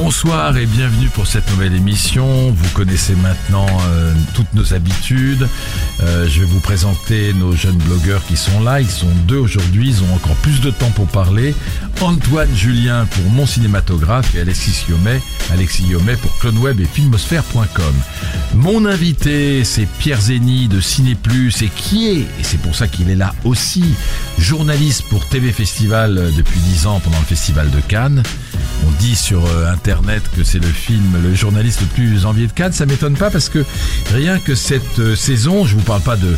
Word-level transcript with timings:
Bonsoir 0.00 0.56
et 0.56 0.66
bienvenue 0.66 1.08
pour 1.08 1.26
cette 1.26 1.50
nouvelle 1.50 1.74
émission. 1.74 2.52
Vous 2.52 2.68
connaissez 2.72 3.16
maintenant 3.16 3.66
euh, 3.88 4.14
toutes 4.32 4.54
nos 4.54 4.72
habitudes. 4.72 5.48
Euh, 6.00 6.28
je 6.28 6.38
vais 6.38 6.46
vous 6.46 6.60
présenter 6.60 7.32
nos 7.32 7.50
jeunes 7.50 7.78
blogueurs 7.78 8.24
qui 8.24 8.36
sont 8.36 8.60
là. 8.60 8.80
Ils 8.80 8.88
sont 8.88 9.10
deux 9.26 9.38
aujourd'hui. 9.38 9.88
Ils 9.88 10.02
ont 10.04 10.14
encore 10.14 10.36
plus 10.36 10.60
de 10.60 10.70
temps 10.70 10.90
pour 10.90 11.08
parler. 11.08 11.52
Antoine 12.00 12.54
Julien 12.54 13.06
pour 13.06 13.24
Mon 13.32 13.44
Cinématographe 13.44 14.36
et 14.36 14.40
Alexis 14.40 14.84
Yomet, 14.88 15.20
Alexis 15.50 15.82
Yomet 15.88 16.14
pour 16.14 16.36
CloneWeb 16.38 16.80
et 16.80 16.84
Filmosphère.com. 16.84 17.94
Mon 18.54 18.86
invité, 18.86 19.64
c'est 19.64 19.86
Pierre 19.98 20.20
Zeni 20.20 20.68
de 20.68 20.80
Ciné 20.80 21.16
Plus 21.16 21.60
et 21.62 21.68
qui 21.74 22.06
est, 22.06 22.20
et 22.20 22.44
c'est 22.44 22.60
pour 22.60 22.76
ça 22.76 22.86
qu'il 22.86 23.10
est 23.10 23.16
là 23.16 23.34
aussi, 23.44 23.84
journaliste 24.38 25.02
pour 25.10 25.26
TV 25.26 25.50
Festival 25.50 26.18
euh, 26.18 26.30
depuis 26.30 26.60
10 26.60 26.86
ans 26.86 27.00
pendant 27.00 27.18
le 27.18 27.24
Festival 27.24 27.68
de 27.70 27.80
Cannes. 27.80 28.22
On 28.86 28.90
dit 29.00 29.16
sur 29.16 29.44
euh, 29.46 29.72
internet 29.72 30.22
que 30.36 30.44
c'est 30.44 30.58
le 30.58 30.68
film, 30.68 31.20
le 31.22 31.34
journaliste 31.34 31.80
le 31.80 31.86
plus 31.86 32.26
envié 32.26 32.46
de 32.46 32.52
Cannes. 32.52 32.72
Ça 32.72 32.86
m'étonne 32.86 33.16
pas 33.16 33.30
parce 33.30 33.48
que 33.48 33.64
rien 34.12 34.38
que 34.38 34.54
cette 34.54 34.98
euh, 34.98 35.16
saison, 35.16 35.64
je 35.64 35.74
vous 35.74 35.82
parle 35.82 36.02
pas 36.02 36.16
de 36.16 36.36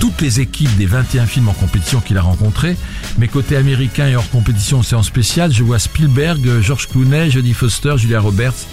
toutes 0.00 0.20
les 0.20 0.40
équipes 0.40 0.74
des 0.76 0.86
21 0.86 1.26
films 1.26 1.48
en 1.48 1.52
compétition 1.52 2.00
qu'il 2.00 2.18
a 2.18 2.22
rencontrés, 2.22 2.76
mais 3.18 3.28
côté 3.28 3.56
américain 3.56 4.08
et 4.08 4.16
hors 4.16 4.28
compétition 4.28 4.78
en 4.78 4.82
séance 4.82 5.06
spéciale, 5.06 5.52
je 5.52 5.62
vois 5.62 5.78
Spielberg, 5.78 6.60
George 6.60 6.88
Clooney, 6.88 7.30
Jodie 7.30 7.54
Foster, 7.54 7.94
Julia 7.96 8.20
Roberts, 8.20 8.66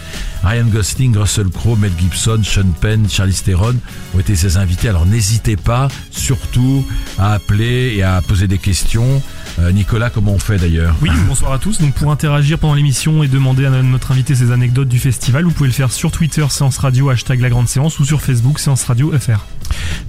Ryan 0.44 0.66
Gosling, 0.66 1.16
Russell 1.16 1.48
Crowe, 1.48 1.78
Mel 1.78 1.94
Gibson, 1.98 2.42
Sean 2.44 2.72
Penn, 2.82 3.10
Charlie 3.10 3.34
Theron 3.34 3.76
ont 4.14 4.20
été 4.20 4.36
ses 4.36 4.58
invités. 4.58 4.90
Alors 4.90 5.06
n'hésitez 5.06 5.56
pas, 5.56 5.88
surtout, 6.12 6.86
à 7.18 7.34
appeler 7.34 7.94
et 7.96 8.04
à 8.04 8.22
poser 8.22 8.48
des 8.48 8.58
questions. 8.58 9.22
Euh, 9.60 9.72
Nicolas, 9.72 10.10
comment 10.10 10.34
on 10.34 10.40
fait 10.40 10.58
d'ailleurs 10.58 10.96
Oui, 11.02 11.10
bonsoir 11.28 11.54
à 11.54 11.60
tous. 11.60 11.80
Donc 11.80 11.94
pour 11.94 12.12
interagir 12.12 12.58
pendant 12.60 12.74
l'émission 12.74 13.24
et 13.24 13.28
demander 13.28 13.66
à 13.66 13.70
notre 13.70 14.12
invité 14.12 14.36
ses 14.36 14.52
anecdotes 14.52 14.88
du 14.88 15.00
festival, 15.00 15.44
vous 15.44 15.52
pouvez 15.52 15.70
le 15.70 15.74
faire 15.74 15.92
sur 15.92 16.12
Twitter 16.12 16.46
Séance 16.50 16.78
Radio 16.78 17.10
hashtag 17.10 17.40
la 17.42 17.50
grande 17.50 17.68
séance 17.68 18.00
ou 18.00 18.06
sur 18.06 18.22
Facebook 18.22 18.60
Séance 18.60 18.84
Radio 18.84 19.12
FR. 19.18 19.46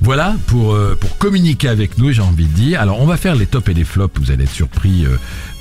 Voilà 0.00 0.34
pour 0.46 0.74
euh, 0.74 0.96
pour 0.98 1.16
communiquer 1.18 1.68
avec 1.68 1.98
nous, 1.98 2.12
j'ai 2.12 2.22
envie 2.22 2.46
de 2.46 2.52
dire. 2.52 2.80
Alors 2.80 3.00
on 3.00 3.06
va 3.06 3.16
faire 3.16 3.34
les 3.34 3.46
tops 3.46 3.68
et 3.68 3.74
les 3.74 3.84
flops. 3.84 4.18
Vous 4.18 4.30
allez 4.30 4.44
être 4.44 4.50
surpris. 4.50 5.06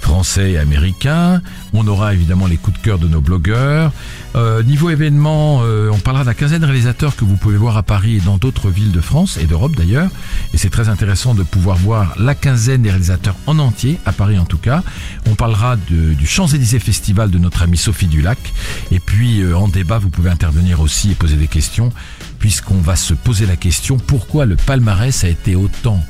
Français 0.04 0.52
et 0.52 0.58
américains. 0.58 1.42
On 1.72 1.88
aura 1.88 2.14
évidemment 2.14 2.46
les 2.46 2.58
coups 2.58 2.78
de 2.78 2.84
cœur 2.84 3.00
de 3.00 3.08
nos 3.08 3.22
blogueurs. 3.22 3.92
Euh, 4.36 4.62
niveau 4.62 4.90
événement, 4.90 5.62
euh, 5.64 5.90
on 5.92 5.98
parlera 5.98 6.26
de 6.26 6.30
la 6.30 6.34
quinzaine 6.34 6.60
de 6.60 6.66
réalisateurs 6.66 7.16
que 7.16 7.24
vous 7.24 7.38
pouvez 7.38 7.56
voir 7.56 7.78
à 7.78 7.84
Paris 7.84 8.18
et 8.18 8.20
dans 8.20 8.38
d'autres 8.38 8.70
villes 8.70 8.92
de 8.92 9.00
France 9.00 9.38
et 9.42 9.46
d'Europe 9.46 9.76
d'ailleurs. 9.78 10.10
Et 10.54 10.58
c'est 10.58 10.70
très 10.70 10.90
intéressant 10.90 11.36
de 11.36 11.44
pouvoir 11.44 11.78
voir 11.78 12.16
la 12.20 12.36
quinzaine 12.36 12.82
des 12.82 12.90
réalisateurs 12.90 13.36
en 13.48 13.60
entier, 13.60 13.98
à 14.06 14.12
Paris 14.12 14.38
en 14.38 14.46
tout 14.46 14.58
cas. 14.58 14.84
On 15.26 15.36
parlera 15.36 15.78
de, 15.78 16.14
du 16.14 16.28
Champs-Élysées 16.28 16.80
Festival 16.80 17.32
de 17.32 17.38
notre 17.38 17.62
amie 17.62 17.78
Sophie 17.78 18.08
Dulac. 18.08 18.54
Et 18.92 19.00
puis 19.00 19.42
euh, 19.42 19.56
en 19.56 19.70
débat, 19.70 20.00
vous 20.00 20.10
pouvez 20.10 20.30
intervenir 20.30 20.82
aussi 20.82 21.12
et 21.12 21.16
poser 21.16 21.38
des 21.38 21.48
questions, 21.48 21.94
puisqu'on 22.40 22.82
va 22.82 22.98
se 22.98 23.14
poser 23.14 23.46
la 23.46 23.56
question 23.56 23.98
pourquoi 23.98 24.46
le 24.46 24.58
palmarès 24.58 25.24
a 25.24 25.30
été 25.30 25.56
autant 25.56 26.04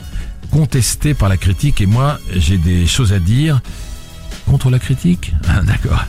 contesté 0.54 1.16
par 1.16 1.30
la 1.30 1.38
critique 1.38 1.82
et 1.82 1.88
moi 1.88 2.20
j'ai 2.32 2.60
des 2.60 2.86
choses 2.86 3.12
à 3.12 3.18
dire 3.18 3.60
contre 4.46 4.70
la 4.70 4.78
critique 4.78 5.34
ah, 5.48 5.62
D'accord. 5.64 6.06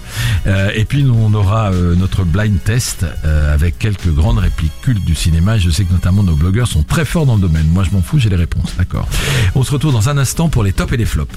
Euh, 0.47 0.71
et 0.75 0.85
puis 0.85 1.07
on 1.11 1.33
aura 1.33 1.73
euh, 1.73 1.95
notre 1.95 2.25
blind 2.25 2.63
test 2.63 3.07
euh, 3.25 3.55
avec 3.55 3.79
quelques 3.79 4.13
grandes 4.13 4.39
répliques 4.39 4.79
cultes 4.83 5.05
du 5.05 5.15
cinéma. 5.15 5.57
Je 5.57 5.71
sais 5.71 5.85
que 5.85 5.93
notamment 5.93 6.23
nos 6.23 6.35
blogueurs 6.35 6.69
sont 6.69 6.83
très 6.83 7.07
forts 7.07 7.25
dans 7.25 7.37
le 7.37 7.41
domaine. 7.41 7.67
Moi 7.69 7.85
je 7.85 7.97
m'en 7.97 8.03
fous, 8.03 8.19
j'ai 8.19 8.29
les 8.29 8.37
réponses. 8.37 8.75
D'accord. 8.77 9.09
On 9.55 9.63
se 9.63 9.71
retrouve 9.71 9.93
dans 9.93 10.11
un 10.11 10.19
instant 10.19 10.51
pour 10.51 10.63
les 10.63 10.75
tops 10.75 10.93
et 10.93 10.99
les 10.99 11.07
flops. 11.07 11.35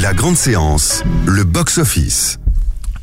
La 0.00 0.14
grande 0.14 0.36
séance, 0.36 1.02
le 1.26 1.44
box-office. 1.44 2.38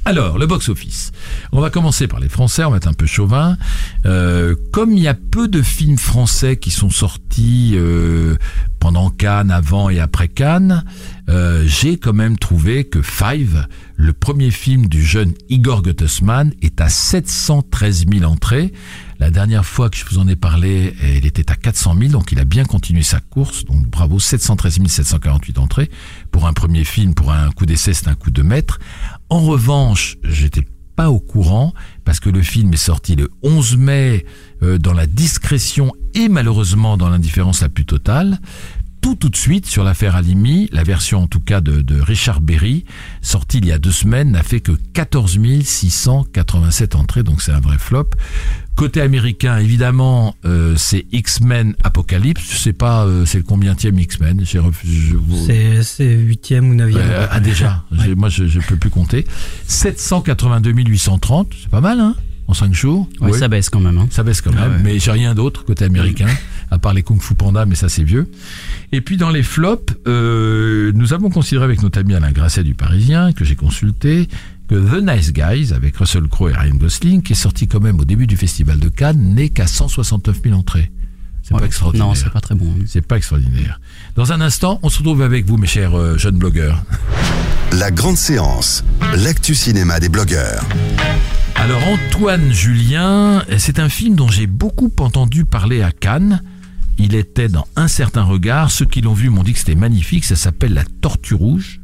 Alors, 0.10 0.40
le 0.40 0.48
box-office. 0.48 1.12
On 1.52 1.62
va 1.62 1.70
commencer 1.70 2.08
par 2.08 2.20
les 2.20 2.30
Français, 2.30 2.64
on 2.64 2.72
va 2.72 2.78
être 2.78 2.88
un 2.88 2.94
peu 2.94 3.06
chauvin. 3.06 3.60
Euh, 4.08 4.56
comme 4.72 4.92
il 4.92 5.04
y 5.04 5.08
a 5.08 5.14
peu 5.14 5.48
de 5.48 5.62
films 5.62 6.00
français 6.00 6.58
qui 6.58 6.72
sont 6.72 6.90
sortis 6.90 7.74
euh, 7.76 8.36
pendant 8.80 9.12
Cannes, 9.12 9.52
avant 9.52 9.88
et 9.88 10.00
après 10.00 10.28
Cannes, 10.28 10.84
euh, 11.30 11.64
j'ai 11.68 11.98
quand 11.98 12.14
même 12.14 12.40
trouvé 12.40 12.86
que 12.86 13.04
Five, 13.04 13.68
le 13.98 14.12
premier 14.14 14.50
film 14.50 14.88
du 14.88 15.04
jeune 15.06 15.36
Igor 15.48 15.84
Gottesman, 15.84 16.54
est 16.64 16.82
à 16.82 16.90
713 16.90 18.06
000 18.12 18.26
entrées. 18.26 18.74
La 19.20 19.30
dernière 19.30 19.66
fois 19.66 19.90
que 19.90 19.98
je 19.98 20.06
vous 20.06 20.18
en 20.18 20.28
ai 20.28 20.38
parlé, 20.38 20.96
il 21.04 21.26
était 21.26 21.52
à 21.52 21.56
400 21.56 21.94
000, 22.00 22.12
donc 22.12 22.32
il 22.32 22.40
a 22.40 22.46
bien 22.46 22.64
continué 22.64 23.04
sa 23.04 23.20
course. 23.20 23.66
Donc 23.66 23.86
bravo, 23.88 24.18
713 24.18 24.80
748 24.88 25.60
entrées. 25.60 25.92
Pour 26.32 26.48
un 26.48 26.54
premier 26.54 26.86
film, 26.86 27.14
pour 27.14 27.32
un 27.32 27.52
coup 27.52 27.66
d'essai, 27.66 27.94
c'est 27.94 28.08
un 28.08 28.16
coup 28.16 28.32
de 28.32 28.42
maître. 28.42 28.80
En 29.30 29.42
revanche, 29.42 30.18
j'étais 30.24 30.64
pas 30.96 31.10
au 31.10 31.20
courant 31.20 31.74
parce 32.04 32.20
que 32.20 32.30
le 32.30 32.42
film 32.42 32.74
est 32.74 32.78
sorti 32.78 33.16
le 33.16 33.30
11 33.44 33.78
mai 33.78 34.26
euh, 34.64 34.78
dans 34.78 34.94
la 34.94 35.06
discrétion 35.06 35.94
et 36.14 36.28
malheureusement 36.28 36.98
dans 36.98 37.10
l'indifférence 37.10 37.62
la 37.62 37.70
plus 37.70 37.86
totale. 37.86 38.40
Tout 39.02 39.16
tout 39.16 39.30
de 39.30 39.36
suite 39.36 39.66
sur 39.66 39.84
l'affaire 39.84 40.16
Alimi, 40.16 40.70
la 40.72 40.84
version 40.84 41.24
en 41.24 41.28
tout 41.28 41.40
cas 41.40 41.62
de, 41.62 41.82
de 41.82 42.00
Richard 42.00 42.42
Berry, 42.42 42.86
sortie 43.22 43.60
il 43.60 43.66
y 43.66 43.72
a 43.72 43.78
deux 43.78 43.92
semaines, 43.92 44.32
n'a 44.32 44.44
fait 44.44 44.60
que 44.60 44.74
14 44.94 45.40
687 45.64 46.96
entrées, 46.96 47.24
donc 47.24 47.42
c'est 47.42 47.52
un 47.52 47.60
vrai 47.60 47.78
flop. 47.78 48.10
Côté 48.76 49.02
américain, 49.02 49.58
évidemment, 49.58 50.36
euh, 50.46 50.76
c'est 50.78 51.06
X-Men 51.12 51.76
Apocalypse. 51.84 52.42
Je 52.50 52.58
sais 52.58 52.72
pas, 52.72 53.06
euh, 53.06 53.26
c'est 53.26 53.40
le 53.40 53.44
combienième 53.44 54.00
X-Men. 54.00 54.42
J'ai 54.46 54.60
C'est 55.46 55.84
c'est 55.84 56.14
huitième 56.14 56.70
ou 56.70 56.74
neuvième. 56.76 57.10
Euh, 57.10 57.28
ah 57.30 57.42
déjà, 57.42 57.84
moi 58.16 58.30
je, 58.30 58.48
je 58.48 58.60
peux 58.62 58.78
plus 58.78 58.90
compter. 58.90 59.26
782 59.68 60.72
830, 60.72 61.54
c'est 61.62 61.70
pas 61.70 61.82
mal, 61.82 62.00
hein? 62.00 62.16
En 62.50 62.56
5 62.56 62.74
jours. 62.74 63.08
Ouais, 63.22 63.30
Oui. 63.32 63.38
ça 63.40 63.48
baisse 63.48 63.70
quand 63.70 63.80
même. 63.80 64.00
Hein. 64.00 64.08
Ça 64.10 64.24
baisse 64.24 64.42
quand 64.42 64.50
Ah 64.58 64.62
même, 64.62 64.72
ouais. 64.78 64.80
mais 64.84 64.98
j'ai 65.00 65.12
rien 65.12 65.36
d'autre 65.36 65.66
côté 65.66 65.86
américain, 65.86 66.26
à 66.72 66.80
part 66.80 66.96
les 66.96 67.04
Kung 67.04 67.22
Fu 67.22 67.36
Panda, 67.36 67.68
mais 67.68 67.76
ça 67.76 67.90
c'est 67.90 68.02
vieux. 68.04 68.28
Et 68.92 69.02
puis 69.02 69.18
dans 69.18 69.30
les 69.30 69.44
flops, 69.44 69.94
euh, 70.08 70.92
nous 70.96 71.14
avons 71.14 71.30
considéré 71.30 71.64
avec 71.66 71.84
notre 71.84 72.00
ami 72.00 72.16
Alain 72.16 72.32
Grasset 72.32 72.64
du 72.64 72.74
Parisien, 72.74 73.34
que 73.34 73.46
j'ai 73.46 73.56
consulté, 73.56 74.28
que 74.68 74.74
The 74.74 75.00
Nice 75.04 75.32
Guys, 75.32 75.74
avec 75.76 75.96
Russell 75.98 76.28
Crowe 76.28 76.50
et 76.50 76.54
Ryan 76.54 76.74
Gosling, 76.74 77.22
qui 77.22 77.34
est 77.34 77.36
sorti 77.36 77.68
quand 77.68 77.82
même 77.82 78.00
au 78.00 78.06
début 78.06 78.26
du 78.26 78.36
Festival 78.36 78.80
de 78.80 78.90
Cannes, 78.90 79.36
n'est 79.36 79.50
qu'à 79.50 79.68
169 79.68 80.38
000 80.44 80.56
entrées. 80.58 80.92
C'est 81.44 81.56
pas 81.56 81.64
extraordinaire. 81.66 82.08
Non, 82.08 82.16
c'est 82.16 82.32
pas 82.32 82.42
très 82.42 82.56
bon. 82.56 82.66
hein. 82.80 82.84
C'est 82.88 83.06
pas 83.06 83.18
extraordinaire. 83.18 83.80
Dans 84.16 84.32
un 84.34 84.42
instant, 84.42 84.80
on 84.82 84.90
se 84.90 84.98
retrouve 85.00 85.22
avec 85.22 85.46
vous, 85.46 85.58
mes 85.58 85.68
chers 85.68 85.96
euh, 85.96 86.18
jeunes 86.18 86.38
blogueurs. 86.40 86.84
La 87.74 87.92
grande 87.92 88.18
séance, 88.18 88.84
l'actu 89.18 89.54
cinéma 89.54 90.00
des 90.00 90.10
blogueurs. 90.10 90.64
Alors 91.60 91.84
Antoine 91.90 92.54
Julien, 92.54 93.44
c'est 93.58 93.80
un 93.80 93.90
film 93.90 94.16
dont 94.16 94.30
j'ai 94.30 94.48
beaucoup 94.48 94.92
entendu 95.00 95.44
parler 95.44 95.82
à 95.82 95.92
Cannes. 95.92 96.42
Il 96.98 97.16
était 97.16 97.50
dans 97.50 97.68
un 97.76 97.90
certain 97.90 98.24
regard. 98.24 98.72
Ceux 98.72 98.86
qui 98.86 99.02
l'ont 99.02 99.14
vu 99.14 99.30
m'ont 99.30 99.44
dit 99.44 99.52
que 99.52 99.60
c'était 99.60 99.76
magnifique. 99.76 100.24
Ça 100.24 100.38
s'appelle 100.38 100.74
La 100.74 100.86
Tortue 101.02 101.34
Rouge 101.34 101.82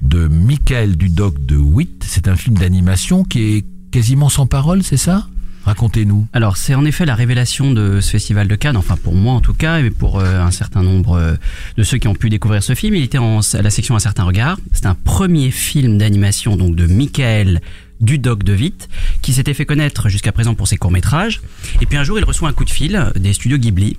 de 0.00 0.28
Michael 0.28 0.96
Dudoc 0.96 1.44
de 1.44 1.56
Witt. 1.56 2.04
C'est 2.06 2.28
un 2.28 2.36
film 2.36 2.56
d'animation 2.56 3.24
qui 3.24 3.56
est 3.56 3.64
quasiment 3.90 4.28
sans 4.28 4.46
parole, 4.46 4.84
c'est 4.84 4.96
ça? 4.96 5.26
Racontez-nous. 5.64 6.28
Alors, 6.32 6.56
c'est 6.56 6.76
en 6.76 6.84
effet 6.84 7.04
la 7.04 7.16
révélation 7.16 7.72
de 7.72 8.00
ce 8.00 8.12
festival 8.12 8.46
de 8.46 8.54
Cannes, 8.54 8.76
enfin 8.76 8.96
pour 8.96 9.16
moi 9.16 9.34
en 9.34 9.40
tout 9.40 9.54
cas, 9.54 9.80
et 9.80 9.90
pour 9.90 10.20
euh, 10.20 10.40
un 10.40 10.52
certain 10.52 10.84
nombre 10.84 11.14
euh, 11.14 11.34
de 11.76 11.82
ceux 11.82 11.98
qui 11.98 12.06
ont 12.06 12.14
pu 12.14 12.30
découvrir 12.30 12.62
ce 12.62 12.76
film. 12.76 12.94
Il 12.94 13.02
était 13.02 13.18
en, 13.18 13.40
la 13.60 13.70
section 13.70 13.96
Un 13.96 13.98
certain 13.98 14.22
regard. 14.22 14.56
C'est 14.70 14.86
un 14.86 14.94
premier 14.94 15.50
film 15.50 15.98
d'animation 15.98 16.56
donc 16.56 16.76
de 16.76 16.86
Michael 16.86 17.60
du 18.00 18.18
Doc 18.18 18.42
de 18.42 18.54
Witt, 18.54 18.88
qui 19.22 19.32
s'était 19.32 19.54
fait 19.54 19.66
connaître 19.66 20.08
jusqu'à 20.08 20.32
présent 20.32 20.54
pour 20.54 20.68
ses 20.68 20.76
courts-métrages. 20.76 21.40
Et 21.80 21.86
puis 21.86 21.96
un 21.96 22.04
jour, 22.04 22.18
il 22.18 22.24
reçoit 22.24 22.48
un 22.48 22.52
coup 22.52 22.64
de 22.64 22.70
fil 22.70 23.12
des 23.16 23.32
studios 23.32 23.58
Ghibli 23.58 23.96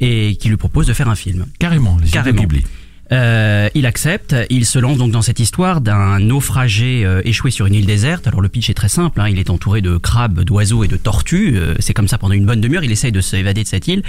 et 0.00 0.36
qui 0.36 0.48
lui 0.48 0.56
propose 0.56 0.86
de 0.86 0.92
faire 0.92 1.08
un 1.08 1.14
film. 1.14 1.46
Carrément, 1.58 1.98
les 2.02 2.10
Carrément. 2.10 2.38
studios 2.38 2.58
Ghibli. 2.60 2.64
Euh, 3.12 3.68
il 3.74 3.84
accepte, 3.84 4.34
il 4.48 4.64
se 4.64 4.78
lance 4.78 4.96
donc 4.96 5.10
dans 5.10 5.20
cette 5.20 5.38
histoire 5.38 5.82
d'un 5.82 6.18
naufragé 6.20 7.04
euh, 7.04 7.20
échoué 7.24 7.50
sur 7.50 7.66
une 7.66 7.74
île 7.74 7.84
déserte. 7.86 8.26
Alors 8.26 8.40
le 8.40 8.48
pitch 8.48 8.70
est 8.70 8.74
très 8.74 8.88
simple, 8.88 9.20
hein, 9.20 9.28
il 9.28 9.38
est 9.38 9.50
entouré 9.50 9.82
de 9.82 9.98
crabes, 9.98 10.40
d'oiseaux 10.40 10.84
et 10.84 10.88
de 10.88 10.96
tortues. 10.96 11.56
Euh, 11.56 11.74
c'est 11.80 11.92
comme 11.92 12.08
ça 12.08 12.16
pendant 12.16 12.32
une 12.34 12.46
bonne 12.46 12.62
demi-heure, 12.62 12.82
il 12.82 12.90
essaye 12.92 13.12
de 13.12 13.20
s'évader 13.20 13.62
de 13.62 13.68
cette 13.68 13.88
île. 13.88 14.02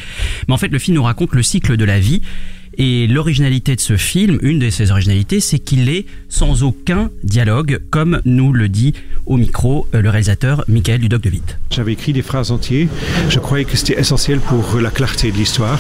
Mais 0.48 0.54
en 0.54 0.58
fait, 0.58 0.70
le 0.70 0.80
film 0.80 0.96
nous 0.96 1.04
raconte 1.04 1.34
le 1.34 1.44
cycle 1.44 1.76
de 1.76 1.86
la 1.86 2.00
vie. 2.00 2.22
Et 2.78 3.08
l'originalité 3.08 3.76
de 3.76 3.82
ce 3.82 3.98
film, 3.98 4.38
une 4.42 4.60
de 4.60 4.70
ses 4.70 4.92
originalités, 4.92 5.40
c'est 5.40 5.60
qu'il 5.60 5.90
est 5.90 6.06
sans 6.30 6.64
aucun 6.64 7.10
dialogue, 7.24 7.80
comme 7.90 8.22
nous 8.26 8.52
le 8.52 8.70
dit 8.70 8.94
au 9.26 9.38
micro 9.38 9.88
euh, 9.94 10.02
le 10.02 10.10
réalisateur 10.10 10.64
Michael 10.68 11.00
Dudoc 11.00 11.22
de 11.22 11.30
Witt. 11.30 11.58
J'avais 11.72 11.94
écrit 11.94 12.14
des 12.14 12.22
phrases 12.22 12.52
entières. 12.52 12.88
Je 13.30 13.40
croyais 13.40 13.66
que 13.66 13.76
c'était 13.78 14.00
essentiel 14.00 14.40
pour 14.40 14.80
la 14.80 14.90
clarté 14.90 15.32
de 15.32 15.38
l'histoire. 15.38 15.80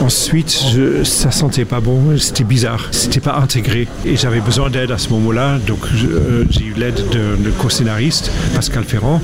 Ensuite, 0.00 0.64
je, 0.72 1.04
ça 1.04 1.30
sentait 1.30 1.64
pas 1.64 1.80
bon. 1.80 2.18
C'était 2.18 2.44
bizarre. 2.44 2.88
C'était 2.90 3.20
pas 3.20 3.36
intégré. 3.36 3.88
Et 4.04 4.16
j'avais 4.16 4.40
besoin 4.40 4.70
d'aide 4.70 4.90
à 4.90 4.98
ce 4.98 5.10
moment-là. 5.10 5.58
Donc, 5.66 5.80
euh, 6.04 6.44
j'ai 6.50 6.64
eu 6.64 6.74
l'aide 6.76 7.02
de, 7.12 7.42
de 7.42 7.50
co-scénariste, 7.50 8.30
Pascal 8.54 8.84
Ferrand. 8.84 9.20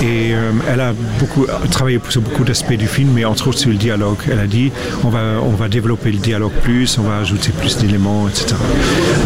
Et 0.00 0.34
euh, 0.34 0.50
elle 0.68 0.80
a 0.80 0.94
beaucoup 1.18 1.46
travaillé 1.70 2.00
sur 2.08 2.22
beaucoup 2.22 2.44
d'aspects 2.44 2.72
du 2.72 2.86
film, 2.86 3.10
mais 3.14 3.24
entre 3.24 3.48
autres 3.48 3.58
sur 3.58 3.70
le 3.70 3.76
dialogue. 3.76 4.18
Elle 4.30 4.38
a 4.38 4.46
dit 4.46 4.72
on 5.04 5.08
va, 5.08 5.40
on 5.42 5.50
va 5.50 5.68
développer 5.68 6.10
le 6.10 6.18
dialogue 6.22 6.52
plus, 6.62 6.96
on 6.98 7.02
va 7.02 7.18
ajouter 7.18 7.52
plus 7.52 7.76
d'éléments, 7.78 8.28
etc. 8.28 8.54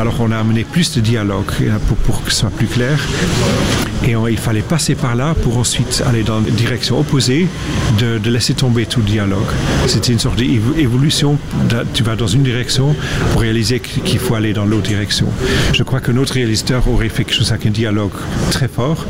Alors, 0.01 0.15
on 0.21 0.31
a 0.33 0.39
amené 0.39 0.65
plus 0.65 0.93
de 0.97 1.01
dialogue 1.01 1.45
euh, 1.63 1.77
pour, 2.05 2.23
que 2.25 2.31
ce 2.33 2.41
soit 2.41 2.51
plus 2.51 2.67
clair. 2.67 2.99
Et 4.05 4.15
il 4.31 4.39
fallait 4.39 4.63
passer 4.63 4.95
par 4.95 5.15
là 5.17 5.35
pour 5.43 5.59
ensuite 5.59 6.03
aller 6.07 6.23
dans 6.23 6.41
la 6.41 6.51
direction 6.51 6.99
opposée, 7.01 7.49
de, 7.99 8.31
laisser 8.31 8.55
tomber 8.55 8.87
tout 8.87 9.01
dialogue. 9.03 9.47
C'était 9.87 10.13
une 10.13 10.19
sorte 10.19 10.37
d'évolution. 10.37 11.39
Tu 11.95 12.03
vas 12.03 12.15
dans 12.17 12.27
une 12.27 12.43
direction 12.43 12.95
pour 13.33 13.41
réaliser 13.41 13.81
qu- 13.81 14.01
qu'il 14.01 14.19
faut 14.19 14.35
aller 14.35 14.53
dans 14.53 14.65
l'autre 14.65 14.87
direction. 14.89 15.27
Je 15.73 15.83
crois 15.83 16.01
que 16.01 16.13
notre 16.13 16.35
réalisateur 16.35 16.87
aurait 16.89 17.09
fait 17.09 17.25
quelque 17.25 17.35
chose 17.37 17.53
avec 17.53 17.67
un 17.67 17.71
dialogue 17.71 18.13
très 18.51 18.69
fort, 18.69 19.07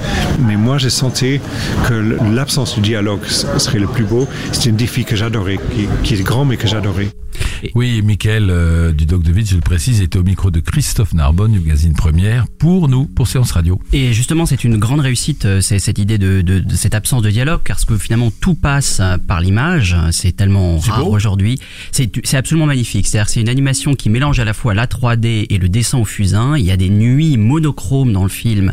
mais 0.46 0.56
moi 0.56 0.78
j'ai 0.78 0.90
senti 0.90 1.40
que 1.88 1.94
l'absence 2.34 2.74
du 2.76 2.80
dialogue 2.80 3.24
serait 3.58 3.78
le 3.80 3.86
plus 3.88 4.04
beau. 4.04 4.26
C'était 4.52 4.70
un 4.70 4.74
défi 4.74 5.04
que 5.04 5.16
j'adorais, 5.16 5.58
qui 6.04 6.14
est 6.14 6.22
grand 6.22 6.44
mais 6.44 6.56
que 6.56 6.66
j'adorais. 6.68 7.08
Oui, 7.74 8.02
Michael 8.02 8.48
euh, 8.50 8.92
du 8.92 9.06
Doc 9.06 9.22
de 9.22 9.32
Witt, 9.32 9.48
je 9.50 9.54
le 9.56 9.60
précise, 9.60 10.00
était 10.00 10.18
au 10.18 10.22
micro 10.22 10.50
de 10.50 10.60
Christophe 10.60 11.14
Narbonne 11.14 11.52
du 11.52 11.60
magazine 11.60 11.92
Première 11.94 12.46
pour 12.48 12.88
nous, 12.88 13.06
pour 13.06 13.26
Séance 13.28 13.52
Radio. 13.52 13.80
Et 13.92 14.12
justement, 14.12 14.46
c'est 14.46 14.64
une 14.64 14.76
grande 14.78 15.00
réussite, 15.00 15.44
euh, 15.44 15.60
c'est 15.60 15.78
cette 15.78 15.98
idée 15.98 16.18
de, 16.18 16.40
de- 16.42 16.60
de 16.60 16.74
cette 16.74 16.94
absence 16.94 17.22
de 17.22 17.30
dialogue, 17.30 17.60
parce 17.66 17.84
que 17.84 17.96
finalement 17.98 18.30
tout 18.40 18.54
passe 18.54 18.98
euh, 19.00 19.16
par 19.18 19.40
l'image. 19.40 19.96
C'est 20.12 20.34
tellement 20.36 20.78
rare 20.92 21.08
aujourd'hui. 21.08 21.58
C'est 21.92 22.10
c'est 22.24 22.36
absolument 22.36 22.66
magnifique. 22.66 23.06
C'est-à-dire, 23.06 23.28
c'est 23.28 23.40
une 23.40 23.48
animation 23.48 23.94
qui 23.94 24.10
mélange 24.10 24.38
à 24.40 24.44
la 24.44 24.52
fois 24.54 24.74
la 24.74 24.86
3D 24.86 25.46
et 25.50 25.58
le 25.58 25.68
dessin 25.68 25.98
au 25.98 26.04
fusain. 26.04 26.56
Il 26.56 26.64
y 26.64 26.70
a 26.70 26.76
des 26.76 26.88
nuits 26.90 27.36
monochromes 27.36 28.12
dans 28.12 28.22
le 28.22 28.28
film 28.28 28.72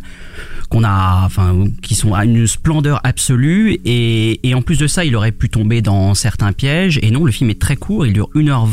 qu'on 0.69 0.83
a, 0.83 1.21
enfin, 1.25 1.65
qui 1.81 1.93
sont 1.93 2.13
à 2.15 2.25
une 2.25 2.47
splendeur 2.47 2.99
absolue. 3.03 3.79
Et, 3.85 4.39
et 4.47 4.53
en 4.55 4.61
plus 4.61 4.77
de 4.79 4.87
ça, 4.87 5.05
il 5.05 5.15
aurait 5.15 5.31
pu 5.31 5.49
tomber 5.49 5.81
dans 5.81 6.13
certains 6.15 6.51
pièges. 6.51 6.99
Et 7.03 7.11
non, 7.11 7.25
le 7.25 7.31
film 7.31 7.49
est 7.49 7.59
très 7.61 7.75
court, 7.75 8.05
il 8.05 8.13
dure 8.13 8.29
1h20. 8.35 8.72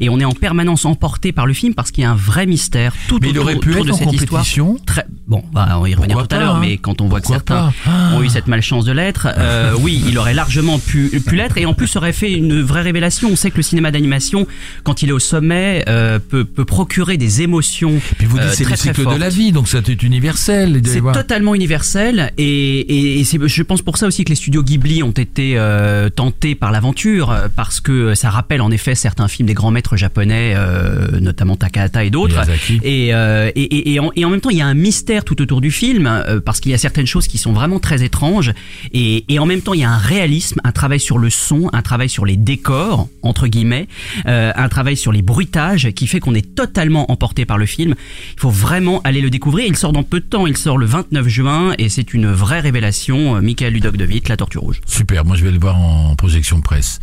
Et 0.00 0.08
on 0.08 0.20
est 0.20 0.24
en 0.24 0.32
permanence 0.32 0.84
emporté 0.84 1.32
par 1.32 1.46
le 1.46 1.54
film 1.54 1.74
parce 1.74 1.90
qu'il 1.90 2.02
y 2.02 2.06
a 2.06 2.10
un 2.10 2.16
vrai 2.16 2.46
mystère 2.46 2.94
tout 3.08 3.18
Mais 3.20 3.28
il 3.28 3.38
autour, 3.38 3.44
aurait 3.44 3.56
pu 3.56 3.70
autour 3.70 3.80
être 3.80 3.86
de 3.86 3.92
en 3.92 3.96
cette 3.96 4.12
histoire. 4.12 4.44
Très 4.86 5.04
bon, 5.26 5.42
on 5.54 5.80
va 5.80 5.88
y 5.88 5.94
Pourquoi 5.94 6.26
tout 6.26 6.36
à 6.36 6.38
l'heure, 6.38 6.56
hein. 6.56 6.60
mais 6.60 6.78
quand 6.78 7.00
on 7.00 7.08
voit 7.08 7.20
Pourquoi 7.20 7.40
que 7.40 7.52
certains 7.52 7.72
Ah. 7.86 8.14
ont 8.14 8.22
eu 8.22 8.28
cette 8.28 8.46
malchance 8.46 8.84
de 8.84 8.92
l'être, 8.92 9.28
euh, 9.36 9.74
oui, 9.80 10.02
il 10.06 10.18
aurait 10.18 10.34
largement 10.34 10.78
pu, 10.78 11.10
pu 11.26 11.36
l'être, 11.36 11.58
et 11.58 11.66
en 11.66 11.74
plus 11.74 11.94
aurait 11.96 12.12
fait 12.12 12.32
une 12.32 12.62
vraie 12.62 12.82
révélation. 12.82 13.30
On 13.32 13.36
sait 13.36 13.50
que 13.50 13.56
le 13.56 13.62
cinéma 13.62 13.90
d'animation, 13.90 14.46
quand 14.84 15.02
il 15.02 15.10
est 15.10 15.12
au 15.12 15.18
sommet, 15.18 15.84
euh, 15.88 16.18
peut, 16.18 16.44
peut 16.44 16.64
procurer 16.64 17.16
des 17.16 17.42
émotions. 17.42 18.00
Puis 18.16 18.26
vous 18.26 18.38
dites 18.38 18.48
euh, 18.48 18.52
c'est 18.54 18.68
le 18.68 18.76
cycle 18.76 19.06
de 19.06 19.16
la 19.16 19.28
vie, 19.28 19.52
donc 19.52 19.68
ça 19.68 19.78
est 19.78 20.02
universel. 20.02 20.80
il 20.82 20.88
C'est 20.88 21.00
totalement 21.00 21.54
universel 21.54 22.32
et, 22.38 22.78
et, 22.80 23.20
et 23.20 23.24
c'est, 23.24 23.38
je 23.46 23.62
pense 23.62 23.82
pour 23.82 23.96
ça 23.96 24.06
aussi 24.06 24.24
que 24.24 24.30
les 24.30 24.36
studios 24.36 24.62
Ghibli 24.62 25.02
ont 25.02 25.10
été 25.10 25.54
euh, 25.56 26.08
tentés 26.08 26.54
par 26.54 26.70
l'aventure 26.72 27.30
euh, 27.30 27.48
parce 27.54 27.80
que 27.80 28.14
ça 28.14 28.30
rappelle 28.30 28.60
en 28.60 28.70
effet 28.70 28.94
certains 28.94 29.17
films 29.26 29.48
des 29.48 29.54
grands 29.54 29.70
maîtres 29.72 29.96
japonais, 29.96 30.52
euh, 30.54 31.18
notamment 31.20 31.56
Takahata 31.56 32.04
et 32.04 32.10
d'autres. 32.10 32.40
Et, 32.84 33.12
euh, 33.12 33.50
et, 33.56 33.62
et, 33.62 33.94
et 33.94 34.00
en, 34.00 34.10
et 34.14 34.24
en 34.24 34.30
même 34.30 34.40
temps, 34.40 34.50
il 34.50 34.58
y 34.58 34.62
a 34.62 34.66
un 34.66 34.74
mystère 34.74 35.24
tout 35.24 35.42
autour 35.42 35.60
du 35.60 35.72
film 35.72 36.06
euh, 36.06 36.40
parce 36.40 36.60
qu'il 36.60 36.70
y 36.70 36.74
a 36.74 36.78
certaines 36.78 37.06
choses 37.06 37.26
qui 37.26 37.38
sont 37.38 37.52
vraiment 37.52 37.80
très 37.80 38.04
étranges. 38.04 38.52
Et, 38.92 39.24
en 39.38 39.46
même 39.46 39.62
temps, 39.62 39.74
il 39.74 39.80
y 39.80 39.84
a 39.84 39.90
un 39.90 39.98
réalisme, 39.98 40.60
un 40.64 40.72
travail 40.72 41.00
sur 41.00 41.18
le 41.18 41.30
son, 41.30 41.68
un 41.72 41.82
travail 41.82 42.08
sur 42.08 42.24
les 42.24 42.36
décors 42.36 43.08
entre 43.22 43.46
guillemets, 43.46 43.88
un 44.24 44.68
travail 44.68 44.96
sur 44.96 45.12
les 45.12 45.22
bruitages 45.22 45.90
qui 45.92 46.06
fait 46.06 46.20
qu'on 46.20 46.34
est 46.34 46.54
totalement 46.54 47.10
emporté 47.10 47.44
par 47.44 47.58
le 47.58 47.66
film. 47.66 47.94
Il 48.34 48.40
faut 48.40 48.50
vraiment 48.50 49.00
aller 49.02 49.20
le 49.20 49.30
découvrir. 49.30 49.66
Il 49.66 49.76
sort 49.76 49.92
dans 49.92 50.02
peu 50.02 50.20
de 50.20 50.24
temps. 50.24 50.46
Il 50.46 50.56
sort 50.56 50.78
le 50.78 50.86
29 50.86 51.28
juin 51.28 51.74
et 51.78 51.88
c'est 51.88 52.14
une 52.14 52.30
vraie 52.30 52.60
révélation. 52.60 53.40
Michael 53.40 53.74
Ludoc 53.74 53.96
de 53.96 54.06
Witt, 54.06 54.28
La 54.28 54.36
Tortue 54.36 54.58
Rouge. 54.58 54.80
Super, 54.86 55.24
moi 55.24 55.36
je 55.36 55.44
vais 55.44 55.50
le 55.50 55.58
voir 55.58 55.78
en 55.78 56.16
projection 56.16 56.60
presse. 56.60 57.00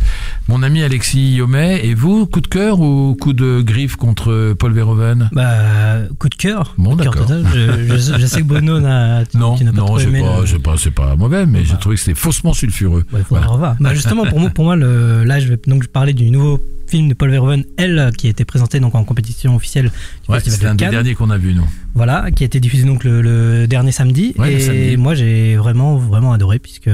Mon 0.48 0.64
ami 0.64 0.84
Alexis 0.84 1.36
Yomet, 1.36 1.86
et 1.86 1.94
vous, 1.94 2.05
coup 2.32 2.42
de 2.42 2.48
cœur 2.48 2.80
ou 2.80 3.16
coup 3.20 3.34
de 3.34 3.62
griffe 3.62 3.96
contre 3.96 4.54
Paul 4.58 4.74
Verhoeven? 4.74 5.30
Bah, 5.34 5.98
coup 6.20 6.30
de 6.30 6.36
cœur. 6.36 6.74
Bon, 6.78 6.96
d'accord. 6.96 7.28
Je, 7.28 7.98
je- 7.98 8.20
je 8.20 8.26
sais 8.26 8.42
que 8.42 8.46
Bono 8.46 8.80
n'a, 8.80 9.24
Non, 9.34 9.56
tu 9.56 9.66
pas 9.66 9.72
non, 9.72 9.98
aimé 9.98 10.22
pas, 10.22 10.42
le- 10.42 10.60
pas, 10.60 10.76
c'est 10.78 10.92
pas 10.92 11.16
mauvais, 11.16 11.46
mais 11.46 11.64
j'ai 11.66 11.76
trouvé 11.78 11.96
que 11.96 12.02
c'était 12.02 12.18
faussement 12.20 12.54
sulfureux. 12.54 13.04
Faudra 13.10 13.24
Voilà. 13.30 13.46
revoir. 13.48 13.76
Bah 13.80 13.94
justement, 13.94 14.26
pour 14.26 14.40
moi, 14.40 14.50
pour 14.50 14.66
moi 14.66 14.76
le, 14.76 15.24
là, 15.24 15.40
je 15.40 15.48
vais 15.48 15.60
donc 15.68 15.88
parler 15.88 16.14
du 16.14 16.30
nouveau 16.32 16.60
film 16.88 17.10
de 17.10 17.14
Paul 17.16 17.32
Verhoeven, 17.32 17.64
Elle, 17.78 18.12
qui 18.16 18.28
a 18.28 18.30
été 18.30 18.46
présenté 18.46 18.80
donc 18.80 18.94
en 18.94 19.04
compétition 19.04 19.56
officielle 19.56 19.92
Ouais, 20.30 20.40
Festival 20.40 20.54
c'était 20.54 20.66
de 20.66 20.70
un 20.70 20.76
des 20.76 20.90
derniers 20.96 21.16
qu'on 21.16 21.32
a 21.32 21.38
vu, 21.38 21.54
nous. 21.56 21.68
Voilà, 21.96 22.30
qui 22.32 22.44
a 22.44 22.46
été 22.46 22.60
diffusé 22.60 22.84
donc 22.86 23.04
le, 23.04 23.22
le 23.24 23.68
dernier 23.68 23.92
samedi. 23.92 24.34
Ouais, 24.38 24.54
et 24.54 24.60
samedi. 24.60 24.98
moi, 24.98 25.16
j'ai 25.16 25.56
vraiment, 25.56 25.96
vraiment 25.98 26.32
adoré, 26.34 26.60
puisque 26.60 26.90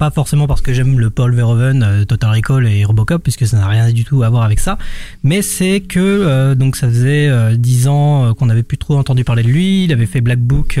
pas 0.00 0.10
forcément 0.10 0.46
parce 0.46 0.62
que 0.62 0.72
j'aime 0.72 0.98
le 0.98 1.10
Paul 1.10 1.34
Verhoeven, 1.34 1.82
euh, 1.82 2.04
Total 2.06 2.30
Recall 2.30 2.66
et 2.66 2.86
Robocop, 2.86 3.22
puisque 3.22 3.46
ça 3.46 3.58
n'a 3.58 3.68
rien 3.68 3.92
du 3.92 4.02
tout 4.02 4.22
à 4.22 4.30
voir 4.30 4.44
avec 4.44 4.58
ça. 4.58 4.78
Mais 5.22 5.42
c'est 5.42 5.82
que 5.82 5.98
euh, 6.00 6.54
donc 6.54 6.76
ça 6.76 6.88
faisait 6.88 7.28
euh, 7.28 7.54
10 7.54 7.86
ans 7.88 8.24
euh, 8.24 8.32
qu'on 8.32 8.46
n'avait 8.46 8.62
plus 8.62 8.78
trop 8.78 8.96
entendu 8.96 9.24
parler 9.24 9.42
de 9.42 9.48
lui. 9.48 9.84
Il 9.84 9.92
avait 9.92 10.06
fait 10.06 10.22
Black 10.22 10.38
Book 10.38 10.80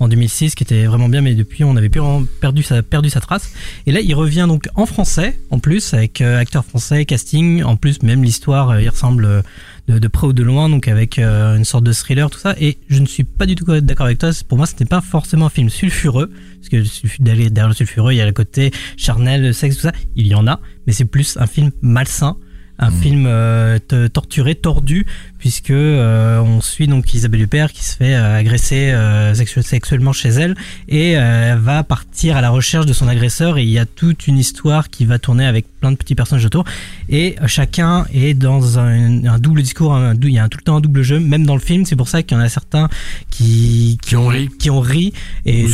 en 0.00 0.08
2006, 0.08 0.56
qui 0.56 0.64
était 0.64 0.86
vraiment 0.86 1.08
bien, 1.08 1.20
mais 1.20 1.36
depuis 1.36 1.62
on 1.62 1.76
avait 1.76 1.90
plus 1.90 2.00
perdu 2.40 2.64
sa, 2.64 2.82
perdu 2.82 3.08
sa 3.08 3.20
trace. 3.20 3.52
Et 3.86 3.92
là, 3.92 4.00
il 4.00 4.14
revient 4.16 4.46
donc 4.48 4.68
en 4.74 4.84
français, 4.84 5.38
en 5.50 5.60
plus, 5.60 5.94
avec 5.94 6.20
acteur 6.20 6.64
français, 6.64 7.04
casting, 7.04 7.62
en 7.62 7.76
plus 7.76 8.02
même 8.02 8.24
l'histoire, 8.24 8.80
il 8.80 8.88
ressemble 8.88 9.44
de, 9.90 9.98
de 9.98 10.08
près 10.08 10.26
ou 10.26 10.32
de 10.32 10.42
loin, 10.42 10.68
donc 10.68 10.88
avec 10.88 11.18
euh, 11.18 11.56
une 11.56 11.64
sorte 11.64 11.84
de 11.84 11.92
thriller, 11.92 12.30
tout 12.30 12.38
ça. 12.38 12.54
Et 12.60 12.78
je 12.88 13.00
ne 13.00 13.06
suis 13.06 13.24
pas 13.24 13.46
du 13.46 13.54
tout 13.54 13.64
d'accord 13.80 14.06
avec 14.06 14.18
toi. 14.18 14.30
Pour 14.48 14.58
moi, 14.58 14.66
c'était 14.66 14.84
pas 14.84 15.00
forcément 15.00 15.46
un 15.46 15.50
film 15.50 15.68
sulfureux, 15.68 16.30
parce 16.56 16.68
que 16.68 17.22
derrière 17.22 17.68
le 17.68 17.74
sulfureux, 17.74 18.12
il 18.12 18.16
y 18.16 18.20
a 18.20 18.26
le 18.26 18.32
côté 18.32 18.72
charnel, 18.96 19.42
le 19.42 19.52
sexe, 19.52 19.76
tout 19.76 19.82
ça. 19.82 19.92
Il 20.16 20.26
y 20.26 20.34
en 20.34 20.46
a, 20.46 20.60
mais 20.86 20.92
c'est 20.92 21.04
plus 21.04 21.36
un 21.38 21.46
film 21.46 21.70
malsain. 21.82 22.36
Un 22.82 22.90
film 22.90 23.26
euh, 23.26 23.78
torturé, 24.08 24.54
tordu, 24.54 25.06
puisque 25.40 25.70
euh, 25.70 26.38
on 26.40 26.60
suit 26.60 26.86
donc 26.86 27.12
Isabelle 27.12 27.40
Huppert 27.42 27.72
qui 27.72 27.82
se 27.84 27.96
fait 27.96 28.14
euh, 28.14 28.36
agresser 28.38 28.90
euh, 28.92 29.34
sexu- 29.34 29.62
sexuellement 29.62 30.12
chez 30.12 30.28
elle 30.28 30.54
et 30.88 31.10
elle 31.12 31.58
va 31.58 31.82
partir 31.82 32.36
à 32.36 32.40
la 32.40 32.50
recherche 32.50 32.86
de 32.86 32.92
son 32.92 33.08
agresseur 33.08 33.58
et 33.58 33.64
il 33.64 33.70
y 33.70 33.78
a 33.80 33.86
toute 33.86 34.28
une 34.28 34.38
histoire 34.38 34.88
qui 34.90 35.04
va 35.06 35.18
tourner 35.18 35.46
avec 35.46 35.66
plein 35.80 35.90
de 35.92 35.96
petits 35.96 36.14
personnages 36.14 36.44
autour 36.44 36.64
et 37.08 37.34
chacun 37.46 38.06
est 38.14 38.34
dans 38.34 38.78
un, 38.78 39.24
un 39.26 39.38
double 39.38 39.62
discours, 39.62 39.94
un 39.94 40.14
il 40.22 40.28
y 40.30 40.38
a 40.38 40.44
un- 40.44 40.48
tout 40.48 40.58
le 40.58 40.62
temps 40.64 40.76
un 40.76 40.80
double 40.80 41.02
jeu, 41.02 41.18
même 41.18 41.44
dans 41.46 41.54
le 41.54 41.60
film. 41.60 41.84
C'est 41.86 41.96
pour 41.96 42.08
ça 42.08 42.22
qu'il 42.22 42.36
y 42.36 42.40
en 42.40 42.44
a 42.44 42.48
certains 42.48 42.88
qui 43.30 43.98
Qui 44.02 44.16
ont 44.16 44.26
ri. 44.28 44.48
qui 44.58 44.70
ont 44.70 44.80
ri 44.80 45.12
et 45.46 45.64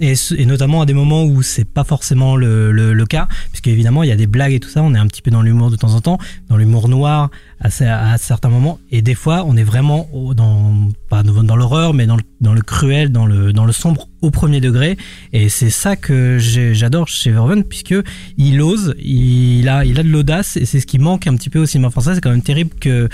et, 0.00 0.46
notamment 0.46 0.80
à 0.82 0.86
des 0.86 0.94
moments 0.94 1.24
où 1.24 1.42
c'est 1.42 1.64
pas 1.64 1.84
forcément 1.84 2.36
le, 2.36 2.72
le, 2.72 2.94
le 2.94 3.06
cas, 3.06 3.28
puisque 3.52 3.68
évidemment 3.68 4.02
il 4.02 4.08
y 4.08 4.12
a 4.12 4.16
des 4.16 4.26
blagues 4.26 4.52
et 4.54 4.60
tout 4.60 4.70
ça, 4.70 4.82
on 4.82 4.94
est 4.94 4.98
un 4.98 5.06
petit 5.06 5.22
peu 5.22 5.30
dans 5.30 5.42
l'humour 5.42 5.70
de 5.70 5.76
temps 5.76 5.94
en 5.94 6.00
temps, 6.00 6.18
dans 6.48 6.56
l'humour 6.56 6.88
noir 6.88 7.30
à, 7.60 7.70
ce- 7.70 7.84
à 7.84 8.16
certains 8.18 8.48
moments, 8.48 8.78
et 8.90 9.02
des 9.02 9.14
fois 9.14 9.44
on 9.46 9.56
est 9.56 9.62
vraiment 9.62 10.08
dans 10.34 10.88
dans, 11.10 11.56
l'horreur, 11.56 11.92
mais 11.92 12.06
dans 12.06 12.16
le, 12.16 12.22
dans 12.40 12.54
le 12.54 12.62
cruel, 12.62 13.10
dans 13.10 13.26
le 13.26 13.52
dans 13.52 13.64
le 13.64 13.72
sombre 13.72 14.08
au 14.22 14.30
premier 14.30 14.60
degré, 14.60 14.96
et 15.32 15.48
c'est 15.48 15.70
ça 15.70 15.96
que 15.96 16.38
j'adore 16.38 17.08
chez 17.08 17.30
Verhoeven, 17.32 17.64
puisque 17.64 17.94
il 18.38 18.60
ose, 18.60 18.94
il 19.02 19.68
a 19.68 19.84
il 19.84 19.98
a 19.98 20.02
de 20.02 20.08
l'audace, 20.08 20.56
et 20.56 20.64
c'est 20.66 20.80
ce 20.80 20.86
qui 20.86 20.98
manque 20.98 21.26
un 21.26 21.34
petit 21.36 21.50
peu 21.50 21.58
au 21.60 21.66
cinéma 21.66 21.90
français. 21.90 22.14
C'est 22.14 22.20
quand 22.20 22.30
même 22.30 22.42
terrible 22.42 22.70
que 22.80 23.08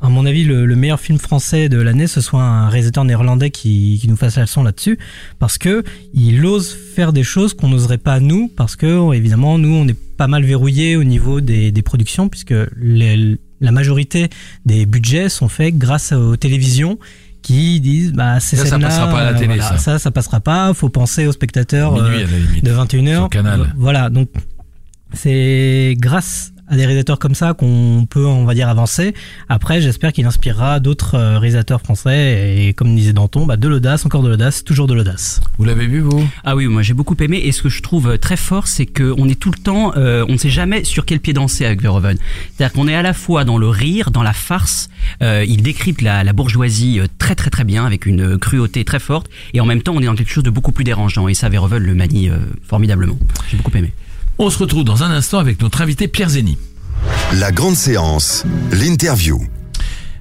à 0.00 0.08
mon 0.08 0.26
avis, 0.26 0.44
le, 0.44 0.66
le 0.66 0.74
meilleur 0.76 0.98
film 0.98 1.18
français 1.18 1.68
de 1.68 1.78
l'année, 1.80 2.08
ce 2.08 2.20
soit 2.20 2.42
un 2.42 2.68
réalisateur 2.68 3.04
néerlandais 3.04 3.50
qui, 3.50 3.98
qui 4.00 4.08
nous 4.08 4.16
fasse 4.16 4.34
la 4.36 4.42
leçon 4.42 4.64
là-dessus, 4.64 4.98
parce 5.38 5.56
que 5.58 5.84
il 6.12 6.44
ose 6.44 6.74
faire 6.94 7.12
des 7.12 7.22
choses 7.22 7.54
qu'on 7.54 7.68
n'oserait 7.68 7.98
pas 7.98 8.18
nous, 8.18 8.48
parce 8.48 8.74
que 8.74 9.14
évidemment, 9.14 9.58
nous, 9.58 9.72
on 9.74 9.86
est 9.86 9.96
pas 10.16 10.26
mal 10.26 10.44
verrouillé 10.44 10.96
au 10.96 11.04
niveau 11.04 11.40
des, 11.40 11.70
des 11.72 11.82
productions, 11.82 12.28
puisque 12.28 12.54
les- 12.76 13.38
la 13.62 13.72
majorité 13.72 14.28
des 14.66 14.84
budgets 14.84 15.28
sont 15.30 15.48
faits 15.48 15.76
grâce 15.78 16.12
aux 16.12 16.36
télévisions 16.36 16.98
qui 17.40 17.80
disent 17.80 18.12
bah 18.12 18.38
ces 18.40 18.56
Ça, 18.56 18.66
ça 18.66 18.78
passera 18.78 19.08
pas 19.10 19.20
à 19.20 19.24
la 19.24 19.34
télé, 19.34 19.46
voilà, 19.46 19.62
ça. 19.70 19.78
ça 19.78 19.98
ça 19.98 20.10
passera 20.10 20.40
pas 20.40 20.72
faut 20.74 20.90
penser 20.90 21.26
aux 21.26 21.32
spectateurs 21.32 21.92
Minuit, 21.92 22.22
euh, 22.22 22.60
de 22.62 22.70
21h 22.72 23.14
Sur 23.16 23.28
Canal. 23.30 23.72
voilà 23.76 24.10
donc 24.10 24.28
c'est 25.14 25.96
grâce 25.98 26.51
à 26.72 26.76
des 26.76 26.86
réalisateurs 26.86 27.18
comme 27.18 27.34
ça 27.34 27.52
qu'on 27.52 28.06
peut 28.08 28.24
on 28.24 28.46
va 28.46 28.54
dire 28.54 28.68
avancer 28.68 29.14
après 29.50 29.82
j'espère 29.82 30.12
qu'il 30.12 30.24
inspirera 30.24 30.80
d'autres 30.80 31.16
euh, 31.16 31.38
réalisateurs 31.38 31.82
français 31.82 32.56
et 32.66 32.72
comme 32.72 32.96
disait 32.96 33.12
Danton 33.12 33.44
bah, 33.44 33.58
de 33.58 33.68
l'audace 33.68 34.06
encore 34.06 34.22
de 34.22 34.28
l'audace 34.30 34.64
toujours 34.64 34.86
de 34.86 34.94
l'audace 34.94 35.40
Vous 35.58 35.64
l'avez 35.64 35.86
vu, 35.86 36.00
vous? 36.00 36.26
Ah 36.44 36.56
oui, 36.56 36.66
moi 36.68 36.80
j'ai 36.80 36.94
beaucoup 36.94 37.16
aimé 37.20 37.40
et 37.44 37.52
ce 37.52 37.62
que 37.62 37.68
je 37.68 37.82
trouve 37.82 38.08
euh, 38.08 38.16
très 38.16 38.38
fort, 38.38 38.68
c'est 38.68 38.86
que 38.86 39.14
on 39.18 39.28
est 39.28 39.38
tout 39.38 39.50
le 39.50 39.58
temps, 39.58 39.92
euh, 39.96 40.24
on 40.28 40.32
ne 40.32 40.36
sait 40.38 40.48
jamais 40.50 40.82
sur 40.84 41.04
quel 41.04 41.20
pied 41.20 41.34
danser 41.34 41.66
avec 41.66 41.82
Verhoeven. 41.82 42.16
C'est-à-dire 42.56 42.72
qu'on 42.72 42.88
est 42.88 42.94
à 42.94 43.02
la 43.02 43.12
fois 43.12 43.44
dans 43.44 43.58
le 43.58 43.68
rire, 43.68 44.10
dans 44.10 44.22
la 44.22 44.32
farce. 44.32 44.88
euh, 45.22 45.44
il 45.46 45.62
décrypte 45.62 46.00
la, 46.00 46.24
la 46.24 46.32
bourgeoisie 46.32 47.00
très 47.18 47.34
très 47.34 47.50
très 47.50 47.64
bien 47.64 47.84
avec 47.84 48.06
une 48.06 48.38
cruauté 48.38 48.84
très 48.84 48.98
forte 49.00 49.28
et 49.52 49.60
en 49.60 49.66
même 49.66 49.82
temps 49.82 49.92
on 49.94 50.00
est 50.00 50.06
dans 50.06 50.14
quelque 50.14 50.32
chose 50.32 50.44
de 50.44 50.50
beaucoup 50.50 50.72
plus 50.72 50.84
dérangeant 50.84 51.28
et 51.28 51.34
ça 51.34 51.48
Verhoeven 51.50 51.82
le 51.82 51.94
manie 51.94 52.30
euh, 52.30 52.38
formidablement. 52.66 53.18
J'ai 53.50 53.58
beaucoup 53.58 53.76
aimé. 53.76 53.92
On 54.38 54.50
se 54.50 54.58
retrouve 54.58 54.84
dans 54.84 55.02
un 55.02 55.10
instant 55.10 55.38
avec 55.38 55.60
notre 55.60 55.82
invité 55.82 56.08
Pierre 56.08 56.30
Zeni. 56.30 56.58
La 57.34 57.52
grande 57.52 57.76
séance, 57.76 58.44
l'interview. 58.72 59.40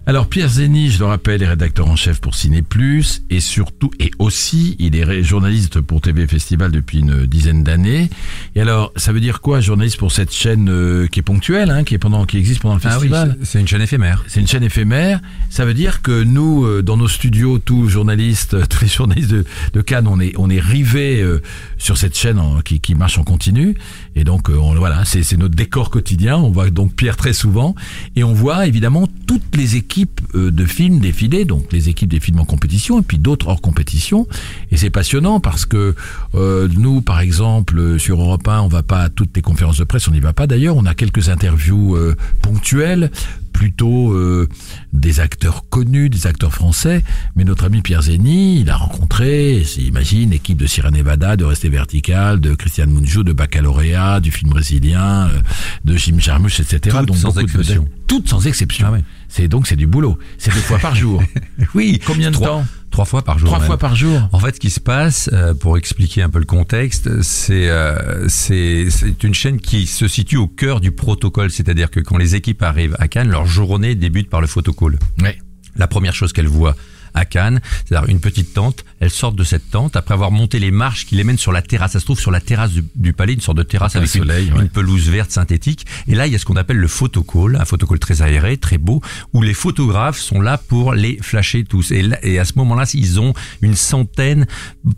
Alors 0.07 0.27
Pierre 0.27 0.49
Zeni, 0.49 0.89
je 0.89 0.97
le 0.97 1.05
rappelle, 1.05 1.43
est 1.43 1.47
rédacteur 1.47 1.87
en 1.87 1.95
chef 1.95 2.19
pour 2.19 2.33
Ciné 2.33 2.63
Plus 2.63 3.21
et 3.29 3.39
surtout 3.39 3.91
et 3.99 4.09
aussi 4.17 4.75
il 4.79 4.95
est 4.95 5.21
journaliste 5.23 5.79
pour 5.79 6.01
TV 6.01 6.25
Festival 6.25 6.71
depuis 6.71 6.99
une 6.99 7.27
dizaine 7.27 7.63
d'années. 7.63 8.09
Et 8.55 8.61
alors 8.61 8.91
ça 8.95 9.13
veut 9.13 9.19
dire 9.19 9.41
quoi 9.41 9.61
journaliste 9.61 9.97
pour 9.97 10.11
cette 10.11 10.33
chaîne 10.33 10.69
euh, 10.69 11.05
qui 11.07 11.19
est 11.19 11.23
ponctuelle, 11.23 11.69
hein, 11.69 11.83
qui 11.83 11.93
est 11.93 11.97
pendant 11.99 12.25
qui 12.25 12.37
existe 12.37 12.61
pendant 12.61 12.75
le 12.75 12.81
Ah 12.83 12.89
festival 12.89 13.37
c'est- 13.41 13.45
c'est 13.45 13.59
une 13.59 13.67
chaîne 13.67 13.81
éphémère. 13.83 14.23
C'est 14.27 14.39
une 14.41 14.47
chaîne 14.47 14.63
éphémère. 14.63 15.21
Ça 15.51 15.65
veut 15.65 15.75
dire 15.75 16.01
que 16.01 16.23
nous, 16.23 16.65
euh, 16.65 16.81
dans 16.81 16.97
nos 16.97 17.07
studios, 17.07 17.59
tous 17.59 17.87
journalistes, 17.87 18.57
tous 18.69 18.81
les 18.81 18.87
journalistes 18.89 19.29
de, 19.29 19.45
de 19.73 19.81
Cannes, 19.81 20.07
on 20.07 20.19
est, 20.19 20.33
on 20.37 20.49
est 20.49 20.59
rivés 20.59 21.21
euh, 21.21 21.43
sur 21.77 21.97
cette 21.97 22.17
chaîne 22.17 22.39
en- 22.39 22.61
qui, 22.61 22.79
qui 22.79 22.95
marche 22.95 23.19
en 23.19 23.23
continu. 23.23 23.75
Et 24.15 24.23
donc, 24.23 24.49
euh, 24.49 24.57
on, 24.57 24.75
voilà, 24.75 25.05
c'est 25.05 25.37
notre 25.37 25.55
décor 25.55 25.89
quotidien. 25.89 26.37
On 26.37 26.51
voit 26.51 26.69
donc 26.69 26.93
Pierre 26.93 27.17
très 27.17 27.33
souvent. 27.33 27.75
Et 28.15 28.23
on 28.23 28.33
voit 28.33 28.67
évidemment 28.67 29.07
toutes 29.27 29.55
les 29.55 29.75
équipes 29.75 30.21
euh, 30.35 30.51
de 30.51 30.65
films 30.65 30.99
défiler, 30.99 31.45
donc 31.45 31.71
les 31.71 31.89
équipes 31.89 32.09
des 32.09 32.19
films 32.19 32.39
en 32.39 32.45
compétition 32.45 32.99
et 32.99 33.03
puis 33.03 33.17
d'autres 33.17 33.47
hors 33.47 33.61
compétition. 33.61 34.27
Et 34.71 34.77
c'est 34.77 34.89
passionnant 34.89 35.39
parce 35.39 35.65
que 35.65 35.95
euh, 36.35 36.67
nous, 36.77 37.01
par 37.01 37.19
exemple, 37.19 37.77
euh, 37.77 37.97
sur 37.97 38.21
Europe 38.21 38.47
1, 38.47 38.61
on 38.61 38.67
va 38.67 38.83
pas 38.83 39.01
à 39.03 39.09
toutes 39.09 39.35
les 39.35 39.41
conférences 39.41 39.77
de 39.77 39.83
presse, 39.83 40.07
on 40.07 40.11
n'y 40.11 40.19
va 40.19 40.33
pas 40.33 40.47
d'ailleurs. 40.47 40.75
On 40.75 40.85
a 40.85 40.93
quelques 40.93 41.29
interviews 41.29 41.95
euh, 41.95 42.15
ponctuelles 42.41 43.11
plutôt 43.51 44.13
euh, 44.13 44.47
des 44.93 45.19
acteurs 45.19 45.69
connus, 45.69 46.09
des 46.09 46.27
acteurs 46.27 46.53
français. 46.53 47.03
Mais 47.35 47.43
notre 47.43 47.65
ami 47.65 47.81
Pierre 47.81 48.03
Zeni, 48.03 48.61
il 48.61 48.69
a 48.69 48.75
rencontré, 48.75 49.63
imagine, 49.77 50.31
l'équipe 50.31 50.57
de 50.57 50.65
Sierra 50.65 50.91
Nevada, 50.91 51.35
de 51.35 51.45
Rester 51.45 51.69
Vertical, 51.69 52.39
de 52.39 52.55
Christian 52.55 52.87
Mungiu, 52.87 53.23
de 53.23 53.33
Baccalauréat, 53.33 54.19
du 54.19 54.31
film 54.31 54.51
brésilien, 54.51 55.29
euh, 55.29 55.39
de 55.85 55.95
Jim 55.95 56.19
Jarmusch, 56.19 56.59
etc. 56.59 56.97
Toutes 57.05 57.15
sans 57.15 57.29
beaucoup 57.29 57.39
de 57.39 57.43
exception. 57.43 57.87
Toutes 58.07 58.29
sans 58.29 58.47
exception. 58.47 58.87
Ah 58.89 58.91
ouais. 58.93 59.03
C'est 59.31 59.47
donc 59.47 59.65
c'est 59.65 59.77
du 59.77 59.87
boulot. 59.87 60.19
C'est 60.37 60.53
deux 60.53 60.59
fois 60.59 60.77
par 60.77 60.93
jour. 60.93 61.23
Oui. 61.73 62.01
Combien 62.05 62.31
de 62.31 62.35
trois, 62.35 62.47
temps 62.47 62.65
Trois 62.89 63.05
fois 63.05 63.21
par 63.21 63.39
jour. 63.39 63.47
Trois 63.47 63.59
même. 63.59 63.67
fois 63.67 63.77
par 63.77 63.95
jour. 63.95 64.27
En 64.33 64.39
fait, 64.39 64.55
ce 64.55 64.59
qui 64.59 64.69
se 64.69 64.79
passe, 64.81 65.29
euh, 65.31 65.53
pour 65.53 65.77
expliquer 65.77 66.21
un 66.21 66.29
peu 66.29 66.39
le 66.39 66.45
contexte, 66.45 67.21
c'est 67.21 67.69
euh, 67.69 68.27
c'est 68.27 68.89
c'est 68.89 69.23
une 69.23 69.33
chaîne 69.33 69.61
qui 69.61 69.87
se 69.87 70.07
situe 70.09 70.35
au 70.37 70.47
cœur 70.47 70.81
du 70.81 70.91
protocole, 70.91 71.49
c'est-à-dire 71.49 71.89
que 71.91 72.01
quand 72.01 72.17
les 72.17 72.35
équipes 72.35 72.61
arrivent 72.61 72.97
à 72.99 73.07
Cannes, 73.07 73.29
leur 73.29 73.45
journée 73.45 73.95
débute 73.95 74.29
par 74.29 74.41
le 74.41 74.47
photocall. 74.47 74.99
Ouais. 75.21 75.37
La 75.77 75.87
première 75.87 76.13
chose 76.13 76.33
qu'elles 76.33 76.47
voient 76.47 76.75
à 77.13 77.25
Cannes, 77.25 77.59
c'est-à-dire 77.85 78.09
une 78.09 78.19
petite 78.19 78.53
tente. 78.53 78.83
Elles 78.99 79.09
sortent 79.09 79.35
de 79.35 79.43
cette 79.43 79.69
tente 79.69 79.95
après 79.95 80.13
avoir 80.13 80.31
monté 80.31 80.59
les 80.59 80.71
marches 80.71 81.05
qui 81.05 81.15
les 81.15 81.23
mènent 81.23 81.37
sur 81.37 81.51
la 81.51 81.61
terrasse. 81.61 81.91
Ça 81.93 81.99
se 81.99 82.05
trouve 82.05 82.19
sur 82.19 82.31
la 82.31 82.39
terrasse 82.41 82.71
du, 82.71 82.83
du 82.95 83.13
palais, 83.13 83.33
une 83.33 83.41
sorte 83.41 83.57
de 83.57 83.63
terrasse 83.63 83.95
avec 83.95 84.13
une- 84.15 84.21
soleil, 84.21 84.47
une, 84.47 84.57
ouais. 84.57 84.65
pelouse 84.69 85.09
verte 85.09 85.31
synthétique. 85.31 85.85
Et 86.07 86.15
là, 86.15 86.27
il 86.27 86.33
y 86.33 86.35
a 86.35 86.39
ce 86.39 86.45
qu'on 86.45 86.55
appelle 86.55 86.77
le 86.77 86.87
photocall, 86.87 87.55
un 87.55 87.65
photocall 87.65 87.99
très 87.99 88.21
aéré, 88.21 88.57
très 88.57 88.77
beau, 88.77 89.01
où 89.33 89.41
les 89.41 89.53
photographes 89.53 90.19
sont 90.19 90.41
là 90.41 90.57
pour 90.57 90.93
les 90.93 91.17
flasher 91.21 91.63
tous. 91.63 91.91
Et, 91.91 92.01
là- 92.03 92.19
et 92.23 92.39
à 92.39 92.45
ce 92.45 92.53
moment-là, 92.57 92.85
ils 92.93 93.19
ont 93.19 93.33
une 93.61 93.75
centaine, 93.75 94.45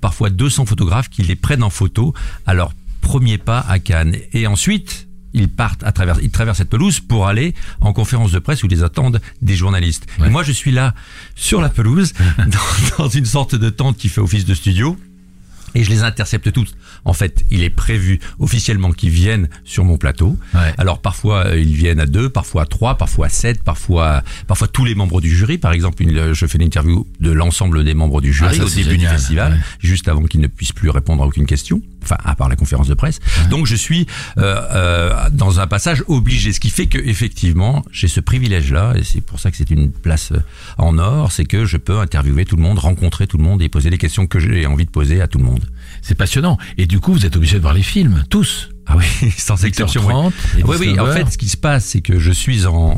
parfois 0.01 0.29
200 0.29 0.65
photographes 0.65 1.10
qui 1.10 1.24
les 1.24 1.36
prennent 1.36 1.63
en 1.63 1.70
photo 1.70 2.13
à 2.46 2.53
leur 2.53 2.74
premier 3.01 3.38
pas 3.38 3.60
à 3.67 3.79
Cannes. 3.79 4.15
Et 4.34 4.48
ensuite, 4.48 5.08
ils 5.34 5.50
partent 5.50 5.84
à 5.84 5.92
travers, 5.92 6.20
ils 6.22 6.32
traversent 6.32 6.60
cette 6.60 6.70
pelouse 6.70 7.00
pour 7.00 7.28
aller 7.28 7.54
en 7.82 7.94
conférence 7.94 8.32
de 8.32 8.40
presse 8.40 8.63
où 8.63 8.68
les 8.68 8.84
attendent 8.84 9.22
des 9.42 9.56
journalistes. 9.56 10.06
Ouais. 10.20 10.28
Et 10.28 10.30
moi, 10.30 10.44
je 10.44 10.52
suis 10.52 10.72
là 10.72 10.94
sur 11.36 11.62
la 11.62 11.70
pelouse, 11.70 12.13
dans, 12.38 13.04
dans 13.04 13.10
une 13.10 13.25
sorte 13.25 13.56
de 13.56 13.70
tente 13.70 13.98
qui 13.98 14.10
fait 14.10 14.22
office 14.22 14.46
de 14.46 14.54
studio. 14.54 14.98
Et 15.75 15.84
je 15.84 15.89
les 15.89 16.03
intercepte 16.03 16.51
tous. 16.51 16.75
En 17.06 17.13
fait, 17.13 17.44
il 17.51 17.63
est 17.63 17.70
prévu 17.70 18.20
officiellement 18.39 18.92
qu'ils 18.92 19.10
viennent 19.10 19.50
sur 19.63 19.84
mon 19.86 19.98
plateau. 19.98 20.38
Ouais. 20.53 20.74
Alors 20.77 21.00
parfois 21.01 21.48
euh, 21.48 21.60
ils 21.60 21.74
viennent 21.75 22.00
à 22.00 22.06
deux, 22.06 22.30
parfois 22.30 22.63
à 22.63 22.65
trois, 22.65 22.96
parfois 22.98 23.25
à 23.27 23.30
sept, 23.30 23.63
parfois 23.63 24.24
parfois 24.48 24.68
tous 24.68 24.86
les 24.86 24.96
membres 24.96 25.20
du 25.22 25.36
jury. 25.36 25.58
Par 25.58 25.74
exemple, 25.74 26.01
une- 26.03 26.18
euh, 26.18 26.34
je 26.34 26.46
fais 26.46 26.58
l'interview 26.58 27.08
de 27.20 27.32
l'ensemble 27.32 27.84
des 27.84 27.94
membres 27.94 28.22
du 28.22 28.32
jury 28.34 28.51
Ah, 28.53 28.58
ça, 28.58 28.63
au 28.65 28.70
début 28.70 28.84
génial, 28.92 29.00
du 29.00 29.18
festival, 29.18 29.53
ouais. 29.53 29.60
juste 29.80 30.08
avant 30.08 30.24
qu'ils 30.24 30.42
ne 30.42 30.48
puissent 30.48 30.72
plus 30.74 30.89
répondre 30.89 31.24
à 31.24 31.25
aucune 31.27 31.46
question. 31.46 31.82
Enfin, 32.03 32.18
à 32.25 32.36
part 32.36 32.50
la 32.50 32.58
conférence 32.58 32.89
de 32.89 32.94
presse. 32.96 33.20
Donc 33.50 33.65
je 33.65 33.75
suis 33.77 34.08
euh, 34.38 34.62
euh, 34.72 35.30
dans 35.32 35.62
un 35.62 35.68
passage 35.68 36.03
obligé, 36.08 36.51
ce 36.51 36.60
qui 36.60 36.70
fait 36.70 36.88
que 36.88 36.98
effectivement 36.98 37.86
j'ai 37.92 38.10
ce 38.10 38.20
privilège-là, 38.20 38.94
et 38.98 39.03
c'est 39.06 39.22
pour 39.22 39.39
ça 39.39 39.51
que 39.51 39.58
c'est 39.58 39.70
une 39.72 39.89
place 39.89 40.34
euh, 40.34 40.39
en 40.77 40.98
or, 40.98 41.32
c'est 41.32 41.46
que 41.46 41.63
je 41.65 41.77
peux 41.77 42.00
interviewer 42.00 42.44
tout 42.44 42.58
le 42.58 42.62
monde, 42.62 42.77
rencontrer 42.80 43.25
tout 43.25 43.38
le 43.38 43.44
monde 43.44 43.62
et 43.62 43.70
poser 43.70 43.89
les 43.89 43.98
questions 43.98 44.27
que 44.27 44.38
j'ai 44.39 44.65
envie 44.65 44.84
de 44.86 44.89
poser 44.92 45.22
à 45.22 45.27
tout 45.27 45.38
le 45.38 45.46
monde. 45.46 45.62
C'est 46.01 46.15
passionnant. 46.15 46.58
Et 46.77 46.86
du 46.86 47.00
coup, 47.00 47.13
vous 47.13 47.25
êtes 47.25 47.36
obligé 47.36 47.58
de 47.58 47.62
voir 47.62 47.74
les 47.74 47.84
films, 47.84 48.24
tous. 48.29 48.73
Ah 48.86 48.96
oui, 48.98 49.32
sans 49.38 49.63
exception. 49.63 50.02
oui. 50.06 50.13
8h30 50.13 50.32
et 50.60 50.63
Oui, 50.63 50.75
oui. 50.80 51.00
En 51.00 51.06
19h. 51.08 51.13
fait, 51.13 51.32
ce 51.32 51.38
qui 51.38 51.48
se 51.50 51.58
passe, 51.58 51.86
c'est 51.86 52.02
que 52.02 52.20
je 52.20 52.32
suis 52.32 52.66
en, 52.66 52.96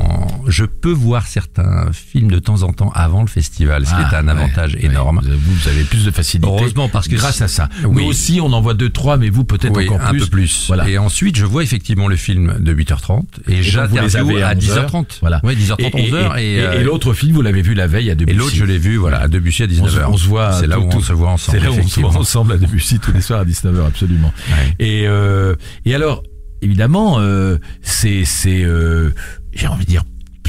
je 0.48 0.64
peux 0.64 0.90
voir 0.92 1.26
certains 1.26 1.90
films 1.92 2.30
de 2.30 2.38
temps 2.38 2.62
en 2.62 2.72
temps 2.72 2.90
avant 2.94 3.20
le 3.22 3.28
festival, 3.28 3.84
ce 3.86 3.90
qui 3.90 3.96
Ah, 3.98 4.10
est 4.12 4.16
un 4.16 4.24
ouais, 4.26 4.30
avantage 4.32 4.74
ouais. 4.74 4.84
énorme. 4.84 5.20
Vous, 5.24 5.54
vous 5.54 5.68
avez 5.68 5.84
plus 5.84 6.04
de 6.04 6.10
facilité. 6.10 6.48
Heureusement, 6.48 6.88
parce 6.88 7.08
que 7.08 7.14
grâce 7.14 7.40
à 7.40 7.48
ça. 7.48 7.68
Oui. 7.84 8.02
Nous 8.02 8.08
aussi, 8.10 8.40
on 8.40 8.52
en 8.52 8.60
voit 8.60 8.74
deux, 8.74 8.90
trois, 8.90 9.16
mais 9.16 9.30
vous 9.30 9.44
peut-être 9.44 9.76
Oui, 9.76 9.88
encore 9.88 10.00
un 10.06 10.10
plus. 10.10 10.20
peu 10.20 10.26
plus. 10.26 10.64
Voilà. 10.66 10.88
Et 10.88 10.98
ensuite, 10.98 11.36
je 11.36 11.44
vois 11.44 11.62
effectivement 11.62 12.08
le 12.08 12.16
film 12.16 12.56
de 12.58 12.74
8h30 12.74 13.22
et, 13.48 13.54
Et 13.58 13.62
j'interviewe 13.62 14.42
à 14.42 14.54
11h. 14.54 14.58
10h30. 14.58 15.06
Voilà. 15.20 15.40
Oui, 15.44 15.54
10h30, 15.56 15.90
11h. 15.92 16.38
Et, 16.38 16.54
et, 16.56 16.60
euh, 16.62 16.80
et 16.80 16.84
l'autre 16.84 17.12
film, 17.14 17.32
vous 17.34 17.42
l'avez 17.42 17.62
vu 17.62 17.74
la 17.74 17.86
veille 17.86 18.10
à 18.10 18.12
et 18.12 18.16
Debussy. 18.16 18.36
l'autre, 18.38 18.54
je 18.56 18.64
l'ai 18.64 18.78
vu, 18.78 18.96
voilà, 18.96 19.20
à 19.20 19.28
Debussy 19.28 19.62
à 19.62 19.66
on 19.66 19.68
se, 19.88 19.96
19h. 19.98 20.04
on 20.08 20.16
se 20.16 20.26
voit 20.26 20.52
C'est 20.52 20.66
là 20.66 20.80
où 20.80 20.88
on 20.92 21.00
se 21.00 21.12
voit 21.12 21.30
ensemble. 21.30 21.58
C'est 21.58 21.64
là 21.64 21.70
où 21.72 21.78
on 21.78 21.86
se 21.88 22.00
voit 22.00 22.16
ensemble 22.16 22.52
à 22.52 22.56
Debussy 22.58 22.98
tous 22.98 23.12
les 23.12 23.20
soirs 23.20 23.40
à 23.40 23.44
19h, 23.44 23.86
absolument. 23.86 24.32
Et, 24.78 25.04
euh, 25.06 25.54
et 25.86 25.94
alors, 25.94 26.22
évidemment, 26.60 27.16
euh, 27.20 27.56
c'est, 27.80 28.24
c'est, 28.24 28.62
euh, 28.64 29.10
j'ai 29.54 29.66
envie 29.68 29.84
de 29.84 29.90
dire, 29.90 30.02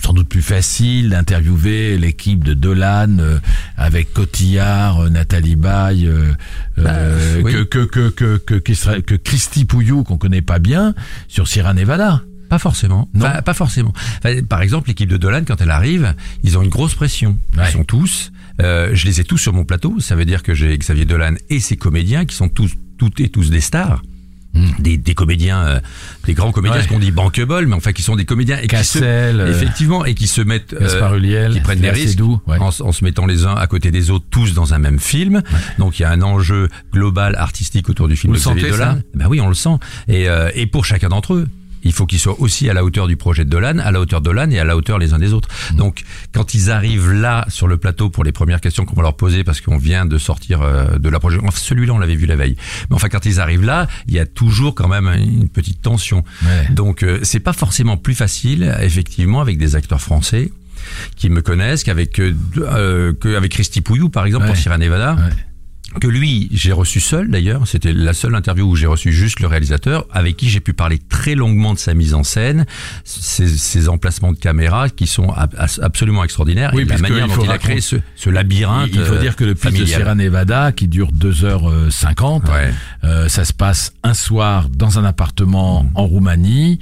sans 0.04 0.14
doute 0.14 0.30
plus 0.30 0.42
facile 0.42 1.10
d'interviewer 1.10 1.98
l'équipe 1.98 2.44
de 2.44 2.54
Dolan 2.54 3.18
euh, 3.20 3.40
avec 3.76 4.14
Cotillard, 4.14 5.02
euh, 5.02 5.10
Nathalie 5.10 5.56
Baye, 5.58 6.08
euh, 6.08 6.32
euh, 6.78 7.42
oui. 7.44 7.52
que, 7.52 7.64
que, 7.64 7.86
que, 7.86 8.10
que, 8.10 8.38
que, 8.38 8.60
que, 8.60 9.00
que 9.02 9.16
Christy 9.16 9.66
Pouillou, 9.66 10.04
qu'on 10.04 10.18
connaît 10.18 10.42
pas 10.42 10.60
bien, 10.60 10.94
sur 11.28 11.48
Sierra 11.48 11.74
Nevada. 11.74 12.22
Pas 12.50 12.60
forcément. 12.60 13.10
Non. 13.14 13.26
Pas, 13.26 13.42
pas 13.42 13.54
forcément. 13.54 13.92
Enfin, 14.20 14.42
par 14.44 14.62
exemple, 14.62 14.88
l'équipe 14.88 15.10
de 15.10 15.18
Dolan, 15.18 15.42
quand 15.46 15.60
elle 15.60 15.72
arrive, 15.72 16.16
ils 16.44 16.58
ont 16.58 16.62
une 16.62 16.70
grosse 16.70 16.96
pression. 16.96 17.38
Ouais. 17.58 17.66
Ils 17.68 17.74
sont 17.74 17.84
tous. 17.84 18.32
euh, 18.62 18.92
je 18.94 19.06
les 19.06 19.20
ai 19.20 19.26
tous 19.26 19.38
sur 19.38 19.52
mon 19.52 19.66
plateau. 19.66 20.00
Ça 20.00 20.16
veut 20.16 20.24
dire 20.24 20.42
que 20.44 20.54
j'ai 20.54 20.78
Xavier 20.78 21.04
Dolan 21.04 21.34
et 21.50 21.60
ses 21.60 21.76
comédiens 21.76 22.26
qui 22.26 22.36
sont 22.38 22.48
tous, 22.48 22.72
toutes 22.98 23.20
et 23.20 23.28
tous 23.28 23.50
des 23.50 23.60
stars. 23.60 24.02
Des, 24.80 24.98
des 24.98 25.14
comédiens, 25.14 25.60
euh, 25.60 25.80
des 26.26 26.34
grands 26.34 26.52
comédiens. 26.52 26.78
Ouais. 26.78 26.84
ce 26.84 26.88
qu'on 26.88 27.00
dit 27.00 27.12
bankable, 27.12 27.68
mais 27.68 27.76
enfin 27.76 27.92
qui 27.92 28.02
sont 28.02 28.16
des 28.16 28.26
comédiens 28.26 28.58
et 28.62 28.68
qui 28.68 28.84
se, 28.84 29.00
euh, 29.02 29.50
effectivement, 29.50 30.06
et 30.06 30.14
qui 30.14 30.28
se 30.28 30.42
mettent, 30.42 30.74
euh, 30.74 31.50
qui 31.52 31.60
prennent 31.60 31.80
des 31.80 31.90
risques 31.90 32.20
ouais. 32.48 32.58
en, 32.60 32.72
se 32.72 33.04
mettant 33.04 33.26
les 33.26 33.46
uns 33.46 33.56
à 33.56 33.68
côté 33.68 33.92
des 33.92 34.10
autres, 34.10 34.26
tous 34.30 34.54
dans 34.54 34.74
un 34.74 34.80
même 34.80 35.00
film. 35.00 35.42
Donc 35.78 36.00
il 36.00 36.04
y 36.04 36.06
a 36.06 36.12
un 36.12 36.22
enjeu 36.22 36.70
global 36.94 37.36
artistique 37.36 37.90
autour 37.90 38.08
du 38.08 38.16
film 38.16 38.34
Vous 38.34 38.40
de 38.40 38.58
le 38.58 38.62
sentez, 38.62 38.72
ça? 38.72 38.98
Ben 39.14 39.28
oui, 39.28 39.42
on 39.42 39.48
le 39.48 39.56
sent. 39.56 39.78
Et, 40.08 40.30
euh, 40.30 40.50
et 40.56 40.68
pour 40.68 40.86
chacun 40.86 41.10
d'entre 41.10 41.34
eux. 41.34 41.48
Il 41.88 41.94
faut 41.94 42.06
qu'ils 42.06 42.20
soient 42.20 42.40
aussi 42.40 42.70
à 42.70 42.74
la 42.74 42.84
hauteur 42.84 43.08
du 43.08 43.16
projet 43.16 43.46
de 43.46 43.50
Dolan, 43.50 43.80
à 43.80 43.92
la 43.92 44.00
hauteur 44.02 44.20
de 44.22 44.26
Dolan 44.26 44.50
et 44.52 44.60
à 44.60 44.66
la 44.66 44.76
hauteur 44.76 45.00
les 45.00 45.14
uns 45.14 45.20
des 45.20 45.34
autres. 45.34 45.48
Mm. 45.74 45.78
Donc, 45.78 46.04
quand 46.34 46.54
ils 46.54 46.70
arrivent 46.70 47.12
là 47.14 47.46
sur 47.48 47.68
le 47.68 47.78
plateau 47.78 48.10
pour 48.10 48.24
les 48.24 48.32
premières 48.32 48.62
questions 48.62 48.86
qu'on 48.86 48.96
va 48.96 49.04
leur 49.04 49.16
poser, 49.16 49.44
parce 49.44 49.62
qu'on 49.62 49.78
vient 49.78 50.06
de 50.06 50.18
sortir 50.18 50.62
euh, 50.62 50.98
de 51.00 51.10
la 51.10 51.20
projet, 51.20 51.40
enfin, 51.42 51.58
celui-là 51.58 51.94
on 51.94 52.00
l'avait 52.00 52.16
vu 52.16 52.26
la 52.26 52.36
veille. 52.36 52.58
Mais 52.90 52.96
enfin, 52.96 53.10
quand 53.10 53.26
ils 53.26 53.40
arrivent 53.40 53.66
là, 53.66 53.88
il 54.08 54.14
y 54.14 54.20
a 54.20 54.26
toujours 54.26 54.76
quand 54.76 54.88
même 54.88 55.08
une 55.08 55.48
petite 55.50 55.82
tension. 55.82 56.24
Ouais. 56.44 56.74
Donc, 56.74 57.04
euh, 57.04 57.20
c'est 57.24 57.40
pas 57.40 57.54
forcément 57.54 57.98
plus 57.98 58.16
facile, 58.16 58.76
effectivement, 58.82 59.40
avec 59.42 59.58
des 59.58 59.76
acteurs 59.76 60.02
français 60.02 60.52
qui 61.16 61.30
me 61.30 61.42
connaissent 61.42 61.84
qu'avec 61.84 62.20
euh, 62.20 62.34
euh, 62.58 63.14
Christy 63.50 63.82
Pouillou, 63.82 64.10
par 64.10 64.26
exemple, 64.26 64.46
Ouais. 64.46 64.52
pour 64.52 64.58
Sierra 64.58 64.78
Nevada. 64.78 65.16
Ouais. 65.16 65.34
Que 66.00 66.08
lui, 66.08 66.50
j'ai 66.52 66.72
reçu 66.72 67.00
seul 67.00 67.30
d'ailleurs, 67.30 67.68
c'était 67.68 67.94
la 67.94 68.14
seule 68.14 68.36
interview 68.36 68.66
où 68.70 68.76
j'ai 68.76 68.88
reçu 68.88 69.12
juste 69.12 69.40
le 69.40 69.48
réalisateur, 69.48 70.06
avec 70.12 70.38
qui 70.38 70.50
j'ai 70.50 70.60
pu 70.60 70.74
parler 70.74 71.00
très 71.10 71.36
longuement 71.36 71.74
de 71.74 71.80
sa 71.80 71.94
mise 71.94 72.14
en 72.14 72.24
scène, 72.24 72.66
ses, 73.04 73.48
ses 73.48 73.90
emplacements 73.90 74.32
de 74.32 74.38
caméra 74.38 74.90
qui 74.90 75.08
sont 75.08 75.30
ab- 75.30 75.56
absolument 75.82 76.24
extraordinaires, 76.24 76.72
Oui, 76.74 76.84
et 76.84 76.86
la 76.86 76.98
manière 76.98 77.28
il 77.28 77.36
dont 77.36 77.44
il 77.44 77.52
a 77.52 77.58
créé 77.58 77.82
ce, 77.82 77.96
ce 78.16 78.30
labyrinthe. 78.30 78.90
Il 78.94 79.02
faut 79.02 79.14
euh, 79.16 79.22
dire 79.22 79.36
que 79.36 79.44
le 79.44 79.56
pitch 79.56 79.74
de. 79.80 79.86
Sierra 79.86 80.16
Nevada, 80.16 80.72
qui 80.72 80.88
dure 80.88 81.12
2h50, 81.12 82.50
Ouais. 82.50 82.72
euh, 83.04 83.28
ça 83.30 83.46
se 83.46 83.54
passe 83.54 83.94
un 84.04 84.14
soir 84.14 84.70
dans 84.70 85.00
un 85.00 85.04
appartement 85.06 85.84
Mm. 85.84 85.90
en 85.96 86.06
Roumanie. 86.06 86.80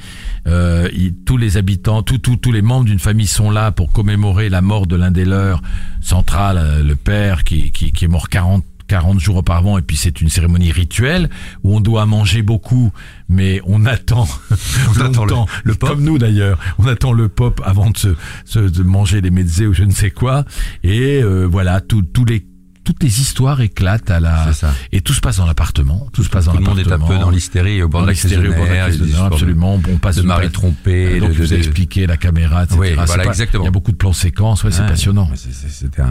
Euh, 0.47 0.87
il- 0.95 1.13
tous 1.25 1.37
les 1.37 1.57
habitants, 1.57 2.03
tous 2.03 2.17
tous 2.19 2.35
tous 2.37 2.51
les 2.51 2.61
membres 2.61 2.85
d'une 2.85 2.99
famille 2.99 3.27
sont 3.27 3.49
là 3.51 3.71
pour 3.71 3.91
commémorer 3.91 4.49
la 4.49 4.61
mort 4.61 4.85
de 4.87 4.95
l'un 4.95 5.11
des 5.11 5.25
leurs, 5.25 5.61
central, 6.01 6.57
euh, 6.59 6.83
le 6.83 6.95
père 6.95 7.43
qui, 7.43 7.71
qui, 7.71 7.91
qui 7.91 8.05
est 8.05 8.07
mort 8.07 8.29
40 8.29 8.63
40 8.87 9.19
jours 9.19 9.37
auparavant 9.37 9.77
et 9.77 9.81
puis 9.81 9.97
c'est 9.97 10.21
une 10.21 10.29
cérémonie 10.29 10.71
rituelle 10.71 11.29
où 11.63 11.75
on 11.75 11.79
doit 11.79 12.05
manger 12.05 12.41
beaucoup 12.41 12.91
mais 13.29 13.59
on 13.65 13.85
attend 13.85 14.27
On 14.97 15.01
attend 15.01 15.25
le- 15.25 15.33
le 15.63 15.75
pop. 15.75 15.89
comme 15.89 16.03
nous 16.03 16.17
d'ailleurs 16.17 16.59
on 16.77 16.87
attend 16.87 17.11
le 17.13 17.27
pop 17.27 17.61
avant 17.65 17.89
de 17.89 17.97
se, 17.97 18.09
se- 18.45 18.59
de 18.59 18.83
manger 18.83 19.21
les 19.21 19.31
mezzés 19.31 19.67
ou 19.67 19.73
je 19.73 19.83
ne 19.83 19.91
sais 19.91 20.11
quoi 20.11 20.45
et 20.83 21.21
euh, 21.23 21.45
voilà 21.49 21.81
tous 21.81 22.03
les 22.25 22.45
toutes 22.83 23.01
les 23.01 23.19
histoires 23.19 23.61
éclatent 23.61 24.11
à 24.11 24.19
la 24.19 24.53
ça. 24.53 24.71
et 24.91 25.01
tout 25.01 25.13
se 25.13 25.19
passe 25.19 25.37
dans 25.37 25.47
l'appartement 25.47 26.07
tout 26.13 26.23
se 26.23 26.29
passe 26.29 26.45
dans 26.45 26.51
Tout 26.51 26.59
le 26.59 26.63
monde 26.65 26.77
est 26.77 26.81
un 26.85 26.89
l'appartement 26.91 27.17
peu 27.17 27.23
dans 27.25 27.31
l'hystérie 27.31 27.81
au 27.81 27.89
bord 27.89 28.03
de 28.05 28.11
l'hystérie 28.11 28.47
bord 28.49 28.67
de 28.67 29.33
absolument 29.33 29.81
on 29.91 29.97
passe 29.97 30.17
de 30.17 30.21
une 30.21 30.27
mari 30.27 30.43
page- 30.43 30.51
trompé, 30.51 31.19
donc 31.19 31.29
de- 31.31 31.33
vous 31.33 31.47
de- 31.47 31.55
expliqué 31.55 32.05
la 32.05 32.17
caméra 32.17 32.63
etc 32.65 32.77
Oui, 32.79 32.93
voilà, 32.93 33.23
pas- 33.23 33.29
exactement. 33.31 33.63
il 33.63 33.65
y 33.65 33.69
a 33.69 33.71
beaucoup 33.71 33.91
de 33.91 33.97
plans 33.97 34.13
séquences 34.13 34.63
ouais, 34.63 34.69
c'est 34.71 34.81
Ouais. 34.83 34.87
passionnant 34.87 35.27
C'est- 35.33 35.51
c'est- 35.51 35.67
C'était 35.69 36.03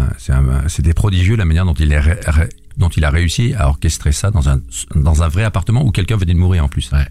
c'était 0.67 0.95
prodigieux 0.95 1.37
la 1.37 1.45
manière 1.45 1.65
dont 1.65 1.75
il, 1.75 1.93
est 1.93 2.01
ré- 2.01 2.19
ré- 2.27 2.49
dont 2.77 2.89
il 2.89 3.05
a 3.05 3.11
réussi 3.11 3.55
à 3.55 3.69
orchestrer 3.69 4.13
ça 4.13 4.31
dans 4.31 4.49
un, 4.49 4.61
dans 4.95 5.23
un 5.23 5.29
vrai 5.29 5.45
appartement 5.45 5.85
où 5.85 5.91
quelqu'un 5.91 6.17
venait 6.17 6.35
de 6.35 6.39
mourir 6.39 6.65
en 6.65 6.69
plus. 6.69 6.91
Ouais. 6.93 7.07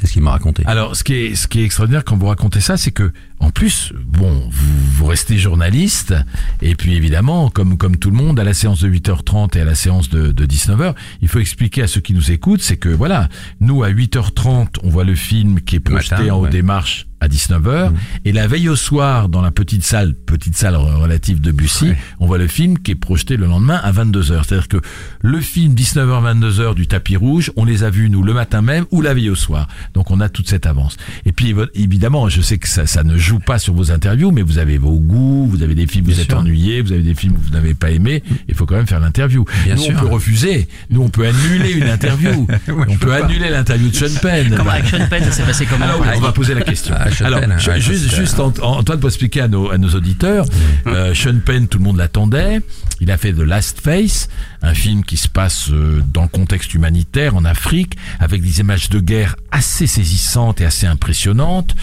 C'est 0.00 0.06
ce 0.06 0.12
qu'il 0.12 0.22
m'a 0.22 0.30
raconté. 0.30 0.62
Alors, 0.66 0.96
ce 0.96 1.04
qui 1.04 1.14
est, 1.14 1.34
ce 1.34 1.46
qui 1.48 1.60
est 1.60 1.64
extraordinaire 1.64 2.04
quand 2.04 2.16
vous 2.16 2.26
racontez 2.26 2.60
ça, 2.60 2.76
c'est 2.76 2.90
que, 2.90 3.12
en 3.40 3.50
plus, 3.50 3.92
bon, 4.04 4.32
vous, 4.50 4.74
vous 4.96 5.06
restez 5.06 5.38
journaliste, 5.38 6.14
et 6.60 6.74
puis 6.74 6.94
évidemment, 6.94 7.50
comme, 7.50 7.76
comme 7.76 7.96
tout 7.96 8.10
le 8.10 8.16
monde, 8.16 8.38
à 8.40 8.44
la 8.44 8.54
séance 8.54 8.80
de 8.80 8.88
8h30 8.90 9.56
et 9.56 9.60
à 9.60 9.64
la 9.64 9.74
séance 9.74 10.08
de, 10.10 10.32
de 10.32 10.46
19h, 10.46 10.94
il 11.22 11.28
faut 11.28 11.38
expliquer 11.38 11.82
à 11.82 11.86
ceux 11.86 12.00
qui 12.00 12.14
nous 12.14 12.30
écoutent, 12.32 12.62
c'est 12.62 12.76
que, 12.76 12.88
voilà, 12.88 13.28
nous, 13.60 13.82
à 13.84 13.90
8h30, 13.90 14.78
on 14.82 14.88
voit 14.88 15.04
le 15.04 15.14
film 15.14 15.60
qui 15.60 15.76
est 15.76 15.80
projeté 15.80 16.16
matin, 16.16 16.30
en 16.34 16.38
haut 16.38 16.42
ouais. 16.44 16.50
des 16.50 16.62
marches 16.62 17.06
à 17.20 17.26
19h, 17.26 17.90
et 18.24 18.30
la 18.32 18.46
veille 18.46 18.68
au 18.68 18.76
soir, 18.76 19.28
dans 19.28 19.42
la 19.42 19.50
petite 19.50 19.82
salle, 19.84 20.14
petite 20.14 20.56
salle 20.56 20.76
relative 20.76 21.40
de 21.40 21.50
Bussy, 21.50 21.88
Ouais. 21.88 21.96
on 22.20 22.26
voit 22.26 22.38
le 22.38 22.46
film 22.46 22.78
qui 22.78 22.92
est 22.92 22.94
projeté 22.94 23.36
le 23.36 23.46
lendemain 23.46 23.74
à 23.82 23.90
22h. 23.90 24.44
C'est-à-dire 24.46 24.68
que 24.68 24.76
le 25.20 25.40
film 25.40 25.74
19h, 25.74 26.38
22h 26.38 26.76
du 26.76 26.86
tapis 26.86 27.16
rouge, 27.16 27.50
on 27.56 27.64
les 27.64 27.82
a 27.82 27.90
vus, 27.90 28.08
nous, 28.08 28.22
le 28.22 28.32
matin 28.34 28.62
même 28.62 28.84
ou 28.92 29.02
la 29.02 29.14
veille 29.14 29.30
au 29.30 29.34
soir. 29.34 29.66
Donc 29.94 30.12
on 30.12 30.20
a 30.20 30.28
toute 30.28 30.48
cette 30.48 30.64
avance. 30.66 30.96
Et 31.26 31.32
puis 31.32 31.56
évidemment, 31.74 32.28
je 32.28 32.40
sais 32.40 32.58
que 32.58 32.68
ça, 32.68 32.86
ça 32.86 33.02
ne 33.02 33.16
joue 33.18 33.27
pas 33.38 33.58
sur 33.58 33.74
vos 33.74 33.90
interviews, 33.92 34.30
mais 34.30 34.42
vous 34.42 34.58
avez 34.58 34.78
vos 34.78 34.98
goûts, 34.98 35.46
vous 35.46 35.62
avez 35.62 35.74
des 35.74 35.86
films 35.86 36.06
où 36.08 36.10
vous 36.12 36.20
êtes 36.20 36.32
ennuyé, 36.32 36.80
vous 36.80 36.92
avez 36.92 37.02
des 37.02 37.14
films 37.14 37.34
où 37.36 37.40
vous 37.40 37.50
n'avez 37.50 37.74
pas 37.74 37.90
aimé. 37.90 38.22
Il 38.48 38.54
faut 38.54 38.64
quand 38.66 38.76
même 38.76 38.86
faire 38.86 39.00
l'interview. 39.00 39.44
Bien 39.64 39.74
nous, 39.74 39.82
sûr. 39.82 39.94
on 39.96 40.00
peut 40.00 40.06
refuser. 40.06 40.66
Nous, 40.90 41.02
on 41.02 41.08
peut 41.10 41.26
annuler 41.26 41.72
une 41.72 41.88
interview. 41.88 42.46
On 42.68 42.96
peut 42.96 43.08
pas. 43.08 43.24
annuler 43.24 43.50
l'interview 43.50 43.90
de 43.90 43.94
Sean 43.94 44.18
Penn. 44.22 44.54
Comment 44.56 44.70
avec 44.70 44.86
Sean 44.86 45.06
Penn, 45.10 45.22
ça 45.24 45.32
s'est 45.32 45.42
passé 45.42 45.66
comment 45.66 45.84
Alors 45.84 46.00
oui, 46.00 46.06
on 46.16 46.20
va 46.20 46.32
poser 46.32 46.54
la 46.54 46.62
question. 46.62 46.94
Ah, 46.98 47.08
Alors, 47.24 47.40
Penn, 47.40 47.54
ju- 47.58 47.70
ouais, 47.70 47.80
ça, 47.80 47.92
juste, 48.16 48.40
Antoine, 48.40 49.00
pour 49.00 49.08
expliquer 49.08 49.42
à 49.42 49.48
nos, 49.48 49.70
à 49.70 49.78
nos 49.78 49.90
auditeurs, 49.90 50.46
euh, 50.86 51.14
Sean 51.14 51.38
Penn, 51.44 51.68
tout 51.68 51.78
le 51.78 51.84
monde 51.84 51.96
l'attendait. 51.98 52.60
Il 53.00 53.10
a 53.10 53.16
fait 53.16 53.32
The 53.32 53.40
Last 53.40 53.80
Face, 53.80 54.28
un 54.62 54.74
film 54.74 55.04
qui 55.04 55.16
se 55.16 55.28
passe 55.28 55.70
euh, 55.70 56.02
dans 56.12 56.22
le 56.22 56.28
contexte 56.28 56.74
humanitaire 56.74 57.36
en 57.36 57.44
Afrique, 57.44 57.94
avec 58.18 58.42
des 58.42 58.60
images 58.60 58.88
de 58.90 59.00
guerre 59.00 59.36
assez 59.52 59.86
saisissantes 59.86 60.60
et 60.60 60.64
assez 60.64 60.86
impressionnantes. 60.86 61.74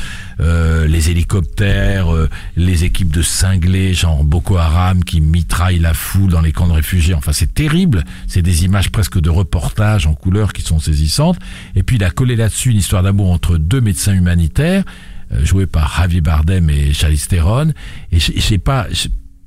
Euh, 0.42 0.86
les 0.88 1.10
hélicoptères, 1.10 2.14
euh, 2.14 2.30
les 2.58 2.84
équipes 2.84 3.12
de 3.12 3.22
cinglés, 3.22 3.94
genre 3.94 4.24
Boko 4.24 4.58
Haram, 4.58 5.04
qui 5.04 5.22
mitraillent 5.22 5.80
la 5.80 5.94
foule 5.94 6.32
dans 6.32 6.42
les 6.42 6.52
camps 6.52 6.68
de 6.68 6.74
réfugiés. 6.74 7.14
Enfin, 7.14 7.32
c'est 7.32 7.54
terrible. 7.54 8.04
C'est 8.28 8.42
des 8.42 8.66
images 8.66 8.92
presque 8.92 9.20
de 9.20 9.30
reportage 9.30 10.08
en 10.08 10.14
couleur 10.14 10.54
qui 10.54 10.62
sont 10.62 10.80
saisissantes. 10.80 11.38
Et 11.76 11.84
puis, 11.84 11.96
il 11.96 12.04
a 12.04 12.10
collé 12.10 12.36
là-dessus 12.36 12.72
une 12.72 12.78
histoire 12.78 13.04
d'amour 13.04 13.32
entre 13.32 13.58
deux 13.58 13.82
médecins 13.82 14.14
humanitaires, 14.14 14.84
euh, 15.32 15.46
joués 15.46 15.68
par 15.68 15.96
Javier 15.98 16.22
Bardem 16.22 16.70
et 16.70 16.94
Charlize 16.94 17.28
Theron. 17.28 17.72
Et 18.12 18.20
je 18.20 18.40
sais 18.40 18.58
pas... 18.58 18.88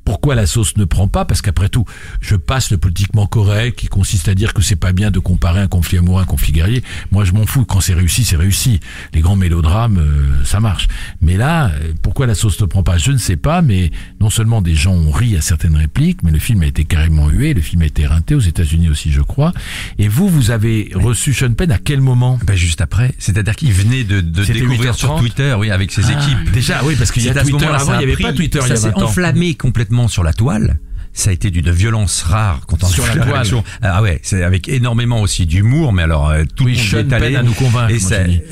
pourquoi 0.09 0.35
la 0.35 0.47
sauce 0.47 0.75
ne 0.79 0.87
prend 0.87 1.07
pas 1.07 1.27
Parce 1.27 1.43
qu'après 1.43 1.69
tout, 1.69 1.85
je 2.23 2.35
passe 2.35 2.71
le 2.71 2.79
politiquement 2.79 3.27
correct 3.27 3.79
qui 3.79 3.89
consiste 3.89 4.27
à 4.29 4.35
dire 4.35 4.55
que 4.55 4.63
c'est 4.63 4.75
pas 4.75 4.93
bien 4.95 5.11
de 5.11 5.19
comparer 5.19 5.61
un 5.61 5.69
conflit 5.69 5.99
amoureux 5.99 6.21
à 6.21 6.23
un 6.23 6.27
conflit 6.27 6.51
guerrier. 6.51 6.83
Moi, 7.13 7.25
je 7.27 7.33
m'en 7.33 7.45
fous. 7.45 7.67
Quand 7.67 7.81
c'est 7.81 7.93
réussi, 7.93 8.25
c'est 8.25 8.37
réussi. 8.37 8.81
Les 9.13 9.21
grands 9.21 9.37
mélodrames, 9.37 9.99
euh, 9.99 10.45
ça 10.47 10.61
marche. 10.61 10.89
Mais 11.21 11.37
là, 11.37 11.67
euh, 11.75 11.93
pourquoi 12.01 12.27
la 12.27 12.35
sauce 12.35 12.59
ne 12.59 12.65
prend 12.65 12.83
pas? 12.83 12.97
Je 12.97 13.13
ne 13.13 13.19
sais 13.19 13.37
pas. 13.37 13.61
Mais 13.61 13.91
non 14.19 14.31
seulement 14.31 14.63
des 14.63 14.75
gens 14.75 14.93
ont 14.95 15.11
ri 15.11 15.37
à 15.37 15.43
certaines 15.43 15.77
répliques, 15.77 16.23
mais 16.23 16.31
le 16.31 16.39
film 16.39 16.63
a 16.63 16.67
été 16.67 16.87
carrément 16.87 17.29
hué. 17.29 17.53
Le 17.53 17.61
film 17.61 17.83
a 17.83 17.87
été 17.87 18.01
éreinté 18.05 18.35
aux 18.35 18.41
États-Unis 18.41 18.89
aussi, 18.89 19.13
je 19.13 19.21
crois. 19.21 19.53
Et 19.99 20.09
vous, 20.09 20.27
vous 20.31 20.51
avez 20.51 20.91
reçu 20.95 21.35
Sean 21.35 21.53
Penn 21.53 21.71
à 21.71 21.77
quel 21.79 22.01
moment? 22.01 22.39
Ben, 22.47 22.57
juste 22.57 22.81
après, 22.81 23.13
c'est-à-dire 23.19 23.57
qu'il 23.57 23.75
venait 23.75 24.05
de, 24.05 24.23
de 24.23 24.45
découvrir 24.45 24.93
8h30. 24.95 24.97
sur 24.97 25.17
Twitter, 25.19 25.55
oui, 25.59 25.71
avec 25.71 25.93
ses 25.93 26.05
Ah, 26.07 26.13
équipes. 26.13 26.51
Déjà, 26.53 26.83
oui, 26.85 26.95
parce 26.97 27.13
qu'il 27.13 27.25
y 27.25 27.29
a 27.29 27.35
ce 27.35 27.41
Twitter 27.41 27.53
moment-là, 27.67 27.75
avant, 27.81 27.93
ça 27.93 28.01
il 28.01 28.07
n'y 28.07 28.13
avait 28.15 28.23
pas 28.23 28.33
Twitter 28.33 28.61
ça 28.63 28.75
s'est 28.75 28.89
20 28.91 29.03
ans. 29.03 29.05
enflammé 29.05 29.55
complètement 29.55 29.98
sur 30.07 30.23
la 30.23 30.33
toile. 30.33 30.79
Ça 31.13 31.31
a 31.31 31.33
été 31.33 31.51
d'une 31.51 31.71
violence 31.71 32.23
rare 32.23 32.61
quand 32.67 32.83
on 32.85 32.87
a 32.87 32.91
Sur 32.91 33.05
vu 33.05 33.11
la 33.11 33.17
toile. 33.25 33.33
réaction. 33.35 33.65
Ah 33.83 34.03
ouais, 34.03 34.21
c'est 34.23 34.43
avec 34.45 34.69
énormément 34.69 35.21
aussi 35.21 35.47
d'humour, 35.47 35.93
mais 35.93 36.03
alors 36.03 36.31
euh, 36.31 36.45
tout 36.57 36.65
Oui, 36.65 36.79
le 36.93 37.03
monde 37.03 37.13
est 37.13 37.37
à 37.37 37.43
nous 37.43 37.53
convaincre, 37.55 37.93
Et 37.93 37.99
ça, 37.99 38.23
et, 38.29 38.43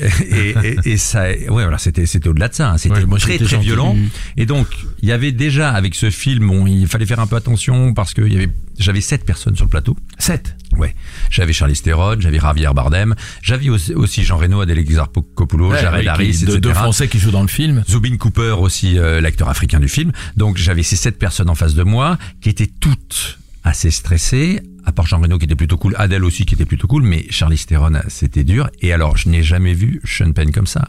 et, 0.63 0.77
et 0.85 0.97
ça, 0.97 1.23
ouais, 1.29 1.47
voilà, 1.49 1.77
c'était 1.77 2.05
c'était 2.05 2.27
au-delà 2.29 2.49
de 2.49 2.53
ça. 2.55 2.71
hein. 2.71 2.77
C'était 2.77 3.03
Ouais, 3.05 3.19
très 3.19 3.37
très 3.37 3.57
violent. 3.57 3.95
Et 4.35 4.45
donc, 4.45 4.67
il 5.01 5.09
y 5.09 5.11
avait 5.11 5.31
déjà 5.31 5.71
avec 5.71 5.95
ce 5.95 6.09
film, 6.09 6.47
bon, 6.47 6.67
il 6.67 6.87
fallait 6.87 7.05
faire 7.05 7.19
un 7.19 7.27
peu 7.27 7.35
attention 7.35 7.93
parce 7.93 8.13
que 8.13 8.21
il 8.21 8.33
y 8.33 8.35
avait, 8.37 8.49
j'avais 8.77 9.01
sept 9.01 9.23
personnes 9.25 9.55
sur 9.55 9.65
le 9.65 9.69
plateau. 9.69 9.95
7. 10.19 10.55
Ouais, 10.77 10.93
j'avais 11.29 11.53
Charlize 11.53 11.81
Theron, 11.81 12.17
j'avais 12.19 12.39
Javier 12.39 12.69
Bardem, 12.75 13.15
j'avais 13.41 13.69
aussi, 13.69 13.93
aussi 13.93 14.23
Jean 14.25 14.37
Reno, 14.37 14.59
Adèle 14.61 14.77
Exarchopoulos, 14.79 15.73
Jared 15.75 16.07
Harris, 16.07 16.39
de 16.39 16.43
etc. 16.43 16.59
deux 16.59 16.73
Français 16.73 17.07
qui 17.07 17.19
jouent 17.19 17.31
dans 17.31 17.41
le 17.41 17.47
film. 17.47 17.83
Zubin 17.89 18.17
Cooper 18.17 18.55
aussi, 18.59 18.99
euh, 18.99 19.21
l'acteur 19.21 19.47
africain 19.49 19.79
du 19.79 19.87
film. 19.87 20.11
Donc 20.35 20.57
j'avais 20.57 20.83
ces 20.83 20.95
sept 20.97 21.17
personnes 21.17 21.49
en 21.49 21.55
face 21.55 21.73
de 21.73 21.83
moi 21.83 22.17
qui 22.47 22.63
étaient 22.63 22.73
toutes 22.79 23.39
assez 23.65 23.91
stressées. 23.91 24.61
À 24.85 24.93
part 24.93 25.05
Jean 25.05 25.19
Reno 25.19 25.37
qui 25.37 25.43
était 25.43 25.57
plutôt 25.57 25.75
cool, 25.75 25.95
Adèle 25.97 26.23
aussi 26.23 26.45
qui 26.45 26.53
était 26.53 26.63
plutôt 26.63 26.87
cool, 26.87 27.03
mais 27.03 27.25
Charlize 27.29 27.65
Theron 27.65 27.91
c'était 28.07 28.45
dur. 28.45 28.69
Et 28.79 28.93
alors 28.93 29.17
je 29.17 29.27
n'ai 29.27 29.43
jamais 29.43 29.73
vu 29.73 29.99
Sean 30.05 30.31
Penn 30.31 30.53
comme 30.53 30.65
ça. 30.65 30.87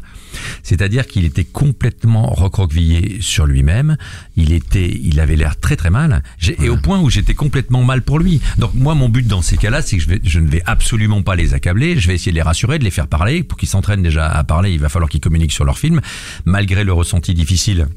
C'est-à-dire 0.63 1.09
qu'il 1.09 1.25
était 1.25 1.43
complètement 1.43 2.29
recroquevillé 2.29 3.21
sur 3.21 3.45
lui-même. 3.45 3.97
Il 4.37 4.53
était, 4.53 4.89
il 4.89 5.19
avait 5.19 5.35
l'air 5.35 5.59
très 5.59 5.75
très 5.75 5.91
mal. 5.91 6.23
Et 6.61 6.69
au 6.69 6.77
point 6.77 7.01
où 7.01 7.11
j'étais 7.11 7.35
complètement 7.35 7.83
mal 7.83 8.03
pour 8.03 8.21
lui. 8.21 8.41
Donc 8.59 8.73
moi 8.75 8.95
mon 8.95 9.09
but 9.09 9.27
dans 9.27 9.43
ces 9.43 9.57
cas-là, 9.57 9.83
c'est 9.83 9.97
que 9.97 10.03
je, 10.05 10.09
vais, 10.11 10.21
je 10.23 10.39
ne 10.39 10.49
vais 10.49 10.63
absolument 10.65 11.23
pas 11.23 11.35
les 11.35 11.55
accabler. 11.55 11.99
Je 11.99 12.07
vais 12.07 12.15
essayer 12.15 12.31
de 12.31 12.37
les 12.37 12.43
rassurer, 12.43 12.79
de 12.79 12.85
les 12.85 12.93
faire 12.93 13.09
parler 13.09 13.43
pour 13.43 13.59
qu'ils 13.59 13.69
s'entraînent 13.69 14.05
déjà 14.05 14.29
à 14.29 14.45
parler. 14.45 14.73
Il 14.73 14.79
va 14.79 14.89
falloir 14.89 15.11
qu'ils 15.11 15.21
communiquent 15.21 15.51
sur 15.51 15.65
leur 15.65 15.77
film, 15.77 16.01
malgré 16.45 16.85
le 16.85 16.93
ressenti 16.93 17.35
difficile 17.35 17.89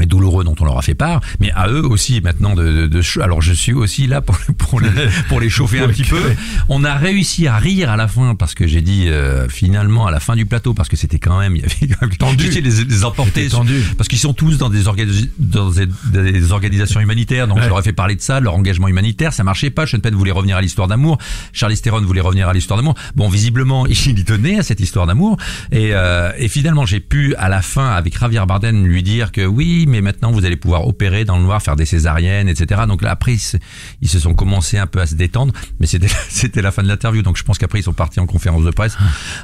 et 0.00 0.06
douloureux 0.06 0.44
dont 0.44 0.54
on 0.60 0.64
leur 0.64 0.78
a 0.78 0.82
fait 0.82 0.94
part, 0.94 1.20
mais 1.40 1.50
à 1.52 1.68
eux 1.68 1.84
aussi 1.84 2.20
maintenant 2.20 2.54
de, 2.54 2.86
de, 2.86 2.86
de 2.86 3.02
alors 3.22 3.42
je 3.42 3.52
suis 3.52 3.72
aussi 3.72 4.06
là 4.06 4.20
pour, 4.20 4.36
pour 4.56 4.80
les 4.80 4.88
pour 5.28 5.40
les 5.40 5.50
chauffer 5.50 5.80
un 5.80 5.88
petit 5.88 6.04
peu. 6.04 6.20
On 6.68 6.84
a 6.84 6.94
réussi 6.94 7.46
à 7.48 7.56
rire 7.58 7.90
à 7.90 7.96
la 7.96 8.06
fin 8.08 8.34
parce 8.34 8.54
que 8.54 8.66
j'ai 8.66 8.80
dit 8.82 9.08
euh, 9.08 9.48
finalement 9.48 10.06
à 10.06 10.10
la 10.10 10.20
fin 10.20 10.36
du 10.36 10.46
plateau 10.46 10.74
parce 10.74 10.88
que 10.88 10.96
c'était 10.96 11.18
quand 11.18 11.38
même 11.40 11.56
il 11.56 11.62
y 11.62 11.64
avait 11.64 11.94
quand 11.94 12.06
même 12.06 12.16
Tendu. 12.16 12.48
les, 12.50 12.60
les 12.60 13.04
emporter 13.04 13.48
sur- 13.48 13.58
tendu. 13.58 13.82
parce 13.98 14.08
qu'ils 14.08 14.18
sont 14.18 14.32
tous 14.32 14.58
dans 14.58 14.70
des, 14.70 14.84
organi- 14.84 15.28
dans 15.38 15.70
des, 15.70 15.86
des 16.32 16.52
organisations 16.52 17.00
humanitaires 17.00 17.46
donc 17.48 17.58
Ouais. 17.58 17.64
je 17.64 17.68
leur 17.68 17.78
ai 17.80 17.82
fait 17.82 17.92
parler 17.92 18.16
de 18.16 18.20
ça, 18.22 18.40
leur 18.40 18.54
engagement 18.54 18.88
humanitaire, 18.88 19.32
ça 19.32 19.44
marchait 19.44 19.70
pas. 19.70 19.86
Sean 19.86 19.98
Penn 20.00 20.14
voulait 20.14 20.30
revenir 20.30 20.56
à 20.56 20.62
l'histoire 20.62 20.88
d'amour, 20.88 21.18
Charlize 21.52 21.82
Theron 21.82 22.00
voulait 22.02 22.20
revenir 22.20 22.48
à 22.48 22.52
l'histoire 22.54 22.78
d'amour. 22.78 22.94
Bon 23.16 23.28
visiblement 23.28 23.86
il 23.86 24.18
y 24.18 24.24
tenait 24.24 24.58
à 24.58 24.62
cette 24.62 24.80
histoire 24.80 25.06
d'amour 25.06 25.36
et, 25.72 25.90
euh, 25.92 26.32
et 26.38 26.48
finalement 26.48 26.86
j'ai 26.86 27.00
pu 27.00 27.34
à 27.36 27.48
la 27.48 27.60
fin 27.60 27.90
avec 27.90 28.18
Javier 28.18 28.42
Bardem 28.46 28.86
lui 28.86 29.02
dire 29.02 29.32
que 29.32 29.44
oui 29.44 29.79
mais 29.86 30.00
maintenant 30.00 30.30
vous 30.32 30.44
allez 30.44 30.56
pouvoir 30.56 30.86
opérer 30.86 31.24
dans 31.24 31.36
le 31.36 31.42
noir, 31.44 31.62
faire 31.62 31.76
des 31.76 31.84
césariennes, 31.86 32.48
etc. 32.48 32.82
Donc 32.88 33.02
là 33.02 33.10
après 33.12 33.34
ils 33.34 33.38
se, 33.38 33.56
ils 34.00 34.08
se 34.08 34.18
sont 34.18 34.34
commencés 34.34 34.78
un 34.78 34.86
peu 34.86 35.00
à 35.00 35.06
se 35.06 35.14
détendre, 35.14 35.52
mais 35.80 35.86
c'était 35.86 36.08
c'était 36.28 36.62
la 36.62 36.70
fin 36.72 36.82
de 36.82 36.88
l'interview. 36.88 37.22
Donc 37.22 37.36
je 37.36 37.42
pense 37.44 37.58
qu'après 37.58 37.80
ils 37.80 37.84
sont 37.84 37.92
partis 37.92 38.20
en 38.20 38.26
conférence 38.26 38.64
de 38.64 38.70
presse 38.70 38.96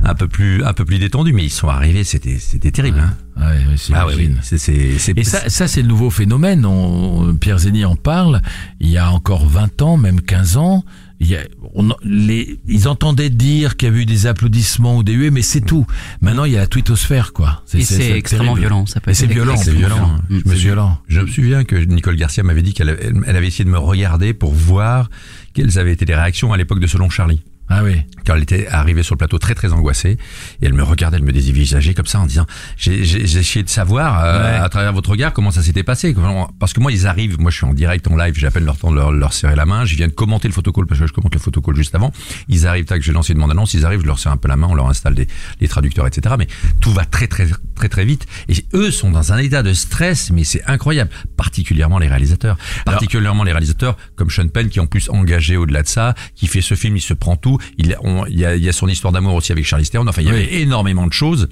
un 0.03 0.15
peu 0.15 0.29
plus 0.29 0.65
un 0.65 0.73
peu 0.73 0.85
plus 0.85 0.99
détendus, 0.99 1.33
mais 1.33 1.45
ils 1.45 1.51
sont 1.51 1.69
arrivés, 1.69 2.05
c'était 2.05 2.39
c'était 2.39 2.71
terrible. 2.71 3.01
hein. 3.01 3.15
Ouais, 3.39 3.45
ouais, 3.45 3.77
c'est 3.77 3.93
Ah 3.95 4.07
oui, 4.07 4.15
oui. 4.17 4.23
j'imagine. 4.25 4.41
c'est 4.43 4.59
c'est 4.59 4.99
c'est 4.99 5.19
Et 5.19 5.25
ça, 5.25 5.49
ça 5.51 5.69
c'est 5.69 5.83
le 5.83 5.89
nouveau 5.89 6.09
phénomène. 6.11 6.65
On- 6.65 7.35
Pierre 7.35 7.59
Zeni 7.59 7.85
en 7.85 7.95
parle. 7.97 8.41
Il 8.81 8.89
y 8.89 8.97
a 8.97 9.11
encore 9.11 9.47
20 9.47 9.83
ans, 9.83 9.97
même 9.99 10.23
15 10.23 10.57
ans, 10.57 10.85
il 11.21 11.29
y 11.29 11.37
a- 11.37 11.45
on, 11.75 11.89
les, 12.03 12.59
ils 12.69 12.89
entendaient 12.89 13.31
dire 13.31 13.77
qu'il 13.77 13.89
y 13.89 13.91
avait 13.91 14.03
eu 14.03 14.07
des 14.07 14.27
applaudissements 14.27 14.97
ou 14.99 15.03
des 15.03 15.13
huées, 15.15 15.31
mais 15.31 15.43
c'est 15.43 15.61
tout. 15.63 15.87
Maintenant, 16.21 16.45
il 16.45 16.53
y 16.53 16.57
a 16.57 16.61
la 16.61 16.67
twittosphère, 16.67 17.33
quoi. 17.33 17.63
Et 17.75 17.83
c'est 17.85 18.11
extrêmement 18.13 18.45
terrible. 18.55 18.61
violent, 18.61 18.87
ça 18.87 19.01
peut 19.01 19.11
être 19.11 19.17
c'est 19.17 19.27
violent, 19.27 19.57
C'est 19.57 19.73
violent. 19.73 19.97
hein. 20.17 20.21
Mm, 20.29 20.39
Je 20.45 20.49
me 20.51 20.55
violent. 20.55 20.99
Je 21.09 21.21
me 21.21 21.27
souviens 21.27 21.65
que 21.65 21.77
Nicole 21.77 22.17
Garcia 22.17 22.43
m'avait 22.43 22.63
dit 22.63 22.75
qu'elle 22.75 22.91
avait, 22.91 23.11
elle 23.27 23.37
avait 23.37 23.47
essayé 23.47 23.65
de 23.65 23.71
me 23.71 23.79
regarder 23.79 24.35
pour 24.35 24.53
voir 24.53 25.09
quelles 25.55 25.79
avaient 25.79 25.93
été 25.93 26.05
les 26.05 26.15
réactions 26.15 26.53
à 26.53 26.57
l'époque 26.57 26.81
de 26.81 26.87
Selon 26.87 27.09
Charlie. 27.11 27.43
Ah 27.69 27.83
oui. 27.83 28.03
Quand 28.25 28.35
elle 28.35 28.43
était 28.43 28.67
arrivée 28.69 29.03
sur 29.03 29.15
le 29.15 29.19
plateau 29.19 29.39
très 29.39 29.55
très 29.55 29.73
angoissée, 29.73 30.19
et 30.63 30.67
elle 30.67 30.73
me 30.73 30.83
regardait, 30.83 31.17
elle 31.17 31.23
me 31.25 31.33
dévisageait 31.33 31.95
comme 31.95 32.07
ça 32.07 32.21
en 32.21 32.27
disant, 32.27 32.47
j'ai 32.77 33.01
essayé 33.01 33.63
de 33.63 33.69
savoir 33.69 34.23
euh, 34.25 34.37
Ouais. 34.43 34.59
à 34.59 34.69
travers 34.69 34.93
votre 34.93 35.11
regard 35.11 35.33
comment 35.33 35.51
ça 35.51 35.63
s'était 35.63 35.83
passé. 35.83 36.15
Parce 36.61 36.73
que 36.73 36.81
moi 36.81 36.93
ils 36.93 37.07
arrivent, 37.07 37.41
moi 37.41 37.51
je 37.51 37.57
suis 37.57 37.67
en 37.67 37.75
direct, 37.75 38.07
en 38.09 38.17
live, 38.17 38.35
peine 38.53 38.65
leur 38.65 38.77
temps 38.77 38.91
de 38.91 38.97
leur, 38.97 39.13
leur 39.13 39.33
serrer 39.33 39.57
la 39.57 39.67
main, 39.67 39.85
je 39.85 39.95
viens 39.97 40.07
de 40.09 40.13
commenter 40.13 40.49
le 40.49 40.55
photocall 40.55 40.87
parce 40.87 41.01
que 41.01 41.07
je 41.07 41.13
commente 41.13 41.35
le 41.35 41.41
photocall 41.41 41.75
juste 41.77 41.95
avant. 41.95 42.13
Ils 42.49 42.67
arrivent, 42.67 42.85
tac, 42.85 43.03
j'ai 43.03 43.13
lancé 43.13 43.33
une 43.33 43.41
bande-annonce, 43.41 43.75
ils 43.75 43.85
arrivent, 43.85 44.01
je 44.03 44.07
leur 44.07 44.19
serre 44.19 44.33
un 44.33 44.37
peu 44.37 44.49
la 44.49 44.57
main, 44.57 44.69
on 44.71 44.75
leur 44.75 44.89
installe 44.89 45.15
des, 45.15 45.27
les 45.61 45.69
traducteurs, 45.69 46.07
etc. 46.07 46.35
Mais 46.39 46.47
tout 46.81 46.93
va 46.93 47.05
très 47.05 47.27
très 47.27 47.47
très 47.75 47.89
très 47.89 48.05
vite. 48.05 48.27
Et 48.49 48.65
eux 48.75 48.91
sont 48.91 49.11
dans 49.11 49.33
un 49.33 49.39
état 49.39 49.63
de 49.63 49.73
stress, 49.75 50.31
mais 50.31 50.45
c'est 50.45 50.63
incroyable. 50.67 51.11
Particulièrement 51.37 51.99
les 51.99 52.09
réalisateurs. 52.09 52.57
Particulièrement 52.85 53.45
les 53.45 53.53
réalisateurs 53.53 53.97
comme 54.17 54.31
Sean 54.31 54.49
Penn 54.49 54.69
qui 54.69 54.79
est 54.79 54.83
en 54.83 54.87
plus 54.87 55.09
engagé 55.11 55.57
au-delà 55.57 55.83
de 55.83 55.89
ça, 55.89 56.15
qui 56.35 56.47
fait 56.47 56.61
ce 56.61 56.75
film, 56.75 56.97
il 56.97 57.01
se 57.01 57.15
prend 57.15 57.37
tout. 57.37 57.56
Il, 57.79 57.97
on- 58.03 58.27
il, 58.27 58.39
y, 58.39 58.45
a, 58.45 58.57
il 58.57 58.63
y 58.65 58.69
a 58.69 58.73
son 58.73 58.89
histoire 58.89 59.13
d'amour 59.13 59.35
aussi 59.35 59.53
avec 59.53 59.65
Charlize 59.65 59.91
Theron. 59.91 60.07
Enfin, 60.07 60.23
il 60.23 60.29
y 60.29 60.31
Oui. 60.33 60.37
avait 60.37 60.55
énormément 60.61 61.07
de 61.07 61.13
choses 61.13 61.49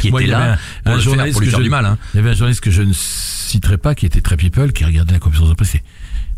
qui 0.00 0.10
Moi, 0.10 0.22
il 0.22 0.24
étaient 0.24 0.32
y 0.32 0.34
avait 0.34 0.46
là 0.46 0.52
un- 0.52 0.56
pour, 0.56 0.92
un 0.92 0.94
le 0.96 1.00
faire, 1.00 1.04
journaliste 1.04 1.32
pour 1.34 1.40
lui 1.40 1.46
que 1.46 1.50
faire 1.50 1.58
je- 1.60 1.64
du 1.64 1.70
mal. 1.70 1.84
Hein. 1.86 1.98
Il 2.14 2.16
y 2.16 2.20
avait 2.20 2.30
un 2.30 2.34
journaliste 2.34 2.62
que 2.62 2.70
je 2.70 2.82
ne 2.82 2.92
citerai 2.94 3.78
pas, 3.78 3.94
qui 3.94 4.06
était 4.06 4.20
très 4.20 4.36
people, 4.36 4.72
qui 4.72 4.84
regardait 4.84 5.12
la 5.12 5.18
conférence 5.18 5.48
de 5.50 5.54
presse. 5.54 5.76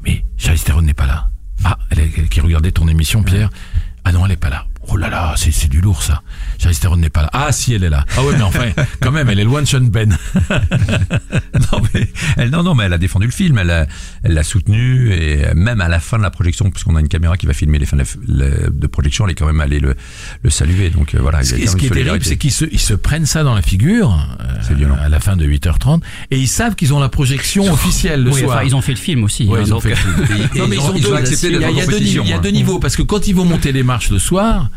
Mais 0.05 0.25
Charlize 0.37 0.65
Theron 0.65 0.83
n'est 0.83 0.95
pas 0.95 1.07
là. 1.07 1.31
Ah, 1.65 1.79
elle 1.91 2.01
est- 2.01 2.29
qui 2.29 2.41
regardait 2.41 2.73
ton 2.73 2.89
émission, 2.89 3.23
Pierre. 3.23 3.51
Ah 4.05 4.13
non, 4.13 4.25
elle 4.27 4.33
est 4.33 4.37
pas 4.37 4.51
là. 4.51 4.67
Oh 4.89 4.97
là 4.97 5.09
là, 5.11 5.35
c'est 5.37 5.51
c'est 5.51 5.69
du 5.69 5.81
lourd 5.81 6.03
ça. 6.03 6.23
Charlize 6.59 6.81
Theron 6.81 6.97
n'est 6.97 7.11
pas 7.11 7.23
là. 7.23 7.31
Ah 7.33 7.53
si, 7.53 7.75
elle 7.75 7.85
est 7.85 7.91
là. 7.91 8.05
Ah 8.17 8.23
ouais, 8.25 8.35
mais 8.37 8.43
enfin, 8.43 8.67
quand 9.01 9.11
même, 9.13 9.29
elle 9.29 9.41
est 9.41 9.45
loin 9.45 9.61
de 9.63 9.67
Sean 9.67 9.85
Penn. 9.91 10.17
non, 11.73 11.81
mais, 11.95 12.09
elle, 12.37 12.51
non, 12.51 12.63
non, 12.63 12.75
mais 12.75 12.85
elle 12.85 12.93
a 12.93 12.99
défendu 12.99 13.27
le 13.27 13.33
film, 13.33 13.59
elle 13.59 13.67
l'a 13.69 13.87
elle 14.23 14.35
l'a 14.35 14.43
soutenu 14.43 15.13
et 15.13 15.45
même 15.55 15.81
à 15.81 15.89
la 15.89 16.01
fin 16.01 16.19
de 16.19 16.23
la 16.23 16.31
projection, 16.31 16.71
puisqu'on 16.71 16.97
a 16.97 17.01
une 17.01 17.09
caméra 17.09 17.37
qui 17.37 17.47
va 17.47 17.53
filmer 17.53 17.79
les 17.79 17.87
fins 17.87 17.97
de, 17.97 18.05
la- 18.29 18.49
la- 18.49 18.71
de 18.71 18.87
projection, 18.87 19.25
elle 19.27 19.33
est 19.33 19.35
quand 19.35 19.47
même 19.47 19.61
allée 19.61 19.81
le, 19.81 19.95
le 20.43 20.51
saluer. 20.51 20.91
Donc 20.91 21.15
euh, 21.15 21.19
voilà. 21.21 21.43
Ce 21.43 21.55
il 21.55 21.59
y 21.59 21.63
qui, 21.63 21.69
a 21.69 21.71
ce 21.73 21.77
qui 21.77 21.87
est 21.87 21.91
terrible, 21.91 22.25
c'est 22.25 22.37
qu'ils 22.37 22.53
se, 22.53 22.65
ils 22.71 22.81
se 22.81 22.95
prennent 22.95 23.27
ça 23.27 23.43
dans 23.43 23.55
la 23.55 23.63
figure 23.63 24.13
euh, 24.41 24.45
C'est 24.63 24.75
violent. 24.75 24.97
à 25.01 25.09
la 25.09 25.21
fin 25.21 25.37
de 25.37 25.47
8h30 25.47 26.01
et 26.31 26.39
ils 26.39 26.49
savent 26.49 26.75
qu'ils 26.75 26.95
ont 26.95 27.01
la 27.01 27.09
projection 27.09 27.73
officielle 27.73 28.23
le 28.25 28.31
Oui, 28.31 28.41
soir. 28.41 28.57
enfin, 28.57 28.65
ils 28.65 28.75
ont 28.77 28.81
fait 28.83 28.93
le 28.93 28.99
film 28.99 29.25
aussi. 29.25 29.47
Ouais, 29.47 29.59
hein, 29.61 29.63
ils 29.67 29.73
ont 29.75 29.77
donc, 29.77 29.83
fait 29.83 29.91
le 29.91 29.97
film. 29.97 30.15
Et- 30.55 30.57
et 30.57 30.61
Non, 30.61 30.69
mais 30.69 30.77
ils 30.77 30.79
ils 30.79 30.81
ont- 30.85 30.91
ont 30.91 30.95
ils 30.97 31.03
deux- 31.03 31.13
ont 31.13 31.17
accepté 31.17 31.47
il 31.49 31.53
y 31.53 31.57
a, 31.57 31.59
d'être 31.59 31.71
il 31.71 31.77
y 31.77 31.81
a 31.81 31.83
en 31.83 31.87
deux 31.87 31.93
compétition, 31.93 32.23
niveaux, 32.23 32.25
il 32.25 32.31
y 32.31 32.33
a 32.33 32.37
hein. 32.37 32.41
deux 32.41 32.51
niveaux 32.51 32.79
parce 32.79 32.97
que 32.97 33.03
quand 33.03 33.27
ils 33.27 33.35
vont 33.35 33.45
monter 33.45 33.73
les 33.73 33.83
marches 33.83 34.11
le 34.11 34.19
soir, 34.19 34.69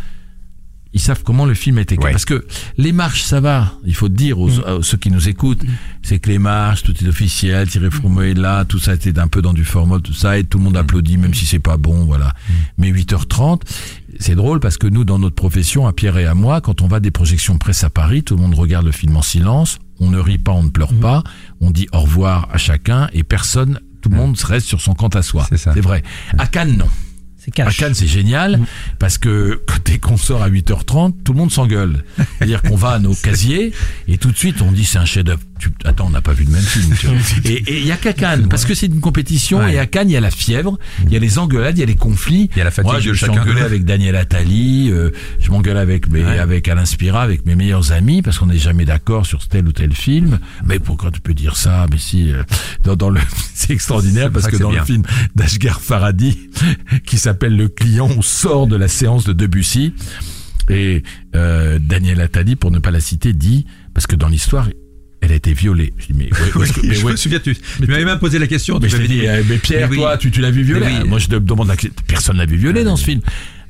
ils 0.93 0.99
savent 0.99 1.21
comment 1.23 1.45
le 1.45 1.53
film 1.53 1.77
a 1.77 1.81
été 1.81 1.97
Ouais. 1.99 2.11
parce 2.11 2.25
que 2.25 2.45
les 2.77 2.91
marches 2.91 3.21
ça 3.23 3.39
va 3.39 3.73
il 3.85 3.93
faut 3.93 4.09
dire 4.09 4.39
aux, 4.39 4.49
à 4.65 4.79
ceux 4.81 4.97
qui 4.97 5.11
nous 5.11 5.29
écoutent 5.29 5.61
c'est 6.01 6.17
que 6.19 6.29
les 6.29 6.39
marches 6.39 6.81
tout 6.83 6.93
est 7.03 7.07
officiel 7.07 7.67
Thierry 7.69 7.91
Froment 7.91 8.21
est 8.21 8.33
là 8.33 8.65
tout 8.65 8.79
ça 8.79 8.93
était 8.95 9.19
un 9.19 9.27
peu 9.27 9.41
dans 9.41 9.53
du 9.53 9.65
format 9.65 9.99
tout 9.99 10.13
ça 10.13 10.37
et 10.37 10.43
tout 10.43 10.57
le 10.57 10.63
monde 10.63 10.77
applaudit 10.77 11.17
même 11.17 11.33
si 11.33 11.45
c'est 11.45 11.59
pas 11.59 11.77
bon 11.77 12.05
voilà. 12.05 12.33
Mais 12.77 12.91
8h30 12.91 13.61
c'est 14.19 14.35
drôle 14.35 14.59
parce 14.59 14.77
que 14.77 14.87
nous 14.87 15.03
dans 15.03 15.19
notre 15.19 15.35
profession 15.35 15.85
à 15.87 15.93
Pierre 15.93 16.17
et 16.17 16.25
à 16.25 16.33
moi 16.33 16.61
quand 16.61 16.81
on 16.81 16.87
va 16.87 16.99
des 16.99 17.11
projections 17.11 17.57
presse 17.57 17.83
à 17.83 17.89
Paris 17.89 18.23
tout 18.23 18.35
le 18.35 18.41
monde 18.41 18.55
regarde 18.55 18.85
le 18.85 18.91
film 18.91 19.15
en 19.17 19.21
silence 19.21 19.79
on 19.99 20.09
ne 20.09 20.17
rit 20.19 20.37
pas 20.39 20.53
on 20.53 20.63
ne 20.63 20.69
pleure 20.69 20.93
pas 20.93 21.23
on 21.61 21.69
dit 21.71 21.87
au 21.93 21.99
revoir 21.99 22.47
à 22.51 22.57
chacun 22.57 23.09
et 23.13 23.23
personne 23.23 23.79
tout 24.01 24.09
le 24.09 24.15
monde 24.15 24.37
reste 24.41 24.65
sur 24.67 24.79
son 24.79 24.93
compte 24.93 25.17
à 25.17 25.21
soi. 25.21 25.45
C'est 25.51 25.81
vrai. 25.81 26.03
À 26.37 26.47
Cannes 26.47 26.77
non 26.77 26.87
à 27.47 27.51
cash. 27.51 27.77
Cannes, 27.77 27.93
c'est 27.93 28.07
génial 28.07 28.59
parce 28.99 29.17
que 29.17 29.61
dès 29.85 29.97
qu'on 29.99 30.17
sort 30.17 30.41
à 30.43 30.49
8h30, 30.49 31.13
tout 31.23 31.33
le 31.33 31.39
monde 31.39 31.51
s'engueule. 31.51 32.03
C'est-à-dire 32.37 32.61
qu'on 32.61 32.75
va 32.75 32.91
à 32.91 32.99
nos 32.99 33.15
casiers 33.23 33.73
et 34.07 34.17
tout 34.17 34.31
de 34.31 34.37
suite 34.37 34.61
on 34.61 34.71
dit 34.71 34.85
c'est 34.85 34.99
un 34.99 35.05
chef-d'œuvre. 35.05 35.41
Tu- 35.59 35.69
Attends, 35.85 36.07
on 36.07 36.09
n'a 36.09 36.21
pas 36.21 36.33
vu 36.33 36.45
le 36.45 36.51
même 36.51 36.61
film. 36.61 36.95
tu 36.97 37.07
vois. 37.07 37.15
Et 37.45 37.79
il 37.81 37.85
y 37.85 37.91
a 37.91 37.97
qu'à 37.97 38.13
Cannes 38.13 38.47
parce 38.49 38.65
que 38.65 38.73
c'est 38.73 38.85
une 38.87 38.99
compétition 39.01 39.59
Ouais. 39.59 39.73
et 39.73 39.79
à 39.79 39.85
Cannes 39.85 40.09
il 40.09 40.13
y 40.13 40.17
a 40.17 40.21
la 40.21 40.31
fièvre, 40.31 40.77
il 41.05 41.11
y 41.11 41.15
a 41.15 41.19
les 41.19 41.37
engueulades, 41.37 41.77
il 41.77 41.81
y 41.81 41.83
a 41.83 41.85
les 41.85 41.95
conflits. 41.95 42.49
Il 42.55 42.57
y 42.57 42.61
a 42.61 42.63
la 42.63 42.71
fatigue 42.71 42.91
Moi, 42.91 42.99
je 43.01 43.09
me 43.09 43.15
suis 43.15 43.29
engueulé 43.29 43.61
avec 43.61 43.83
Daniel 43.83 44.15
Attali, 44.15 44.89
euh, 44.89 45.09
je 45.39 45.51
m'engueule 45.51 45.77
avec 45.77 46.07
mes, 46.09 46.23
Ouais. 46.23 46.39
avec 46.39 46.67
Alain 46.69 46.85
Spira, 46.85 47.21
avec 47.21 47.45
mes 47.45 47.55
meilleurs 47.55 47.91
amis 47.91 48.21
parce 48.21 48.37
qu'on 48.39 48.45
n'est 48.47 48.57
jamais 48.57 48.85
d'accord 48.85 49.25
sur 49.25 49.47
tel 49.47 49.67
ou 49.67 49.71
tel 49.73 49.93
film. 49.93 50.39
Mais 50.65 50.79
pourquoi 50.79 51.11
tu 51.11 51.19
peux 51.19 51.33
dire 51.33 51.57
ça 51.57 51.85
Mais 51.91 51.97
si 51.97 52.31
euh, 52.31 52.41
dans, 52.85 52.95
dans 52.95 53.09
le 53.09 53.19
c'est 53.53 53.73
extraordinaire 53.73 54.31
parce 54.31 54.47
que 54.47 54.55
dans 54.57 54.71
le 54.71 54.81
film 54.83 55.03
d'Ashgar 55.35 55.81
Faradi 55.81 56.39
qui 57.05 57.17
s'appelle 57.17 57.55
Le 57.57 57.67
client, 57.67 58.09
on 58.17 58.21
sort 58.21 58.67
de 58.67 58.75
la 58.77 58.87
séance 58.87 59.25
de 59.25 59.33
Debussy 59.33 59.93
et 60.69 61.03
euh, 61.35 61.79
Daniel 61.81 62.21
Attali, 62.21 62.55
pour 62.55 62.69
ne 62.71 62.79
pas 62.79 62.91
la 62.91 62.99
citer, 62.99 63.33
dit 63.33 63.65
parce 63.93 64.05
que 64.07 64.15
dans 64.15 64.27
l'histoire, 64.27 64.69
elle 65.21 65.31
a 65.31 65.35
été 65.35 65.53
violée. 65.53 65.93
Je 65.97 66.07
dis 66.07 66.13
mais, 66.13 66.25
ouais, 66.25 66.49
que- 66.67 66.85
mais 66.87 66.93
je 66.95 67.05
ouais, 67.05 67.11
me 67.11 67.17
souviens, 67.17 67.39
tu, 67.39 67.55
Mais 67.79 67.85
tu 67.85 67.91
m'avais 67.91 68.05
même 68.05 68.19
posé 68.19 68.39
la 68.39 68.47
question. 68.47 68.79
mais 68.79 68.87
tu 68.87 68.95
je 68.97 69.01
dit, 69.03 69.21
eh, 69.23 69.43
mais 69.47 69.57
Pierre, 69.57 69.87
mais 69.89 69.95
oui. 69.95 69.97
toi, 69.97 70.17
tu, 70.17 70.31
tu 70.31 70.41
l'as 70.41 70.51
vu. 70.51 70.63
Mais 70.73 70.85
oui. 71.01 71.07
Moi, 71.07 71.19
je 71.19 71.27
te 71.27 71.35
demande 71.35 71.67
la 71.67 71.75
personne 72.07 72.37
l'a 72.37 72.45
vu 72.45 72.57
violer 72.57 72.83
dans 72.83 72.95
ce 72.95 73.03
film. 73.05 73.21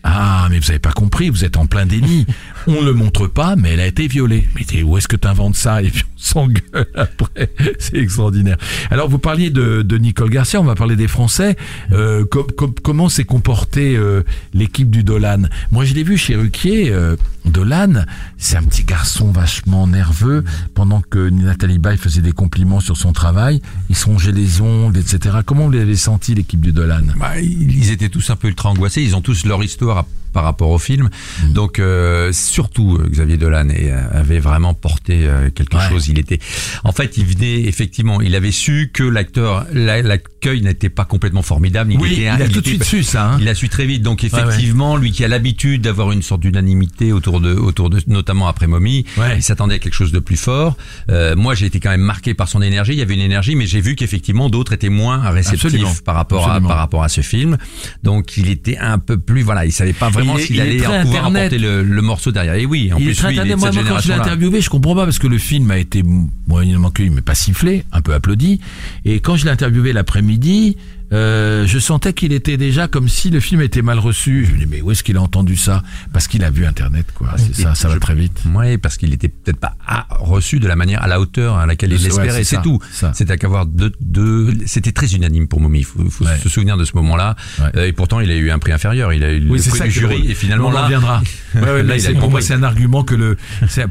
Ah, 0.03 0.47
mais 0.49 0.59
vous 0.59 0.69
avez 0.69 0.79
pas 0.79 0.93
compris, 0.93 1.29
vous 1.29 1.43
êtes 1.43 1.57
en 1.57 1.65
plein 1.65 1.85
déni. 1.85 2.25
On 2.67 2.81
le 2.83 2.93
montre 2.93 3.27
pas, 3.27 3.55
mais 3.55 3.71
elle 3.71 3.79
a 3.79 3.87
été 3.87 4.07
violée. 4.07 4.47
Mais 4.55 4.63
t'es- 4.63 4.83
où 4.83 4.97
est-ce 4.97 5.07
que 5.07 5.15
tu 5.15 5.27
inventes 5.27 5.55
ça 5.55 5.81
Et 5.81 5.89
puis 5.89 6.03
on 6.03 6.21
s'engueule 6.21 6.87
après. 6.95 7.51
C'est 7.79 7.97
extraordinaire. 7.97 8.57
Alors, 8.91 9.09
vous 9.09 9.19
parliez 9.19 9.49
de, 9.49 9.81
de 9.81 9.97
Nicole 9.97 10.29
Garcia, 10.29 10.59
on 10.61 10.65
va 10.65 10.75
parler 10.75 10.95
des 10.95 11.07
Français. 11.07 11.55
Euh, 11.91 12.25
com- 12.25 12.45
com- 12.57 12.73
comment 12.83 13.09
s'est 13.09 13.23
comportée 13.23 13.95
euh, 13.95 14.23
l'équipe 14.53 14.89
du 14.89 15.03
Dolan? 15.03 15.43
Moi, 15.71 15.85
je 15.85 15.93
l'ai 15.93 16.03
vu 16.03 16.17
chez 16.17 16.35
Ruquier. 16.35 16.91
Euh, 16.91 17.15
Dolan, 17.45 18.03
c'est 18.37 18.57
un 18.57 18.63
petit 18.63 18.83
garçon 18.83 19.31
vachement 19.31 19.87
nerveux. 19.87 20.43
Pendant 20.75 21.01
que 21.01 21.29
Nathalie 21.29 21.79
Baye 21.79 21.97
faisait 21.97 22.21
des 22.21 22.33
compliments 22.33 22.79
sur 22.81 22.97
son 22.97 23.13
travail, 23.13 23.61
il 23.89 23.95
se 23.95 24.05
rongeait 24.05 24.31
les 24.33 24.61
ongles, 24.61 24.97
etc. 24.97 25.37
Comment 25.45 25.65
vous 25.65 25.71
l'avez 25.71 25.95
senti, 25.95 26.35
l'équipe 26.35 26.61
du 26.61 26.71
Dolan? 26.73 27.01
Bah, 27.19 27.39
ils 27.39 27.91
étaient 27.91 28.09
tous 28.09 28.29
un 28.29 28.35
peu 28.35 28.49
ultra 28.49 28.69
angoissés. 28.69 29.01
Ils 29.01 29.15
ont 29.15 29.21
tous 29.21 29.45
leur 29.45 29.63
histoire 29.63 29.97
à- 29.99 30.07
par 30.31 30.43
rapport 30.43 30.69
au 30.69 30.77
film. 30.79 31.09
Mm. 31.43 31.53
Donc 31.53 31.79
euh, 31.79 32.31
surtout 32.31 32.97
euh, 32.99 33.07
Xavier 33.09 33.37
Dolan 33.37 33.67
euh, 33.69 34.01
avait 34.11 34.39
vraiment 34.39 34.73
porté 34.73 35.25
euh, 35.27 35.49
quelque 35.49 35.77
Ouais. 35.77 35.89
chose. 35.89 36.07
Il 36.07 36.17
était, 36.19 36.39
en 36.83 36.91
fait, 36.91 37.17
il 37.17 37.25
venait 37.25 37.61
effectivement. 37.61 38.21
Il 38.21 38.35
avait 38.35 38.51
su 38.51 38.89
que 38.93 39.03
l'acteur, 39.03 39.65
la- 39.73 40.01
l'accueil 40.41 40.61
n'était 40.61 40.89
pas 40.89 41.05
complètement 41.05 41.41
formidable. 41.41 41.93
Il 41.93 41.99
Oui, 41.99 42.13
était, 42.13 42.21
il 42.23 42.27
a 42.27 42.45
il 42.45 42.51
tout 42.51 42.61
de 42.61 42.67
suite 42.67 42.83
su 42.83 43.03
ça. 43.03 43.31
hein. 43.33 43.37
Il 43.41 43.47
a 43.49 43.55
su 43.55 43.67
très 43.69 43.85
vite. 43.85 44.01
Donc 44.03 44.21
ouais. 44.21 44.27
effectivement, 44.27 44.95
lui 44.95 45.11
qui 45.11 45.23
a 45.23 45.27
l'habitude 45.27 45.81
d'avoir 45.81 46.11
une 46.11 46.21
sorte 46.21 46.41
d'unanimité 46.41 47.11
autour 47.11 47.41
de, 47.41 47.53
autour 47.53 47.89
de, 47.89 47.99
notamment 48.07 48.47
après 48.47 48.67
Mommy, 48.67 49.05
Ouais. 49.17 49.37
il 49.37 49.43
s'attendait 49.43 49.75
à 49.75 49.79
quelque 49.79 49.93
chose 49.93 50.11
de 50.11 50.19
plus 50.19 50.37
fort. 50.37 50.77
Euh, 51.09 51.35
moi, 51.35 51.55
j'ai 51.55 51.65
été 51.65 51.79
quand 51.79 51.89
même 51.89 52.01
marqué 52.01 52.33
par 52.33 52.47
son 52.47 52.61
énergie. 52.61 52.93
Il 52.93 52.99
y 52.99 53.01
avait 53.01 53.13
une 53.15 53.19
énergie, 53.21 53.55
mais 53.55 53.65
j'ai 53.67 53.81
vu 53.81 53.95
qu'effectivement 53.95 54.49
d'autres 54.49 54.73
étaient 54.73 54.89
moins 54.89 55.29
réceptifs 55.29 55.65
Absolument. 55.65 55.93
par 56.05 56.15
rapport 56.15 56.49
à 56.49 56.61
par 56.61 56.77
rapport 56.77 57.03
à 57.03 57.09
ce 57.09 57.21
film. 57.21 57.57
Donc 58.03 58.37
il 58.37 58.49
était 58.49 58.77
un 58.77 58.99
peu 58.99 59.17
plus, 59.17 59.41
voilà, 59.41 59.65
il 59.65 59.71
savait 59.71 59.93
pas 59.93 60.09
vraiment 60.09 60.37
s'il 60.37 60.59
allait 60.61 60.77
pouvoir 60.77 60.99
Internet. 61.01 61.25
emporter 61.53 61.57
le, 61.59 61.83
le 61.83 62.01
morceau 62.01 62.31
derrière. 62.31 62.55
Et 62.55 62.65
oui, 62.65 62.91
en 62.93 62.97
il 62.97 63.05
plus 63.05 63.23
lui, 63.27 63.35
il 63.35 63.39
est 63.39 63.43
de 63.43 63.49
cette 63.49 63.59
Moi, 63.59 63.83
quand 63.87 63.99
je 63.99 64.07
l'ai 64.09 64.13
interviewé, 64.13 64.61
je 64.61 64.69
comprends 64.69 64.95
pas 64.95 65.05
parce 65.05 65.19
que 65.19 65.27
le 65.27 65.37
film 65.37 65.69
a 65.71 65.77
été 65.77 66.03
moyennement 66.47 66.89
accueilli, 66.89 67.09
mais 67.09 67.21
pas 67.21 67.35
sifflé, 67.35 67.83
un 67.91 68.01
peu 68.01 68.13
applaudi. 68.13 68.59
Et 69.05 69.19
quand 69.19 69.35
je 69.35 69.45
l'ai 69.45 69.51
interviewé 69.51 69.91
l'après-midi, 69.93 70.28
midi, 70.29 70.77
euh, 71.11 71.65
je 71.65 71.79
sentais 71.79 72.13
qu'il 72.13 72.33
était 72.33 72.57
déjà 72.57 72.87
comme 72.87 73.07
si 73.09 73.29
le 73.29 73.39
film 73.39 73.61
était 73.61 73.81
mal 73.81 73.99
reçu. 73.99 74.45
Je 74.45 74.51
me 74.53 74.57
dis 74.59 74.65
mais 74.69 74.81
où 74.81 74.91
est-ce 74.91 75.03
qu'il 75.03 75.17
a 75.17 75.21
entendu 75.21 75.55
ça? 75.57 75.83
Parce 76.13 76.27
qu'il 76.27 76.43
a 76.43 76.49
vu 76.51 76.65
Internet, 76.65 77.05
quoi. 77.15 77.33
C'est 77.37 77.63
ça, 77.63 77.75
ça 77.75 77.87
va 77.87 77.97
très 77.99 78.15
vite. 78.15 78.41
Ouais, 78.53 78.77
parce 78.77 78.97
qu'il 78.97 79.13
était 79.13 79.29
peut-être 79.29 79.59
pas 79.59 79.73
à- 79.85 80.07
reçu 80.19 80.59
de 80.59 80.67
la 80.67 80.75
manière 80.75 81.01
à 81.03 81.07
la 81.07 81.19
hauteur 81.19 81.57
à 81.57 81.65
laquelle 81.65 81.91
il 81.91 81.97
ouais, 81.97 82.03
l'espérait. 82.03 82.43
c'est 82.43 82.61
tout. 82.61 82.79
C'était 83.13 83.37
qu'avoir 83.37 83.65
deux, 83.65 83.91
deux, 84.01 84.53
c'était 84.65 84.91
très 84.91 85.13
unanime 85.15 85.47
pour 85.47 85.61
Mommy. 85.61 85.79
Il 85.79 85.85
faut, 85.85 86.09
faut 86.09 86.25
Ouais. 86.25 86.37
se 86.37 86.49
souvenir 86.49 86.77
de 86.77 86.83
ce 86.85 86.95
moment-là. 86.97 87.35
Ouais. 87.59 87.65
Euh, 87.75 87.85
et 87.87 87.93
pourtant, 87.93 88.19
il 88.19 88.29
a 88.31 88.35
eu 88.35 88.51
un 88.51 88.59
prix 88.59 88.71
inférieur. 88.71 89.13
Il 89.13 89.23
a 89.23 89.31
eu 89.33 89.41
Oui, 89.49 89.57
le 89.57 89.63
c'est 89.63 89.69
prix 89.71 89.79
ça 89.79 89.85
du 89.85 89.91
jury. 89.91 90.29
Et 90.29 90.35
finalement, 90.35 90.67
on 90.67 90.71
là, 90.71 90.83
reviendra. 90.83 91.21
Ouais, 91.55 91.61
ouais, 91.61 91.83
Là, 91.83 91.97
il 91.97 92.05
a 92.05 92.13
pour 92.19 92.29
moi, 92.29 92.41
c'est 92.41 92.53
un 92.53 92.61
argument 92.63 93.03
que 93.03 93.15
le, 93.15 93.35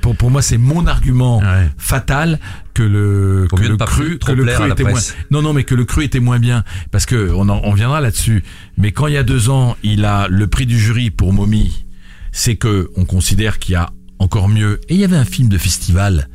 pour, 0.00 0.14
pour 0.14 0.31
moi, 0.31 0.42
c'est 0.42 0.59
mon 0.59 0.87
argument 0.87 1.42
fatal 1.76 2.38
que 2.74 2.83
le, 2.85 3.48
que 3.50 3.61
le 3.61 3.76
cru, 3.76 4.18
que 4.18 4.31
le 4.33 4.44
cru 4.44 4.70
était 4.70 4.85
moins. 4.85 5.00
Non, 5.33 5.42
non, 5.42 5.52
mais 5.52 5.64
que 5.64 5.74
le 5.74 5.85
cru 5.85 6.04
était 6.04 6.20
moins 6.20 6.38
bien, 6.38 6.62
parce 6.92 7.07
que 7.09 7.33
on 7.35 7.49
en, 7.49 7.61
on 7.64 7.73
viendra 7.73 8.01
là-dessus. 8.01 8.44
Mais 8.77 8.92
quand 8.92 9.07
il 9.07 9.14
y 9.14 9.16
a 9.16 9.23
deux 9.23 9.49
ans, 9.49 9.77
il 9.83 10.05
a 10.05 10.29
le 10.29 10.47
prix 10.47 10.66
du 10.66 10.79
jury 10.79 11.11
pour 11.11 11.33
Mommy, 11.33 11.85
c'est 12.33 12.57
que 12.57 12.90
on 12.97 13.07
considère 13.07 13.59
qu'il 13.59 13.73
y 13.73 13.77
a 13.77 13.90
encore 14.18 14.49
mieux. 14.49 14.81
Et 14.88 14.94
il 14.94 15.01
y 15.01 15.05
avait 15.05 15.16
un 15.16 15.25
film 15.25 15.49
de 15.49 15.59
festival 15.59 16.29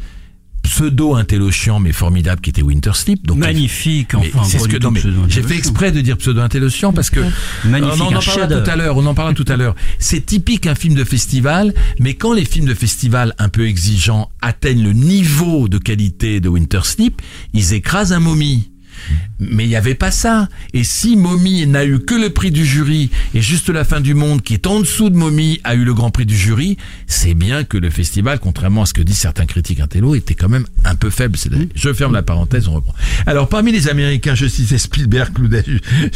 pseudo 0.63 1.13
intellochiant 1.13 1.79
mais 1.79 1.91
formidable 1.91 2.41
qui 2.41 2.49
était 2.49 2.63
Winter 2.63 2.93
Sleep. 2.95 3.27
Donc 3.27 3.37
Magnifique, 3.37 4.15
enfin. 4.15 4.43
c'est 4.45 4.57
ce 4.57 4.67
que 4.67 4.77
j'ai 5.27 5.43
fait 5.43 5.57
exprès 5.57 5.91
de 5.91 6.01
dire 6.01 6.17
pseudo 6.17 6.41
intellochiant 6.41 6.91
parce 6.91 7.11
que 7.11 7.19
Magnifique, 7.65 8.01
on 8.01 8.05
en 8.05 8.19
parlera 8.19 8.47
tout 8.47 8.71
à 8.71 8.75
l'heure. 8.75 8.97
On 8.97 9.05
en 9.05 9.13
parlera 9.13 9.35
tout 9.35 9.45
à 9.47 9.55
l'heure. 9.55 9.75
C'est 9.99 10.25
typique 10.25 10.65
un 10.65 10.75
film 10.75 10.95
de 10.95 11.03
festival, 11.03 11.73
mais 11.99 12.15
quand 12.15 12.33
les 12.33 12.45
films 12.45 12.65
de 12.65 12.73
festival 12.73 13.35
un 13.37 13.49
peu 13.49 13.67
exigeants 13.67 14.31
atteignent 14.41 14.83
le 14.83 14.93
niveau 14.93 15.67
de 15.67 15.77
qualité 15.77 16.39
de 16.39 16.49
Winter 16.49 16.81
Sleep, 16.83 17.21
ils 17.53 17.73
écrasent 17.73 18.13
un 18.13 18.19
momie. 18.19 18.72
Mais 19.39 19.65
il 19.65 19.69
n'y 19.69 19.75
avait 19.75 19.95
pas 19.95 20.11
ça. 20.11 20.47
Et 20.73 20.83
si 20.83 21.15
Mommy 21.17 21.65
n'a 21.67 21.85
eu 21.85 21.99
que 21.99 22.13
le 22.15 22.29
prix 22.29 22.51
du 22.51 22.65
jury 22.65 23.09
et 23.33 23.41
juste 23.41 23.69
la 23.69 23.83
fin 23.83 23.99
du 24.01 24.13
monde 24.13 24.41
qui 24.41 24.53
est 24.53 24.67
en 24.67 24.79
dessous 24.79 25.09
de 25.09 25.15
Mommy 25.17 25.59
a 25.63 25.75
eu 25.75 25.83
le 25.83 25.93
grand 25.93 26.11
prix 26.11 26.25
du 26.25 26.37
jury, 26.37 26.77
c'est 27.07 27.33
bien 27.33 27.63
que 27.63 27.77
le 27.77 27.89
festival, 27.89 28.39
contrairement 28.39 28.83
à 28.83 28.85
ce 28.85 28.93
que 28.93 29.01
disent 29.01 29.17
certains 29.17 29.45
critiques 29.45 29.79
intello, 29.79 30.15
était 30.15 30.33
quand 30.35 30.49
même 30.49 30.65
un 30.85 30.95
peu 30.95 31.09
faible. 31.09 31.37
Je 31.75 31.93
ferme 31.93 32.13
la 32.13 32.23
parenthèse, 32.23 32.67
on 32.67 32.73
reprend. 32.73 32.93
Alors 33.25 33.49
parmi 33.49 33.71
les 33.71 33.87
Américains, 33.89 34.35
je 34.35 34.45
citais 34.47 34.77
Spielberg, 34.77 35.33
Clooney, 35.33 35.63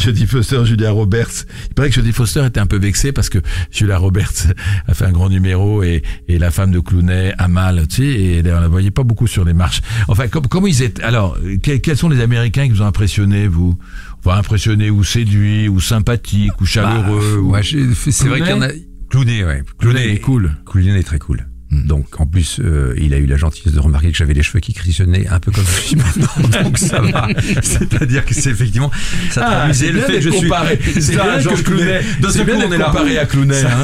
Jodie 0.02 0.26
Foster, 0.28 0.66
Julia 0.66 0.92
Roberts. 0.92 1.46
Il 1.70 1.74
paraît 1.74 1.90
que 1.90 1.96
Jodie 1.96 2.12
Foster 2.14 2.46
était 2.46 2.60
un 2.60 2.66
peu 2.68 2.78
vexée 2.78 3.12
parce 3.12 3.30
que 3.30 3.40
Julia 3.72 3.98
Roberts 3.98 4.48
a 4.88 4.94
fait 4.94 5.06
un 5.06 5.12
grand 5.12 5.30
numéro 5.30 5.84
et, 5.84 6.04
et 6.28 6.38
la 6.40 6.52
femme 6.52 6.72
de 6.72 6.80
Clooney 6.80 7.34
a 7.38 7.48
mal, 7.48 7.88
tu 7.88 7.96
sais, 7.98 8.04
et 8.04 8.44
on 8.46 8.60
la 8.62 8.68
voyait 8.68 8.92
pas 8.92 9.04
beaucoup 9.04 9.28
sur 9.28 9.44
les 9.46 9.54
marches. 9.54 9.82
Enfin, 10.08 10.28
com- 10.28 10.44
comment 10.50 10.68
ils 10.68 10.82
étaient 10.84 11.04
Alors, 11.04 11.38
que- 11.64 11.78
quels 11.78 11.98
sont 11.98 12.10
les 12.10 12.22
Américains 12.22 12.67
qui 12.68 12.74
vous 12.74 12.82
ont 12.82 12.88
impressionné, 12.88 13.48
vous 13.48 13.78
Enfin, 14.20 14.38
impressionné 14.40 14.90
ou 14.90 15.04
séduit 15.04 15.70
ou 15.70 15.80
sympathique 15.80 16.60
ou 16.60 16.66
chaleureux 16.66 17.38
ou... 17.40 17.52
Ouais, 17.52 17.64
j'ai- 17.64 17.94
c'est 17.94 18.28
vrai 18.28 18.42
qu'il 18.42 18.50
y 18.50 18.54
en 18.54 18.62
a. 18.62 18.70
Clooney, 19.10 19.44
ouais. 19.46 19.64
Clooney, 19.78 20.14
est 20.14 20.20
cool. 20.20 20.52
Clooney 20.66 21.00
est 21.00 21.04
très 21.04 21.20
cool. 21.20 21.48
Donc 21.70 22.20
en 22.22 22.26
plus, 22.26 22.60
euh, 22.64 22.94
il 22.98 23.14
a 23.14 23.18
eu 23.18 23.26
la 23.26 23.36
gentillesse 23.36 23.74
de 23.74 23.80
remarquer 23.82 24.10
que 24.12 24.18
j'avais 24.18 24.34
les 24.34 24.42
cheveux 24.42 24.62
qui 24.62 24.74
crissionnaient 24.74 25.28
un 25.28 25.40
peu 25.42 25.52
comme 25.52 25.66
je 25.66 25.82
suis 25.82 25.96
maintenant, 25.98 26.64
donc 26.64 26.78
ça 26.78 27.02
va. 27.02 27.28
C'est-à-dire 27.62 28.24
que 28.26 28.34
c'est 28.34 28.52
effectivement 28.52 28.90
ça 29.32 29.44
Ah, 29.46 29.52
traduisait 29.58 29.92
le 29.92 30.00
fait 30.00 30.14
que 30.14 30.22
je 30.22 30.30
suis. 30.30 30.50
C'est 31.02 31.12
bien 31.16 31.26
que 31.42 32.22
D'un 32.22 32.30
c'est 32.32 32.38
seul 32.38 32.46
bien 32.46 32.56
on 32.66 32.72
est 32.72 32.78
là. 32.78 32.86
comparé 32.86 33.18
à 33.18 33.26
Clooney, 33.26 33.62
Ça- 33.62 33.80
hein. 33.82 33.84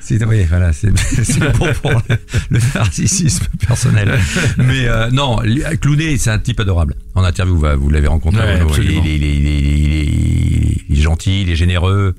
C'est 0.00 0.24
oui, 0.24 0.44
voilà, 0.48 0.72
c'est 0.72 0.90
bon 1.58 1.66
pour 1.82 1.90
le, 1.90 2.16
le 2.50 2.58
narcissisme 2.74 3.44
personnel. 3.66 4.16
Mais 4.56 4.86
euh, 4.86 5.10
non, 5.10 5.38
Clooney, 5.80 6.16
c'est 6.16 6.30
un 6.30 6.38
type 6.38 6.60
adorable. 6.60 6.94
En 7.14 7.24
interview, 7.24 7.56
vous, 7.78 7.90
l'avez 7.90 8.06
rencontré. 8.06 8.40
Ouais, 8.40 8.60
il, 8.78 9.24
il 10.88 10.98
est 10.98 11.02
gentil, 11.02 11.42
il 11.42 11.50
est 11.50 11.56
généreux. 11.56 12.14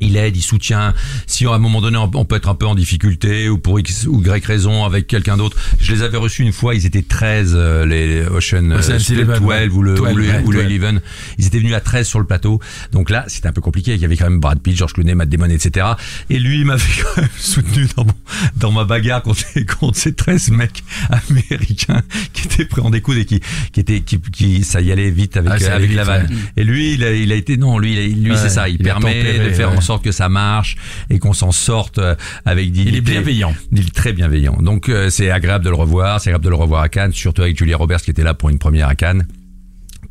Il 0.00 0.16
aide, 0.16 0.36
il 0.36 0.42
soutient. 0.42 0.94
Si 1.26 1.46
à 1.46 1.52
un 1.52 1.58
moment 1.58 1.80
donné 1.80 1.98
on 1.98 2.24
peut 2.24 2.36
être 2.36 2.48
un 2.48 2.54
peu 2.54 2.66
en 2.66 2.74
difficulté 2.74 3.48
ou 3.48 3.58
pour 3.58 3.78
X 3.80 4.06
ou 4.06 4.22
Y 4.22 4.44
raison 4.44 4.84
avec 4.84 5.06
quelqu'un 5.06 5.36
d'autre, 5.36 5.56
je 5.78 5.92
les 5.92 6.02
avais 6.02 6.16
reçus 6.16 6.42
une 6.42 6.52
fois. 6.52 6.74
Ils 6.74 6.86
étaient 6.86 7.02
13 7.02 7.52
euh, 7.54 7.86
les 7.86 8.22
Ocean, 8.26 8.70
euh, 8.70 8.78
Ocean's 8.78 9.10
Eleven, 9.10 9.38
12 9.38 9.48
ouais. 9.48 9.68
ou 9.68 9.82
le, 9.82 9.94
12, 9.94 10.12
ou 10.12 10.16
le, 10.16 10.28
ouais, 10.28 10.42
ou 10.44 10.52
le 10.52 10.64
12. 10.64 10.84
11. 10.94 11.00
Ils 11.38 11.46
étaient 11.46 11.58
venus 11.58 11.74
à 11.74 11.80
13 11.80 12.06
sur 12.06 12.18
le 12.18 12.26
plateau. 12.26 12.60
Donc 12.92 13.10
là, 13.10 13.24
c'était 13.28 13.48
un 13.48 13.52
peu 13.52 13.60
compliqué. 13.60 13.94
Il 13.94 14.00
y 14.00 14.04
avait 14.04 14.16
quand 14.16 14.28
même 14.28 14.40
Brad 14.40 14.60
Pitt, 14.60 14.76
George 14.76 14.94
Clooney, 14.94 15.14
Matt 15.14 15.28
Damon, 15.28 15.50
etc. 15.50 15.86
Et 16.30 16.38
lui, 16.38 16.60
il 16.60 16.66
m'avait 16.66 16.82
quand 17.02 17.20
même 17.20 17.30
soutenu 17.36 17.86
dans, 17.96 18.04
mon, 18.04 18.14
dans 18.56 18.72
ma 18.72 18.84
bagarre 18.84 19.22
contre, 19.22 19.44
contre 19.78 19.98
ces 19.98 20.14
13 20.14 20.50
mecs 20.50 20.82
américains 21.10 22.02
qui 22.32 22.46
étaient 22.46 22.64
prêts 22.64 22.82
en 22.82 22.90
découdre 22.90 23.20
et 23.20 23.24
qui, 23.24 23.40
qui 23.72 23.80
étaient, 23.80 24.00
qui, 24.00 24.20
qui, 24.20 24.64
ça 24.64 24.80
y 24.80 24.92
allait 24.92 25.10
vite 25.10 25.36
avec, 25.36 25.52
Ah, 25.52 25.56
allait 25.56 25.66
avec 25.68 25.94
la 25.94 26.04
vanne. 26.04 26.28
Et 26.56 26.64
lui, 26.64 26.94
il 26.94 27.04
a, 27.04 27.12
il 27.12 27.32
a 27.32 27.34
été, 27.34 27.56
non, 27.56 27.78
lui, 27.78 28.14
lui, 28.14 28.30
Ouais, 28.30 28.36
c'est 28.36 28.48
ça. 28.48 28.68
Il, 28.68 28.78
permet 28.78 29.38
de 29.38 29.50
faire 29.50 29.70
en 29.70 29.80
sorte 29.80 29.89
que 29.98 30.12
ça 30.12 30.28
marche 30.28 30.76
et 31.10 31.18
qu'on 31.18 31.32
s'en 31.32 31.52
sorte 31.52 31.98
euh, 31.98 32.14
avec 32.44 32.70
dignité. 32.72 32.90
Il 32.92 32.98
est 32.98 33.00
bienveillant. 33.00 33.54
Il 33.72 33.86
est 33.86 33.94
très 33.94 34.12
bienveillant. 34.12 34.56
Donc 34.60 34.88
euh, 34.88 35.10
c'est 35.10 35.30
agréable 35.30 35.64
de 35.64 35.70
le 35.70 35.76
revoir, 35.76 36.20
c'est 36.20 36.30
agréable 36.30 36.44
de 36.44 36.50
le 36.50 36.56
revoir 36.56 36.82
à 36.82 36.88
Cannes, 36.88 37.12
surtout 37.12 37.42
avec 37.42 37.58
Julia 37.58 37.76
Roberts 37.76 38.02
qui 38.02 38.10
était 38.10 38.22
là 38.22 38.34
pour 38.34 38.48
une 38.50 38.58
première 38.58 38.88
à 38.88 38.94
Cannes. 38.94 39.26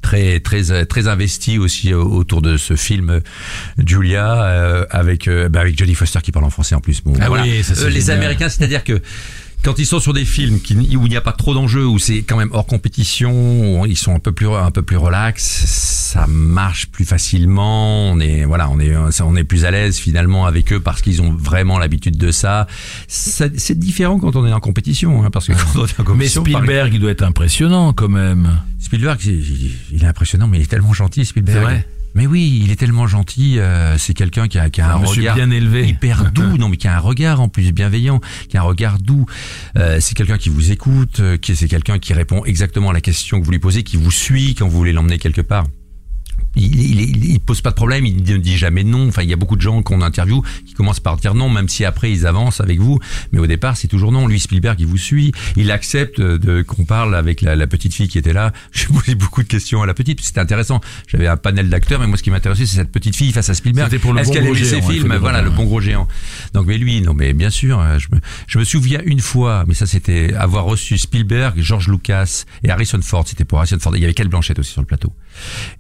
Très 0.02 0.40
très 0.40 0.72
euh, 0.72 0.86
très 0.86 1.08
investi 1.10 1.58
aussi 1.58 1.94
autour 1.94 2.42
de 2.42 2.56
ce 2.56 2.78
film 2.78 3.20
Julia 3.86 4.44
euh, 4.44 4.86
avec 4.92 5.28
euh, 5.28 5.50
bah, 5.50 5.60
avec 5.60 5.78
Jodie 5.78 5.94
Foster 5.96 6.20
qui 6.24 6.32
parle 6.32 6.46
en 6.46 6.50
français 6.50 6.74
en 6.74 6.80
plus. 6.80 7.02
Bon, 7.04 7.14
Ah 7.20 7.28
voilà. 7.28 7.44
oui, 7.44 7.62
ça, 7.64 7.74
Euh, 7.84 7.90
les. 7.90 8.10
Américains, 8.10 8.48
c'est-à-dire 8.48 8.86
que 8.86 9.02
quand 9.64 9.78
ils 9.78 9.86
sont 9.86 10.00
sur 10.00 10.14
des 10.14 10.26
films 10.26 10.62
qui, 10.62 10.76
où 10.96 11.06
il 11.06 11.10
n'y 11.10 11.18
a 11.18 11.22
pas 11.22 11.34
trop 11.34 11.54
d'enjeux, 11.54 11.86
où 11.86 12.00
c'est 12.00 12.22
quand 12.24 12.38
même 12.38 12.50
hors 12.54 12.66
compétition, 12.66 13.82
où 13.82 13.86
ils 13.86 13.98
sont 13.98 14.16
un 14.16 14.20
peu 14.20 14.32
plus 14.32 14.48
un 14.48 14.72
peu 14.72 14.82
plus 14.82 14.96
relax, 14.98 15.44
ça 15.44 16.26
marche 16.28 16.88
plus 16.88 17.06
facilement. 17.06 18.10
On 18.12 18.20
est 18.20 18.46
voilà, 18.46 18.70
on 18.70 18.80
est 18.80 18.96
on 18.96 19.36
est 19.36 19.44
plus 19.44 19.66
à 19.66 19.72
l'aise 19.72 19.98
finalement 19.98 20.46
avec 20.46 20.72
eux 20.74 20.80
parce 20.80 21.02
qu'ils 21.02 21.22
ont 21.22 21.32
vraiment 21.34 21.78
l'habitude 21.78 22.18
de 22.18 22.32
ça. 22.32 22.68
Ça- 23.08 23.46
C'est 23.58 23.78
différent 23.78 24.18
quand 24.20 24.36
on 24.36 24.46
est 24.46 24.54
en 24.54 24.60
compétition, 24.60 25.24
hein, 25.24 25.30
parce 25.32 25.48
que 25.48 25.54
quand 25.54 25.82
on 25.82 25.86
est 25.86 26.00
en 26.00 26.04
Mais 26.04 26.04
compétition, 26.06 26.44
par 26.44 26.62
Spielberg, 26.62 26.94
il 26.94 27.00
doit 27.00 27.12
être 27.12 27.24
impressionnant 27.24 27.94
quand 27.94 28.10
même. 28.10 28.60
Spielberg, 28.80 29.20
il, 29.26 29.32
il- 29.34 29.72
il 29.92 30.04
est 30.04 30.08
impressionnant, 30.08 30.48
mais 30.48 30.58
il 30.60 30.64
est 30.64 30.68
tellement 30.68 30.94
gentil, 30.94 31.26
Spielberg. 31.26 31.58
C'est 31.58 31.64
vrai 31.64 31.88
Mais 32.16 32.28
oui, 32.28 32.62
il 32.64 32.72
est 32.72 32.76
tellement 32.76 33.08
gentil. 33.08 33.60
euh, 33.60 33.98
c'est 33.98 34.14
quelqu'un 34.14 34.48
qui 34.48 34.58
a, 34.58 34.70
qui 34.70 34.82
a 34.82 34.94
Un 34.94 34.96
regard 34.96 35.36
bien 35.36 35.52
élevé. 35.52 35.88
hyper 35.88 36.32
doux, 36.32 36.58
non 36.60 36.70
mais 36.70 36.78
qui 36.78 36.88
a 36.88 36.96
un 36.96 37.00
regard 37.00 37.40
en 37.42 37.50
plus 37.50 37.72
bienveillant, 37.72 38.20
qui 38.50 38.58
a 38.58 38.62
un 38.62 38.64
regard 38.64 38.98
doux. 39.00 39.26
Euh, 39.78 40.00
c'est 40.00 40.16
quelqu'un 40.16 40.38
qui 40.38 40.50
vous 40.50 40.72
écoute, 40.72 41.20
euh, 41.20 41.38
qui 41.38 41.56
c'est 41.56 41.68
quelqu'un 41.68 42.00
qui 42.00 42.14
répond 42.14 42.44
exactement 42.46 42.90
à 42.90 42.94
la 42.94 43.02
question 43.02 43.40
que 43.40 43.46
vous 43.46 43.52
lui 43.52 43.60
posez, 43.60 43.84
qui 43.84 43.98
vous 43.98 44.12
suit 44.12 44.56
quand 44.56 44.68
vous 44.68 44.78
voulez 44.78 44.94
l'emmener 44.94 45.18
quelque 45.18 45.42
part. 45.42 45.66
Il, 46.56 46.80
il, 46.80 47.02
il, 47.02 47.26
il 47.32 47.40
pose 47.40 47.62
pas 47.62 47.70
de 47.70 47.76
problème, 47.76 48.06
il 48.06 48.24
ne 48.24 48.38
dit 48.38 48.58
jamais 48.58 48.84
non. 48.84 49.08
Enfin, 49.08 49.24
il 49.24 49.30
y 49.30 49.34
a 49.34 49.36
beaucoup 49.36 49.56
de 49.56 49.62
gens 49.62 49.82
qu'on 49.82 50.02
interview 50.02 50.42
qui 50.66 50.74
commencent 50.74 51.00
par 51.00 51.18
dire 51.18 51.36
non, 51.36 51.50
même 51.50 51.70
si 51.70 51.86
après 51.86 52.12
ils 52.12 52.26
avancent 52.26 52.62
avec 52.62 52.80
vous. 52.80 53.00
Mais 53.32 53.40
au 53.40 53.48
départ, 53.48 53.78
c'est 53.78 53.88
toujours 53.88 54.12
non. 54.12 54.28
Lui, 54.28 54.40
Spielberg, 54.40 54.80
il 54.80 54.88
vous 54.88 54.98
suit. 54.98 55.32
Il 55.56 55.72
accepte 55.72 56.20
de 56.20 56.62
qu'on 56.62 56.86
parle 56.86 57.16
avec 57.16 57.42
la, 57.42 57.56
la 57.56 57.68
petite 57.68 57.94
fille 57.94 58.08
qui 58.08 58.18
était 58.18 58.34
là. 58.34 58.52
J'ai 58.72 58.88
posé 58.88 59.16
beaucoup 59.16 59.44
de 59.44 59.48
questions 59.48 59.82
à 59.82 59.86
la 59.86 59.94
petite. 59.94 60.22
C'était 60.22 60.40
intéressant. 60.40 60.82
J'avais 61.08 61.28
un 61.28 61.38
panel 61.38 61.70
d'acteurs, 61.70 62.00
mais 62.00 62.08
moi, 62.08 62.18
ce 62.18 62.24
qui 62.24 62.32
m'intéressait, 62.32 62.66
c'est 62.66 62.78
cette 62.78 62.92
petite 62.92 63.16
fille 63.16 63.32
face 63.32 63.50
à 63.50 63.54
Spielberg. 63.54 63.90
C'était 63.90 64.02
pour 64.02 64.14
le 64.14 64.22
Est-ce 64.22 64.30
bon 64.30 64.34
qu'elle 64.34 64.44
gros 64.46 64.56
aimait 64.56 64.66
ses 64.66 64.82
géant, 64.82 64.90
films? 64.90 65.16
Voilà, 65.18 65.42
le 65.42 65.50
bon 65.50 65.66
gros 65.66 65.82
géant. 65.82 66.08
Donc, 66.54 66.66
mais 66.68 66.78
lui, 66.78 67.02
non, 67.02 67.14
mais 67.14 67.34
bien 67.34 67.50
sûr, 67.50 67.84
je 67.98 68.08
me, 68.12 68.20
je 68.48 68.60
me 68.60 68.64
souviens 68.64 69.02
une 69.06 69.20
fois, 69.20 69.66
mais 69.68 69.74
ça, 69.74 69.86
c'était 69.86 70.34
avoir 70.34 70.66
reçu 70.66 70.98
Spielberg, 70.98 71.56
George 71.58 71.88
Lucas 71.88 72.46
et 72.64 72.70
Harrison 72.70 73.00
Ford. 73.02 73.28
C'était 73.28 73.46
pour 73.46 73.60
Harrison 73.60 73.78
Ford. 73.80 73.96
Il 73.96 74.02
y 74.02 74.06
avait 74.06 74.14
Kate 74.14 74.28
Blanchett 74.28 74.58
aussi 74.60 74.72
sur 74.72 74.82
le 74.82 74.88
plateau. 74.88 75.14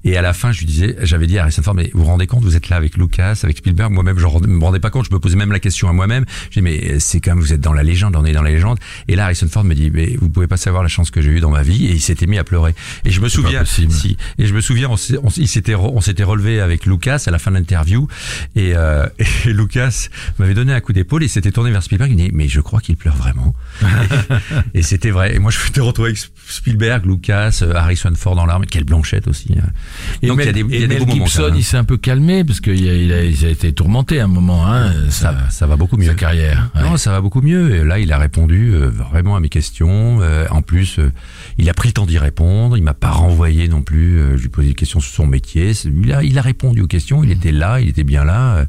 Et 0.03 0.17
à 0.17 0.21
la 0.21 0.33
fin, 0.33 0.51
je 0.51 0.59
lui 0.59 0.65
disais, 0.65 0.95
j'avais 1.01 1.27
dit 1.27 1.37
à 1.37 1.43
Harrison 1.43 1.61
Ford, 1.61 1.75
mais 1.75 1.91
vous 1.93 2.01
vous 2.01 2.05
rendez 2.05 2.27
compte, 2.27 2.43
vous 2.43 2.55
êtes 2.55 2.69
là 2.69 2.77
avec 2.77 2.97
Lucas, 2.97 3.39
avec 3.43 3.57
Spielberg, 3.57 3.91
moi-même, 3.91 4.17
je 4.17 4.25
ne 4.25 4.47
me 4.47 4.63
rendais 4.63 4.79
pas 4.79 4.89
compte, 4.89 5.05
je 5.09 5.13
me 5.13 5.19
posais 5.19 5.35
même 5.35 5.51
la 5.51 5.59
question 5.59 5.89
à 5.89 5.93
moi-même. 5.93 6.25
Je 6.49 6.59
dis, 6.59 6.61
mais 6.61 6.99
c'est 6.99 7.19
quand 7.19 7.31
même, 7.31 7.39
vous 7.39 7.53
êtes 7.53 7.61
dans 7.61 7.73
la 7.73 7.83
légende, 7.83 8.15
on 8.15 8.25
est 8.25 8.33
dans 8.33 8.41
la 8.41 8.51
légende. 8.51 8.79
Et 9.07 9.15
là, 9.15 9.25
Harrison 9.25 9.47
Ford 9.47 9.63
me 9.63 9.75
dit, 9.75 9.91
mais 9.91 10.15
vous 10.19 10.29
pouvez 10.29 10.47
pas 10.47 10.57
savoir 10.57 10.83
la 10.83 10.89
chance 10.89 11.11
que 11.11 11.21
j'ai 11.21 11.29
eue 11.29 11.39
dans 11.39 11.49
ma 11.49 11.63
vie. 11.63 11.87
Et 11.87 11.91
il 11.91 12.01
s'était 12.01 12.27
mis 12.27 12.37
à 12.37 12.43
pleurer. 12.43 12.73
Et 13.05 13.11
je 13.11 13.21
me 13.21 13.29
souviens, 13.29 13.65
si, 13.65 14.17
et 14.37 14.45
je 14.45 14.53
me 14.53 14.61
souviens, 14.61 14.89
on, 14.89 14.97
s'était, 14.97 15.75
on 15.75 16.01
s'était 16.01 16.23
relevé 16.23 16.61
avec 16.61 16.85
Lucas 16.85 17.23
à 17.25 17.31
la 17.31 17.39
fin 17.39 17.51
de 17.51 17.57
l'interview. 17.57 18.07
Et, 18.55 18.75
euh, 18.75 19.07
et 19.45 19.53
Lucas 19.53 20.07
m'avait 20.37 20.53
donné 20.53 20.73
un 20.73 20.81
coup 20.81 20.93
d'épaule 20.93 21.23
et 21.23 21.27
s'était 21.27 21.51
tourné 21.51 21.71
vers 21.71 21.83
Spielberg. 21.83 22.11
Il 22.11 22.17
me 22.17 22.29
dit, 22.29 22.31
mais 22.33 22.47
je 22.47 22.61
crois 22.61 22.81
qu'il 22.81 22.97
pleure 22.97 23.15
vraiment. 23.15 23.55
et 24.73 24.81
c'était 24.81 25.11
vrai. 25.11 25.35
Et 25.35 25.39
moi, 25.39 25.51
je 25.51 25.59
m'étais 25.63 25.81
retrouvé 25.81 26.09
avec 26.09 26.21
Spielberg, 26.47 27.05
Lucas, 27.05 27.59
euh, 27.61 27.73
Harrison 27.73 28.13
Ford 28.15 28.35
dans 28.35 28.45
l'arme. 28.45 28.65
Quelle 28.65 28.83
blanchette 28.83 29.27
aussi. 29.27 29.38
Hein. 29.57 29.69
Et 30.21 30.27
Donc, 30.27 30.37
Mel, 30.37 30.47
il 30.47 30.57
y 30.57 30.61
a 30.61 30.63
des, 30.63 30.79
y 30.79 30.83
a 30.83 30.87
des 30.87 31.05
beaux. 31.05 31.11
Gibson, 31.11 31.51
il 31.55 31.63
s'est 31.63 31.77
un 31.77 31.83
peu 31.83 31.97
calmé 31.97 32.43
parce 32.43 32.59
qu'il 32.59 32.87
a, 32.89 32.93
il 32.93 33.13
a, 33.13 33.23
il 33.23 33.45
a 33.45 33.49
été 33.49 33.73
tourmenté 33.73 34.19
à 34.19 34.25
un 34.25 34.27
moment, 34.27 34.67
hein, 34.67 34.91
ça, 35.09 35.35
ça 35.49 35.67
va 35.67 35.75
beaucoup 35.75 35.97
mieux. 35.97 36.07
sa 36.07 36.13
carrière. 36.13 36.69
ouais. 36.75 36.81
Non, 36.81 36.97
ça 36.97 37.11
va 37.11 37.21
beaucoup 37.21 37.41
mieux. 37.41 37.75
Et 37.75 37.83
là, 37.83 37.99
il 37.99 38.11
a 38.11 38.17
répondu 38.17 38.71
euh, 38.73 38.89
vraiment 38.89 39.35
à 39.35 39.39
mes 39.39 39.49
questions. 39.49 40.19
Euh, 40.21 40.45
en 40.51 40.61
plus, 40.61 40.99
euh, 40.99 41.11
il 41.57 41.69
a 41.69 41.73
pris 41.73 41.89
le 41.89 41.93
temps 41.93 42.05
d'y 42.05 42.17
répondre. 42.17 42.77
Il 42.77 42.83
m'a 42.83 42.93
pas 42.93 43.11
renvoyé 43.11 43.67
non 43.67 43.81
plus. 43.81 44.19
Je 44.37 44.41
lui 44.41 44.49
posais 44.49 44.69
des 44.69 44.73
questions 44.75 44.99
sur 44.99 45.13
son 45.13 45.27
métier. 45.27 45.71
Il 45.85 46.11
a, 46.13 46.23
il 46.23 46.37
a 46.37 46.41
répondu 46.41 46.81
aux 46.81 46.87
questions. 46.87 47.23
Il 47.23 47.31
était 47.31 47.51
là. 47.51 47.79
Il 47.79 47.89
était 47.89 48.03
bien 48.03 48.23
là. 48.23 48.65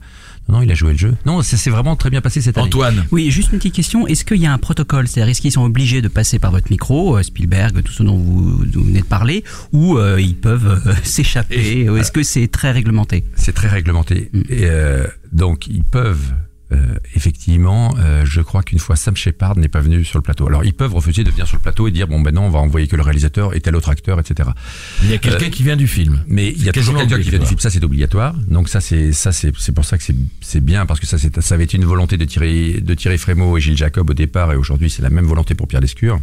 Non, 0.49 0.57
non, 0.57 0.63
il 0.63 0.71
a 0.71 0.75
joué 0.75 0.93
le 0.93 0.99
jeu. 0.99 1.15
Non, 1.27 1.43
ça 1.43 1.57
s'est 1.57 1.71
vraiment 1.71 1.97
très 1.97 2.11
bien 2.11 2.21
passé 2.21 2.41
cette 2.41 2.59
année. 2.59 2.67
Antoine, 2.67 3.05
Oui, 3.13 3.31
juste 3.31 3.53
une 3.53 3.59
petite 3.59 3.75
question. 3.75 4.07
Est-ce 4.07 4.25
qu'il 4.25 4.39
y 4.39 4.47
a 4.47 4.53
un 4.53 4.59
protocole? 4.59 5.07
C'est-à-dire, 5.07 5.31
est-ce 5.31 5.41
qu'ils 5.41 5.53
sont 5.53 5.63
obligés 5.63 6.03
de 6.03 6.09
passer 6.09 6.39
par 6.39 6.51
votre 6.51 6.71
micro, 6.71 7.17
euh, 7.17 7.23
Spielberg, 7.23 7.83
tout 7.83 7.93
ce 7.93 8.03
dont 8.03 8.17
vous, 8.17 8.57
vous 8.59 8.85
venez 8.85 9.01
de 9.01 9.07
parler, 9.07 9.45
ou 9.73 9.97
euh, 9.99 10.21
ils 10.21 10.37
peuvent 10.37 10.83
euh, 10.87 10.93
s'échapper? 11.05 11.89
Ou 11.89 11.97
Est-ce 11.97 12.13
que 12.13 12.23
c'est 12.23 12.49
très 12.49 12.73
réglementé? 12.73 13.25
C'est 13.37 13.53
très 13.53 13.69
réglementé. 13.69 14.31
Mm. 14.33 14.41
Et 14.49 14.65
euh, 14.65 15.07
donc, 15.33 15.67
ils 15.67 15.85
peuvent. 15.85 16.33
Euh, 16.73 16.95
effectivement, 17.15 17.95
euh, 17.99 18.25
je 18.25 18.41
crois 18.41 18.63
qu'une 18.63 18.79
fois 18.79 18.97
Sam 18.97 19.17
Shepard 19.17 19.57
n'est 19.57 19.69
pas 19.69 19.81
venu 19.81 20.05
sur 20.05 20.19
le 20.19 20.23
plateau. 20.23 20.47
Alors 20.47 20.65
ils 20.65 20.73
peuvent 20.73 20.95
refuser 20.95 21.25
de 21.25 21.31
venir 21.31 21.47
sur 21.47 21.57
le 21.57 21.63
plateau 21.63 21.89
et 21.89 21.91
dire 21.91 22.07
bon 22.07 22.21
ben 22.21 22.35
non, 22.35 22.43
on 22.43 22.51
va 22.51 22.61
envoyer 22.61 22.87
que 22.87 22.97
le 22.97 23.03
réalisateur 23.03 23.55
et 23.55 23.61
tel 23.61 23.75
autre 23.75 23.89
acteur, 23.89 24.21
etc. 24.21 24.51
il 25.03 25.11
y 25.11 25.15
a 25.15 25.19
quelqu'un 25.19 25.51
qui 25.51 25.63
vient 25.63 25.77
du 25.77 25.89
film. 25.89 26.23
Mais 26.29 26.49
il 26.49 26.63
y 26.63 26.69
a 26.69 26.73
toujours 26.73 26.97
quelqu'un 26.97 27.21
qui 27.21 27.31
vient 27.31 27.39
du 27.39 27.47
film, 27.47 27.59
ça 27.59 27.71
c'est 27.71 27.83
obligatoire. 27.83 28.35
Donc 28.49 28.69
ça 28.69 28.81
c'est 28.81 29.13
ça 29.13 29.33
c'est 29.33 29.53
c'est 29.59 29.73
pour 29.73 29.85
ça 29.85 29.99
que 29.99 30.05
c'est 30.05 30.17
c'est 30.41 30.65
bien 30.65 30.87
parce 30.87 31.01
que 31.01 31.07
ça 31.07 31.19
c'est 31.19 31.41
ça 31.41 31.55
avait 31.55 31.65
été 31.65 31.77
une 31.77 31.85
volonté 31.85 32.17
de 32.17 32.25
tirer 32.25 32.81
de 32.81 32.95
tirer 32.95 33.19
Frémaux 33.19 33.57
et 33.59 33.61
Gilles 33.61 33.77
Jacob 33.77 34.09
au 34.09 34.15
départ 34.15 34.53
et 34.53 34.57
aujourd'hui 34.57 34.91
c'est 34.91 35.03
la 35.03 35.11
même 35.11 35.27
volonté 35.27 35.55
pour 35.55 35.67
Pierre 35.67 35.81
Lescure. 35.81 36.21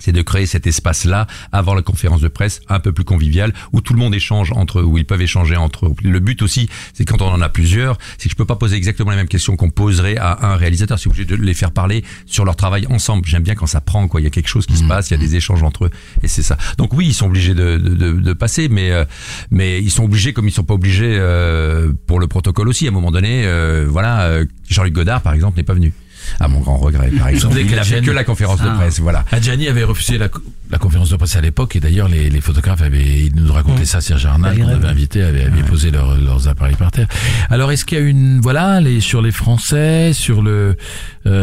C'est 0.00 0.12
de 0.12 0.22
créer 0.22 0.46
cet 0.46 0.66
espace-là 0.66 1.26
avant 1.52 1.74
la 1.74 1.82
conférence 1.82 2.20
de 2.20 2.28
presse 2.28 2.60
un 2.68 2.80
peu 2.80 2.92
plus 2.92 3.04
convivial 3.04 3.52
où 3.72 3.80
tout 3.80 3.92
le 3.92 4.00
monde 4.00 4.14
échange 4.14 4.50
entre 4.52 4.80
eux, 4.80 4.84
où 4.84 4.98
ils 4.98 5.06
peuvent 5.06 5.22
échanger 5.22 5.56
entre 5.56 5.86
eux. 5.86 5.94
Le 6.02 6.18
but 6.18 6.42
aussi, 6.42 6.68
c'est 6.94 7.04
quand 7.04 7.22
on 7.22 7.28
en 7.28 7.40
a 7.40 7.48
plusieurs, 7.48 7.98
c'est 8.18 8.28
que 8.28 8.32
je 8.32 8.36
peux 8.36 8.44
pas 8.44 8.56
poser 8.56 8.76
exactement 8.76 9.10
les 9.10 9.16
mêmes 9.16 9.28
questions 9.28 9.56
qu'on 9.56 9.70
poserait 9.70 10.16
à 10.16 10.46
un 10.46 10.56
réalisateur. 10.56 10.98
C'est 10.98 11.08
obligé 11.08 11.24
de 11.24 11.36
les 11.36 11.54
faire 11.54 11.70
parler 11.70 12.04
sur 12.26 12.44
leur 12.44 12.56
travail 12.56 12.86
ensemble. 12.88 13.26
J'aime 13.26 13.42
bien 13.42 13.54
quand 13.54 13.66
ça 13.66 13.80
prend 13.80 14.08
quoi. 14.08 14.20
Il 14.20 14.24
y 14.24 14.26
a 14.26 14.30
quelque 14.30 14.48
chose 14.48 14.66
qui 14.66 14.76
se 14.76 14.84
passe, 14.84 15.10
il 15.10 15.14
y 15.14 15.16
a 15.16 15.20
des 15.20 15.36
échanges 15.36 15.62
entre 15.62 15.84
eux 15.86 15.90
et 16.22 16.28
c'est 16.28 16.42
ça. 16.42 16.56
Donc 16.78 16.92
oui, 16.94 17.06
ils 17.06 17.14
sont 17.14 17.26
obligés 17.26 17.54
de, 17.54 17.76
de, 17.76 17.94
de, 17.94 18.12
de 18.12 18.32
passer, 18.32 18.68
mais 18.68 18.90
euh, 18.90 19.04
mais 19.50 19.82
ils 19.82 19.90
sont 19.90 20.04
obligés 20.04 20.32
comme 20.32 20.48
ils 20.48 20.52
sont 20.52 20.64
pas 20.64 20.74
obligés 20.74 21.16
euh, 21.18 21.92
pour 22.06 22.20
le 22.20 22.26
protocole 22.26 22.68
aussi. 22.68 22.86
À 22.86 22.90
un 22.90 22.92
moment 22.92 23.10
donné, 23.10 23.44
euh, 23.44 23.86
voilà, 23.88 24.22
euh, 24.22 24.44
Jean-Luc 24.68 24.94
Godard 24.94 25.22
par 25.22 25.34
exemple 25.34 25.56
n'est 25.56 25.64
pas 25.64 25.74
venu. 25.74 25.92
À 26.38 26.48
mon 26.48 26.60
grand 26.60 26.76
regret, 26.78 27.10
par 27.10 27.28
exemple. 27.28 27.56
Il 27.58 27.66
n'a 27.70 27.82
fait 27.84 27.96
qu'Adjani- 27.96 28.06
que 28.06 28.10
la 28.10 28.24
conférence 28.24 28.60
de 28.60 28.68
Ah. 28.68 28.74
presse, 28.78 29.00
voilà. 29.00 29.24
Adjani 29.32 29.68
avait 29.68 29.84
refusé 29.84 30.18
la, 30.18 30.28
la 30.70 30.78
conférence 30.78 31.10
de 31.10 31.16
presse 31.16 31.36
à 31.36 31.40
l'époque 31.40 31.76
et 31.76 31.80
d'ailleurs 31.80 32.08
les, 32.08 32.30
les 32.30 32.40
photographes 32.40 32.82
avaient, 32.82 33.24
ils 33.26 33.34
nous 33.34 33.52
racontaient 33.52 33.84
ça, 33.84 34.00
Serge 34.00 34.24
Arnal, 34.26 34.58
qu'on 34.58 34.68
avait 34.68 34.88
invité, 34.88 35.22
avait, 35.22 35.44
avait 35.44 35.62
posé 35.62 35.90
leur- 35.90 36.16
leurs 36.16 36.48
appareils 36.48 36.76
par 36.76 36.90
terre. 36.92 37.08
Alors 37.50 37.72
est-ce 37.72 37.84
qu'il 37.84 37.98
y 37.98 38.00
a 38.00 38.04
une, 38.04 38.40
voilà, 38.40 38.80
les, 38.80 39.00
sur 39.00 39.20
les 39.22 39.32
Français, 39.32 40.12
sur 40.12 40.42
le, 40.42 40.76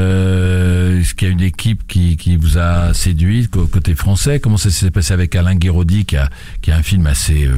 euh, 0.01 0.99
est-ce 0.99 1.13
qu'il 1.13 1.27
y 1.27 1.31
a 1.31 1.33
une 1.33 1.41
équipe 1.41 1.87
qui, 1.87 2.17
qui 2.17 2.35
vous 2.37 2.57
a 2.57 2.93
séduit 2.93 3.47
côté 3.47 3.95
français? 3.95 4.39
Comment 4.39 4.57
ça 4.57 4.69
s'est 4.69 4.91
passé 4.91 5.13
avec 5.13 5.35
Alain 5.35 5.55
Guéraudy 5.55 6.05
qui 6.05 6.17
a, 6.17 6.29
qui 6.61 6.71
a 6.71 6.77
un 6.77 6.83
film 6.83 7.07
assez, 7.07 7.45
euh, 7.45 7.53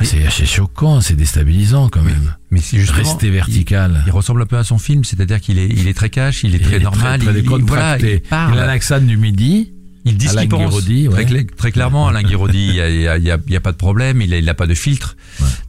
assez, 0.00 0.24
assez 0.26 0.46
choquant, 0.46 0.96
assez 0.98 1.14
déstabilisant 1.14 1.88
quand 1.88 2.02
même. 2.02 2.34
Mais 2.50 2.60
si 2.60 2.78
justement, 2.78 2.98
Rester 2.98 3.30
vertical. 3.30 4.02
Il, 4.04 4.08
il 4.08 4.12
ressemble 4.12 4.42
un 4.42 4.46
peu 4.46 4.58
à 4.58 4.64
son 4.64 4.78
film, 4.78 5.04
c'est-à-dire 5.04 5.40
qu'il 5.40 5.58
est, 5.58 5.68
il 5.68 5.86
est 5.88 5.94
très 5.94 6.10
cash, 6.10 6.42
il 6.44 6.54
est 6.54 6.58
très 6.58 6.76
Il 6.76 6.80
est 6.82 6.84
normal, 6.84 7.20
très, 7.20 7.30
très 7.32 7.40
il, 7.40 7.44
il- 7.44 7.64
voilà, 7.64 7.98
il 7.98 8.20
parle. 8.20 8.54
Il 8.54 8.58
a 8.60 8.66
l'accent 8.66 9.00
du 9.00 9.16
midi. 9.16 9.72
Il 10.06 10.16
dit 10.16 10.28
ce 10.28 10.30
Alain 10.32 10.40
qu'il 10.40 10.48
pense. 10.48 10.74
Ouais. 10.86 11.08
très, 11.10 11.24
cla- 11.26 11.54
très 11.56 11.72
clairement, 11.72 12.08
Alain 12.08 12.22
Guiraudy, 12.22 12.68
il 12.68 13.02
y 13.02 13.56
a, 13.56 13.60
pas 13.60 13.72
de 13.72 13.76
problème, 13.76 14.22
il 14.22 14.32
a, 14.32 14.38
il 14.38 14.48
a 14.48 14.54
pas 14.54 14.66
de 14.66 14.72
filtre. 14.72 15.14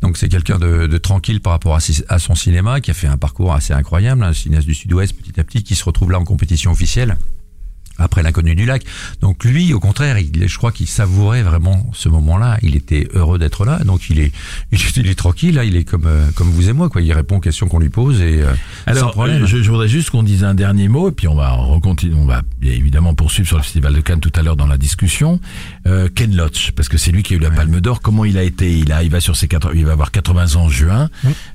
Donc 0.02 0.16
c'est 0.18 0.30
quelqu'un 0.30 0.58
de, 0.58 0.88
de 0.88 0.98
tranquille 0.98 1.42
par 1.42 1.52
rapport 1.52 1.76
à, 1.76 1.80
à 2.08 2.18
son 2.18 2.34
cinéma, 2.34 2.80
qui 2.80 2.92
a 2.92 2.94
fait 2.94 3.08
un 3.08 3.18
parcours 3.18 3.54
assez 3.54 3.74
incroyable, 3.74 4.24
un 4.24 4.32
cinéaste 4.32 4.66
du 4.66 4.74
Sud-Ouest 4.74 5.14
petit 5.18 5.38
à 5.38 5.44
petit, 5.44 5.64
qui 5.64 5.76
se 5.76 5.84
retrouve 5.84 6.12
là 6.12 6.18
en 6.20 6.24
compétition 6.24 6.72
officielle 6.72 7.18
après 8.02 8.24
l'inconnu 8.24 8.56
du 8.56 8.66
lac. 8.66 8.84
Donc 9.22 9.44
lui, 9.44 9.74
au 9.74 9.80
contraire, 9.80 10.18
il, 10.20 10.48
je 10.48 10.58
crois 10.58 10.72
qu'il 10.72 10.88
savourait 10.88 11.44
vraiment 11.44 11.90
ce 11.94 12.10
moment-là. 12.10 12.58
Il 12.62 12.76
était 12.76 13.08
heureux 13.14 13.40
d'être 13.40 13.66
là. 13.66 13.80
Donc 13.86 14.10
il 14.10 14.20
est, 14.20 14.32
il, 14.72 14.80
est- 14.80 14.98
il 14.98 15.08
est 15.10 15.16
tranquille. 15.16 15.56
Là, 15.56 15.64
il 15.64 15.76
est 15.76 15.84
comme 15.84 16.06
euh, 16.06 16.30
comme 16.36 16.50
vous 16.50 16.70
et 16.70 16.74
moi, 16.74 16.90
quoi. 16.90 17.02
Il 17.02 17.12
répond 17.14 17.38
aux 17.38 17.42
questions 17.42 17.68
qu'on 17.68 17.80
lui 17.80 17.90
pose 17.90 18.22
et 18.22 18.42
euh, 18.42 18.54
sans 18.88 18.92
Alors, 18.92 19.12
problème. 19.12 19.44
euh, 19.44 19.48
je, 19.48 19.62
je 19.62 19.70
voudrais 19.72 19.88
juste 19.88 20.10
qu'on 20.10 20.24
dise 20.24 20.44
un 20.44 20.54
dernier 20.54 20.88
mot, 20.88 21.10
et 21.10 21.12
puis 21.12 21.28
on 21.28 21.36
va 21.36 21.52
recontinuer, 21.52 22.16
on 22.16 22.26
va 22.26 22.42
évidemment 22.62 23.14
poursuivre 23.16 23.48
sur 23.48 23.58
le 23.58 23.64
Festival 23.64 23.94
de 23.94 24.02
Cannes 24.02 24.20
tout 24.20 24.32
à 24.36 24.42
l'heure 24.42 24.56
dans 24.56 24.68
la 24.68 24.78
discussion. 24.78 25.40
Euh, 25.88 26.08
Ken 26.14 26.36
Loach, 26.36 26.72
parce 26.72 26.90
que 26.90 26.98
c'est 26.98 27.12
lui 27.12 27.24
qui 27.24 27.34
a 27.34 27.38
eu 27.38 27.40
la 27.40 27.52
Palme 27.52 27.80
d'Or. 27.82 28.02
Comment 28.02 28.26
il 28.26 28.38
a 28.38 28.44
été? 28.44 28.72
Il 28.78 28.92
a, 28.92 29.04
il 29.04 29.10
va 29.12 29.20
sur 29.20 29.36
ses 29.36 29.48
quatre, 29.48 29.72
il 29.76 29.86
va 29.86 29.94
avoir 29.94 30.12
80 30.12 30.56
ans 30.56 30.64
en 30.64 30.70
juin. 30.70 31.10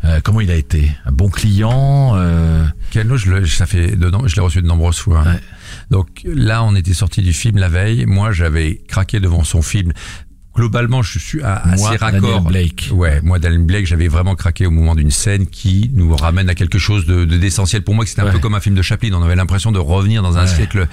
Euh, 0.05 0.21
comment 0.23 0.41
il 0.41 0.51
a 0.51 0.57
été? 0.57 0.91
Un 1.05 1.13
bon 1.13 1.29
client 1.29 2.13
euh, 2.17 2.65
Ken 2.91 3.09
Loach, 3.09 3.27
ça 3.57 3.67
fait 3.67 3.97
je 4.27 4.35
l'ai 4.35 4.41
reçu 4.41 4.63
de 4.63 4.67
nombreuses 4.67 4.99
fois. 4.99 5.23
Ouais. 5.23 5.41
Donc 5.91 6.23
là, 6.25 6.63
on 6.65 6.75
était 6.75 6.95
sorti 6.95 7.23
du 7.23 7.33
film 7.33 7.59
la 7.59 7.69
veille. 7.69 8.07
Moi, 8.07 8.33
j'avais 8.33 8.81
craqué 8.89 9.21
devant 9.21 9.45
son 9.45 9.63
film. 9.63 9.93
Globalement, 10.55 11.03
je 11.03 11.19
suis 11.19 11.43
assez 11.43 11.85
raccord. 11.99 12.23
Daniel 12.23 12.41
Blake. 12.47 12.89
Ouais, 12.91 13.21
moi, 13.21 13.39
Daniel 13.39 13.61
Blake, 13.61 13.85
j'avais 13.87 14.09
vraiment 14.09 14.35
craqué 14.35 14.65
au 14.65 14.71
moment 14.71 14.95
d'une 14.95 15.11
scène 15.11 15.47
qui 15.47 15.91
nous 15.93 16.17
ramène 16.17 16.49
à 16.49 16.55
quelque 16.55 16.79
chose 16.79 17.05
de 17.05 17.27
de- 17.27 17.37
d'essentiel. 17.37 17.83
Pour 17.83 17.95
moi, 17.95 18.05
que 18.05 18.09
c'était 18.09 18.23
un 18.23 18.31
peu 18.33 18.39
comme 18.39 18.55
un 18.55 18.61
film 18.61 18.75
de 18.75 18.81
Chaplin. 18.81 19.11
On 19.13 19.23
avait 19.23 19.37
l'impression 19.37 19.71
de 19.71 19.79
revenir 19.79 20.23
dans 20.23 20.39
un 20.39 20.47
Ouais. 20.47 20.47
siècle, 20.47 20.89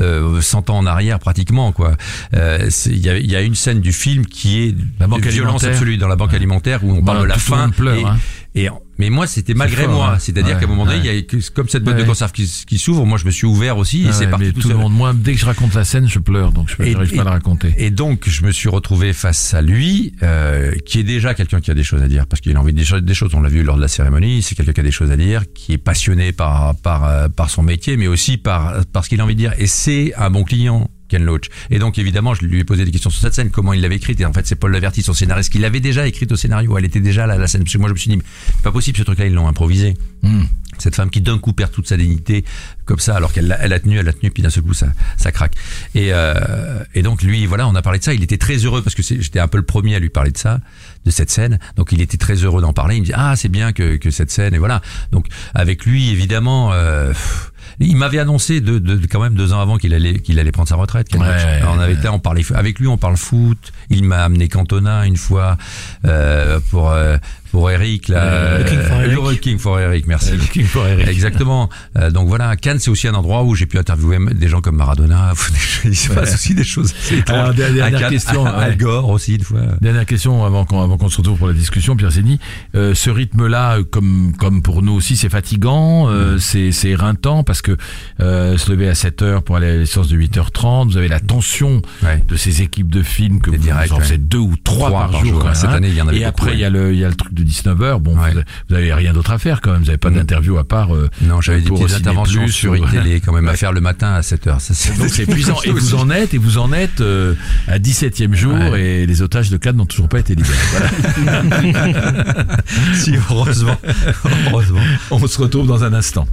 euh, 0.00 0.40
100 0.40 0.70
ans 0.70 0.78
en 0.78 0.86
arrière, 0.86 1.18
pratiquement, 1.18 1.72
quoi. 1.72 1.94
Euh, 2.34 2.70
Il 2.86 2.96
y, 3.04 3.10
a, 3.10 3.18
y 3.18 3.36
a 3.36 3.42
une 3.42 3.54
scène 3.54 3.80
du 3.82 3.92
film 3.92 4.24
qui 4.24 4.62
est 4.62 4.74
La 4.98 5.06
banque 5.08 5.20
de 5.24 5.28
violence 5.28 5.62
absolue 5.64 5.98
dans 5.98 6.08
la 6.08 6.16
banque 6.16 6.32
alimentaire 6.32 6.82
où 6.82 6.90
on 6.92 7.04
parle 7.04 7.20
de 7.20 7.26
la 7.26 7.36
faim. 7.36 7.68
pleure, 7.68 7.94
et, 7.98 8.04
hein. 8.06 8.16
et- 8.54 8.68
mais 8.98 9.10
moi, 9.10 9.26
c'était 9.26 9.54
malgré 9.54 9.84
fort, 9.84 9.92
moi. 9.94 10.12
hein. 10.14 10.18
C'est-à-dire 10.18 10.54
Ouais, 10.54 10.60
qu'à 10.60 10.66
un 10.66 10.68
moment 10.68 10.84
donné, 10.84 10.98
ouais. 10.98 11.18
il 11.20 11.34
y 11.34 11.36
a 11.38 11.40
comme 11.54 11.68
cette 11.68 11.82
boîte 11.82 11.96
Ouais. 11.96 12.02
de 12.02 12.06
conserve 12.08 12.32
qui, 12.32 12.50
qui 12.66 12.78
s'ouvre, 12.78 13.04
moi, 13.06 13.18
je 13.18 13.24
me 13.24 13.30
suis 13.30 13.46
ouvert 13.46 13.78
aussi 13.78 14.06
et 14.06 14.12
c'est 14.12 14.26
parti 14.28 14.46
mais 14.46 14.52
tout 14.52 14.60
tout 14.62 14.68
le 14.68 14.76
monde. 14.76 14.92
Moi, 14.92 15.12
dès 15.14 15.32
que 15.34 15.40
je 15.40 15.46
raconte 15.46 15.74
la 15.74 15.84
scène, 15.84 16.08
je 16.08 16.18
pleure, 16.18 16.52
donc 16.52 16.68
je 16.70 16.82
n'arrive 16.92 17.14
pas 17.14 17.22
à 17.22 17.24
la 17.24 17.30
raconter. 17.32 17.74
Et 17.78 17.90
donc, 17.90 18.28
je 18.28 18.44
me 18.44 18.52
suis 18.52 18.68
retrouvé 18.68 19.12
face 19.12 19.54
à 19.54 19.62
lui, 19.62 20.12
euh, 20.22 20.72
qui 20.86 20.98
est 21.00 21.04
déjà 21.04 21.34
quelqu'un 21.34 21.60
qui 21.60 21.70
a 21.70 21.74
des 21.74 21.84
choses 21.84 22.02
à 22.02 22.08
dire, 22.08 22.26
parce 22.26 22.40
qu'il 22.40 22.56
a 22.56 22.60
envie 22.60 22.72
de 22.72 22.78
des 22.78 22.84
choses. 22.84 23.02
Des 23.02 23.14
choses 23.14 23.34
on 23.34 23.40
l'a 23.40 23.48
vu 23.48 23.62
lors 23.62 23.76
de 23.76 23.80
la 23.82 23.88
cérémonie. 23.88 24.42
C'est 24.42 24.54
quelqu'un 24.54 24.72
qui 24.72 24.80
a 24.80 24.84
des 24.84 24.90
choses 24.90 25.10
à 25.10 25.16
dire, 25.16 25.42
qui 25.54 25.72
est 25.72 25.78
passionné 25.78 26.32
par 26.32 26.74
par 26.82 27.04
euh, 27.04 27.28
par 27.28 27.50
son 27.50 27.62
métier, 27.62 27.96
mais 27.96 28.06
aussi 28.08 28.36
par 28.36 28.84
par 28.92 29.04
ce 29.04 29.08
qu'il 29.08 29.20
a 29.20 29.24
envie 29.24 29.34
de 29.34 29.40
dire. 29.40 29.54
Et 29.58 29.66
c'est 29.66 30.12
un 30.16 30.30
bon 30.30 30.44
client. 30.44 30.88
Ken 31.12 31.24
Loach. 31.24 31.50
Et 31.70 31.78
donc 31.78 31.98
évidemment, 31.98 32.32
je 32.32 32.46
lui 32.46 32.60
ai 32.60 32.64
posé 32.64 32.86
des 32.86 32.90
questions 32.90 33.10
sur 33.10 33.20
cette 33.20 33.34
scène, 33.34 33.50
comment 33.50 33.74
il 33.74 33.82
l'avait 33.82 33.96
écrite. 33.96 34.18
Et 34.20 34.24
en 34.24 34.32
fait, 34.32 34.46
c'est 34.46 34.56
Paul 34.56 34.72
Laverty, 34.72 35.02
son 35.02 35.12
scénariste, 35.12 35.52
qui 35.52 35.58
l'avait 35.58 35.80
déjà 35.80 36.06
écrite 36.06 36.32
au 36.32 36.36
scénario. 36.36 36.78
Elle 36.78 36.86
était 36.86 37.00
déjà 37.00 37.26
là, 37.26 37.36
la 37.36 37.46
scène. 37.48 37.64
Parce 37.64 37.74
que 37.74 37.78
moi, 37.78 37.88
je 37.88 37.92
me 37.92 37.98
suis 37.98 38.10
dit, 38.10 38.18
pas 38.62 38.72
possible 38.72 38.96
ce 38.96 39.02
truc-là, 39.02 39.26
ils 39.26 39.34
l'ont 39.34 39.46
improvisé. 39.46 39.94
Hmm. 40.22 40.44
Cette 40.78 40.96
femme 40.96 41.10
qui 41.10 41.20
d'un 41.20 41.38
coup 41.38 41.52
perd 41.52 41.70
toute 41.70 41.86
sa 41.86 41.98
dignité 41.98 42.44
comme 42.86 42.98
ça, 42.98 43.14
alors 43.14 43.32
qu'elle 43.32 43.56
elle 43.60 43.74
a 43.74 43.78
tenu, 43.78 43.98
elle 43.98 44.08
a 44.08 44.12
tenu, 44.12 44.30
puis 44.30 44.42
d'un 44.42 44.48
seul 44.48 44.62
coup 44.62 44.72
ça, 44.72 44.86
ça 45.18 45.30
craque. 45.30 45.54
Et, 45.94 46.08
euh, 46.12 46.82
et 46.94 47.02
donc 47.02 47.22
lui, 47.22 47.44
voilà, 47.44 47.68
on 47.68 47.74
a 47.74 47.82
parlé 47.82 47.98
de 47.98 48.04
ça. 48.04 48.14
Il 48.14 48.22
était 48.22 48.38
très 48.38 48.56
heureux 48.56 48.80
parce 48.80 48.96
que 48.96 49.02
j'étais 49.02 49.38
un 49.38 49.48
peu 49.48 49.58
le 49.58 49.64
premier 49.64 49.94
à 49.94 49.98
lui 49.98 50.08
parler 50.08 50.30
de 50.30 50.38
ça, 50.38 50.60
de 51.04 51.10
cette 51.10 51.30
scène. 51.30 51.58
Donc 51.76 51.92
il 51.92 52.00
était 52.00 52.16
très 52.16 52.36
heureux 52.36 52.62
d'en 52.62 52.72
parler. 52.72 52.96
Il 52.96 53.02
me 53.02 53.06
dit 53.06 53.12
ah 53.14 53.36
c'est 53.36 53.50
bien 53.50 53.72
que, 53.72 53.96
que 53.96 54.10
cette 54.10 54.30
scène 54.30 54.54
et 54.54 54.58
voilà. 54.58 54.80
Donc 55.12 55.26
avec 55.54 55.84
lui 55.84 56.10
évidemment. 56.10 56.72
Euh, 56.72 57.08
pff, 57.10 57.51
il 57.80 57.96
m'avait 57.96 58.18
annoncé 58.18 58.60
de, 58.60 58.78
de, 58.78 58.96
de- 58.96 59.06
quand 59.06 59.20
même 59.20 59.34
deux 59.34 59.52
ans 59.52 59.60
avant 59.60 59.76
qu'il 59.78 59.94
allait 59.94 60.18
qu'il 60.20 60.38
allait 60.38 60.52
prendre 60.52 60.68
sa 60.68 60.76
retraite. 60.76 61.08
Ouais. 61.14 61.20
Alors, 61.20 61.74
on 61.76 61.78
avait 61.80 61.94
été, 61.94 62.08
on 62.08 62.18
parlait 62.18 62.42
avec 62.54 62.78
lui, 62.78 62.86
on 62.88 62.96
parle 62.98 63.16
foot. 63.16 63.72
Il 63.90 64.04
m'a 64.04 64.24
amené 64.24 64.48
Cantona 64.48 65.06
une 65.06 65.16
fois 65.16 65.56
euh, 66.04 66.60
pour 66.70 66.90
euh, 66.90 67.16
pour 67.52 67.70
Eric 67.70 68.08
là. 68.08 68.22
Euh, 68.24 68.58
le 68.58 68.64
King 68.64 68.80
for 68.80 68.96
Euh, 68.98 69.04
Eric. 69.04 69.18
le 69.30 69.36
King 69.36 69.58
for 69.58 69.78
Eric, 69.80 70.06
merci. 70.08 70.32
King 70.52 70.64
for 70.66 70.86
Eric. 70.88 71.06
Exactement. 71.06 71.68
Euh, 71.98 72.10
donc 72.10 72.26
voilà, 72.26 72.56
Cannes 72.56 72.78
c'est 72.80 72.90
aussi 72.90 73.06
un 73.06 73.14
endroit 73.14 73.44
où 73.44 73.54
j'ai 73.54 73.66
pu 73.66 73.78
interviewer 73.78 74.18
des 74.34 74.48
gens 74.48 74.60
comme 74.60 74.76
Maradona. 74.76 75.32
Il 75.84 75.94
se 75.96 76.10
passe 76.12 76.34
aussi 76.34 76.54
des 76.54 76.64
choses. 76.64 76.92
Alors, 77.28 77.54
dernière 77.54 78.08
question, 78.08 78.44
Al 78.46 78.70
ouais. 78.70 78.76
Gore 78.76 79.08
aussi 79.10 79.36
une 79.36 79.44
fois. 79.44 79.60
Dernière 79.80 80.06
question 80.06 80.44
avant 80.44 80.64
qu'on 80.64 80.82
avant 80.82 80.96
qu'on 80.98 81.08
se 81.08 81.18
retrouve 81.18 81.38
pour 81.38 81.46
la 81.48 81.52
discussion, 81.52 81.94
Pierre 81.94 82.10
Zény. 82.10 82.40
Euh, 82.74 82.94
ce 82.94 83.10
rythme-là, 83.10 83.78
comme 83.90 84.32
comme 84.38 84.62
pour 84.62 84.82
nous 84.82 84.92
aussi, 84.94 85.16
c'est 85.16 85.28
fatigant, 85.28 86.08
euh, 86.08 86.38
c'est 86.38 86.72
c'est 86.72 86.88
éreintant 86.88 87.44
parce 87.44 87.62
que 87.62 87.76
euh, 88.20 88.56
se 88.58 88.70
lever 88.70 88.88
à 88.88 88.94
7 88.94 89.22
heures 89.22 89.42
pour 89.42 89.56
aller 89.56 89.68
à 89.68 89.76
la 89.76 89.86
séance 89.86 90.08
de 90.08 90.16
8h30, 90.16 90.88
vous 90.90 90.96
avez 90.96 91.08
la 91.08 91.20
tension 91.20 91.82
Ouais. 92.02 92.22
de 92.26 92.36
ces 92.36 92.62
équipes 92.62 92.90
de 92.90 93.02
films 93.02 93.40
que 93.40 93.50
Des 93.50 93.56
vous 93.58 93.62
directs, 93.64 93.92
en 93.92 93.98
ouais. 93.98 94.04
faites 94.04 94.26
deux 94.26 94.38
ou 94.38 94.54
trois, 94.62 94.88
Trois 94.88 95.00
par, 95.02 95.10
par 95.10 95.24
jour. 95.24 95.50
cette 95.54 95.66
hein. 95.70 95.74
année, 95.74 95.88
il 95.88 95.94
y 95.94 96.00
en 96.00 96.08
avait 96.08 96.16
Et 96.16 96.20
beaucoup, 96.24 96.28
après, 96.30 96.52
il 96.54 96.60
y 96.60 96.64
a 96.64 96.68
ouais. 96.68 96.72
le 96.78 96.92
il 96.94 96.98
y 96.98 97.04
a 97.04 97.08
le 97.08 97.14
truc 97.14 97.34
de 97.34 97.41
19h. 97.42 97.98
Bon, 98.00 98.16
Ouais. 98.16 98.32
vous, 98.34 98.40
vous 98.68 98.74
avez 98.74 98.92
rien 98.92 99.12
d'autre 99.12 99.30
à 99.32 99.38
faire 99.38 99.60
quand 99.60 99.72
même. 99.72 99.82
Vous 99.82 99.88
avez 99.88 99.98
pas 99.98 100.10
d'interview 100.10 100.58
à 100.58 100.64
part. 100.64 100.94
euh, 100.94 101.08
Non, 101.22 101.40
j'avais 101.40 101.60
des 101.60 101.70
petites 101.70 101.92
interventions 101.94 102.42
Plus 102.42 102.52
sur 102.52 102.90
télé 102.90 103.20
quand 103.20 103.32
même 103.32 103.48
à 103.48 103.54
faire 103.54 103.72
le 103.72 103.80
matin 103.80 104.14
à 104.14 104.22
7 104.22 104.46
heures. 104.46 104.60
Ça, 104.60 104.74
c'est 104.74 104.96
Donc 104.98 105.08
c'est 105.10 105.22
épuisant. 105.24 105.56
Et 105.64 105.70
vous 105.70 105.94
en 105.94 106.10
êtes, 106.10 106.34
et 106.34 106.38
vous 106.38 106.58
en 106.58 106.72
êtes 106.72 107.00
euh, 107.00 107.34
à 107.68 107.78
17e 107.78 108.34
jour, 108.34 108.52
Ouais. 108.54 108.82
et 109.02 109.06
les 109.06 109.22
otages 109.22 109.50
de 109.50 109.56
Cannes 109.56 109.76
n'ont 109.76 109.86
toujours 109.86 110.08
pas 110.08 110.18
été 110.20 110.34
libérés. 110.34 110.56
Voilà. 110.72 112.42
si 112.94 113.14
heureusement, 113.30 113.76
heureusement. 114.50 114.80
On 115.10 115.26
se 115.26 115.40
retrouve 115.40 115.66
dans 115.66 115.84
un 115.84 115.92
instant. 115.94 116.26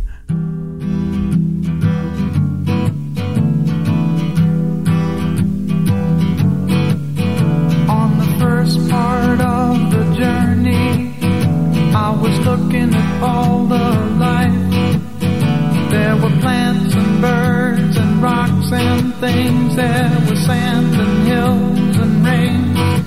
Looking 12.50 12.92
at 12.96 13.24
all 13.24 13.66
the 13.66 13.88
life. 14.18 14.72
There 15.92 16.16
were 16.16 16.36
plants 16.42 16.96
and 16.96 17.22
birds 17.22 17.96
and 17.96 18.24
rocks 18.24 18.72
and 18.72 19.14
things. 19.16 19.76
There 19.76 20.18
was 20.28 20.40
sand 20.48 20.96
and 20.96 21.28
hills 21.28 21.98
and 22.04 22.26
rain. 22.26 22.99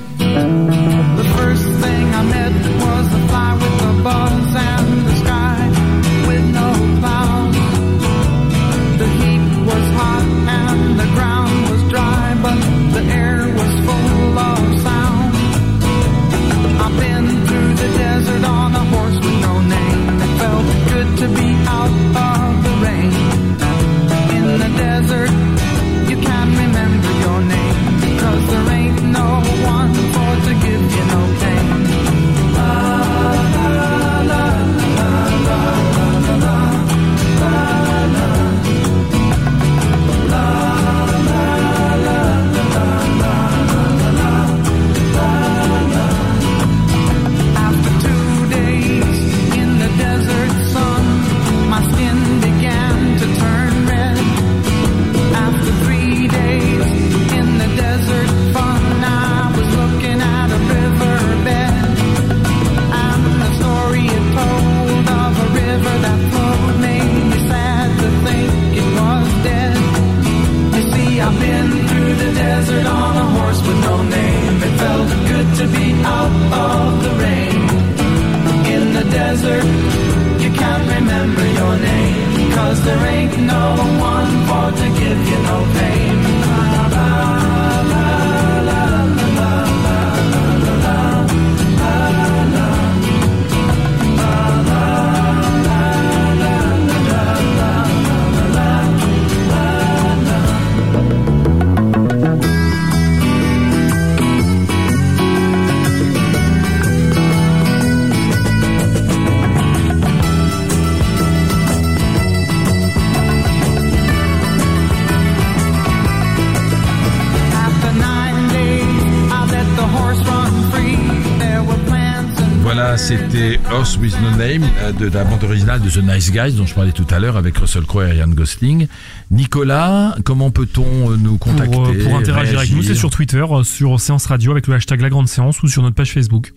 Ça, 122.93 122.99
c'était 122.99 123.59
Earth 123.71 123.97
with 124.03 124.15
No 124.21 124.29
Name 124.33 124.69
euh, 124.83 124.93
de, 124.93 125.07
la 125.07 125.25
bande 125.25 125.43
originale 125.45 125.81
de 125.81 125.89
The 125.89 126.03
Nice 126.03 126.31
Guys 126.31 126.53
dont 126.53 126.67
je 126.67 126.75
parlais 126.75 126.93
tout 126.93 127.07
à 127.09 127.21
l'heure 127.21 127.39
avec 127.39 127.57
Russell 127.57 127.85
Crowe 127.85 128.03
et 128.03 128.11
Ryan 128.13 128.29
Gosling. 128.29 128.87
Nicolas, 129.31 130.15
comment 130.27 130.51
peut-on 130.51 131.11
euh, 131.11 131.17
nous 131.17 131.39
contacter 131.39 131.73
Pour, 131.73 131.87
euh, 131.87 132.05
pour 132.05 132.17
interagir 132.17 132.59
avec 132.59 132.71
nous, 132.73 132.83
c'est 132.83 132.95
sur 132.95 133.09
Twitter, 133.09 133.43
euh, 133.51 133.65
sur 133.65 133.99
Séance 133.99 134.27
Radio 134.27 134.51
avec 134.51 134.67
le 134.67 134.75
hashtag 134.75 135.01
La 135.01 135.09
Grande 135.09 135.27
Séance 135.27 135.63
ou 135.63 135.69
sur 135.69 135.83
notre 135.83 135.95
page 135.95 136.13
Facebook. 136.13 136.53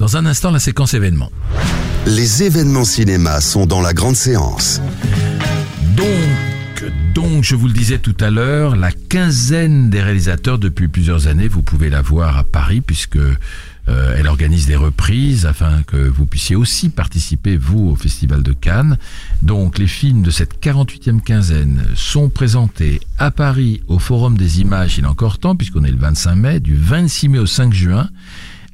Dans 0.00 0.16
un 0.16 0.26
instant, 0.26 0.50
la 0.50 0.58
séquence 0.58 0.92
événements. 0.92 1.30
Les 2.06 2.42
événements 2.42 2.84
cinéma 2.84 3.40
sont 3.40 3.66
dans 3.66 3.80
la 3.80 3.92
grande 3.92 4.16
séance. 4.16 4.80
Donc, 5.94 6.90
donc, 7.14 7.44
je 7.44 7.54
vous 7.54 7.68
le 7.68 7.72
disais 7.72 7.98
tout 7.98 8.16
à 8.18 8.30
l'heure, 8.30 8.74
la 8.74 8.90
quinzaine 8.90 9.88
des 9.88 10.02
réalisateurs 10.02 10.58
depuis 10.58 10.88
plusieurs 10.88 11.28
années, 11.28 11.46
vous 11.46 11.62
pouvez 11.62 11.90
la 11.90 12.02
voir 12.02 12.36
à 12.38 12.42
Paris 12.42 12.80
puisque 12.80 13.18
euh, 13.88 14.16
elle 14.18 14.26
organise 14.26 14.66
des 14.66 14.76
reprises 14.76 15.46
afin 15.46 15.82
que 15.84 15.96
vous 15.96 16.26
puissiez 16.26 16.56
aussi 16.56 16.88
participer, 16.88 17.56
vous, 17.56 17.88
au 17.90 17.96
Festival 17.96 18.42
de 18.42 18.52
Cannes. 18.52 18.98
Donc, 19.42 19.78
les 19.78 19.86
films 19.86 20.22
de 20.22 20.30
cette 20.30 20.60
48e 20.60 21.20
quinzaine 21.20 21.84
sont 21.94 22.28
présentés 22.28 23.00
à 23.18 23.30
Paris 23.30 23.82
au 23.86 23.98
Forum 23.98 24.36
des 24.36 24.60
Images, 24.60 24.98
il 24.98 25.04
est 25.04 25.08
encore 25.08 25.38
temps 25.38 25.56
puisqu'on 25.56 25.84
est 25.84 25.90
le 25.90 25.98
25 25.98 26.34
mai, 26.34 26.60
du 26.60 26.74
26 26.76 27.28
mai 27.28 27.38
au 27.38 27.46
5 27.46 27.72
juin 27.72 28.08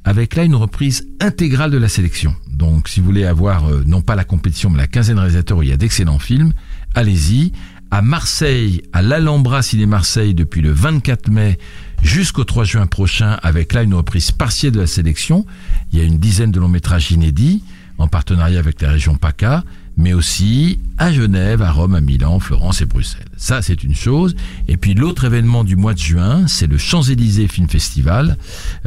avec 0.05 0.35
là 0.35 0.43
une 0.43 0.55
reprise 0.55 1.07
intégrale 1.21 1.71
de 1.71 1.77
la 1.77 1.87
sélection. 1.87 2.35
Donc 2.51 2.87
si 2.87 2.99
vous 2.99 3.05
voulez 3.05 3.25
avoir 3.25 3.69
euh, 3.69 3.83
non 3.85 4.01
pas 4.01 4.15
la 4.15 4.23
compétition 4.23 4.69
mais 4.69 4.77
la 4.77 4.87
quinzaine 4.87 5.15
de 5.15 5.21
réalisateurs 5.21 5.57
où 5.57 5.63
il 5.63 5.69
y 5.69 5.73
a 5.73 5.77
d'excellents 5.77 6.19
films, 6.19 6.53
allez-y. 6.93 7.51
À 7.91 8.01
Marseille, 8.01 8.81
à 8.91 9.03
l'Alhambra 9.03 9.61
Ciné 9.61 9.85
Marseille 9.85 10.33
depuis 10.33 10.61
le 10.61 10.71
24 10.71 11.29
mai 11.29 11.59
jusqu'au 12.03 12.43
3 12.43 12.63
juin 12.65 12.85
prochain 12.85 13.39
avec 13.41 13.73
là 13.73 13.81
une 13.83 13.93
reprise 13.95 14.31
partielle 14.31 14.73
de 14.73 14.81
la 14.81 14.87
sélection. 14.87 15.45
Il 15.91 15.99
y 15.99 16.01
a 16.01 16.05
une 16.05 16.19
dizaine 16.19 16.51
de 16.51 16.59
longs 16.59 16.67
métrages 16.67 17.11
inédits 17.11 17.63
en 17.97 18.07
partenariat 18.07 18.59
avec 18.59 18.81
la 18.81 18.91
région 18.91 19.15
PACA 19.15 19.63
mais 19.97 20.13
aussi 20.13 20.79
à 20.97 21.11
Genève, 21.11 21.61
à 21.61 21.71
Rome, 21.71 21.95
à 21.95 22.01
Milan, 22.01 22.39
Florence 22.39 22.81
et 22.81 22.85
Bruxelles. 22.85 23.27
Ça, 23.37 23.61
c'est 23.61 23.83
une 23.83 23.95
chose. 23.95 24.35
Et 24.67 24.77
puis 24.77 24.93
l'autre 24.93 25.25
événement 25.25 25.63
du 25.63 25.75
mois 25.75 25.93
de 25.93 25.99
juin, 25.99 26.47
c'est 26.47 26.67
le 26.67 26.77
Champs-Élysées 26.77 27.47
Film 27.47 27.69
Festival, 27.69 28.37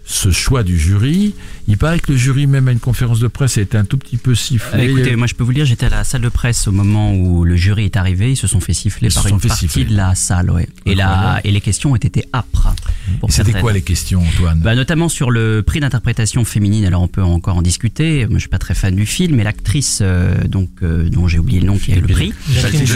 ce 0.06 0.32
choix 0.32 0.64
du 0.64 0.78
jury. 0.78 1.36
Il 1.68 1.78
paraît 1.78 2.00
que 2.00 2.12
le 2.12 2.18
jury, 2.18 2.46
même 2.46 2.68
à 2.68 2.72
une 2.72 2.80
conférence 2.80 3.20
de 3.20 3.28
presse, 3.28 3.58
a 3.58 3.62
été 3.62 3.76
un 3.78 3.86
tout 3.86 3.98
petit 3.98 4.18
peu 4.18 4.36
sifflé. 4.36 4.88
Euh, 4.88 4.92
écoutez, 4.92 5.16
moi 5.16 5.26
je 5.26 5.34
peux 5.34 5.44
vous 5.44 5.50
le 5.50 5.56
dire, 5.56 5.66
j'étais 5.66 5.88
à 5.88 5.90
la 5.90 6.04
salle 6.04 6.22
de 6.22 6.30
presse 6.30 6.68
au 6.68 6.72
moment 6.72 7.14
où 7.16 7.44
le 7.44 7.56
jury 7.56 7.86
est 7.86 7.98
arrivé. 7.98 8.32
Ils 8.32 8.36
se 8.36 8.46
sont 8.48 8.60
fait 8.60 8.74
siffler 8.74 9.08
Ils 9.08 9.12
se 9.12 9.16
par 9.16 9.24
sont 9.24 9.30
une 9.36 9.40
fait 9.40 9.48
partie 9.48 9.68
siffler. 9.68 9.86
de 9.86 9.96
la 9.98 10.14
salle, 10.14 10.52
ouais. 10.52 10.70
Et, 10.86 10.94
la, 10.94 11.42
et 11.44 11.52
les 11.52 11.62
questions 11.62 11.94
ont 11.94 11.96
été 11.96 12.24
âpres. 12.34 12.74
C'était 13.30 13.54
quoi 13.60 13.74
les 13.74 13.82
questions, 13.82 14.22
Antoine 14.22 14.60
Bah, 14.60 14.76
notamment 14.76 15.10
sur 15.10 15.32
le 15.32 15.64
prix 15.66 15.80
d'interprétation 15.80 16.46
féminine. 16.46 16.86
Alors 16.86 17.02
on 17.02 17.08
peut 17.08 17.24
encore 17.24 17.58
en 17.58 17.62
discuter. 17.64 18.26
Moi 18.28 18.36
je 18.36 18.42
suis 18.42 18.50
pas 18.50 18.60
très 18.60 18.76
fan 18.76 18.96
du 18.96 19.06
film, 19.08 19.36
mais 19.36 19.44
l'actrice 19.44 20.00
euh, 20.02 20.36
donc 20.48 20.70
euh, 20.84 21.10
dont 21.10 21.28
j'ai 21.28 21.40
oublié 21.40 21.60
le 21.62 21.68
nom 21.68 21.78
qui 21.78 21.92
a 21.94 21.96
eu 21.96 22.02
le 22.02 22.08
prix. 22.08 22.34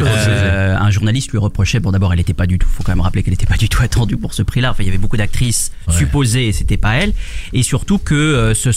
Euh, 0.02 0.76
un 0.78 0.90
journaliste 0.92 1.32
lui 1.32 1.38
reprochait, 1.40 1.80
bon 1.80 1.92
d'abord 1.92 2.14
elle 2.14 2.20
n'était 2.20 2.34
pas 2.34 2.48
du 2.48 2.58
tout, 2.60 2.68
faut 2.68 2.84
quand 2.84 2.92
même 2.92 3.02
rappeler 3.02 3.24
qu'elle 3.24 3.34
n'était 3.34 3.46
pas 3.46 3.58
du 3.58 3.70
tout 3.70 3.82
attendue 3.82 4.18
pour 4.18 4.34
ce 4.34 4.44
prix-là. 4.44 4.72
Enfin 4.72 4.84
il 4.84 4.86
y 4.86 4.90
avait 4.90 4.98
beaucoup 4.98 5.18
d'actrices 5.18 5.72
Ouais. 5.88 5.96
supposées 5.98 6.48
et 6.50 6.52
c'était 6.52 6.78
pas 6.78 6.96
elle. 6.96 7.14
Et 7.54 7.64
surtout 7.64 7.98
que 7.98 8.54
ce, 8.60 8.72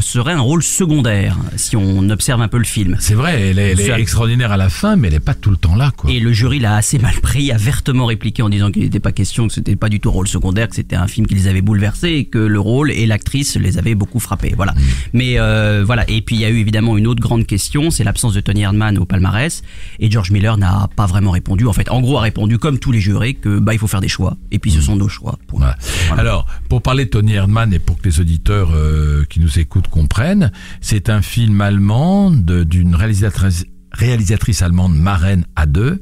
serait 0.00 0.32
un 0.32 0.40
rôle 0.40 0.62
secondaire 0.62 1.36
si 1.56 1.76
on 1.76 2.08
observe 2.10 2.40
un 2.40 2.48
peu 2.48 2.58
le 2.58 2.64
film. 2.64 2.96
C'est 3.00 3.14
vrai, 3.14 3.40
elle 3.50 3.58
est, 3.58 3.72
elle 3.72 3.80
est 3.80 3.86
Ça- 3.88 3.98
extraordinaire 3.98 4.52
à 4.52 4.56
la 4.56 4.68
fin, 4.68 4.96
mais 4.96 5.08
elle 5.08 5.14
est 5.14 5.20
pas 5.20 5.34
tout 5.34 5.50
le 5.50 5.56
temps 5.56 5.74
là, 5.74 5.92
quoi. 5.96 6.10
Et 6.10 6.20
le 6.20 6.32
jury 6.32 6.58
l'a 6.58 6.76
assez 6.76 6.98
mal 6.98 7.14
pris, 7.20 7.50
a 7.50 7.56
vertement 7.56 8.06
répliqué 8.06 8.42
en 8.42 8.48
disant 8.48 8.70
qu'il 8.70 8.82
n'était 8.82 9.00
pas 9.00 9.12
question, 9.12 9.48
que 9.48 9.54
c'était 9.54 9.76
pas 9.76 9.88
du 9.88 10.00
tout 10.00 10.08
un 10.08 10.12
rôle 10.12 10.28
secondaire, 10.28 10.68
que 10.68 10.76
c'était 10.76 10.96
un 10.96 11.08
film 11.08 11.26
qui 11.26 11.34
les 11.34 11.48
avait 11.48 11.62
bouleversés 11.62 12.10
et 12.10 12.24
que 12.24 12.38
le 12.38 12.60
rôle 12.60 12.90
et 12.90 13.06
l'actrice 13.06 13.56
les 13.56 13.78
avaient 13.78 13.94
beaucoup 13.94 14.20
frappés. 14.20 14.54
Voilà. 14.56 14.74
Mais 15.12 15.38
euh, 15.38 15.82
voilà. 15.84 16.08
Et 16.08 16.22
puis 16.22 16.36
il 16.36 16.42
y 16.42 16.44
a 16.44 16.50
eu 16.50 16.58
évidemment 16.58 16.96
une 16.96 17.06
autre 17.06 17.20
grande 17.20 17.46
question, 17.46 17.90
c'est 17.90 18.04
l'absence 18.04 18.34
de 18.34 18.40
Tony 18.40 18.62
Erdmann 18.62 18.98
au 18.98 19.04
palmarès. 19.04 19.62
Et 19.98 20.10
George 20.10 20.30
Miller 20.30 20.56
n'a 20.56 20.88
pas 20.94 21.06
vraiment 21.06 21.32
répondu. 21.32 21.66
En 21.66 21.72
fait, 21.72 21.90
en 21.90 22.00
gros, 22.00 22.18
a 22.18 22.22
répondu 22.22 22.58
comme 22.58 22.78
tous 22.78 22.92
les 22.92 23.00
jurés 23.00 23.34
que 23.34 23.58
bah 23.58 23.72
il 23.74 23.78
faut 23.78 23.86
faire 23.86 24.00
des 24.00 24.08
choix. 24.08 24.36
Et 24.50 24.58
puis 24.58 24.70
ce 24.70 24.80
sont 24.80 24.96
nos 24.96 25.08
choix. 25.08 25.38
Voilà. 25.50 25.76
Alors, 26.16 26.46
pour 26.68 26.82
parler 26.82 27.04
de 27.04 27.10
Tony 27.10 27.34
Erdmann 27.34 27.72
et 27.72 27.78
pour 27.78 27.98
que 27.98 28.08
les 28.08 28.20
auditeurs 28.20 28.70
euh, 28.74 29.15
qui 29.24 29.40
nous 29.40 29.58
écoutent 29.58 29.88
comprennent, 29.88 30.52
c'est 30.80 31.10
un 31.10 31.22
film 31.22 31.60
allemand 31.60 32.30
d'une 32.30 32.94
réalisatrice 32.94 33.66
réalisatrice 33.96 34.62
allemande 34.62 34.94
Maren 34.96 35.44
A2, 35.56 35.98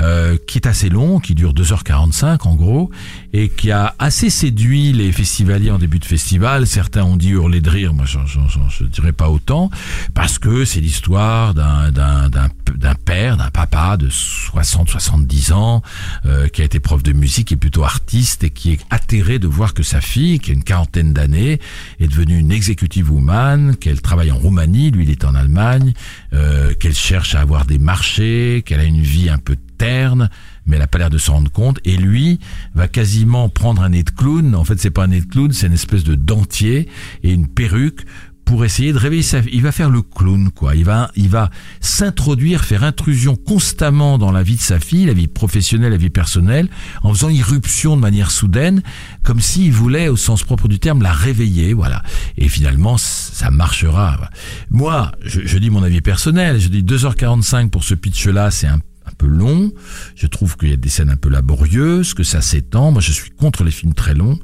euh, 0.00 0.36
qui 0.46 0.58
est 0.58 0.66
assez 0.66 0.88
long, 0.88 1.20
qui 1.20 1.34
dure 1.34 1.52
2h45 1.54 2.46
en 2.46 2.54
gros, 2.54 2.90
et 3.32 3.48
qui 3.48 3.70
a 3.70 3.94
assez 3.98 4.30
séduit 4.30 4.92
les 4.92 5.12
festivaliers 5.12 5.70
en 5.70 5.78
début 5.78 5.98
de 5.98 6.04
festival. 6.04 6.66
Certains 6.66 7.04
ont 7.04 7.16
dit 7.16 7.30
hurler 7.30 7.60
de 7.60 7.70
rire, 7.70 7.94
moi 7.94 8.04
je 8.06 8.18
ne 8.18 8.88
dirais 8.88 9.12
pas 9.12 9.28
autant, 9.30 9.70
parce 10.14 10.38
que 10.38 10.64
c'est 10.64 10.80
l'histoire 10.80 11.54
d'un 11.54 11.90
d'un- 11.90 12.28
d'un 12.28 12.48
d'un 12.74 12.94
père, 12.96 13.36
d'un 13.36 13.50
papa 13.50 13.96
de 13.96 14.08
60-70 14.10 15.52
ans, 15.52 15.82
euh, 16.26 16.48
qui 16.48 16.62
a 16.62 16.64
été 16.64 16.80
prof 16.80 17.02
de 17.02 17.12
musique, 17.12 17.48
qui 17.48 17.54
est 17.54 17.58
plutôt 17.58 17.84
artiste 17.84 18.42
et 18.44 18.50
qui 18.50 18.72
est 18.72 18.80
atterré 18.90 19.38
de 19.38 19.46
voir 19.46 19.72
que 19.72 19.82
sa 19.82 20.00
fille, 20.00 20.38
qui 20.40 20.50
a 20.50 20.54
une 20.54 20.64
quarantaine 20.64 21.12
d'années, 21.12 21.60
est 22.00 22.08
devenue 22.08 22.36
une 22.38 22.50
executive 22.52 23.10
woman, 23.12 23.76
qu'elle 23.76 24.00
travaille 24.00 24.30
en 24.32 24.36
Roumanie, 24.38 24.90
lui 24.90 25.04
il 25.04 25.10
est 25.10 25.24
en 25.24 25.34
Allemagne, 25.34 25.92
euh, 26.36 26.74
qu'elle 26.74 26.94
cherche 26.94 27.34
à 27.34 27.40
avoir 27.40 27.64
des 27.64 27.78
marchés, 27.78 28.62
qu'elle 28.66 28.80
a 28.80 28.84
une 28.84 29.00
vie 29.00 29.30
un 29.30 29.38
peu 29.38 29.56
terne, 29.78 30.30
mais 30.66 30.76
elle 30.76 30.82
n'a 30.82 30.86
pas 30.86 30.98
l'air 30.98 31.10
de 31.10 31.18
s'en 31.18 31.34
rendre 31.34 31.50
compte. 31.50 31.78
Et 31.84 31.96
lui 31.96 32.40
va 32.74 32.88
quasiment 32.88 33.48
prendre 33.48 33.82
un 33.82 33.90
nez 33.90 34.02
de 34.02 34.10
clown. 34.10 34.54
En 34.54 34.64
fait, 34.64 34.78
c'est 34.78 34.90
pas 34.90 35.04
un 35.04 35.08
nez 35.08 35.20
de 35.20 35.26
clown, 35.26 35.52
c'est 35.52 35.66
une 35.66 35.72
espèce 35.72 36.04
de 36.04 36.14
dentier 36.14 36.88
et 37.22 37.32
une 37.32 37.46
perruque 37.46 38.04
pour 38.46 38.64
essayer 38.64 38.92
de 38.92 38.98
réveiller 38.98 39.22
sa 39.22 39.40
il 39.52 39.60
va 39.60 39.72
faire 39.72 39.90
le 39.90 40.00
clown 40.00 40.50
quoi 40.54 40.76
il 40.76 40.84
va 40.84 41.10
il 41.16 41.28
va 41.28 41.50
s'introduire 41.80 42.64
faire 42.64 42.84
intrusion 42.84 43.34
constamment 43.34 44.18
dans 44.18 44.30
la 44.30 44.42
vie 44.42 44.54
de 44.54 44.60
sa 44.60 44.80
fille 44.80 45.04
la 45.04 45.12
vie 45.12 45.26
professionnelle 45.26 45.90
la 45.90 45.98
vie 45.98 46.10
personnelle 46.10 46.68
en 47.02 47.12
faisant 47.12 47.28
irruption 47.28 47.96
de 47.96 48.00
manière 48.00 48.30
soudaine 48.30 48.82
comme 49.24 49.40
s'il 49.40 49.72
voulait 49.72 50.08
au 50.08 50.16
sens 50.16 50.44
propre 50.44 50.68
du 50.68 50.78
terme 50.78 51.02
la 51.02 51.12
réveiller 51.12 51.74
voilà 51.74 52.02
et 52.38 52.48
finalement 52.48 52.96
ça 52.98 53.50
marchera 53.50 54.30
moi 54.70 55.12
je, 55.24 55.40
je 55.44 55.58
dis 55.58 55.68
mon 55.68 55.82
avis 55.82 56.00
personnel 56.00 56.60
je 56.60 56.68
dis 56.68 56.84
2h45 56.84 57.68
pour 57.70 57.82
ce 57.82 57.94
pitch 57.94 58.28
là 58.28 58.52
c'est 58.52 58.68
un 58.68 58.78
peu 59.18 59.26
long. 59.26 59.70
Je 60.16 60.26
trouve 60.26 60.56
qu'il 60.56 60.70
y 60.70 60.72
a 60.72 60.76
des 60.76 60.88
scènes 60.88 61.10
un 61.10 61.16
peu 61.16 61.28
laborieuses, 61.28 62.12
que 62.12 62.24
ça 62.24 62.40
s'étend. 62.40 62.90
Moi, 62.90 63.00
je 63.00 63.12
suis 63.12 63.30
contre 63.30 63.62
les 63.62 63.70
films 63.70 63.94
très 63.94 64.14
longs. 64.14 64.36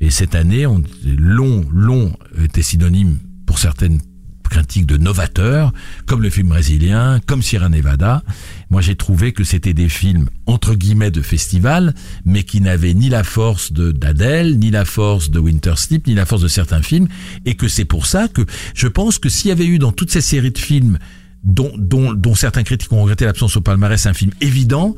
Et 0.00 0.10
cette 0.10 0.34
année, 0.34 0.66
on, 0.66 0.82
long, 1.04 1.64
long 1.72 2.12
était 2.38 2.62
synonyme 2.62 3.18
pour 3.50 3.58
certaines 3.58 3.98
critiques 4.48 4.86
de 4.86 4.96
novateurs, 4.96 5.72
comme 6.06 6.22
le 6.22 6.30
film 6.30 6.50
brésilien, 6.50 7.18
comme 7.26 7.42
Sierra 7.42 7.68
Nevada. 7.68 8.22
Moi, 8.70 8.80
j'ai 8.80 8.94
trouvé 8.94 9.32
que 9.32 9.42
c'était 9.42 9.74
des 9.74 9.88
films 9.88 10.28
entre 10.46 10.76
guillemets 10.76 11.10
de 11.10 11.20
festival, 11.20 11.92
mais 12.24 12.44
qui 12.44 12.60
n'avaient 12.60 12.94
ni 12.94 13.08
la 13.08 13.24
force 13.24 13.72
de 13.72 13.90
d'Adèle, 13.90 14.56
ni 14.56 14.70
la 14.70 14.84
force 14.84 15.30
de 15.30 15.40
Winter 15.40 15.72
Sleep, 15.74 16.06
ni 16.06 16.14
la 16.14 16.26
force 16.26 16.42
de 16.42 16.46
certains 16.46 16.80
films, 16.80 17.08
et 17.44 17.56
que 17.56 17.66
c'est 17.66 17.84
pour 17.84 18.06
ça 18.06 18.28
que 18.28 18.42
je 18.76 18.86
pense 18.86 19.18
que 19.18 19.28
s'il 19.28 19.48
y 19.48 19.52
avait 19.52 19.66
eu 19.66 19.80
dans 19.80 19.90
toutes 19.90 20.12
ces 20.12 20.20
séries 20.20 20.52
de 20.52 20.58
films 20.58 20.98
dont, 21.42 21.72
dont 21.76 22.36
certains 22.36 22.62
critiques 22.62 22.92
ont 22.92 23.02
regretté 23.02 23.24
l'absence 23.24 23.56
au 23.56 23.62
palmarès, 23.62 24.06
un 24.06 24.14
film 24.14 24.30
évident, 24.40 24.94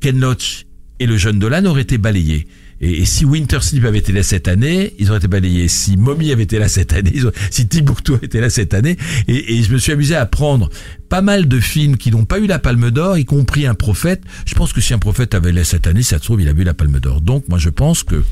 Ken 0.00 0.20
Loach 0.20 0.66
et 1.00 1.06
Le 1.06 1.16
Jeune 1.16 1.40
Dolan 1.40 1.64
auraient 1.64 1.82
été 1.82 1.98
balayés. 1.98 2.46
Et, 2.80 3.04
si 3.04 3.24
Winter 3.24 3.58
Sleep 3.60 3.84
avait 3.84 3.98
été 3.98 4.12
là 4.12 4.22
cette 4.22 4.48
année, 4.48 4.94
ils 4.98 5.08
auraient 5.08 5.18
été 5.18 5.28
balayés. 5.28 5.68
Si 5.68 5.96
Mommy 5.96 6.32
avait 6.32 6.44
été 6.44 6.58
là 6.58 6.68
cette 6.68 6.92
année, 6.92 7.20
si 7.50 7.68
Timbuktu 7.68 8.14
avait 8.14 8.26
été 8.26 8.40
là 8.40 8.50
cette 8.50 8.74
année, 8.74 8.96
et, 9.26 9.62
je 9.62 9.72
me 9.72 9.78
suis 9.78 9.92
amusé 9.92 10.14
à 10.14 10.26
prendre 10.26 10.70
pas 11.08 11.22
mal 11.22 11.48
de 11.48 11.60
films 11.60 11.96
qui 11.96 12.10
n'ont 12.10 12.24
pas 12.24 12.38
eu 12.38 12.46
la 12.46 12.58
Palme 12.58 12.90
d'Or, 12.90 13.18
y 13.18 13.24
compris 13.24 13.66
Un 13.66 13.74
Prophète. 13.74 14.22
Je 14.46 14.54
pense 14.54 14.72
que 14.72 14.80
si 14.80 14.94
Un 14.94 14.98
Prophète 14.98 15.34
avait 15.34 15.52
là 15.52 15.64
cette 15.64 15.86
année, 15.86 16.02
ça 16.02 16.18
se 16.18 16.24
trouve, 16.24 16.40
il 16.40 16.48
a 16.48 16.52
eu 16.52 16.64
la 16.64 16.74
Palme 16.74 17.00
d'Or. 17.00 17.20
Donc, 17.20 17.48
moi, 17.48 17.58
je 17.58 17.70
pense 17.70 18.02
que 18.02 18.22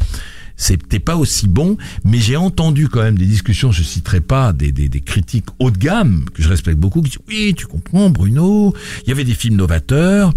c'était 0.57 1.01
pas 1.01 1.17
aussi 1.17 1.49
bon, 1.49 1.77
mais 2.05 2.19
j'ai 2.19 2.37
entendu 2.37 2.89
quand 2.89 3.03
même 3.03 3.19
des 3.19 3.27
discussions, 3.27 3.73
je 3.73 3.83
citerai 3.83 4.21
pas, 4.21 4.53
des, 4.53 4.73
des, 4.73 4.89
des, 4.89 5.01
critiques 5.01 5.47
haut 5.59 5.71
de 5.71 5.79
gamme, 5.79 6.25
que 6.33 6.43
je 6.43 6.49
respecte 6.49 6.79
beaucoup, 6.79 7.03
qui 7.03 7.11
disent 7.11 7.19
oui, 7.29 7.55
tu 7.57 7.67
comprends, 7.67 8.11
Bruno, 8.11 8.75
il 9.05 9.09
y 9.09 9.13
avait 9.13 9.25
des 9.25 9.35
films 9.35 9.57
novateurs, 9.57 10.33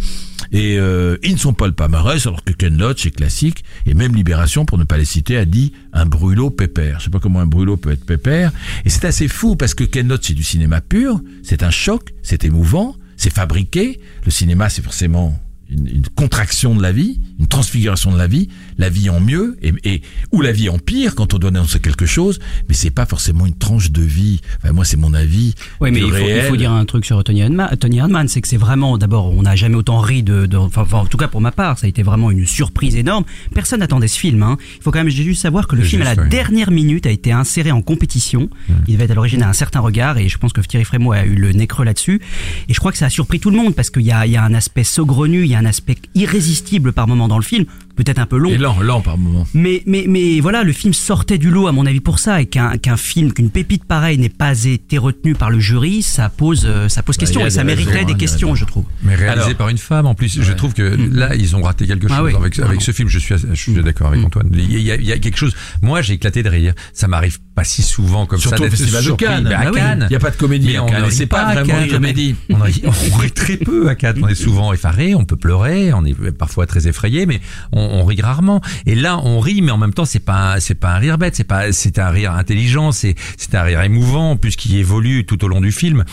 et 0.52 0.78
euh, 0.78 1.18
ils 1.24 1.34
ne 1.34 1.38
sont 1.38 1.54
pas 1.54 1.68
le 1.68 1.74
palmarès, 1.74 2.26
alors 2.28 2.44
que 2.44 2.52
Ken 2.52 2.78
Loach 2.78 3.06
est 3.06 3.12
classique, 3.12 3.64
et 3.86 3.94
même 3.94 4.16
Libération, 4.16 4.66
pour 4.66 4.78
ne 4.78 4.84
pas 4.84 4.98
les 4.98 5.06
citer, 5.06 5.38
a 5.38 5.46
dit 5.46 5.74
un 5.94 6.06
brûlot 6.06 6.50
pépère. 6.50 7.00
Je 7.00 7.06
sais 7.06 7.10
pas 7.10 7.20
comment 7.20 7.40
un 7.40 7.48
brûlot 7.48 7.78
peut 7.78 7.92
être 7.92 8.06
pépère, 8.06 8.52
et 8.86 8.90
c'est 8.90 9.06
assez 9.06 9.28
fou, 9.28 9.56
parce 9.56 9.74
que 9.74 9.84
Ken 9.84 10.08
Loach, 10.08 10.28
c'est 10.28 10.34
du 10.34 10.44
cinéma 10.44 10.82
pur, 10.82 11.22
c'est 11.44 11.64
un 11.64 11.72
choc, 11.72 12.14
c'est 12.24 12.44
émouvant, 12.44 12.96
c'est 13.16 13.34
fabriqué, 13.34 14.00
le 14.26 14.32
cinéma, 14.32 14.70
c'est 14.70 14.82
forcément 14.82 15.40
une, 15.70 15.88
une, 15.88 16.08
contraction 16.16 16.76
de 16.76 16.82
la 16.82 16.92
vie, 16.92 17.20
une 17.40 17.48
transfiguration 17.48 18.12
de 18.12 18.18
la 18.18 18.28
vie, 18.28 18.50
la 18.78 18.90
vie 18.90 19.10
en 19.10 19.20
mieux 19.20 19.58
et, 19.62 19.74
et 19.84 20.02
ou 20.32 20.42
la 20.42 20.52
vie 20.52 20.70
en 20.70 20.78
pire 20.78 21.16
quand 21.16 21.34
on 21.34 21.38
doit 21.38 21.50
annoncer 21.50 21.80
quelque 21.80 22.06
chose, 22.06 22.40
mais 22.68 22.76
c'est 22.76 22.92
pas 22.92 23.06
forcément 23.06 23.46
une 23.46 23.56
tranche 23.56 23.92
de 23.92 24.02
vie. 24.02 24.42
Enfin, 24.58 24.74
moi, 24.74 24.86
c'est 24.86 24.98
mon 24.98 25.14
avis. 25.14 25.56
Oui, 25.80 25.92
mais 25.92 26.00
il 26.00 26.12
faut, 26.12 26.18
il 26.18 26.42
faut, 26.42 26.58
dire 26.58 26.72
un 26.72 26.86
truc 26.86 27.06
sur 27.06 27.24
Tony 27.24 27.44
Hanman. 27.44 27.76
Tony 27.80 28.02
c'est 28.28 28.42
que 28.42 28.48
c'est 28.48 28.58
vraiment, 28.58 28.98
d'abord, 28.98 29.32
on 29.32 29.44
n'a 29.44 29.56
jamais 29.56 29.76
autant 29.76 30.00
ri 30.00 30.22
de, 30.24 30.46
de 30.46 30.58
enfin, 30.58 30.86
en 30.92 31.06
tout 31.06 31.18
cas 31.18 31.28
pour 31.28 31.42
ma 31.42 31.52
part, 31.52 31.80
ça 31.80 31.86
a 31.86 31.90
été 31.90 32.04
vraiment 32.04 32.30
une 32.32 32.46
surprise 32.46 32.96
énorme. 32.96 33.24
Personne 33.54 33.80
n'attendait 33.80 34.08
ce 34.08 34.20
film. 34.20 34.44
Hein. 34.44 34.58
Il 34.78 34.84
faut 34.84 34.92
quand 34.92 35.00
même 35.00 35.10
juste 35.10 35.42
savoir 35.42 35.68
que 35.68 35.76
le 35.76 35.84
film 35.84 36.02
à 36.02 36.16
la 36.16 36.22
oui. 36.22 36.30
dernière 36.30 36.72
minute 36.72 37.06
a 37.06 37.12
été 37.12 37.32
inséré 37.32 37.72
en 37.72 37.82
compétition. 37.82 38.50
Mmh. 38.68 38.74
Il 38.88 38.94
devait 38.94 39.06
être 39.06 39.12
à 39.12 39.16
l'origine 39.16 39.44
à 39.44 39.50
un 39.50 39.54
certain 39.54 39.80
regard 39.80 40.18
et 40.18 40.28
je 40.28 40.38
pense 40.38 40.52
que 40.52 40.60
Thierry 40.62 40.86
Frémaux 40.86 41.14
a 41.14 41.24
eu 41.24 41.36
le 41.36 41.54
nez 41.54 41.68
creux 41.68 41.86
là-dessus. 41.86 42.22
Et 42.68 42.74
je 42.74 42.80
crois 42.80 42.92
que 42.92 42.98
ça 42.98 43.06
a 43.06 43.10
surpris 43.10 43.40
tout 43.40 43.50
le 43.50 43.58
monde 43.58 43.76
parce 43.76 43.90
qu'il 43.90 44.04
y 44.04 44.12
a, 44.12 44.26
il 44.26 44.32
y 44.34 44.38
a 44.38 44.44
un 44.44 44.54
aspect 44.54 44.84
saugrenu, 44.84 45.44
il 45.44 45.50
y 45.50 45.56
a 45.56 45.60
un 45.60 45.66
aspect 45.66 45.96
irrésistible 46.16 46.92
par 46.92 47.08
moment 47.08 47.29
dans 47.30 47.38
le 47.38 47.44
film 47.44 47.66
peut-être 48.04 48.20
un 48.20 48.26
peu 48.26 48.38
long. 48.38 48.50
Et 48.50 48.58
lent, 48.58 48.80
lent 48.82 49.02
par 49.02 49.18
moment. 49.18 49.48
Mais, 49.54 49.82
mais, 49.86 50.06
mais 50.08 50.40
voilà, 50.40 50.64
le 50.64 50.74
film 50.74 50.94
sortait 50.94 51.38
du 51.38 51.50
lot, 51.50 51.68
à 51.68 51.72
mon 51.72 51.86
avis, 51.86 52.00
pour 52.02 52.20
ça, 52.20 52.42
et 52.42 52.46
qu'un 52.46 52.78
qu'un 52.78 52.98
film, 52.98 53.34
qu'une 53.34 53.50
pépite 53.50 53.86
pareille 53.86 54.18
n'ait 54.18 54.30
pas 54.30 54.64
été 54.66 54.98
retenue 54.98 55.34
par 55.36 55.50
le 55.50 55.60
jury, 55.60 56.02
ça 56.02 56.30
pose, 56.30 56.64
euh, 56.66 56.90
ça 56.90 57.04
pose 57.04 57.16
bah, 57.18 57.22
question, 57.22 57.46
et 57.46 57.50
ça 57.50 57.64
mériterait 57.64 58.06
des 58.06 58.16
questions, 58.16 58.56
je 58.56 58.66
trouve. 58.66 58.84
Mais 59.04 59.16
réalisé 59.16 59.46
Alors, 59.46 59.56
par 59.58 59.70
une 59.70 59.78
femme, 59.78 60.06
en 60.06 60.16
plus, 60.16 60.38
ouais. 60.38 60.44
je 60.44 60.54
trouve 60.54 60.74
que 60.74 60.90
Mm. 61.00 61.16
là, 61.16 61.36
ils 61.36 61.56
ont 61.56 61.62
raté 61.62 61.88
quelque 61.88 62.08
chose 62.08 62.18
Ah 62.20 62.24
oui. 62.24 62.34
avec, 62.36 62.58
avec 62.60 62.82
ce 62.82 62.92
film. 62.92 63.10
Je 63.10 63.20
suis, 63.20 63.36
je 63.38 63.54
suis 63.56 63.74
d'accord 63.74 64.08
avec 64.08 64.24
Antoine. 64.24 64.50
Il 64.54 64.72
y, 64.72 64.92
a, 64.92 64.96
il 64.96 65.04
y, 65.04 65.12
a, 65.12 65.18
quelque 65.20 65.38
chose. 65.38 65.54
Moi, 65.82 66.02
j'ai 66.02 66.14
éclaté 66.14 66.44
de 66.44 66.50
rire. 66.50 66.74
Ça 66.94 67.08
m'arrive 67.08 67.40
pas 67.56 67.64
si 67.64 67.82
souvent 67.82 68.26
comme 68.26 68.40
Surtout 68.40 68.64
ça. 68.64 68.68
au 68.68 68.70
Festival 68.70 69.04
de 69.06 69.12
Cannes. 69.12 69.46
Mais 69.48 69.56
à 69.56 69.66
bah 69.66 69.72
Cannes. 69.72 70.08
Il 70.10 70.12
n'y 70.12 70.16
a 70.16 70.20
pas 70.20 70.32
de 70.32 70.36
comédie 70.36 70.68
mais 70.74 70.80
on 70.80 70.86
Cannes. 70.88 71.06
C'est 71.10 71.26
pas, 71.26 71.54
pas 71.54 71.64
vraiment 71.64 71.82
une 71.84 71.92
comédie. 71.92 72.36
On 72.50 72.56
rit, 72.58 72.82
on 72.86 73.18
rit 73.18 73.32
très 73.32 73.58
peu 73.58 73.90
à 73.90 73.96
Cannes. 73.96 74.20
On 74.22 74.28
est 74.28 74.36
souvent 74.36 74.74
effaré, 74.74 75.16
on 75.16 75.26
peut 75.26 75.36
pleurer, 75.36 75.94
on 75.94 76.06
est 76.06 76.16
parfois 76.32 76.66
très 76.66 76.88
effrayé, 76.88 77.26
mais 77.26 77.40
on, 77.72 77.80
on 77.90 78.06
rit 78.06 78.22
rarement. 78.22 78.62
Et 78.86 78.96
là, 78.96 79.20
on 79.24 79.40
rit, 79.40 79.62
mais 79.62 79.72
en 79.72 79.78
même 79.78 79.94
temps, 79.94 80.06
c'est 80.06 80.20
pas, 80.20 80.60
c'est 80.60 80.76
pas 80.76 80.96
un 80.96 80.98
rire 80.98 81.18
bête, 81.18 81.36
c'est 81.36 81.44
pas, 81.44 81.72
c'est 81.72 82.00
un 82.00 82.10
rire 82.10 82.34
intelligent, 82.34 82.92
c'est, 82.92 83.16
c'est 83.38 83.56
un 83.56 83.64
rire 83.64 83.82
émouvant, 83.82 84.38
puisqu'il 84.38 84.76
évolue 84.76 85.26
tout 85.26 85.44
au 85.44 85.48
long 85.48 85.62
du 85.62 85.72
film. 85.72 86.04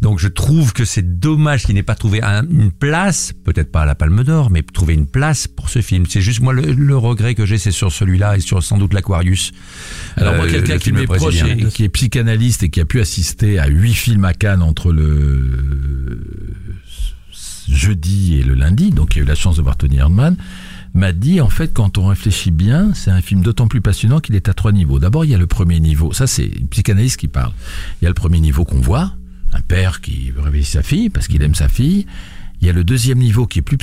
Donc, 0.00 0.18
je 0.18 0.28
trouve 0.28 0.72
que 0.72 0.84
c'est 0.84 1.18
dommage 1.18 1.64
qu'il 1.64 1.74
n'ait 1.74 1.82
pas 1.82 1.94
trouvé 1.94 2.22
un, 2.22 2.46
une 2.48 2.72
place, 2.72 3.32
peut-être 3.44 3.70
pas 3.72 3.82
à 3.82 3.86
la 3.86 3.94
Palme 3.94 4.24
d'Or, 4.24 4.50
mais 4.50 4.62
trouver 4.62 4.94
une 4.94 5.06
place 5.06 5.46
pour 5.46 5.68
ce 5.68 5.80
film. 5.80 6.04
C'est 6.08 6.20
juste 6.20 6.40
moi 6.40 6.52
le, 6.52 6.72
le 6.72 6.96
regret 6.96 7.34
que 7.34 7.46
j'ai, 7.46 7.58
c'est 7.58 7.70
sur 7.70 7.92
celui-là 7.92 8.36
et 8.36 8.40
sur 8.40 8.62
sans 8.62 8.78
doute 8.78 8.94
l'Aquarius. 8.94 9.52
Alors 10.16 10.36
moi, 10.36 10.48
quelqu'un 10.48 10.78
qui 10.78 10.92
m'est 10.92 11.06
proche, 11.06 11.42
et, 11.42 11.66
qui 11.66 11.84
est 11.84 11.88
psychanalyste 11.88 12.62
et 12.62 12.70
qui 12.70 12.80
a 12.80 12.84
pu 12.84 13.00
assister 13.00 13.58
à 13.58 13.66
huit 13.66 13.94
films 13.94 14.24
à 14.24 14.34
Cannes 14.34 14.62
entre 14.62 14.92
le 14.92 16.20
jeudi 17.68 18.38
et 18.38 18.42
le 18.42 18.54
lundi, 18.54 18.90
donc 18.90 19.14
il 19.14 19.20
a 19.20 19.22
eu 19.22 19.26
la 19.26 19.34
chance 19.34 19.56
de 19.56 19.62
voir 19.62 19.76
Tony 19.76 19.98
Erdmann, 19.98 20.36
m'a 20.94 21.12
dit 21.12 21.40
en 21.40 21.48
fait 21.48 21.72
quand 21.72 21.98
on 21.98 22.06
réfléchit 22.06 22.50
bien, 22.50 22.92
c'est 22.94 23.10
un 23.10 23.20
film 23.20 23.42
d'autant 23.42 23.68
plus 23.68 23.80
passionnant 23.80 24.20
qu'il 24.20 24.34
est 24.34 24.48
à 24.48 24.54
trois 24.54 24.72
niveaux. 24.72 24.98
D'abord, 24.98 25.24
il 25.24 25.30
y 25.30 25.34
a 25.34 25.38
le 25.38 25.46
premier 25.46 25.80
niveau, 25.80 26.12
ça 26.12 26.26
c'est 26.26 26.46
une 26.46 26.68
psychanalyste 26.68 27.18
qui 27.18 27.28
parle. 27.28 27.52
Il 28.00 28.04
y 28.04 28.06
a 28.06 28.10
le 28.10 28.14
premier 28.14 28.40
niveau 28.40 28.64
qu'on 28.64 28.80
voit, 28.80 29.12
un 29.52 29.60
père 29.60 30.00
qui 30.00 30.30
veut 30.30 30.42
réveiller 30.42 30.64
sa 30.64 30.82
fille 30.82 31.10
parce 31.10 31.28
qu'il 31.28 31.42
aime 31.42 31.54
sa 31.54 31.68
fille. 31.68 32.06
Il 32.60 32.66
y 32.66 32.70
a 32.70 32.72
le 32.72 32.82
deuxième 32.82 33.18
niveau 33.18 33.46
qui 33.46 33.60
est 33.60 33.62
plus 33.62 33.78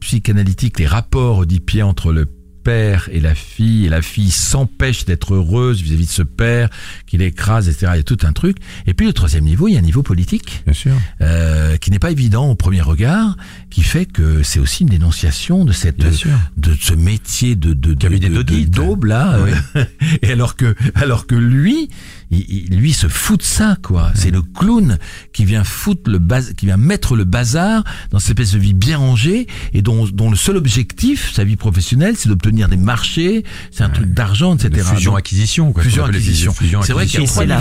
psychanalytique, 0.00 0.78
les 0.80 0.86
rapports 0.86 1.38
odipiens 1.38 1.86
entre 1.86 2.12
le 2.12 2.26
père 2.66 3.08
et 3.12 3.20
la 3.20 3.36
fille, 3.36 3.86
et 3.86 3.88
la 3.88 4.02
fille 4.02 4.32
s'empêche 4.32 5.04
d'être 5.04 5.34
heureuse 5.34 5.82
vis-à-vis 5.82 6.06
de 6.06 6.10
ce 6.10 6.22
père 6.22 6.68
qui 7.06 7.16
l'écrase, 7.16 7.68
etc. 7.68 7.92
Il 7.94 7.98
y 7.98 8.00
a 8.00 8.02
tout 8.02 8.18
un 8.24 8.32
truc. 8.32 8.56
Et 8.88 8.94
puis 8.94 9.06
le 9.06 9.12
troisième 9.12 9.44
niveau, 9.44 9.68
il 9.68 9.74
y 9.74 9.76
a 9.76 9.78
un 9.78 9.82
niveau 9.82 10.02
politique, 10.02 10.64
Bien 10.64 10.74
sûr. 10.74 10.92
Euh, 11.20 11.76
qui 11.76 11.92
n'est 11.92 12.00
pas 12.00 12.10
évident 12.10 12.50
au 12.50 12.56
premier 12.56 12.80
regard, 12.80 13.36
qui 13.70 13.84
fait 13.84 14.04
que 14.04 14.42
c'est 14.42 14.58
aussi 14.58 14.82
une 14.82 14.88
dénonciation 14.88 15.64
de 15.64 15.70
cette, 15.70 15.98
de, 15.98 16.10
de, 16.56 16.76
ce 16.80 16.94
métier 16.94 17.54
de 17.54 17.72
de 17.72 17.94
de 17.94 18.64
d'aube 18.64 19.04
là. 19.04 19.38
Oui. 19.44 19.82
Et 20.22 20.32
alors 20.32 20.56
que 20.56 20.74
alors 20.96 21.28
que 21.28 21.36
lui, 21.36 21.88
il, 22.30 22.44
il, 22.48 22.78
lui 22.78 22.92
se 22.92 23.08
fout 23.08 23.38
de 23.38 23.44
ça 23.44 23.76
quoi. 23.82 24.10
C'est 24.14 24.30
le 24.30 24.42
clown 24.42 24.98
qui 25.32 25.44
vient 25.44 25.64
foutre 25.64 26.10
le 26.10 26.20
qui 26.56 26.66
vient 26.66 26.76
mettre 26.76 27.16
le 27.16 27.24
bazar 27.24 27.84
dans 28.10 28.18
cette 28.18 28.30
espèce 28.30 28.52
de 28.52 28.58
vie 28.58 28.74
bien 28.74 28.98
rangée 28.98 29.46
et 29.72 29.82
dont, 29.82 30.06
dont 30.06 30.30
le 30.30 30.36
seul 30.36 30.56
objectif, 30.56 31.32
sa 31.32 31.44
vie 31.44 31.56
professionnelle, 31.56 32.16
c'est 32.16 32.28
d'obtenir 32.28 32.68
des 32.68 32.76
marchés, 32.76 33.44
c'est 33.70 33.82
un 33.82 33.88
ouais. 33.88 33.94
truc 33.94 34.12
d'argent, 34.12 34.56
etc. 34.56 34.86
Fusion 34.94 35.16
acquisition 35.16 35.72
quoi. 35.72 35.82
Fusion 35.82 36.04
acquisition. 36.04 36.52
C'est 36.82 36.92
vrai 36.92 37.06
qu'il 37.06 37.20
y 37.20 37.24
a 37.24 37.26
c'est 37.26 37.46
la, 37.46 37.60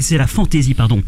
c'est 0.00 0.18
la 0.18 0.26
fantaisie 0.26 0.74
pardon 0.74 1.02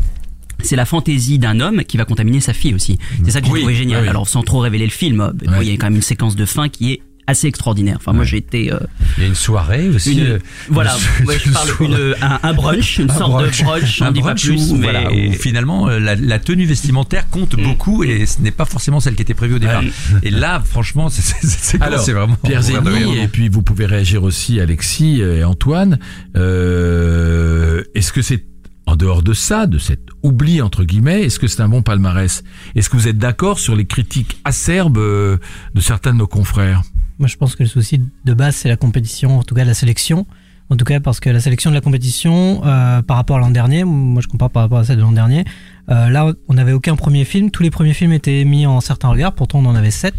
c'est 0.62 0.76
la 0.76 0.84
fantaisie 0.84 1.38
d'un 1.38 1.60
homme 1.60 1.84
qui 1.84 1.96
va 1.96 2.04
contaminer 2.04 2.40
sa 2.40 2.52
fille 2.52 2.74
aussi. 2.74 2.98
C'est 3.24 3.30
ça 3.30 3.40
que 3.40 3.46
j'ai 3.46 3.52
oui, 3.52 3.60
trouvé 3.60 3.74
génial. 3.74 4.02
Oui. 4.02 4.08
Alors 4.08 4.28
sans 4.28 4.42
trop 4.42 4.58
révéler 4.58 4.84
le 4.84 4.90
film, 4.90 5.32
il 5.60 5.68
y 5.68 5.70
a 5.70 5.74
quand 5.74 5.86
même 5.86 5.96
une 5.96 6.02
séquence 6.02 6.36
de 6.36 6.44
fin 6.44 6.68
qui 6.68 6.92
est 6.92 7.02
assez 7.30 7.46
extraordinaire. 7.46 7.96
Enfin, 7.98 8.12
ouais. 8.12 8.18
moi, 8.18 8.24
j'ai 8.24 8.36
été. 8.36 8.72
Euh, 8.72 8.78
il 9.16 9.22
y 9.22 9.26
a 9.26 9.28
une 9.28 9.34
soirée 9.34 9.88
aussi. 9.88 10.18
Une, 10.18 10.38
voilà, 10.68 10.94
ouais, 11.26 11.38
je 11.38 11.50
parle 11.50 11.70
une, 11.80 12.14
un, 12.20 12.38
un, 12.42 12.52
brunch, 12.52 12.98
une 12.98 13.10
un 13.10 13.14
sorte 13.14 13.30
brunch. 13.30 13.58
de 13.58 13.64
brunch, 13.64 14.02
on 14.02 14.04
un 14.06 14.12
dit 14.12 14.20
brunch 14.20 14.46
pas 14.46 14.52
plus. 14.52 14.70
Où, 14.70 14.76
mais... 14.76 14.90
voilà, 14.90 15.12
où 15.12 15.32
finalement, 15.32 15.88
euh, 15.88 15.98
la, 15.98 16.14
la, 16.14 16.38
tenue 16.38 16.66
vestimentaire 16.66 17.28
compte 17.30 17.56
mmh. 17.56 17.62
beaucoup 17.62 18.04
et 18.04 18.26
ce 18.26 18.40
n'est 18.40 18.50
pas 18.50 18.64
forcément 18.64 19.00
celle 19.00 19.14
qui 19.14 19.22
était 19.22 19.34
prévue 19.34 19.54
au 19.54 19.58
départ. 19.58 19.82
Et 20.22 20.30
là, 20.30 20.62
franchement, 20.64 21.08
c'est 21.10 22.12
vraiment. 22.12 22.36
Pierre 22.42 22.62
Zény, 22.62 23.18
et 23.18 23.28
puis 23.28 23.48
vous 23.48 23.62
pouvez 23.62 23.86
réagir 23.86 24.22
aussi, 24.22 24.60
Alexis 24.60 25.20
et 25.20 25.44
Antoine. 25.44 25.98
Euh, 26.36 27.82
Est-ce 27.94 28.12
que 28.12 28.22
c'est 28.22 28.44
en 28.90 28.96
dehors 28.96 29.22
de 29.22 29.32
ça, 29.32 29.66
de 29.66 29.78
cet 29.78 30.00
oubli 30.22 30.60
entre 30.60 30.84
guillemets, 30.84 31.22
est-ce 31.22 31.38
que 31.38 31.46
c'est 31.46 31.62
un 31.62 31.68
bon 31.68 31.80
palmarès? 31.82 32.42
Est-ce 32.74 32.90
que 32.90 32.96
vous 32.96 33.06
êtes 33.06 33.18
d'accord 33.18 33.60
sur 33.60 33.76
les 33.76 33.86
critiques 33.86 34.38
acerbes 34.44 34.98
euh, 34.98 35.38
de 35.74 35.80
certains 35.80 36.12
de 36.12 36.18
nos 36.18 36.26
confrères? 36.26 36.82
Moi, 37.20 37.28
je 37.28 37.36
pense 37.36 37.54
que 37.54 37.62
le 37.62 37.68
souci 37.68 38.00
de 38.24 38.32
base, 38.32 38.56
c'est 38.56 38.70
la 38.70 38.78
compétition, 38.78 39.38
en 39.38 39.42
tout 39.42 39.54
cas 39.54 39.64
la 39.64 39.74
sélection. 39.74 40.26
En 40.70 40.76
tout 40.76 40.86
cas, 40.86 41.00
parce 41.00 41.20
que 41.20 41.28
la 41.28 41.40
sélection 41.40 41.68
de 41.68 41.74
la 41.74 41.82
compétition, 41.82 42.62
euh, 42.64 43.02
par 43.02 43.18
rapport 43.18 43.36
à 43.36 43.40
l'an 43.40 43.50
dernier, 43.50 43.84
moi 43.84 44.22
je 44.22 44.28
compare 44.28 44.48
par 44.48 44.62
rapport 44.62 44.78
à 44.78 44.84
celle 44.84 44.96
de 44.96 45.02
l'an 45.02 45.12
dernier, 45.12 45.44
euh, 45.90 46.08
là 46.08 46.32
on 46.48 46.54
n'avait 46.54 46.72
aucun 46.72 46.96
premier 46.96 47.24
film, 47.24 47.50
tous 47.50 47.62
les 47.62 47.70
premiers 47.70 47.92
films 47.92 48.12
étaient 48.12 48.44
mis 48.44 48.66
en 48.66 48.80
certains 48.80 49.08
regards, 49.08 49.32
pourtant 49.34 49.58
on 49.58 49.66
en 49.66 49.74
avait 49.74 49.90
sept. 49.90 50.14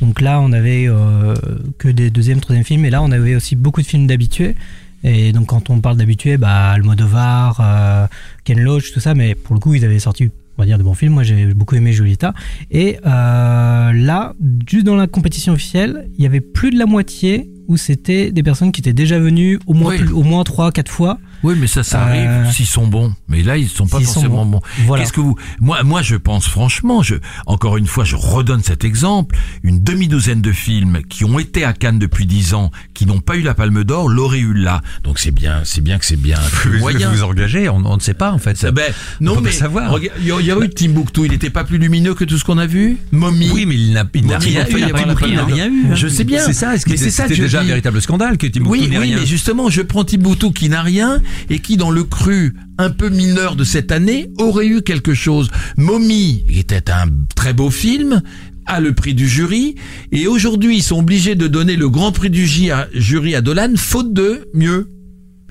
Donc 0.00 0.20
là 0.20 0.40
on 0.40 0.52
avait 0.52 0.86
euh, 0.88 1.34
que 1.78 1.88
des 1.88 2.10
deuxième, 2.10 2.40
troisième 2.40 2.64
films, 2.64 2.84
et 2.84 2.90
là 2.90 3.02
on 3.02 3.10
avait 3.10 3.34
aussi 3.34 3.56
beaucoup 3.56 3.82
de 3.82 3.86
films 3.86 4.06
d'habitués. 4.06 4.54
Et 5.02 5.32
donc 5.32 5.48
quand 5.48 5.68
on 5.68 5.80
parle 5.80 5.96
d'habitués, 5.96 6.38
bah 6.38 6.70
Almodovar, 6.70 8.08
Ken 8.44 8.60
Loach, 8.60 8.92
tout 8.92 9.00
ça, 9.00 9.14
mais 9.14 9.34
pour 9.34 9.54
le 9.54 9.60
coup 9.60 9.74
ils 9.74 9.84
avaient 9.84 9.98
sorti 9.98 10.30
on 10.58 10.62
va 10.62 10.66
dire 10.66 10.78
de 10.78 10.82
bons 10.82 10.94
films. 10.94 11.14
Moi 11.14 11.22
j'ai 11.22 11.54
beaucoup 11.54 11.76
aimé 11.76 11.92
Julieta. 11.92 12.34
Et 12.70 12.98
euh, 13.06 13.92
là, 13.92 14.34
juste 14.68 14.84
dans 14.84 14.96
la 14.96 15.06
compétition 15.06 15.52
officielle, 15.52 16.10
il 16.16 16.22
y 16.22 16.26
avait 16.26 16.40
plus 16.40 16.70
de 16.70 16.78
la 16.78 16.86
moitié 16.86 17.48
où 17.68 17.76
c'était 17.76 18.32
des 18.32 18.42
personnes 18.42 18.72
qui 18.72 18.80
étaient 18.80 18.92
déjà 18.92 19.18
venues 19.18 19.58
au 19.66 19.74
moins 19.74 19.92
Oui. 19.92 19.98
plus- 19.98 20.12
au 20.12 20.22
moins 20.22 20.42
trois 20.44 20.72
quatre 20.72 20.90
fois. 20.90 21.18
Oui, 21.44 21.54
mais 21.56 21.68
ça, 21.68 21.84
ça 21.84 22.02
arrive 22.02 22.28
Euh, 22.28 22.50
s'ils 22.50 22.66
sont 22.66 22.88
bons. 22.88 23.12
Mais 23.28 23.42
là, 23.44 23.56
ils 23.58 23.68
sont 23.68 23.86
pas 23.86 24.00
forcément 24.00 24.44
bons. 24.44 24.58
bons. 24.58 24.60
Voilà. 24.86 25.04
Qu'est-ce 25.04 25.12
que 25.12 25.20
vous 25.20 25.36
Moi, 25.60 25.82
moi, 25.84 26.02
je 26.02 26.16
pense 26.16 26.48
franchement. 26.48 27.02
Je 27.02 27.14
encore 27.46 27.76
une 27.76 27.86
fois, 27.86 28.02
je 28.04 28.16
redonne 28.16 28.62
cet 28.64 28.84
exemple. 28.84 29.36
Une 29.62 29.84
demi-douzaine 29.84 30.40
de 30.40 30.50
films 30.50 31.00
qui 31.08 31.24
ont 31.24 31.38
été 31.38 31.62
à 31.64 31.72
Cannes 31.74 32.00
depuis 32.00 32.26
dix 32.26 32.54
ans, 32.54 32.72
qui 32.94 33.06
n'ont 33.06 33.20
pas 33.20 33.36
eu 33.36 33.42
la 33.42 33.54
Palme 33.54 33.84
d'Or, 33.84 34.08
l'auraient 34.08 34.40
eu 34.40 34.52
là. 34.54 34.80
Donc 35.04 35.20
c'est 35.20 35.30
bien, 35.30 35.60
c'est 35.64 35.80
bien 35.80 35.98
que 35.98 36.06
c'est 36.06 36.16
bien 36.16 36.38
Vous 36.64 36.78
moyen. 36.78 37.10
vous 37.10 37.22
engagez, 37.22 37.68
on, 37.68 37.76
on 37.86 37.94
ne 37.96 38.00
sait 38.00 38.14
pas 38.14 38.32
en 38.32 38.38
fait. 38.38 38.56
Ça, 38.56 38.72
ben, 38.72 38.92
non, 39.20 39.32
On 39.32 39.36
peut 39.36 39.42
mais 39.42 39.52
savoir. 39.52 39.92
regarde, 39.92 40.16
il 40.20 40.26
y, 40.26 40.32
a- 40.32 40.40
il 40.40 40.46
y 40.46 40.50
a 40.50 40.56
eu 40.58 40.68
Timbuktu. 40.70 41.26
Il 41.26 41.30
n'était 41.30 41.50
pas 41.50 41.62
plus 41.64 41.78
lumineux 41.78 42.14
que 42.14 42.24
tout 42.24 42.38
ce 42.38 42.44
qu'on 42.44 42.58
a 42.58 42.66
vu. 42.66 42.96
Mommy. 43.12 43.50
Oui, 43.52 43.64
mais 43.66 43.76
il 43.76 43.92
n'a 43.92 44.04
rien 44.42 45.68
eu. 45.70 45.94
Je 45.94 46.08
sais 46.08 46.24
bien. 46.24 46.42
C'est 46.44 46.52
ça. 46.52 46.74
Est-ce 46.74 46.84
que 46.84 46.90
Mais 46.90 46.96
c'est 46.96 47.10
ça 47.10 47.24
que 47.28 47.34
c'était 47.34 47.42
je 47.48 47.57
déjà 47.60 47.64
un 47.64 47.74
véritable 47.74 48.00
scandale 48.00 48.38
que 48.38 48.46
Timbuktu 48.46 48.70
Oui, 48.70 48.88
n'ait 48.88 48.98
oui, 48.98 49.04
rien 49.04 49.18
mais 49.20 49.26
justement, 49.26 49.68
je 49.70 49.82
prends 49.82 50.04
Timbuktu 50.04 50.52
qui 50.52 50.68
n'a 50.68 50.82
rien 50.82 51.20
et 51.50 51.58
qui, 51.60 51.76
dans 51.76 51.90
le 51.90 52.04
cru 52.04 52.54
un 52.78 52.90
peu 52.90 53.08
mineur 53.08 53.56
de 53.56 53.64
cette 53.64 53.92
année, 53.92 54.30
aurait 54.38 54.66
eu 54.66 54.82
quelque 54.82 55.14
chose. 55.14 55.48
Mommy, 55.76 56.44
était 56.48 56.90
un 56.90 57.06
très 57.34 57.52
beau 57.52 57.70
film, 57.70 58.22
a 58.66 58.80
le 58.80 58.92
prix 58.92 59.14
du 59.14 59.28
jury 59.28 59.74
et 60.12 60.26
aujourd'hui, 60.26 60.76
ils 60.76 60.82
sont 60.82 60.98
obligés 60.98 61.34
de 61.34 61.46
donner 61.46 61.76
le 61.76 61.88
grand 61.88 62.12
prix 62.12 62.30
du 62.30 62.46
jury 62.46 63.34
à 63.34 63.40
Dolan, 63.40 63.72
faute 63.76 64.12
de 64.12 64.48
mieux. 64.54 64.90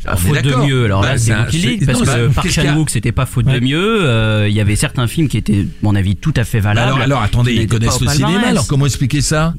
Est 0.06 0.16
faute 0.16 0.44
de 0.44 0.54
mieux. 0.68 0.86
Alors 0.86 1.02
Bah, 1.02 1.14
là, 1.14 1.18
c'est 1.18 1.34
c'est 1.50 1.58
dites, 1.58 1.86
parce 1.88 1.98
non, 2.00 2.06
que 2.06 2.28
bah, 2.28 2.34
Park 2.36 2.48
a 2.48 2.52
Chan-wook, 2.52 2.90
c'était 2.92 3.12
pas 3.12 3.26
faute 3.26 3.48
de 3.48 3.60
mieux. 3.60 4.06
Euh, 4.06 4.48
Il 4.48 4.56
y 4.56 4.62
avait 4.62 4.76
certains 4.76 5.08
films 5.08 5.28
qui 5.28 5.38
étaient, 5.38 5.62
à 5.62 5.66
mon 5.82 5.96
avis, 5.96 6.16
tout 6.16 6.34
à 6.36 6.44
fait 6.44 6.60
Bah 6.60 6.76
valables. 6.76 6.88
alors, 6.92 7.02
alors, 7.02 7.22
attendez, 7.24 7.54
ils 7.56 7.68
connaissent 7.68 8.00
le 8.00 8.08
cinéma, 8.08 8.42
alors 8.48 8.68
comment 8.68 8.86
expliquer 8.86 9.22
ça? 9.22 9.56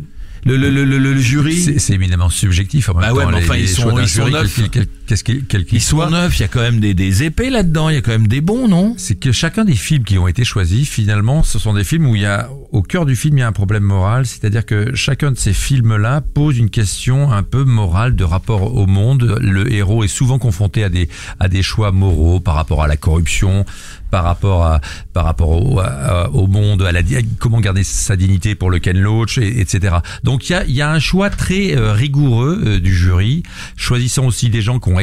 Le, 0.56 0.70
le, 0.70 0.84
le, 0.84 0.98
le, 0.98 1.12
le 1.14 1.16
jury 1.20 1.56
C'est 1.78 1.94
éminemment 1.94 2.30
subjectif 2.30 2.88
en 2.88 2.94
même 2.94 3.02
Bah 3.08 3.12
ouais, 3.14 3.24
temps. 3.24 3.30
mais 3.30 3.36
enfin, 3.38 3.54
les 3.54 3.62
ils 3.62 3.68
sont- 3.68 3.98
ils 3.98 4.08
sont 4.08 4.28
neufs. 4.28 4.60
quel- 4.70 4.86
quel- 5.06 5.44
quel 5.46 5.64
Ils 5.72 5.80
sont 5.80 6.08
neufs, 6.10 6.38
il 6.38 6.42
y 6.42 6.44
a 6.44 6.48
quand 6.48 6.60
même 6.60 6.80
des, 6.80 6.94
des 6.94 7.22
épées 7.22 7.50
là-dedans, 7.50 7.88
il 7.88 7.94
y 7.94 7.98
a 7.98 8.00
quand 8.02 8.10
même 8.10 8.28
des 8.28 8.40
bons, 8.40 8.68
non? 8.68 8.94
C'est 8.98 9.18
que 9.18 9.32
chacun 9.32 9.64
des 9.64 9.74
films 9.74 10.04
qui 10.04 10.18
ont 10.18 10.28
été 10.28 10.44
choisis, 10.44 10.88
finalement, 10.88 11.42
ce 11.42 11.58
sont 11.58 11.74
des 11.74 11.84
films 11.84 12.06
où 12.06 12.14
il 12.16 12.22
y 12.22 12.26
a, 12.26 12.48
au 12.72 12.82
cœur 12.82 13.06
du 13.06 13.16
film, 13.16 13.38
il 13.38 13.40
y 13.40 13.44
a 13.44 13.48
un 13.48 13.52
problème 13.52 13.82
moral. 13.84 14.26
C'est-à-dire 14.26 14.64
que 14.66 14.94
chacun 14.94 15.30
de 15.32 15.38
ces 15.38 15.52
films-là 15.52 16.20
pose 16.34 16.58
une 16.58 16.70
question 16.70 17.30
un 17.32 17.42
peu 17.42 17.64
morale 17.64 18.16
de 18.16 18.24
rapport 18.24 18.74
au 18.74 18.86
monde. 18.86 19.38
Le 19.40 19.72
héros 19.72 20.04
est 20.04 20.08
souvent 20.08 20.38
confronté 20.38 20.84
à 20.84 20.88
des, 20.88 21.08
à 21.40 21.48
des 21.48 21.62
choix 21.62 21.92
moraux 21.92 22.40
par 22.40 22.54
rapport 22.54 22.82
à 22.82 22.86
la 22.88 22.96
corruption, 22.96 23.64
par 24.10 24.24
rapport 24.24 24.64
à, 24.64 24.80
par 25.12 25.24
rapport 25.24 25.50
au, 25.50 25.80
à- 25.80 26.30
au 26.30 26.46
monde, 26.46 26.82
à 26.82 26.92
la, 26.92 27.02
comment 27.38 27.60
garder 27.60 27.84
sa 27.84 28.16
dignité 28.16 28.54
pour 28.54 28.70
le 28.70 28.78
Ken 28.78 28.98
Loach, 28.98 29.38
et- 29.38 29.60
etc. 29.60 29.96
Donc 30.24 30.48
il 30.48 30.52
y 30.52 30.54
a, 30.56 30.64
il 30.64 30.74
y 30.74 30.82
a 30.82 30.90
un 30.90 30.98
choix 30.98 31.30
très 31.30 31.76
euh, 31.76 31.92
rigoureux 31.92 32.62
euh, 32.64 32.80
du 32.80 32.94
jury, 32.94 33.42
choisissant 33.76 34.26
aussi 34.26 34.48
des 34.50 34.62
gens 34.62 34.78
qui 34.78 34.88
ont, 34.90 34.98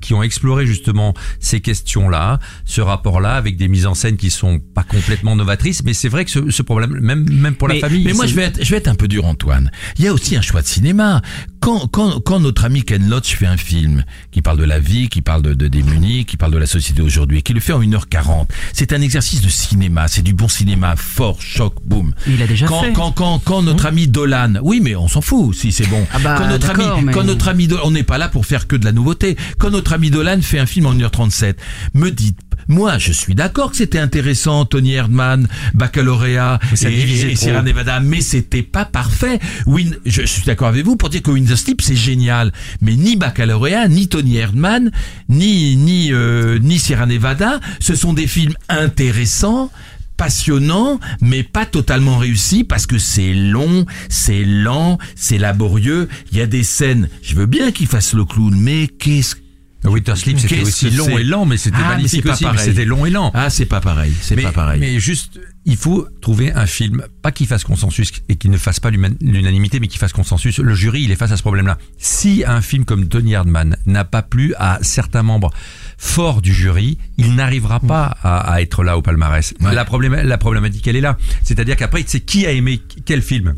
qui 0.00 0.14
ont 0.14 0.22
exploré 0.22 0.66
justement 0.66 1.14
ces 1.40 1.60
questions-là, 1.60 2.38
ce 2.64 2.80
rapport-là, 2.80 3.34
avec 3.34 3.56
des 3.56 3.68
mises 3.68 3.86
en 3.86 3.94
scène 3.94 4.16
qui 4.16 4.30
sont 4.30 4.58
pas 4.58 4.82
complètement 4.82 5.36
novatrices. 5.36 5.82
Mais 5.84 5.94
c'est 5.94 6.08
vrai 6.08 6.24
que 6.24 6.30
ce, 6.30 6.50
ce 6.50 6.62
problème, 6.62 6.98
même, 7.00 7.28
même 7.30 7.54
pour 7.54 7.68
la 7.68 7.74
famille. 7.80 8.04
Mais 8.04 8.12
moi, 8.12 8.26
je 8.26 8.34
vais, 8.34 8.42
être, 8.44 8.64
je 8.64 8.70
vais 8.70 8.76
être 8.78 8.88
un 8.88 8.94
peu 8.94 9.08
dur, 9.08 9.24
Antoine. 9.24 9.70
Il 9.98 10.04
y 10.04 10.08
a 10.08 10.12
aussi 10.12 10.36
un 10.36 10.42
choix 10.42 10.62
de 10.62 10.66
cinéma. 10.66 11.22
Quand, 11.60 11.86
quand, 11.88 12.20
quand 12.20 12.38
notre 12.40 12.64
ami 12.64 12.82
Ken 12.84 13.08
Loach 13.08 13.34
fait 13.36 13.46
un 13.46 13.56
film 13.56 14.04
qui 14.30 14.42
parle 14.42 14.58
de 14.58 14.64
la 14.64 14.78
vie, 14.78 15.08
qui 15.08 15.22
parle 15.22 15.42
de, 15.42 15.54
de 15.54 15.68
démunis, 15.68 16.24
qui 16.24 16.36
parle 16.36 16.52
de 16.52 16.58
la 16.58 16.66
société 16.66 17.02
aujourd'hui, 17.02 17.42
qui 17.42 17.52
le 17.54 17.60
fait 17.60 17.72
en 17.72 17.80
1h40, 17.80 18.45
c'est 18.72 18.92
un 18.92 19.00
exercice 19.00 19.40
de 19.40 19.48
cinéma. 19.48 20.08
C'est 20.08 20.22
du 20.22 20.34
bon 20.34 20.48
cinéma, 20.48 20.94
fort, 20.96 21.40
choc, 21.40 21.74
boum. 21.84 22.12
Il 22.26 22.42
a 22.42 22.46
déjà 22.46 22.66
quand, 22.66 22.82
fait. 22.82 22.92
Quand, 22.92 23.12
quand, 23.12 23.38
quand 23.44 23.62
notre 23.62 23.86
ami 23.86 24.08
Dolan, 24.08 24.54
oui, 24.62 24.80
mais 24.82 24.96
on 24.96 25.08
s'en 25.08 25.20
fout 25.20 25.54
si 25.54 25.72
c'est 25.72 25.86
bon. 25.86 26.06
Ah 26.12 26.18
bah, 26.18 26.36
quand 26.38 26.48
notre 26.48 26.70
ami, 26.70 26.84
mais- 27.04 27.12
quand 27.12 27.24
notre 27.24 27.48
ami 27.48 27.66
Dolan, 27.68 27.82
on 27.84 27.90
n'est 27.90 28.02
pas 28.02 28.18
là 28.18 28.28
pour 28.28 28.46
faire 28.46 28.66
que 28.66 28.76
de 28.76 28.84
la 28.84 28.92
nouveauté. 28.92 29.36
Quand 29.58 29.70
notre 29.70 29.92
ami 29.92 30.10
Dolan 30.10 30.40
fait 30.42 30.58
un 30.58 30.66
film 30.66 30.86
en 30.86 30.94
1h37, 30.94 31.54
me 31.94 32.10
dites, 32.10 32.38
moi, 32.68 32.98
je 32.98 33.12
suis 33.12 33.34
d'accord 33.34 33.70
que 33.70 33.76
c'était 33.76 33.98
intéressant, 33.98 34.64
Tony 34.64 34.92
Erdmann, 34.94 35.48
baccalauréat 35.74 36.58
et, 36.82 37.30
et. 37.30 37.36
Sierra 37.36 37.62
Nevada, 37.62 38.00
mais 38.00 38.20
c'était 38.20 38.62
pas 38.62 38.84
parfait. 38.84 39.38
Win, 39.66 39.96
je, 40.04 40.22
je 40.22 40.26
suis 40.26 40.42
d'accord 40.44 40.68
avec 40.68 40.84
vous 40.84 40.96
pour 40.96 41.08
dire 41.08 41.22
que 41.22 41.30
Win 41.30 41.46
the 41.46 41.56
Sleep 41.56 41.80
c'est 41.82 41.96
génial, 41.96 42.52
mais 42.80 42.94
ni 42.96 43.16
baccalauréat, 43.16 43.88
ni 43.88 44.08
Tony 44.08 44.36
Erdmann, 44.36 44.90
ni 45.28 45.76
ni 45.76 46.12
euh, 46.12 46.58
ni 46.58 46.78
Sierra 46.78 47.06
Nevada, 47.06 47.60
ce 47.80 47.94
sont 47.94 48.12
des 48.12 48.26
films 48.26 48.54
intéressants 48.68 49.70
passionnants, 50.16 50.98
mais 51.20 51.42
pas 51.42 51.66
totalement 51.66 52.18
réussis 52.18 52.64
parce 52.64 52.86
que 52.86 52.98
c'est 52.98 53.34
long, 53.34 53.84
c'est 54.08 54.44
lent, 54.44 54.98
c'est 55.14 55.38
laborieux. 55.38 56.08
Il 56.32 56.38
y 56.38 56.40
a 56.40 56.46
des 56.46 56.62
scènes, 56.62 57.08
je 57.22 57.34
veux 57.34 57.46
bien 57.46 57.70
qu'ils 57.70 57.86
fassent 57.86 58.14
le 58.14 58.24
clown, 58.24 58.54
mais 58.58 58.88
qu'est-ce 58.88 59.36
Winter 59.90 60.16
Sleep, 60.16 60.38
c'était 60.38 60.62
aussi 60.62 60.90
long 60.90 61.16
et 61.18 61.24
lent, 61.24 61.44
mais 61.46 61.56
c'était 61.56 61.76
Ah, 61.84 61.96
magnifique 61.96 62.26
aussi. 62.26 62.44
C'était 62.58 62.84
long 62.84 63.06
et 63.06 63.10
lent. 63.10 63.30
Ah, 63.34 63.50
c'est 63.50 63.66
pas 63.66 63.80
pareil, 63.80 64.12
c'est 64.20 64.36
mais, 64.36 64.42
pas 64.42 64.52
pareil. 64.52 64.80
Mais 64.80 64.98
juste, 65.00 65.40
il 65.64 65.76
faut 65.76 66.06
trouver 66.20 66.52
un 66.52 66.66
film, 66.66 67.04
pas 67.22 67.32
qui 67.32 67.46
fasse 67.46 67.64
consensus 67.64 68.10
et 68.28 68.36
qui 68.36 68.48
ne 68.48 68.56
fasse 68.58 68.80
pas 68.80 68.90
l'unanimité, 68.90 69.80
mais 69.80 69.88
qui 69.88 69.98
fasse 69.98 70.12
consensus. 70.12 70.58
Le 70.58 70.74
jury, 70.74 71.02
il 71.02 71.10
est 71.10 71.16
face 71.16 71.32
à 71.32 71.36
ce 71.36 71.42
problème-là. 71.42 71.78
Si 71.98 72.44
un 72.46 72.60
film 72.60 72.84
comme 72.84 73.08
Tony 73.08 73.34
Hardman 73.34 73.76
n'a 73.86 74.04
pas 74.04 74.22
plu 74.22 74.54
à 74.58 74.78
certains 74.82 75.22
membres 75.22 75.50
forts 75.98 76.42
du 76.42 76.52
jury, 76.52 76.98
il 77.18 77.34
n'arrivera 77.34 77.80
pas 77.80 78.16
à, 78.22 78.52
à 78.52 78.60
être 78.60 78.84
là 78.84 78.98
au 78.98 79.02
palmarès. 79.02 79.54
Ouais. 79.60 79.74
La, 79.74 79.84
problém- 79.84 80.22
la 80.22 80.38
problématique, 80.38 80.86
elle 80.88 80.96
est 80.96 81.00
là. 81.00 81.16
C'est-à-dire 81.42 81.76
qu'après, 81.76 82.04
c'est 82.06 82.20
qui 82.20 82.46
a 82.46 82.52
aimé 82.52 82.80
quel 83.04 83.22
film 83.22 83.54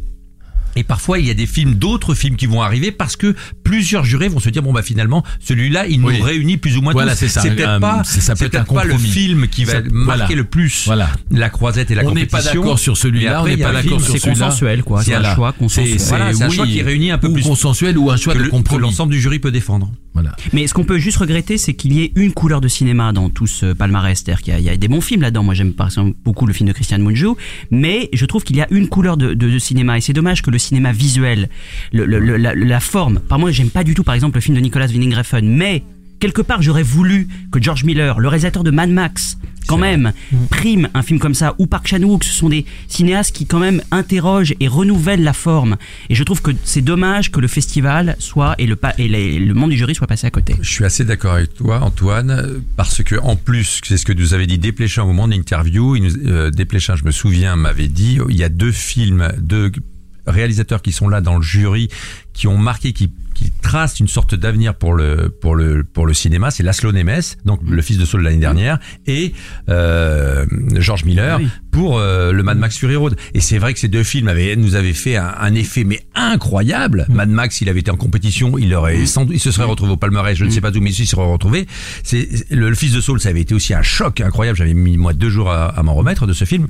et 0.76 0.84
parfois, 0.84 1.18
il 1.18 1.26
y 1.26 1.30
a 1.30 1.34
des 1.34 1.46
films, 1.46 1.74
d'autres 1.74 2.14
films 2.14 2.36
qui 2.36 2.46
vont 2.46 2.62
arriver 2.62 2.92
parce 2.92 3.16
que 3.16 3.34
plusieurs 3.68 4.04
jurés 4.04 4.28
vont 4.28 4.40
se 4.40 4.48
dire 4.48 4.62
bon 4.62 4.72
bah 4.72 4.80
finalement 4.82 5.22
celui-là 5.40 5.86
il 5.88 6.02
Oui. 6.02 6.18
nous 6.18 6.24
réunit 6.24 6.56
plus 6.56 6.76
ou 6.78 6.80
moins 6.82 6.92
Voilà, 6.94 7.12
tous. 7.12 7.18
c'est 7.26 7.28
C'est 7.28 7.50
peut-être 7.54 7.80
pas, 7.80 8.02
c'est- 8.04 8.20
ça 8.22 8.32
peut 8.34 8.38
c'est 8.50 8.54
être 8.56 8.72
pas 8.72 8.84
le 8.84 8.96
film 8.96 9.46
qui 9.48 9.64
va 9.64 9.72
Ça- 9.74 9.80
marquer 9.90 10.24
voilà. 10.24 10.34
le 10.36 10.44
plus 10.44 10.84
Voilà. 10.86 11.10
la 11.30 11.50
croisette 11.50 11.90
et 11.90 11.94
la 11.94 12.02
on 12.02 12.12
n'est 12.14 12.26
compétition. 12.26 12.38
pas 12.38 12.42
d'accord 12.60 12.78
sur 12.78 12.96
celui-là, 12.96 13.42
on 13.42 13.46
n'est 13.46 13.56
pas 13.58 13.72
d'accord 13.72 14.00
sur 14.00 14.12
c'est 14.12 14.18
celui-là. 14.18 14.46
consensuel, 14.46 14.82
quoi. 14.82 15.02
C'est 15.02 15.14
un 15.14 15.34
choix 15.34 15.52
consensuel. 15.52 15.98
C'est- 16.00 16.08
Voilà, 16.08 16.32
c'est 16.32 16.44
un 16.44 16.48
choix 16.50 16.66
qui 16.66 16.80
réunit 16.82 17.10
un 17.10 17.18
peu 17.18 17.28
ou 17.28 17.34
plus 17.34 17.42
consensuel 17.42 17.98
ou 17.98 18.10
un 18.10 18.16
choix 18.16 18.34
que 18.34 18.76
l'ensemble 18.76 19.12
du 19.12 19.20
jury 19.20 19.38
peut 19.38 19.50
défendre. 19.52 19.90
Voilà. 20.14 20.34
Mais 20.52 20.66
ce 20.66 20.74
qu'on 20.74 20.84
peut 20.84 20.98
juste 20.98 21.18
regretter, 21.18 21.58
c'est 21.58 21.74
qu'il 21.74 21.92
y 21.92 22.02
ait 22.02 22.12
une 22.16 22.32
couleur 22.32 22.60
de 22.60 22.66
cinéma 22.66 23.12
dans 23.12 23.30
tout 23.30 23.46
ce 23.46 23.72
palmarès. 23.72 24.18
C'est-à-dire 24.18 24.42
qu'il 24.42 24.52
y 24.52 24.56
a- 24.56 24.58
il 24.58 24.64
y, 24.64 24.70
a 24.70 24.76
des 24.76 24.88
bons 24.88 25.00
films 25.00 25.20
là-dedans. 25.22 25.44
Moi, 25.44 25.54
j'aime 25.54 25.74
par 25.74 25.86
exemple 25.88 26.14
beaucoup 26.24 26.44
le 26.46 26.52
film 26.52 26.68
de 26.68 26.72
Christian 26.72 26.98
Mungiu, 26.98 27.28
mais 27.70 28.08
je 28.12 28.24
trouve 28.26 28.42
qu'il 28.42 28.56
y 28.56 28.60
a 28.60 28.66
une 28.70 28.88
couleur 28.88 29.16
de, 29.16 29.34
de- 29.34 29.48
de 29.50 29.58
cinéma. 29.60 29.96
Et 29.98 30.00
c'est 30.00 30.12
dommage 30.14 30.42
que 30.42 30.50
le 30.50 30.58
cinéma 30.58 30.90
visuel, 30.92 31.48
le- 31.92 32.06
le- 32.06 32.18
le- 32.18 32.36
la, 32.36 32.54
la 32.54 32.80
forme. 32.80 33.20
Par 33.20 33.38
moi, 33.38 33.52
j'aime 33.58 33.70
pas 33.70 33.82
du 33.82 33.94
tout, 33.94 34.04
par 34.04 34.14
exemple, 34.14 34.36
le 34.36 34.40
film 34.40 34.56
de 34.56 34.60
Nicolas 34.62 34.86
Winding 34.86 35.14
Refn, 35.14 35.44
mais 35.44 35.82
quelque 36.20 36.42
part, 36.42 36.62
j'aurais 36.62 36.84
voulu 36.84 37.26
que 37.50 37.60
George 37.60 37.82
Miller, 37.82 38.20
le 38.20 38.28
réalisateur 38.28 38.62
de 38.62 38.70
Mad 38.70 38.88
Max, 38.88 39.36
quand 39.66 39.78
même, 39.78 40.12
prime 40.48 40.88
un 40.94 41.02
film 41.02 41.18
comme 41.18 41.34
ça, 41.34 41.54
ou 41.58 41.66
Park 41.66 41.88
Chan-wook, 41.88 42.22
ce 42.24 42.32
sont 42.32 42.48
des 42.48 42.64
cinéastes 42.86 43.34
qui 43.34 43.46
quand 43.46 43.58
même 43.58 43.82
interrogent 43.90 44.54
et 44.60 44.68
renouvellent 44.68 45.22
la 45.24 45.32
forme. 45.32 45.76
Et 46.08 46.14
je 46.14 46.22
trouve 46.24 46.40
que 46.40 46.52
c'est 46.64 46.80
dommage 46.82 47.30
que 47.32 47.40
le 47.40 47.48
festival 47.48 48.14
soit 48.20 48.54
et 48.58 48.66
le, 48.66 48.78
et 48.96 49.08
les- 49.08 49.38
le 49.40 49.54
monde 49.54 49.70
du 49.70 49.76
jury 49.76 49.94
soit 49.96 50.06
passé 50.06 50.26
à 50.26 50.30
côté. 50.30 50.54
Je 50.62 50.70
suis 50.70 50.84
assez 50.84 51.04
d'accord 51.04 51.34
avec 51.34 51.52
toi, 51.54 51.80
Antoine, 51.82 52.62
parce 52.76 53.02
que 53.02 53.16
en 53.16 53.34
plus, 53.36 53.80
c'est 53.84 53.96
ce 53.98 54.06
que 54.06 54.12
nous 54.14 54.32
avait 54.34 54.46
dit 54.46 54.56
Desplechin 54.58 55.02
au 55.02 55.08
moment 55.08 55.26
de 55.28 55.32
l'interview. 55.34 55.96
Euh, 55.96 56.50
Desplechin, 56.50 56.94
je 56.96 57.04
me 57.04 57.10
souviens, 57.10 57.56
m'avait 57.56 57.88
dit, 57.88 58.18
il 58.30 58.36
y 58.36 58.44
a 58.44 58.48
deux 58.48 58.72
films, 58.72 59.28
deux 59.40 59.70
réalisateurs 60.26 60.82
qui 60.82 60.92
sont 60.92 61.08
là 61.08 61.20
dans 61.20 61.36
le 61.36 61.42
jury, 61.42 61.88
qui 62.32 62.46
ont 62.46 62.58
marqué, 62.58 62.92
qui, 62.92 63.10
qui 63.38 63.52
tracent 63.62 64.00
une 64.00 64.08
sorte 64.08 64.34
d'avenir 64.34 64.74
pour 64.74 64.94
le 64.94 65.28
pour 65.28 65.54
le 65.54 65.84
pour 65.84 66.06
le 66.06 66.12
cinéma. 66.14 66.50
C'est 66.50 66.62
Laszlo 66.64 66.90
Nemes, 66.92 67.20
donc 67.44 67.60
le 67.68 67.80
fils 67.82 67.96
de 67.98 68.04
Saul 68.04 68.20
de 68.20 68.24
l'année 68.26 68.38
dernière, 68.38 68.78
et 69.06 69.32
euh, 69.68 70.44
George 70.76 71.04
Miller 71.04 71.38
Oui. 71.38 71.48
pour 71.70 71.98
euh, 71.98 72.32
le 72.32 72.42
Mad 72.42 72.58
Max 72.58 72.76
Fury 72.78 72.96
Road. 72.96 73.16
Et 73.34 73.40
c'est 73.40 73.58
vrai 73.58 73.74
que 73.74 73.78
ces 73.80 73.88
deux 73.88 74.02
films 74.02 74.26
avaient, 74.28 74.56
nous 74.56 74.74
avaient 74.74 74.92
fait 74.92 75.16
un, 75.16 75.32
un 75.38 75.54
effet 75.54 75.84
mais 75.84 76.00
incroyable. 76.14 77.06
Mad 77.08 77.28
Max, 77.28 77.60
il 77.60 77.68
avait 77.68 77.80
été 77.80 77.90
en 77.90 77.96
compétition, 77.96 78.58
il 78.58 78.74
aurait 78.74 79.06
sans 79.06 79.24
doute- 79.24 79.36
il 79.36 79.40
se 79.40 79.50
serait 79.52 79.66
retrouvé 79.66 79.92
au 79.92 79.96
palmarès, 79.96 80.36
je 80.36 80.44
ne 80.44 80.50
sais 80.50 80.60
pas 80.60 80.70
d'où, 80.72 80.80
mais 80.80 80.90
il 80.90 80.94
se 80.94 81.04
serait 81.04 81.22
retrouvé. 81.24 81.66
C'est 82.02 82.28
le, 82.50 82.68
le 82.70 82.74
fils 82.74 82.92
de 82.92 83.00
Saul, 83.00 83.20
ça 83.20 83.28
avait 83.28 83.40
été 83.42 83.54
aussi 83.54 83.72
un 83.74 83.82
choc 83.82 84.20
incroyable. 84.20 84.58
J'avais 84.58 84.74
mis 84.74 84.96
moi 84.96 85.12
deux 85.12 85.30
jours 85.30 85.50
à, 85.50 85.66
à 85.68 85.82
m'en 85.82 85.94
remettre 85.94 86.26
de 86.26 86.32
ce 86.32 86.44
film. 86.44 86.66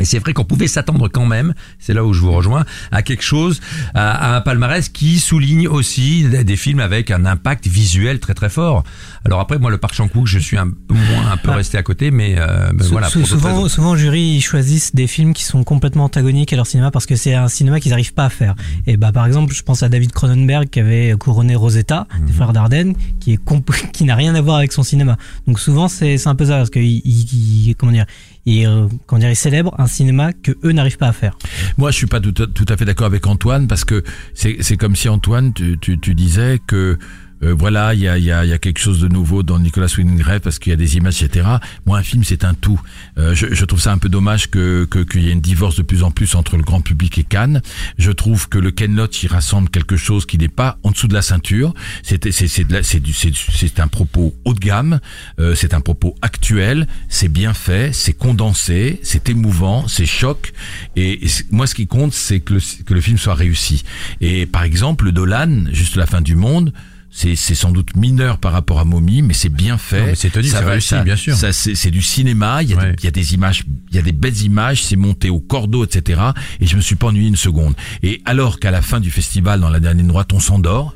Et 0.00 0.04
c'est 0.04 0.18
vrai 0.18 0.32
qu'on 0.32 0.44
pouvait 0.44 0.66
s'attendre 0.66 1.08
quand 1.08 1.26
même, 1.26 1.54
c'est 1.78 1.92
là 1.94 2.04
où 2.04 2.12
je 2.12 2.20
vous 2.20 2.32
rejoins, 2.32 2.64
à 2.90 3.02
quelque 3.02 3.22
chose, 3.22 3.60
à, 3.94 4.32
à 4.32 4.36
un 4.36 4.40
palmarès 4.40 4.88
qui 4.88 5.18
souligne 5.18 5.68
aussi 5.68 6.24
des, 6.24 6.56
films 6.56 6.80
avec 6.80 7.10
un 7.10 7.24
impact 7.26 7.66
visuel 7.66 8.18
très 8.18 8.34
très 8.34 8.48
fort. 8.50 8.82
Alors 9.24 9.40
après, 9.40 9.58
moi, 9.58 9.70
le 9.70 9.78
Park 9.78 9.94
Chan-wook, 9.94 10.26
je 10.26 10.38
suis 10.38 10.56
un 10.58 10.68
peu 10.70 10.94
moins, 10.94 11.30
un 11.32 11.36
peu 11.36 11.50
Ah. 11.52 11.56
resté 11.56 11.78
à 11.78 11.82
côté, 11.82 12.10
mais, 12.10 12.36
euh, 12.38 12.70
voilà. 12.90 13.08
pour 13.10 13.26
souvent, 13.26 13.68
souvent, 13.68 13.94
jury, 13.96 14.36
ils 14.36 14.40
choisissent 14.40 14.94
des 14.94 15.06
films 15.06 15.34
qui 15.34 15.44
sont 15.44 15.62
complètement 15.64 16.04
antagoniques 16.04 16.52
à 16.52 16.56
leur 16.56 16.66
cinéma 16.66 16.90
parce 16.90 17.06
que 17.06 17.16
c'est 17.16 17.34
un 17.34 17.48
cinéma 17.48 17.80
qu'ils 17.80 17.90
n'arrivent 17.90 18.14
pas 18.14 18.24
à 18.24 18.30
faire. 18.30 18.54
Et 18.86 18.96
bah, 18.96 19.12
par 19.12 19.26
exemple, 19.26 19.54
je 19.54 19.62
pense 19.62 19.82
à 19.82 19.88
David 19.88 20.12
Cronenberg 20.12 20.68
qui 20.70 20.80
avait 20.80 21.14
couronné 21.18 21.54
Rosetta, 21.54 22.06
Mhm. 22.18 22.26
des 22.26 22.32
frères 22.32 22.52
Dardenne, 22.52 22.94
qui 23.20 23.32
est 23.32 23.36
comp- 23.44 23.70
qui 23.92 24.04
n'a 24.04 24.14
rien 24.14 24.34
à 24.34 24.40
voir 24.40 24.56
avec 24.56 24.72
son 24.72 24.82
cinéma. 24.82 25.16
Donc 25.46 25.60
souvent, 25.60 25.88
c'est 25.88 26.16
c'est 26.18 26.28
un 26.28 26.34
peu 26.34 26.46
ça 26.46 26.56
parce 26.56 26.70
que 26.70 26.78
il- 26.78 27.02
il- 27.04 27.74
comment 27.76 27.92
dire, 27.92 28.06
il, 28.46 28.66
euh, 28.66 28.86
comment 29.06 29.20
dire, 29.20 29.30
il 29.30 29.36
célèbre 29.36 29.74
un 29.78 29.86
cinéma 29.86 30.32
que 30.32 30.52
eux 30.64 30.72
n'arrivent 30.72 30.98
pas 30.98 31.08
à 31.08 31.12
faire. 31.12 31.36
Moi, 31.78 31.90
je 31.90 31.96
suis 31.96 32.06
pas 32.06 32.20
tout 32.20 32.34
à, 32.42 32.46
tout 32.46 32.66
à 32.68 32.76
fait 32.76 32.84
d'accord 32.84 33.06
avec 33.06 33.26
Antoine 33.26 33.68
parce 33.68 33.84
que 33.84 34.02
c'est 34.34 34.76
comme 34.76 34.96
si 34.96 35.08
Antoine, 35.08 35.52
tu, 35.52 35.78
tu, 35.78 35.98
tu 35.98 36.14
disais 36.14 36.58
que 36.66 36.98
euh, 37.42 37.54
voilà, 37.58 37.94
il 37.94 38.00
y 38.00 38.08
a, 38.08 38.18
y, 38.18 38.30
a, 38.30 38.44
y 38.44 38.52
a 38.52 38.58
quelque 38.58 38.78
chose 38.80 39.00
de 39.00 39.08
nouveau 39.08 39.42
dans 39.42 39.58
Nicolas 39.58 39.86
Winding 39.96 40.22
Refn 40.22 40.40
parce 40.40 40.58
qu'il 40.58 40.70
y 40.70 40.74
a 40.74 40.76
des 40.76 40.96
images, 40.96 41.22
etc. 41.22 41.46
Moi, 41.86 41.98
un 41.98 42.02
film, 42.02 42.24
c'est 42.24 42.44
un 42.44 42.54
tout. 42.54 42.80
Euh, 43.18 43.34
je, 43.34 43.52
je 43.52 43.64
trouve 43.64 43.80
ça 43.80 43.92
un 43.92 43.98
peu 43.98 44.08
dommage 44.08 44.50
que 44.50 44.84
qu'il 44.84 45.22
y 45.22 45.28
ait 45.28 45.32
une 45.32 45.40
divorce 45.40 45.76
de 45.76 45.82
plus 45.82 46.02
en 46.02 46.10
plus 46.10 46.34
entre 46.34 46.56
le 46.56 46.62
grand 46.62 46.80
public 46.80 47.18
et 47.18 47.24
Cannes. 47.24 47.62
Je 47.98 48.10
trouve 48.10 48.48
que 48.48 48.58
le 48.58 48.70
Ken 48.70 48.94
Loach, 48.94 49.22
il 49.22 49.28
rassemble 49.28 49.70
quelque 49.70 49.96
chose 49.96 50.26
qui 50.26 50.38
n'est 50.38 50.48
pas 50.48 50.78
en 50.82 50.90
dessous 50.90 51.08
de 51.08 51.14
la 51.14 51.22
ceinture. 51.22 51.74
C'est 52.02 52.30
c'est 52.30 53.80
un 53.80 53.88
propos 53.88 54.34
haut 54.44 54.54
de 54.54 54.58
gamme. 54.58 55.00
euh, 55.38 55.54
c'est 55.54 55.74
un 55.74 55.80
propos 55.80 56.14
actuel. 56.22 56.86
C'est 57.08 57.28
bien 57.28 57.54
fait. 57.54 57.92
C'est 57.94 58.12
condensé. 58.12 59.00
C'est 59.02 59.28
émouvant. 59.28 59.88
C'est 59.88 60.06
choc. 60.06 60.52
Et, 60.96 61.26
et 61.26 61.30
moi, 61.50 61.66
ce 61.66 61.74
qui 61.74 61.86
compte, 61.86 62.12
c'est 62.12 62.40
que 62.40 62.54
le, 62.54 62.60
que 62.84 62.94
le 62.94 63.00
film 63.00 63.18
soit 63.18 63.34
réussi. 63.34 63.84
Et 64.20 64.46
par 64.46 64.62
exemple, 64.62 65.04
le 65.06 65.12
Dolan, 65.12 65.64
juste 65.72 65.96
la 65.96 66.06
fin 66.06 66.20
du 66.20 66.34
monde. 66.36 66.72
C'est 67.12 67.34
sans 67.36 67.72
doute 67.72 67.96
mineur 67.96 68.38
par 68.38 68.52
rapport 68.52 68.78
à 68.78 68.84
Mommy, 68.84 69.20
mais 69.22 69.34
c'est 69.34 69.48
bien 69.48 69.78
fait. 69.78 70.14
C'est 70.14 70.30
tenu, 70.30 70.46
Ça 70.48 70.58
c'est 70.58 70.64
va- 70.64 70.70
réussi, 70.70 70.88
ça- 70.88 71.02
bien 71.02 71.16
sûr. 71.16 71.34
ça, 71.36 71.52
c'est 71.52 71.74
c'est 71.74 71.90
du 71.90 72.02
cinéma. 72.02 72.62
Il 72.62 72.70
y, 72.70 72.72
a 72.72 72.76
Ouais. 72.76 72.90
des, 72.92 72.96
il 73.00 73.04
y 73.04 73.08
a 73.08 73.10
des 73.10 73.34
images, 73.34 73.64
il 73.90 73.96
y 73.96 73.98
a 73.98 74.02
des 74.02 74.12
belles 74.12 74.40
images. 74.42 74.84
C'est 74.84 74.96
monté 74.96 75.28
au 75.28 75.40
cordeau, 75.40 75.84
etc. 75.84 76.20
Et 76.60 76.66
je 76.66 76.76
me 76.76 76.80
suis 76.80 76.94
pas 76.94 77.08
ennuyé 77.08 77.28
une 77.28 77.36
seconde. 77.36 77.74
Et 78.02 78.22
alors 78.24 78.60
qu'à 78.60 78.70
la 78.70 78.80
fin 78.80 79.00
du 79.00 79.10
festival, 79.10 79.60
dans 79.60 79.70
la 79.70 79.80
dernière 79.80 80.02
ligne 80.02 80.08
droite, 80.08 80.32
on 80.32 80.40
s'endort. 80.40 80.94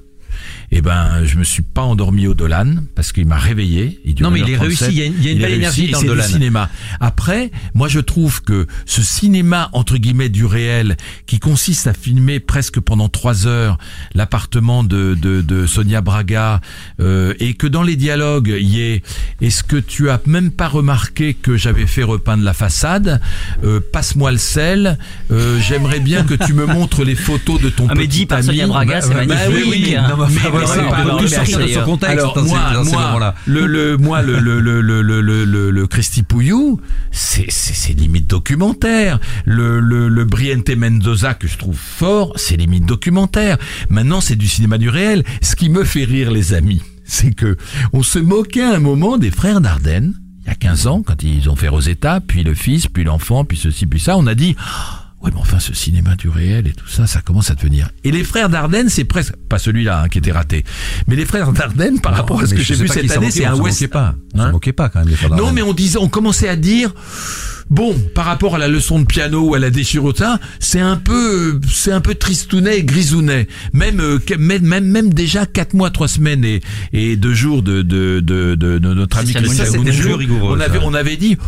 Eh 0.77 0.81
ben, 0.83 1.25
je 1.25 1.37
me 1.39 1.45
suis 1.45 1.63
pas 1.63 1.83
endormi 1.83 2.27
au 2.27 2.35
Dolan 2.35 2.75
parce 2.97 3.13
qu'il 3.13 3.27
m'a 3.27 3.37
réveillé. 3.39 4.01
Il 4.05 4.21
Non, 4.21 4.33
mais 4.33 4.41
il 4.41 4.51
est 4.51 4.57
1h37. 4.57 4.61
réussi, 4.61 4.85
il 4.89 4.99
y 4.99 5.03
a 5.03 5.05
une- 5.05 5.15
il 5.19 5.25
y 5.25 5.29
a 5.29 5.31
une 5.31 5.39
est 5.39 5.41
belle 5.43 5.53
énergie 5.53 5.89
dans 5.93 6.01
c'est 6.01 6.07
le 6.07 6.15
Dolan. 6.15 6.25
cinéma. 6.27 6.69
Après, 6.99 7.53
moi, 7.75 7.87
je 7.87 8.01
trouve 8.01 8.43
que 8.43 8.67
ce 8.85 9.01
cinéma 9.01 9.71
entre 9.73 9.99
guillemets 9.99 10.29
du 10.31 10.45
réel, 10.45 10.97
qui 11.27 11.39
consiste 11.39 11.87
à 11.87 11.93
filmer 11.95 12.41
presque 12.41 12.81
pendant 12.81 13.09
trois 13.09 13.47
heures 13.47 13.79
l'appartement 14.15 14.83
de, 14.83 15.15
de, 15.15 15.43
de 15.43 15.67
Sonia 15.67 16.01
Braga, 16.01 16.61
euh, 16.99 17.35
et 17.39 17.55
que 17.55 17.69
dans 17.69 17.85
les 17.85 17.95
dialogues, 17.95 18.53
il 18.59 18.67
y 18.69 18.81
ait 18.83 19.03
est-ce 19.41 19.63
que 19.63 19.77
tu 19.77 20.11
as 20.11 20.21
même 20.27 20.51
pas 20.51 20.67
remarqué 20.67 21.35
que 21.35 21.57
j'avais 21.57 21.87
fait 21.87 22.03
repeindre 22.03 22.43
la 22.43 22.53
façade? 22.55 23.21
Euh, 23.63 23.79
Passe-moi 23.93 24.33
le 24.33 24.39
sel. 24.39 24.99
Euh, 25.31 25.61
J'aimerais 25.61 26.01
bien 26.01 26.25
que 26.25 26.35
tu 26.35 26.53
me 26.53 26.67
montres 26.67 27.05
les 27.05 27.15
photos 27.15 27.61
de 27.61 27.69
ton 27.71 27.87
Ah, 27.89 27.95
mais 27.95 28.07
petit 28.09 28.19
dit 28.21 28.27
par 28.27 28.39
ami. 28.39 28.47
Sonia 28.47 28.67
Braga, 28.67 29.01
c'est 29.03 29.15
Bah 29.15 29.25
magnifique. 29.25 29.67
oui, 29.71 29.95
hein. 29.97 30.09
non, 30.09 30.17
mais 30.17 30.25
enfin, 30.25 30.51
mais 30.53 30.64
ce 30.67 31.85
contexte. 31.85 32.27
Moi, 32.37 33.35
le 33.47 33.97
moi 33.97 34.23
le 34.23 34.39
le 34.39 34.61
le 34.61 35.71
le 35.71 35.87
Christy 35.87 36.23
Pouillou, 36.23 36.81
c'est 37.11 37.51
c'est 37.51 37.93
limite 37.93 38.27
documentaire. 38.27 39.21
Le 39.45 39.81
le 39.81 40.09
le 40.09 40.25
Briente 40.25 40.71
Mendoza 40.71 41.35
que 41.35 41.49
je 41.49 41.59
trouve 41.59 41.77
fort, 41.77 42.33
c'est 42.37 42.57
limite 42.57 42.87
documentaire. 42.87 43.59
Maintenant, 43.89 44.21
c'est 44.21 44.37
du 44.37 44.49
cinéma 44.49 44.79
du 44.79 44.89
réel. 44.89 45.25
Ce 45.43 45.57
qui 45.57 45.69
me 45.69 45.85
fait 45.85 46.05
rire, 46.05 46.31
les 46.31 46.55
amis, 46.55 46.83
c'est 47.05 47.35
que 47.35 47.57
on 47.93 48.03
se 48.03 48.19
moquait 48.19 48.63
à 48.63 48.75
un 48.75 48.81
moment 48.81 49.19
des 49.19 49.31
frères 49.31 49.61
Dardenne 49.61 50.15
il 50.45 50.49
y 50.49 50.51
a 50.51 50.55
15 50.55 50.87
ans 50.87 51.03
quand 51.03 51.23
ils 51.23 51.49
ont 51.49 51.57
fait 51.57 51.69
Rosetta, 51.69 52.21
puis 52.21 52.43
le 52.43 52.55
fils, 52.55 52.87
puis 52.87 53.05
l'enfant, 53.05 53.47
puis 53.47 53.57
ceci, 53.57 53.87
puis 53.87 53.99
ça. 53.99 54.19
On 54.19 54.27
a 54.27 54.35
dit 54.35 54.57
Ouais, 55.25 55.31
mais 55.33 55.41
enfin, 55.41 55.59
ce 55.59 55.73
cinéma 55.73 56.17
du 56.17 56.29
réel 56.29 56.67
et 56.67 56.73
tout 56.73 56.87
ça, 56.87 57.07
ça 57.07 57.23
commence 57.23 57.51
à 57.51 57.55
devenir. 57.55 57.89
Et 58.05 58.11
les 58.11 58.25
frères 58.25 58.51
Dardenne, 58.51 58.91
c'est 58.91 59.05
presque, 59.05 59.35
pas 59.49 59.59
celui-là 59.59 60.03
hein, 60.03 60.09
qui 60.09 60.19
était 60.19 60.33
raté, 60.33 60.65
mais 61.09 61.17
les 61.17 61.25
frères 61.25 61.51
Dardenne, 61.53 61.99
par 62.01 62.15
rapport 62.15 62.41
à 62.41 62.47
ce 62.47 62.55
que 62.55 62.61
j'ai 62.63 62.75
vu 62.75 62.89
cette 62.89 63.11
année, 63.11 63.31
c'est 63.31 63.47
un 63.47 63.55
West. 63.57 63.87
pas. 63.89 64.15
On 64.35 64.41
Hein 64.41 64.51
moquait 64.53 64.73
pas 64.73 64.89
quand 64.91 64.99
même 64.99 65.09
des 65.09 65.17
frères 65.17 65.31
non, 65.31 65.53
mais 65.53 65.63
on 65.63 65.73
disait, 65.73 65.97
on 65.99 66.09
commençait 66.09 66.49
à 66.49 66.57
dire, 66.57 66.93
bon, 67.71 67.95
par 68.15 68.27
rapport 68.27 68.57
à 68.57 68.59
la 68.59 68.69
leçon 68.69 68.99
de 69.01 69.07
piano 69.07 69.49
ou 69.49 69.55
à 69.55 69.59
la 69.59 69.71
déchirure, 69.71 70.15
ça, 70.17 70.39
c'est 70.59 70.81
un 70.81 70.97
peu, 70.97 71.59
c'est 71.73 71.93
un 71.93 72.01
peu 72.01 72.15
tristounet 72.15 72.79
et 72.81 72.85
grisounet. 72.85 73.49
Même, 73.73 74.01
euh, 74.01 74.19
même, 74.39 74.65
même, 74.67 74.85
même 74.85 75.15
déjà 75.15 75.47
quatre 75.47 75.73
mois, 75.75 75.91
trois 75.91 76.09
semaines 76.09 76.45
et, 76.45 76.61
et 76.93 77.17
deux 77.17 77.33
jours 77.35 77.63
de, 77.63 77.81
de, 77.83 78.21
de, 78.21 78.55
de, 78.57 78.79
de 78.79 78.95
notre 78.95 79.19
ami. 79.19 79.33
Ça, 79.33 79.65
rigoureux, 80.17 80.57
on 80.57 80.61
avait, 80.61 80.79
ça. 80.79 80.85
on 80.85 80.95
avait 80.95 81.17
dit, 81.17 81.39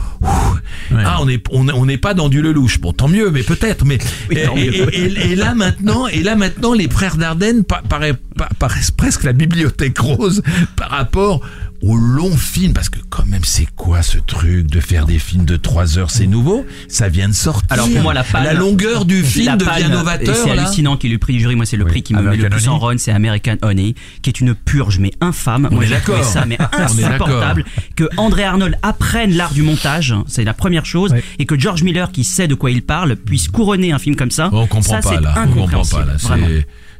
Ouais. 0.96 1.02
ah, 1.06 1.18
on 1.20 1.28
est, 1.28 1.42
on 1.50 1.68
on 1.68 1.86
n'est 1.86 1.98
pas 1.98 2.14
dans 2.14 2.28
du 2.28 2.42
Lelouch. 2.42 2.80
Bon, 2.80 2.92
tant 2.92 3.08
mieux, 3.08 3.30
mais 3.30 3.42
peut-être, 3.42 3.84
mais, 3.84 3.98
et, 4.30 4.44
et- 4.56 4.82
et- 4.92 5.30
et 5.32 5.36
là 5.36 5.54
maintenant, 5.54 6.06
et 6.08 6.22
là 6.22 6.36
maintenant, 6.36 6.72
les 6.72 6.88
frères 6.88 7.16
Dardenne 7.16 7.64
pa- 7.64 7.82
paraît- 7.88 8.14
pa- 8.14 8.18
paraissent 8.58 8.90
presque 8.90 9.24
la 9.24 9.32
bibliothèque 9.32 9.98
rose 9.98 10.42
par 10.76 10.90
rapport 10.90 11.40
au 11.82 11.94
long 11.94 12.34
film, 12.34 12.72
parce 12.72 12.88
que 12.88 12.98
quand 13.10 13.26
même, 13.26 13.44
c'est 13.44 13.66
quoi 13.76 14.00
ce 14.02 14.16
truc 14.16 14.66
de 14.66 14.80
faire 14.80 15.04
des 15.04 15.18
films 15.18 15.44
de 15.44 15.56
3 15.56 15.98
heures, 15.98 16.10
c'est 16.10 16.26
nouveau, 16.26 16.64
ça 16.88 17.10
vient 17.10 17.28
de 17.28 17.34
sortir. 17.34 17.66
Alors 17.70 17.88
pour 17.90 18.00
moi 18.00 18.14
la 18.14 18.24
la 18.42 18.54
longueur 18.54 19.04
du 19.04 19.22
film 19.22 19.46
la 19.46 19.56
devient 19.56 19.90
novateur. 19.90 20.34
C'est 20.34 20.50
hallucinant 20.50 20.96
qu'il 20.96 21.10
ait 21.10 21.12
eu 21.12 21.16
le 21.16 21.18
prix 21.20 21.34
du 21.34 21.40
jury. 21.40 21.54
Moi 21.54 21.66
c'est 21.66 21.76
le 21.76 21.84
Oui. 21.84 21.90
prix 21.90 22.02
qui 22.02 22.14
me 22.14 22.22
met 22.22 22.36
le 22.36 22.46
American 22.46 22.56
plus 22.56 22.68
en 22.68 22.76
Honey. 22.76 22.84
run, 22.86 22.98
c'est 22.98 23.12
American 23.12 23.56
Honey, 23.62 23.94
qui 24.22 24.30
est 24.30 24.40
une 24.40 24.54
purge 24.54 24.98
mais 24.98 25.12
infâme. 25.20 25.68
On 25.70 25.74
Moi 25.74 25.84
est 25.84 25.88
j'ai 25.88 25.96
trouvé 26.00 26.22
ça 26.22 26.46
mais 26.46 26.54
est 26.58 26.80
insupportable. 26.80 27.64
Que 27.94 28.08
André 28.16 28.44
Arnold 28.44 28.78
apprenne 28.82 29.34
l'art 29.36 29.52
du 29.52 29.62
montage, 29.62 30.14
c'est 30.26 30.44
la 30.44 30.54
première 30.54 30.86
chose, 30.86 31.14
et 31.38 31.44
que 31.44 31.58
George 31.58 31.82
Miller 31.82 32.10
qui 32.10 32.24
sait 32.24 32.48
de 32.48 32.54
quoi 32.54 32.70
il 32.70 32.82
parle 32.82 33.16
puisse 33.16 33.48
couronner 33.48 33.92
un 33.92 33.98
film 33.98 34.16
comme 34.16 34.30
ça. 34.30 34.48
On 34.52 34.66
comprend 34.66 34.82
ça, 34.94 35.00
pas 35.02 35.14
c'est 35.16 35.20
là, 35.20 35.44
on 35.46 35.52
comprend 35.52 35.82
pas 35.84 36.04
là. 36.06 36.14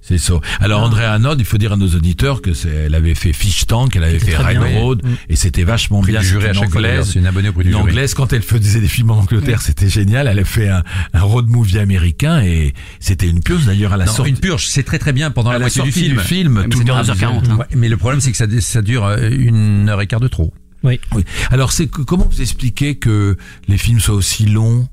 C'est 0.09 0.19
ça. 0.19 0.35
Alors 0.61 0.83
André 0.85 1.05
Arnold, 1.05 1.41
il 1.41 1.45
faut 1.45 1.59
dire 1.59 1.73
à 1.73 1.77
nos 1.77 1.89
auditeurs 1.89 2.41
que 2.41 2.53
c'est, 2.55 2.69
elle 2.69 2.95
avait 2.95 3.17
fait 3.17 3.33
Fish 3.33 3.67
Tank, 3.67 3.97
elle 3.97 4.05
avait 4.05 4.21
fait. 4.21 4.37
Railroad, 4.37 5.03
et 5.29 5.35
c'était 5.35 5.65
vachement 5.65 6.01
Prix 6.01 6.13
bien. 6.13 6.21
du 6.21 6.27
jury 6.29 6.47
à 6.47 6.53
chaque 6.53 6.65
anglaise. 6.77 7.15
une 7.17 7.27
abonnée 7.27 7.49
au 7.49 7.53
prix 7.53 7.65
du 7.65 7.71
Une 7.71 7.77
anglaise, 7.77 8.15
quand 8.15 8.33
elle 8.33 8.43
faisait 8.43 8.81
des 8.81 8.87
films 8.87 9.11
en 9.11 9.19
Angleterre, 9.19 9.61
c'était 9.63 9.89
génial. 9.89 10.29
Elle 10.29 10.39
a 10.39 10.45
fait 10.45 10.69
un, 10.69 10.85
un 11.13 11.21
road 11.23 11.49
movie 11.49 11.79
américain 11.81 12.41
et 12.41 12.73
c'était 13.01 13.29
une 13.29 13.43
pieuse 13.43 13.67
d'ailleurs 13.67 13.93
à 13.95 13.97
la 13.97 14.05
Non, 14.05 14.13
sortie. 14.13 14.31
une 14.31 14.39
purge, 14.39 14.67
c'est 14.69 14.85
très 14.85 14.99
très 15.01 15.13
bien 15.13 15.31
pendant 15.33 15.51
à 15.51 15.55
la 15.55 15.59
la 15.59 15.65
moitié 15.65 15.83
du 15.83 15.91
film. 15.91 16.19
du 16.19 16.23
film, 16.23 16.63
Mais 16.63 16.69
tout 16.69 16.79
le 16.79 16.85
monde 16.85 16.99
à 16.99 17.03
2h40, 17.03 17.41
disait- 17.41 17.53
hein. 17.53 17.57
Ouais, 17.59 17.67
mais 17.75 17.89
le 17.89 17.97
problème, 17.97 18.21
c'est 18.21 18.31
que 18.31 18.37
ça, 18.37 18.47
ça 18.61 18.83
dure 18.83 19.05
euh, 19.05 19.29
une 19.31 19.89
heure 19.89 20.01
et 20.01 20.07
quart 20.07 20.21
de 20.21 20.29
trop. 20.29 20.55
Oui. 20.85 21.01
Oui. 21.17 21.25
Alors 21.51 21.73
c'est 21.73 21.89
comment 21.89 22.29
vous 22.31 22.41
expliquez 22.43 22.95
que 22.95 23.37
les 23.67 23.77
films 23.79 23.99
soient 23.99 24.15
aussi 24.15 24.47
longs 24.47 24.87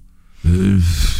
Euh, 0.45 0.77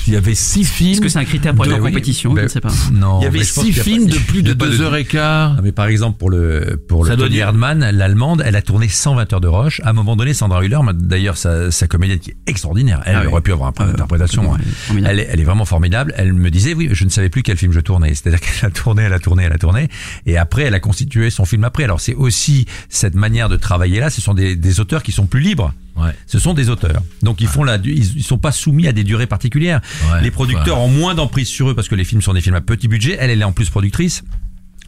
Il 0.07 0.13
y 0.13 0.15
avait 0.17 0.35
six 0.35 0.65
films. 0.65 0.91
Est-ce 0.93 1.01
que 1.01 1.07
c'est 1.09 1.19
un 1.19 1.23
critère 1.25 1.55
pour 1.55 1.63
être 1.65 1.71
Ben 1.71 1.79
en 1.79 1.83
oui, 1.83 1.91
compétition 1.91 2.31
Je 2.31 2.35
ben, 2.35 2.43
ne 2.43 2.47
sais 2.49 2.59
pas. 2.59 2.71
Non. 2.91 3.19
Il 3.21 3.23
y 3.23 3.27
avait 3.27 3.43
six 3.43 3.69
y 3.69 3.71
films 3.73 4.07
pas- 4.09 4.15
de 4.15 4.19
plus 4.19 4.43
de 4.43 4.53
deux 4.53 4.81
heures 4.81 4.95
et 4.97 5.05
quart. 5.05 5.55
Ah, 5.57 5.61
mais 5.63 5.71
par 5.71 5.85
exemple, 5.87 6.17
pour 6.17 6.29
le, 6.29 6.81
pour 6.89 7.05
Ça 7.07 7.15
le 7.15 7.23
Tony 7.23 7.37
Erdmann, 7.37 7.79
l'allemande, 7.91 8.43
elle 8.45 8.55
a 8.57 8.61
tourné 8.61 8.89
120 8.89 9.31
heures 9.31 9.39
de 9.41 9.47
roche. 9.47 9.79
À 9.85 9.91
un 9.91 9.93
moment 9.93 10.15
donné, 10.17 10.33
Sandra 10.33 10.63
Hüller, 10.65 10.79
d'ailleurs, 10.93 11.37
sa, 11.37 11.71
sa 11.71 11.87
comédienne 11.87 12.19
qui 12.19 12.31
est 12.31 12.37
extraordinaire, 12.47 13.01
elle 13.05 13.15
Ah 13.15 13.21
oui. 13.21 13.27
aurait 13.31 13.41
pu 13.41 13.53
avoir 13.53 13.69
un 13.69 13.71
point 13.71 13.85
Euh, 13.85 13.91
d'interprétation. 13.91 14.53
hein. 14.53 14.57
formidable. 14.87 15.13
Elle 15.13 15.19
est, 15.21 15.27
elle 15.31 15.39
est 15.39 15.45
vraiment 15.45 15.65
formidable. 15.65 16.13
Elle 16.17 16.33
me 16.33 16.51
disait, 16.51 16.73
oui, 16.73 16.89
je 16.91 17.05
ne 17.05 17.09
savais 17.09 17.29
plus 17.29 17.43
quel 17.43 17.55
film 17.57 17.71
je 17.71 17.79
tournais. 17.79 18.13
C'est-à-dire 18.15 18.41
qu'elle 18.41 18.67
a 18.67 18.71
tourné, 18.71 19.03
elle 19.03 19.13
a 19.13 19.19
tourné, 19.19 19.43
elle 19.43 19.53
a 19.53 19.57
tourné. 19.57 19.87
Et 20.25 20.37
après, 20.37 20.63
elle 20.63 20.73
a 20.75 20.79
constitué 20.81 21.29
son 21.29 21.45
film 21.45 21.63
après. 21.63 21.85
Alors, 21.85 22.01
c'est 22.01 22.15
aussi 22.15 22.65
cette 22.89 23.15
manière 23.15 23.47
de 23.47 23.55
travailler 23.55 23.99
là. 24.01 24.09
Ce 24.09 24.19
sont 24.21 24.33
des, 24.33 24.55
des 24.57 24.79
auteurs 24.81 25.01
qui 25.01 25.11
sont 25.13 25.27
plus 25.27 25.39
libres. 25.39 25.73
Ouais. 25.95 26.11
Ce 26.25 26.39
sont 26.39 26.53
des 26.53 26.69
auteurs. 26.69 27.01
Donc, 27.21 27.41
ils 27.41 27.47
font 27.47 27.63
la, 27.63 27.77
ils, 27.77 28.17
ils 28.17 28.23
sont 28.23 28.37
pas 28.37 28.51
soumis 28.51 28.87
à 28.87 28.91
des 28.91 29.03
durées 29.03 29.27
particulières. 29.27 29.81
Ouais, 30.11 30.21
les 30.21 30.31
producteurs 30.31 30.79
ont 30.79 30.87
moins 30.89 31.13
d'emprise 31.13 31.47
sur 31.47 31.69
eux 31.69 31.75
parce 31.75 31.87
que 31.87 31.95
les 31.95 32.03
films 32.03 32.21
sont 32.21 32.33
des 32.33 32.41
films 32.41 32.55
à 32.55 32.61
petit 32.61 32.87
budget. 32.87 33.17
Elle, 33.19 33.29
elle 33.29 33.41
est 33.41 33.45
en 33.45 33.51
plus 33.51 33.69
productrice. 33.69 34.23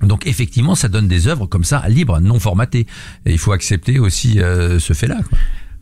Donc 0.02 0.28
effectivement, 0.28 0.76
ça 0.76 0.90
donne 0.90 1.08
des 1.08 1.28
œuvres 1.28 1.46
comme 1.46 1.64
ça, 1.64 1.84
libres, 1.88 2.20
non 2.20 2.40
formatées. 2.40 2.86
Et 3.26 3.32
il 3.32 3.38
faut 3.38 3.54
accepter 3.54 4.00
aussi 4.00 4.40
euh, 4.42 4.80
ce 4.80 4.94
fait-là. 4.94 5.20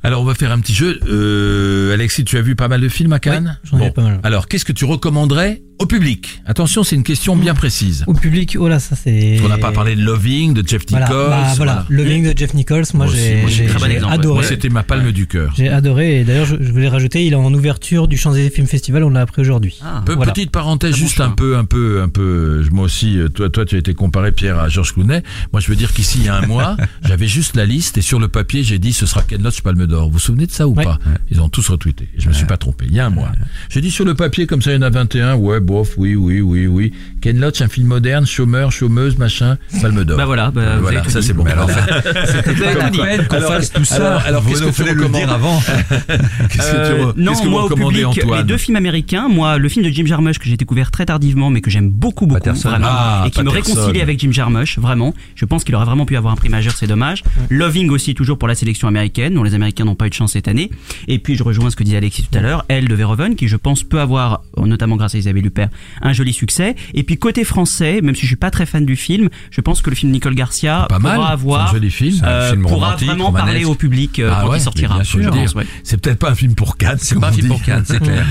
Alors 0.06 0.22
on 0.22 0.26
va 0.26 0.34
faire 0.36 0.52
un 0.52 0.60
petit 0.60 0.74
jeu. 0.74 1.00
Euh, 1.08 1.94
Alexis, 1.94 2.26
tu 2.26 2.38
as 2.38 2.42
vu 2.42 2.56
pas 2.56 2.68
mal 2.68 2.82
de 2.82 2.90
films 2.90 3.14
à 3.14 3.20
Cannes 3.20 3.58
Oui, 3.64 3.70
j'en 3.72 3.80
ai 3.80 3.86
vu 3.86 3.92
pas 3.94 4.02
mal. 4.02 4.20
Alors 4.24 4.48
qu'est-ce 4.50 4.66
que 4.66 4.74
tu 4.74 4.84
recommanderais 4.84 5.62
Au 5.80 5.86
public, 5.86 6.42
attention, 6.46 6.84
c'est 6.84 6.98
une 6.98 7.04
question 7.04 7.38
bien 7.38 7.54
précise. 7.54 8.04
Au 8.08 8.14
public, 8.14 8.58
oh 8.60 8.68
là, 8.68 8.80
ça 8.80 8.98
c'est. 8.98 9.40
On 9.44 9.48
n'a 9.48 9.58
pas 9.58 9.72
parlé 9.72 9.96
de 9.96 10.02
Loving, 10.04 10.54
de 10.54 10.68
Jeff 10.68 10.82
Voilà, 10.90 11.06
Nichols. 11.08 11.30
bah, 11.30 11.54
voilà. 11.56 11.86
Loving 11.90 12.34
de 12.34 12.38
Jeff 12.38 12.54
Nichols, 12.54 12.84
moi, 12.94 13.06
Moi 13.06 13.16
j'ai 13.16 13.68
bon 13.68 14.08
adoré. 14.10 14.34
Moi, 14.34 14.44
c'était 14.44 14.68
ma 14.68 14.84
palme 14.84 15.14
du 15.14 15.26
cœur. 15.26 15.54
J'ai 15.56 15.70
adoré 15.70 16.20
et 16.20 16.24
d'ailleurs 16.26 16.48
je, 16.48 16.58
je 16.60 16.72
voulais 16.72 16.90
rajouter, 16.90 17.26
il 17.26 17.32
est 17.32 17.38
en 17.38 17.54
ouverture 17.54 18.10
du 18.10 18.18
Champs-Élysées 18.18 18.50
Film 18.50 18.68
Festival, 18.68 19.06
on 19.06 19.10
l'a 19.10 19.22
appris 19.22 19.42
aujourd'hui. 19.42 19.80
Ah. 19.84 20.04
Voilà. 20.06 20.34
Petite 20.34 20.52
parenthèse, 20.52 20.92
bon 20.92 20.98
juste 20.98 21.16
choix. 21.16 21.28
un 21.28 21.32
peu, 21.32 21.56
un 21.56 21.64
peu, 21.66 22.02
un 22.02 22.10
peu. 22.10 22.62
Moi 22.74 22.84
aussi, 22.86 23.18
euh, 23.18 23.30
toi, 23.30 23.50
toi, 23.50 23.64
tu 23.64 23.76
as 23.76 23.80
été 23.80 23.94
comparé 23.94 24.34
Pierre 24.34 24.60
à 24.60 24.68
Georges 24.68 24.94
Clooney. 24.94 25.24
Moi, 25.54 25.62
je 25.62 25.70
veux 25.70 25.78
dire 25.78 25.94
qu'ici, 25.94 26.18
il 26.20 26.26
y 26.26 26.30
a 26.30 26.36
un 26.36 26.46
mois, 26.46 26.76
j'avais 27.06 27.28
juste 27.28 27.56
la 27.56 27.66
liste 27.66 27.98
et 27.98 28.02
sur 28.02 28.20
le 28.20 28.28
papier, 28.28 28.64
j'ai 28.64 28.80
dit 28.80 28.92
ce 28.92 29.06
sera 29.06 29.22
Ken 29.22 29.42
Loach 29.42 29.62
Palme 29.62 29.88
d'Or. 29.94 30.06
Vous 30.08 30.14
vous 30.14 30.20
souvenez 30.20 30.46
de 30.46 30.52
ça 30.52 30.68
ou 30.68 30.74
pas 30.74 31.00
Ils 31.30 31.42
ont 31.42 31.50
tous 31.50 31.70
retweeté. 31.70 32.08
Et 32.18 32.22
je 32.22 32.28
me 32.28 32.34
suis 32.34 32.46
pas 32.46 32.58
trompé. 32.58 32.86
Il 32.88 32.96
y 32.96 33.00
a 33.00 33.06
un 33.06 33.10
mois. 33.10 33.32
J'ai 33.70 33.82
dit 33.82 33.92
sur 33.92 34.06
le 34.06 34.14
papier 34.16 34.48
comme 34.48 34.62
ça, 34.62 34.72
il 34.72 34.76
y 34.76 34.78
en 34.78 34.82
a 34.82 34.90
21. 34.90 35.36
Ouais, 35.36 35.60
bof, 35.60 35.94
oui, 35.98 36.16
oui, 36.16 36.42
oui, 36.42 36.68
oui. 36.68 36.94
Ken 37.22 37.40
Loach, 37.40 37.62
un 37.62 37.68
film 37.68 37.88
moderne, 37.88 38.26
chômeur, 38.26 38.72
chômeuse, 38.72 39.18
machin, 39.18 39.58
Palme 39.82 40.04
d'Or. 40.04 40.18
Bah 40.18 40.26
voilà, 40.26 40.52
bah, 40.52 40.78
voilà, 40.80 41.04
ça 41.10 41.22
c'est 41.22 41.34
bon. 41.34 41.46
Alors, 41.46 41.68
qu'on 43.30 43.42
fasse 43.42 43.72
tout 43.72 43.86
ça. 43.86 44.18
alors, 44.20 44.46
qu'est-ce 44.46 44.64
que 44.64 44.72
tu 44.72 44.84
le 44.84 44.90
recommandes 44.92 45.22
dire 45.22 45.32
avant 45.32 45.62
qu'est-ce 46.50 46.72
que 46.72 46.96
tu 46.96 47.04
Euh, 47.04 47.14
non, 47.16 47.34
moi 47.46 47.66
au 47.66 47.70
public, 47.70 48.24
les 48.38 48.44
deux 48.44 48.58
films 48.58 48.78
américains, 48.78 49.28
moi 49.28 49.58
le 49.58 49.70
film 49.70 49.86
de 49.86 49.92
Jim 49.92 50.06
Jarmusch 50.06 50.40
que 50.40 50.50
j'ai 50.50 50.58
découvert 50.58 50.92
très 50.92 51.06
tardivement 51.06 51.50
mais 51.50 51.62
que 51.62 51.70
j'aime 51.70 51.90
beaucoup 51.90 52.26
beaucoup 52.26 52.52
vraiment 52.52 52.88
Ah, 52.90 53.24
et 53.28 53.32
qui 53.32 53.44
me 53.44 53.50
réconcilie 53.50 54.02
avec 54.02 54.20
Jim 54.20 54.32
Jarmusch 54.32 54.80
vraiment. 54.80 55.14
Je 55.36 55.46
pense 55.46 55.64
qu'il 55.64 55.76
aurait 55.76 55.86
vraiment 55.86 56.06
pu 56.06 56.16
avoir 56.16 56.34
un 56.34 56.38
prix 56.38 56.50
majeur, 56.50 56.74
c'est 56.74 56.88
dommage. 56.88 57.24
Loving 57.50 57.90
aussi 57.90 58.16
toujours 58.16 58.38
pour 58.38 58.48
la 58.48 58.56
sélection 58.56 58.88
américaine, 58.88 59.34
dont 59.34 59.44
les 59.44 59.56
Américains 59.56 59.83
n'ont 59.86 59.96
pas 59.96 60.08
eu 60.08 60.10
de 60.10 60.14
chance 60.14 60.34
cette 60.34 60.48
année. 60.48 60.70
Et 61.08 61.20
puis 61.20 61.36
je 61.36 61.44
rejoins 61.44 61.70
ce 61.70 61.76
que 61.76 61.84
disait 61.84 61.98
Alexis 61.98 62.28
tout 62.32 62.38
à 62.38 62.42
l'heure, 62.42 62.66
Elle 62.68 62.88
de 62.88 62.96
Verhoeven 62.96 63.36
qui 63.36 63.48
je 63.48 63.56
pense 63.56 63.84
peut 63.84 64.00
avoir 64.00 64.42
notamment 64.58 64.96
grâce 64.96 65.16
à 65.16 65.18
Isabelle 65.18 65.46
Huppert 65.46 65.70
un 66.02 66.14
joli 66.14 66.34
succès. 66.34 66.76
Et 66.94 67.04
puis 67.04 67.18
côté 67.18 67.44
français, 67.44 68.02
même 68.02 68.16
si 68.16 68.22
je 68.22 68.28
suis 68.28 68.36
pas 68.36 68.52
très 68.52 68.66
fan 68.66 68.86
du 68.86 68.96
film, 68.96 69.30
je 69.52 69.62
pense 69.62 69.82
que 69.82 69.90
le 69.90 69.96
film 69.96 70.12
de 70.12 70.14
Nicole 70.16 70.36
Garcia 70.36 70.86
Pas 70.90 71.00
mal. 71.00 71.16
pourra 71.16 71.30
avoir 71.30 71.70
C'est 71.70 71.76
un 71.76 71.80
joli 71.80 71.92
film. 71.92 72.16
C'est 72.20 72.26
un 72.26 72.30
euh, 72.30 72.50
film 72.52 72.62
pourra 72.64 72.96
vraiment 72.96 73.26
romanesque. 73.26 73.46
parler 73.48 73.66
au 73.66 73.76
public 73.76 74.20
euh, 74.20 74.30
Ah 74.34 74.42
quand 74.44 74.50
ouais, 74.52 74.58
il 74.58 74.62
sortira. 74.62 74.98
ouais. 74.98 75.66
C'est 75.84 75.98
peut-être 76.02 76.20
pas 76.20 76.32
un 76.32 76.36
film 76.36 76.56
pour 76.56 76.78
Cannes. 76.78 76.98
C'est 77.00 77.20
pas 77.20 77.30
un 77.30 77.32
film 77.32 77.48
pour 77.48 77.62
Cannes, 77.62 77.84
c'est 77.86 78.00
clair. 78.04 78.26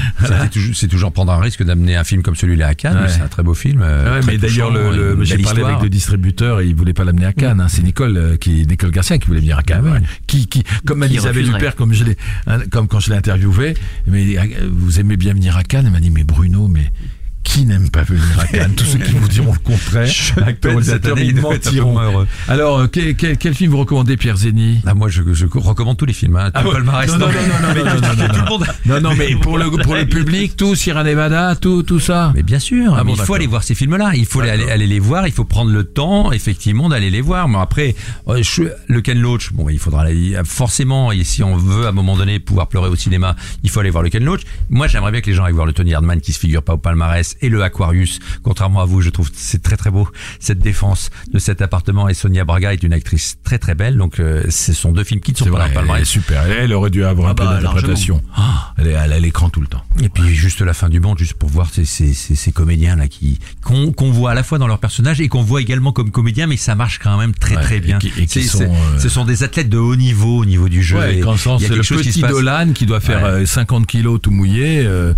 C'est 0.74 0.88
toujours 0.88 1.12
prendre 1.12 1.32
un 1.32 1.40
risque 1.40 1.62
d'amener 1.62 1.96
un 1.96 2.04
film 2.04 2.22
comme 2.22 2.36
celui-là 2.36 2.68
à 2.68 2.74
Cannes. 2.74 2.98
Ouais. 3.02 3.08
C'est 3.08 3.20
un 3.22 3.28
très 3.28 3.42
beau 3.42 3.54
film. 3.54 3.80
euh, 3.82 4.14
Ouais, 4.16 4.20
très 4.20 4.32
mais 4.32 4.38
d'ailleurs, 4.38 4.70
le, 4.70 5.14
le- 5.14 5.24
j'ai 5.24 5.38
parlé 5.38 5.62
avec 5.62 5.82
le 5.82 5.88
distributeur 5.90 6.60
et 6.60 6.66
il 6.66 6.74
voulait 6.74 6.92
pas 6.92 7.04
l'amener 7.04 7.26
à 7.26 7.32
Cannes. 7.32 7.60
hein. 7.60 7.68
C'est 7.68 7.82
Nicole 7.82 8.16
euh, 8.16 8.36
qui, 8.36 8.66
Nicole 8.66 8.90
Garcia 8.90 9.18
qui 9.18 9.26
voulait 9.28 9.40
venir 9.40 9.58
à 9.58 9.62
Cannes. 9.62 9.84
Ah 9.88 9.92
ouais. 9.94 10.00
Qui, 10.26 10.46
qui, 10.46 10.62
comme 10.86 10.98
m'a 10.98 11.08
Isabelle 11.40 11.42
refuserait. 11.42 11.58
Huppert, 11.58 11.76
comme 11.76 11.92
je 11.92 12.04
l'ai, 12.04 12.16
hein, 12.46 12.60
comme 12.70 12.88
quand 12.88 13.00
je 13.00 13.10
l'ai 13.10 13.16
interviewé, 13.16 13.74
mais 14.06 14.36
vous 14.70 15.00
aimez 15.00 15.16
bien 15.16 15.34
venir 15.34 15.56
à 15.56 15.64
Cannes. 15.64 15.86
Elle 15.86 15.92
m'a 15.92 16.00
dit, 16.00 16.10
mais 16.10 16.24
Bruno, 16.24 16.68
mais 16.68 16.90
qui 17.44 17.64
n'aime 17.66 17.90
pas 17.90 18.02
venir 18.02 18.22
à 18.38 18.46
Cannes 18.46 18.74
Tous 18.76 18.84
ceux 18.84 18.98
qui 18.98 19.12
vous 19.12 19.28
diront 19.28 19.52
le 19.52 19.58
contraire, 19.58 20.08
acteurs, 20.46 20.70
réalisateurs, 20.72 21.18
ils 21.18 21.36
mentiront. 21.40 21.98
Alors, 22.48 22.78
euh, 22.80 22.86
quel, 22.86 23.14
quel, 23.14 23.36
quel 23.36 23.54
film 23.54 23.72
vous 23.72 23.78
recommandez, 23.78 24.16
Pierre 24.16 24.36
Zeni 24.36 24.80
Ah, 24.86 24.94
moi, 24.94 25.08
je, 25.08 25.22
je 25.32 25.46
recommande 25.46 25.96
tous 25.96 26.06
les 26.06 26.12
films. 26.12 26.36
Hein. 26.36 26.50
Ah 26.54 26.62
palmarès, 26.62 27.10
non, 27.10 27.18
non, 27.18 27.26
non, 27.26 27.32
non, 27.32 27.84
non, 27.84 27.84
non, 27.84 28.00
non, 28.00 28.16
non, 28.16 28.26
Tout 28.28 28.32
le 28.32 28.38
non. 28.38 28.48
monde- 28.48 28.66
Non, 28.86 29.00
non, 29.00 29.14
mais 29.16 29.34
pour 29.36 29.58
le, 29.58 29.70
pour 29.70 29.94
le 29.94 30.06
public, 30.06 30.56
tout, 30.56 30.74
Sierra 30.74 31.04
Nevada, 31.04 31.56
tout, 31.56 31.82
tout 31.82 32.00
ça. 32.00 32.32
Mais 32.34 32.42
bien 32.42 32.58
sûr, 32.58 32.94
Ah 32.96 33.04
bon, 33.04 33.14
il 33.14 33.20
faut 33.22 33.34
aller 33.34 33.46
voir 33.46 33.62
ces 33.64 33.74
films-là. 33.74 34.12
Il 34.14 34.24
faut 34.26 34.40
aller, 34.40 34.86
les 34.86 34.98
voir. 35.00 35.26
Il 35.26 35.32
faut 35.32 35.44
prendre 35.44 35.70
le 35.72 35.84
temps, 35.84 36.32
effectivement, 36.32 36.88
d'aller 36.88 37.10
les 37.10 37.20
voir. 37.20 37.48
Mais 37.48 37.58
après, 37.58 37.94
euh, 38.28 38.42
je- 38.42 38.62
le 38.86 39.00
Ken 39.00 39.18
Loach, 39.20 39.52
bon, 39.52 39.68
il 39.68 39.78
faudra 39.78 40.02
aller, 40.02 40.36
forcément, 40.44 41.12
et 41.12 41.24
si 41.24 41.42
on 41.42 41.56
veut 41.56 41.86
à 41.86 41.88
un 41.90 41.92
moment 41.92 42.16
donné 42.16 42.38
pouvoir 42.38 42.68
pleurer 42.68 42.88
au 42.88 42.96
cinéma, 42.96 43.36
il 43.62 43.70
faut 43.70 43.80
aller 43.80 43.90
voir 43.90 44.02
le 44.02 44.10
Ken 44.10 44.24
Loach. 44.24 44.42
Moi, 44.70 44.86
j'aimerais 44.86 45.10
bien 45.12 45.20
que 45.20 45.28
les 45.30 45.34
gens 45.36 45.44
aillent 45.44 45.52
voir 45.52 45.66
le 45.66 45.72
Tony 45.72 45.92
Hardman 45.94 46.20
qui 46.20 46.32
se 46.32 46.38
figure 46.38 46.62
pas 46.62 46.74
au 46.74 46.78
palmarès 46.78 47.31
et 47.40 47.48
le 47.48 47.62
Aquarius. 47.62 48.18
Contrairement 48.42 48.80
à 48.80 48.84
vous, 48.84 49.00
je 49.00 49.10
trouve 49.10 49.30
c'est 49.34 49.62
très 49.62 49.76
très 49.76 49.90
beau 49.90 50.08
cette 50.40 50.58
défense 50.58 51.10
de 51.32 51.38
cet 51.38 51.62
appartement. 51.62 52.08
Et 52.08 52.14
Sonia 52.14 52.44
Braga 52.44 52.72
est 52.72 52.82
une 52.82 52.92
actrice 52.92 53.36
très 53.44 53.58
très 53.58 53.74
belle. 53.74 53.96
Donc, 53.96 54.20
euh, 54.20 54.42
ce 54.50 54.72
sont 54.72 54.92
deux 54.92 55.04
films 55.04 55.20
qui 55.20 55.32
ne 55.32 55.36
sont 55.36 55.44
pas 55.46 55.50
dans 55.50 55.56
vrai, 55.82 55.82
le 55.82 55.90
elle 55.96 56.02
est 56.02 56.04
super. 56.04 56.42
Elle, 56.44 56.56
elle 56.64 56.72
aurait 56.74 56.90
dû 56.90 57.04
avoir 57.04 57.28
Ah 57.28 57.30
un 57.32 57.34
peu 57.34 57.44
bah, 57.44 57.54
d'interprétation. 57.54 58.22
Ah, 58.36 58.72
elle 58.78 58.88
est 58.88 58.94
à 58.94 59.06
l'écran 59.18 59.48
tout 59.50 59.60
le 59.60 59.66
temps. 59.66 59.82
Et 60.02 60.08
puis 60.08 60.34
juste 60.34 60.60
la 60.60 60.74
fin 60.74 60.88
du 60.88 61.00
monde, 61.00 61.18
juste 61.18 61.34
pour 61.34 61.48
voir 61.48 61.68
ces, 61.72 61.84
ces, 61.84 62.12
ces, 62.14 62.34
ces 62.34 62.52
comédiens 62.52 62.96
là 62.96 63.08
qui 63.08 63.38
qu'on 63.62 63.92
qu'on 63.92 64.10
voit 64.10 64.32
à 64.32 64.34
la 64.34 64.42
fois 64.42 64.58
dans 64.58 64.66
leur 64.66 64.78
personnage 64.78 65.20
et 65.20 65.28
qu'on 65.28 65.42
voit 65.42 65.60
également 65.60 65.92
comme 65.92 66.10
comédiens, 66.10 66.46
mais 66.46 66.56
ça 66.56 66.74
marche 66.74 66.98
quand 66.98 67.16
même 67.18 67.34
très 67.34 67.56
Ouais, 67.56 67.62
très 67.62 67.76
et 67.76 67.80
bien. 67.80 67.98
qui- 67.98 68.12
et 68.16 68.26
qui 68.26 68.44
sont, 68.44 68.62
euh, 68.62 68.98
Ce 68.98 69.08
sont 69.08 69.24
des 69.24 69.42
athlètes 69.42 69.68
de 69.68 69.78
haut 69.78 69.96
niveau 69.96 70.38
au 70.38 70.44
niveau 70.44 70.68
du 70.68 70.82
jeu. 70.82 70.98
Ouais, 70.98 71.18
et 71.18 71.22
c'est 71.58 71.68
le 71.68 71.82
qui 71.82 71.94
petit 72.10 72.20
passe. 72.20 72.30
Dolan 72.30 72.72
qui 72.74 72.86
doit 72.86 73.00
faire 73.00 73.22
Ouais. 73.22 73.28
euh, 73.42 73.46
50 73.46 73.86
kilos 73.86 74.20
tout 74.20 74.30
mouillé 74.30 74.80
euh, 74.84 75.12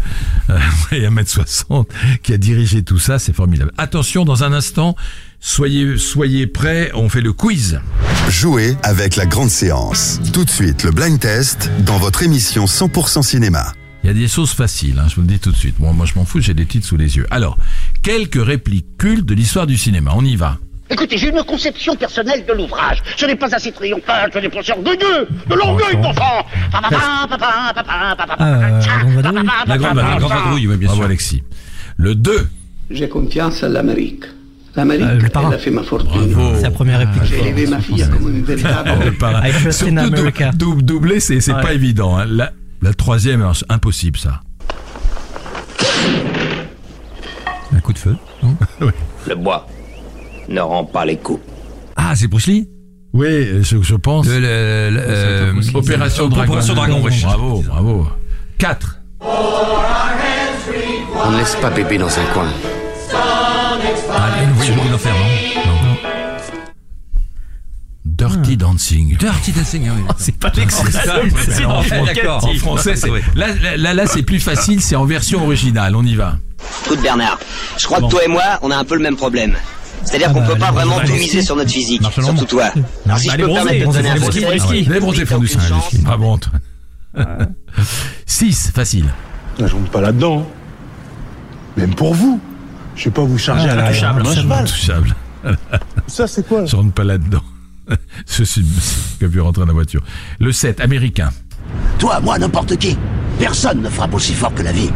euh, 0.50 0.58
et 0.92 1.06
1m60 1.06 1.86
qui 2.22 2.32
a 2.32 2.36
dirigé 2.36 2.82
tout 2.82 2.98
ça, 2.98 3.18
c'est 3.18 3.34
formidable. 3.34 3.72
Attention, 3.78 4.24
dans 4.24 4.44
un 4.44 4.52
instant, 4.52 4.96
soyez, 5.40 5.98
soyez 5.98 6.46
prêts, 6.46 6.90
on 6.94 7.09
fait 7.09 7.20
le 7.20 7.32
quiz. 7.32 7.80
Jouez 8.28 8.76
avec 8.82 9.16
la 9.16 9.26
grande 9.26 9.50
séance. 9.50 10.20
Tout 10.32 10.44
de 10.44 10.50
suite, 10.50 10.82
le 10.82 10.90
blind 10.90 11.18
test 11.18 11.70
dans 11.80 11.98
votre 11.98 12.22
émission 12.22 12.64
100% 12.64 13.22
cinéma. 13.22 13.72
Il 14.02 14.09
y 14.09 14.11
a 14.11 14.14
des 14.14 14.28
choses 14.28 14.50
faciles, 14.52 14.98
hein, 14.98 15.07
je 15.09 15.14
vous 15.14 15.22
le 15.22 15.28
dis 15.28 15.38
tout 15.38 15.50
de 15.50 15.57
suite. 15.57 15.78
Moi, 15.80 15.92
moi 15.92 16.05
je 16.05 16.12
m'en 16.16 16.26
fous, 16.26 16.40
j'ai 16.40 16.52
des 16.52 16.66
titres 16.66 16.86
sous 16.86 16.98
les 16.98 17.16
yeux. 17.16 17.26
Alors, 17.30 17.57
quelques 18.02 18.42
répliques 18.44 18.98
cultes 18.98 19.24
de 19.24 19.34
l'histoire 19.34 19.66
du 19.66 19.78
cinéma, 19.78 20.12
on 20.14 20.24
y 20.24 20.36
va. 20.36 20.59
Écoutez, 20.90 21.16
j'ai 21.16 21.30
une 21.30 21.42
conception 21.44 21.96
personnelle 21.96 22.44
de 22.46 22.52
l'ouvrage. 22.52 22.98
Ce 23.16 23.24
n'est 23.24 23.36
pas 23.36 23.55
assez 23.55 23.72
triomphal, 23.72 24.30
ce 24.32 24.38
n'est 24.38 24.50
pas 24.50 24.61
orgueilleux, 24.70 25.26
de 25.48 25.55
l'orgueil. 25.55 25.98
Ah, 26.74 28.14
euh, 28.40 28.61
la 28.61 28.98
grande 28.98 29.14
vadrouille. 29.14 29.46
La 29.66 29.78
grande 29.78 29.96
La 29.96 30.16
grande 30.18 30.32
vadrouille, 30.32 30.66
oui, 30.66 30.76
bien 30.76 30.86
Bravo 30.88 31.00
sûr. 31.00 31.07
Alexis. 31.07 31.42
Le 31.97 32.14
2. 32.14 32.49
J'ai 32.90 33.09
confiance 33.09 33.62
à 33.62 33.68
l'Amérique. 33.68 34.24
L'Amérique, 34.76 35.05
Euh, 35.07 35.20
le 35.20 35.28
parrain. 35.28 35.49
elle 35.51 35.55
a 35.55 35.59
fait 35.59 35.70
ma 35.70 35.82
fortune. 35.84 36.32
Bravo. 36.32 36.57
C'est 36.57 36.62
la 36.62 36.70
première 36.72 36.99
réplique. 36.99 37.22
J'ai 37.24 37.47
élevé 37.49 37.66
ma 37.68 37.78
fille 37.80 38.05
comme 38.11 38.28
une 38.34 38.42
véritable. 38.42 38.90
Le 39.64 39.70
Surtout 39.72 40.11
dou- 40.11 40.74
dou- 40.74 40.82
doubler, 40.82 41.20
c'est 41.20 41.40
c'est 41.40 41.55
Ouais. 41.55 41.62
pas 41.62 41.72
évident. 41.74 42.16
hein. 42.18 42.26
La, 42.28 42.53
la 42.82 42.92
troisième, 42.92 43.49
impossible 43.68 44.18
ça. 44.18 44.40
Un 47.74 47.80
coup 47.80 47.92
de 47.92 47.99
feu. 47.99 48.16
non? 48.42 48.57
Le 49.28 49.34
bois 49.36 49.66
ne 50.49 50.61
rend 50.61 50.84
pas 50.84 51.05
les 51.07 51.16
coups. 51.16 51.40
Ah, 51.97 52.14
c'est 52.16 52.26
Bruce 52.26 52.47
Lee? 52.49 52.68
Oui, 53.12 53.62
je, 53.62 53.80
je 53.80 53.95
pense. 53.95 54.26
Le- 54.26 54.40
le- 54.40 54.90
le- 54.90 55.01
euh, 55.01 55.53
Opération 55.74 56.28
Dragon. 56.28 56.51
Opération 56.53 56.74
Dragon. 56.74 57.01
oui. 57.05 57.20
Bravo, 57.22 57.62
bravo. 57.66 58.09
4. 58.59 58.99
On 60.66 61.30
ne 61.30 61.38
laisse 61.38 61.56
pas 61.56 61.70
bébé 61.70 61.98
dans 61.98 62.08
un 62.18 62.24
coin. 62.32 62.48
Ah, 63.12 64.30
le 64.46 64.52
voyage 64.54 64.74
de 64.76 64.90
l'enfer, 64.92 65.12
non 65.14 65.72
Non. 65.72 65.98
Dirty 68.04 68.56
Dancing. 68.56 69.16
Dirty 69.16 69.52
Dancing. 69.52 69.88
ah 69.88 69.92
oui, 69.96 70.02
d'accord. 70.06 70.16
C'est 70.18 70.38
pas 70.38 70.52
ça, 70.80 71.20
C'est 71.50 71.64
en, 71.64 71.78
en 72.38 72.54
français, 72.54 72.96
c'est- 72.96 73.10
Oui. 73.10 73.20
là, 73.34 73.48
là, 73.62 73.76
là, 73.76 73.94
là, 73.94 74.06
c'est 74.06 74.22
plus 74.22 74.40
facile, 74.40 74.80
c'est 74.80 74.96
en 74.96 75.04
version 75.04 75.42
originale. 75.44 75.94
On 75.96 76.04
y 76.04 76.14
va. 76.14 76.38
Écoute 76.86 77.02
Bernard, 77.02 77.38
je 77.76 77.84
crois 77.84 78.00
Bon. 78.00 78.06
que 78.08 78.12
toi 78.12 78.24
et 78.24 78.28
moi, 78.28 78.42
on 78.62 78.70
a 78.70 78.76
un 78.76 78.84
peu 78.84 78.94
le 78.94 79.02
même 79.02 79.16
problème. 79.16 79.56
C'est-à-dire 80.04 80.28
Ah 80.30 80.34
qu'on 80.34 80.40
bah, 80.40 80.48
peut 80.52 80.58
pas 80.58 80.70
vraiment 80.70 81.00
tout 81.00 81.12
miser 81.12 81.42
sur 81.42 81.56
notre 81.56 81.70
physique, 81.70 82.02
surtout 82.12 82.44
toi. 82.46 82.70
Alors 83.06 83.18
si 83.18 83.26
Bah, 83.28 83.34
je 83.34 83.42
peux 83.42 83.42
me 83.42 83.48
bronzés, 83.48 83.64
permettre 83.64 83.86
de 83.86 83.92
te 83.92 83.96
donner 83.96 84.08
un 84.10 84.14
conseil, 84.58 84.84
Les 84.88 85.00
bronzés 85.00 85.20
oui, 85.22 85.26
font 85.26 85.38
du 85.38 85.48
Antoine. 87.16 87.54
6, 88.26 88.72
facile. 88.74 89.06
Je 89.59 89.64
rentre 89.74 89.90
pas 89.90 90.00
là-dedans. 90.00 90.46
Même 91.76 91.94
pour 91.94 92.14
vous. 92.14 92.40
Je 92.96 93.05
vais 93.07 93.11
pas 93.11 93.22
vous 93.22 93.38
charger 93.38 93.68
à 93.68 93.74
la 93.74 93.86
intouchable. 93.86 94.22
Intouchable. 94.52 95.14
Ça, 96.07 96.26
c'est 96.26 96.46
quoi 96.46 96.64
Je 96.66 96.76
rentre 96.76 96.92
pas 96.92 97.05
là-dedans. 97.05 97.42
Ceci 98.26 98.64
qui 99.18 99.24
a 99.24 99.28
pu 99.28 99.40
rentrer 99.40 99.61
dans 99.62 99.66
la 99.66 99.72
voiture. 99.72 100.02
Le 100.40 100.52
7, 100.52 100.80
américain. 100.80 101.30
Toi, 101.98 102.20
moi, 102.20 102.38
n'importe 102.38 102.76
qui. 102.76 102.96
Personne 103.38 103.82
ne 103.82 103.88
frappe 103.88 104.14
aussi 104.14 104.32
fort 104.32 104.55
que 104.55 104.62
la 104.62 104.72
vie. 104.72 104.90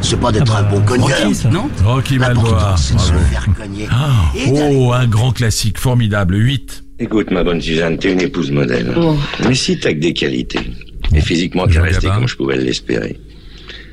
C'est 0.00 0.18
pas 0.18 0.32
d'être 0.32 0.52
Ah 0.56 0.62
bah, 0.62 0.68
un 0.68 0.72
bon 0.74 0.80
cogneur. 0.84 1.18
Rocky, 1.22 1.34
ça. 1.34 1.48
Non 1.50 1.68
Rocky 1.84 2.18
Balboa. 2.18 2.42
L'important, 2.44 2.76
c'est 2.76 2.94
de 2.94 3.00
se 3.00 3.12
Bravo. 3.12 3.24
faire 3.26 3.46
cogner. 3.54 3.88
Ah, 3.90 4.32
oh, 4.48 4.92
un 4.92 5.06
grand 5.06 5.32
classique, 5.32 5.78
formidable. 5.78 6.36
8. 6.36 6.84
Écoute, 7.00 7.30
ma 7.30 7.44
bonne 7.44 7.60
Suzanne, 7.60 7.98
t'es 7.98 8.12
une 8.12 8.20
épouse 8.20 8.50
modèle. 8.50 8.94
Mais 9.46 9.54
si 9.54 9.78
t'as 9.78 9.92
que 9.92 9.98
des 9.98 10.12
qualités, 10.14 10.70
et 11.14 11.20
physiquement 11.20 11.66
t'es 11.66 11.80
resté 11.80 12.08
comme 12.08 12.28
je 12.28 12.36
pouvais 12.36 12.56
l'espérer, 12.56 13.18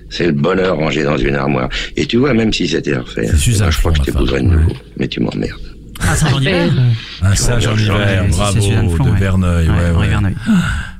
c'est 0.09 0.25
le 0.27 0.31
bonheur 0.33 0.77
rangé 0.77 1.03
dans 1.03 1.17
une 1.17 1.35
armoire. 1.35 1.69
Et 1.95 2.05
tu 2.05 2.17
vois, 2.17 2.33
même 2.33 2.51
si 2.53 2.67
c'était 2.67 2.93
à 2.93 3.01
refaire, 3.01 3.29
C'est 3.31 3.37
Suzanne 3.37 3.65
moi, 3.67 3.71
je 3.71 3.77
crois 3.79 3.91
que 3.91 3.97
je 3.97 4.01
ma 4.01 4.05
t'épouserais 4.05 4.41
de 4.41 4.47
nouveau. 4.47 4.73
Mais 4.97 5.07
tu 5.07 5.19
m'emmerdes. 5.21 5.59
Ah, 6.01 6.15
c'est 6.15 6.33
en 6.33 6.39
hiver 6.39 6.71
Un 7.21 7.35
sage 7.35 7.67
en 7.67 7.75
hiver, 7.75 8.25
bravo, 8.29 8.57
de 8.59 9.09
ouais. 9.09 9.19
Verneuil. 9.19 9.67
Ouais, 9.69 9.73
Ouais, 9.75 9.89
Henri 9.89 9.99
ouais. 9.99 10.07
Verneuil. 10.07 10.35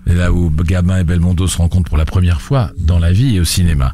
Et 0.09 0.13
là 0.13 0.31
où 0.33 0.49
Gabin 0.63 0.99
et 0.99 1.03
Belmondo 1.03 1.47
se 1.47 1.57
rencontrent 1.57 1.87
pour 1.89 1.97
la 1.97 2.05
première 2.05 2.41
fois 2.41 2.71
dans 2.77 2.99
la 2.99 3.11
vie 3.11 3.35
et 3.37 3.39
au 3.39 3.45
cinéma. 3.45 3.93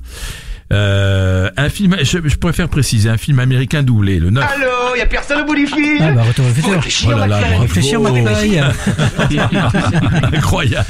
Euh, 0.73 1.51
un 1.57 1.69
film, 1.69 1.95
je, 2.01 2.17
je 2.23 2.35
préfère 2.37 2.69
préciser, 2.69 3.07
un 3.07 3.17
film 3.17 3.37
américain 3.39 3.83
doublé, 3.83 4.17
le 4.17 4.31
9. 4.31 4.43
Allô, 4.43 4.95
y 4.97 5.01
a 5.01 5.05
personne 5.05 5.41
au 5.41 5.45
bout 5.45 5.53
du 5.55 5.67
fil 5.67 5.99
Ah 6.01 6.11
bah, 6.11 6.23
retour 6.23 6.45
au 6.45 6.49
futur. 6.49 6.71
réfléchir, 6.73 7.11
Oh. 7.15 7.61
Réfléchir, 7.61 8.01
McFly. 8.01 8.59
Incroyable. 10.33 10.85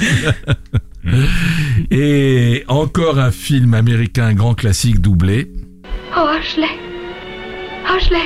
et 1.90 2.64
encore 2.68 3.18
un 3.18 3.30
film 3.30 3.74
américain 3.74 4.32
grand 4.34 4.54
classique 4.54 5.00
doublé. 5.00 5.50
Oh, 6.16 6.26
Ashley, 6.28 6.68
Ashley, 7.96 8.16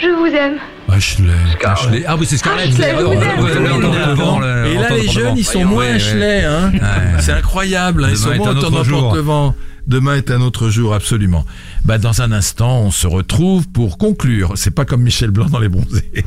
je 0.00 0.08
vous 0.08 0.26
aime. 0.34 0.58
Ashley. 0.88 1.32
Ashley. 1.64 2.04
Ah 2.06 2.16
oui, 2.18 2.26
c'est 2.26 2.36
Scarlett. 2.36 2.68
Ashley, 2.68 2.92
vous 2.94 3.10
devant, 3.10 4.42
Et 4.42 4.74
là, 4.74 4.88
les 4.90 5.02
devant. 5.02 5.12
jeunes, 5.12 5.36
ils 5.38 5.44
sont 5.44 5.64
moins 5.64 5.86
Ashley. 5.86 6.44
Hein. 6.44 6.72
C'est 7.20 7.32
incroyable. 7.32 8.04
hein. 8.04 8.08
Ils 8.10 8.16
sont 8.16 8.34
moins 8.34 8.50
autant 8.50 8.70
d'emportement. 8.70 9.54
Demain 9.86 10.14
est 10.16 10.30
un 10.30 10.40
autre 10.40 10.68
jour, 10.68 10.94
absolument. 10.94 11.44
Bah, 11.84 11.98
dans 11.98 12.22
un 12.22 12.30
instant, 12.30 12.80
on 12.82 12.90
se 12.92 13.08
retrouve 13.08 13.68
pour 13.68 13.98
conclure. 13.98 14.52
C'est 14.54 14.70
pas 14.70 14.84
comme 14.84 15.02
Michel 15.02 15.30
Blanc 15.30 15.46
dans 15.46 15.58
Les 15.58 15.68
Bronzés. 15.68 16.24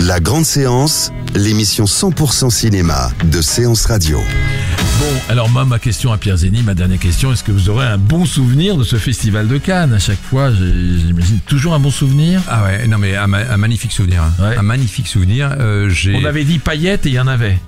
La 0.00 0.20
grande 0.20 0.44
séance, 0.44 1.10
l'émission 1.34 1.84
100% 1.86 2.50
cinéma 2.50 3.10
de 3.24 3.42
Séance 3.42 3.86
Radio. 3.86 4.18
Bon, 5.00 5.06
alors 5.28 5.48
moi, 5.50 5.64
ma 5.64 5.80
question 5.80 6.12
à 6.12 6.18
Pierre 6.18 6.36
Zény, 6.36 6.62
ma 6.62 6.74
dernière 6.74 7.00
question, 7.00 7.32
est-ce 7.32 7.42
que 7.42 7.50
vous 7.50 7.68
aurez 7.68 7.86
un 7.86 7.98
bon 7.98 8.24
souvenir 8.24 8.76
de 8.76 8.84
ce 8.84 8.94
festival 8.96 9.48
de 9.48 9.58
Cannes? 9.58 9.92
À 9.92 9.98
chaque 9.98 10.22
fois, 10.22 10.52
j'imagine 10.52 11.40
toujours 11.46 11.74
un 11.74 11.80
bon 11.80 11.90
souvenir? 11.90 12.40
Ah 12.48 12.62
ouais, 12.64 12.86
non 12.86 12.98
mais 12.98 13.16
un, 13.16 13.26
ma- 13.26 13.38
un 13.50 13.56
magnifique 13.56 13.90
souvenir. 13.92 14.22
hein. 14.22 14.32
Ouais. 14.40 14.56
Un 14.56 14.62
magnifique 14.62 15.08
souvenir. 15.08 15.56
Euh, 15.58 15.88
j'ai. 15.88 16.14
On 16.14 16.24
avait 16.24 16.44
dit 16.44 16.60
paillettes 16.60 17.06
et 17.06 17.08
il 17.08 17.14
y 17.14 17.20
en 17.20 17.26
avait. 17.26 17.58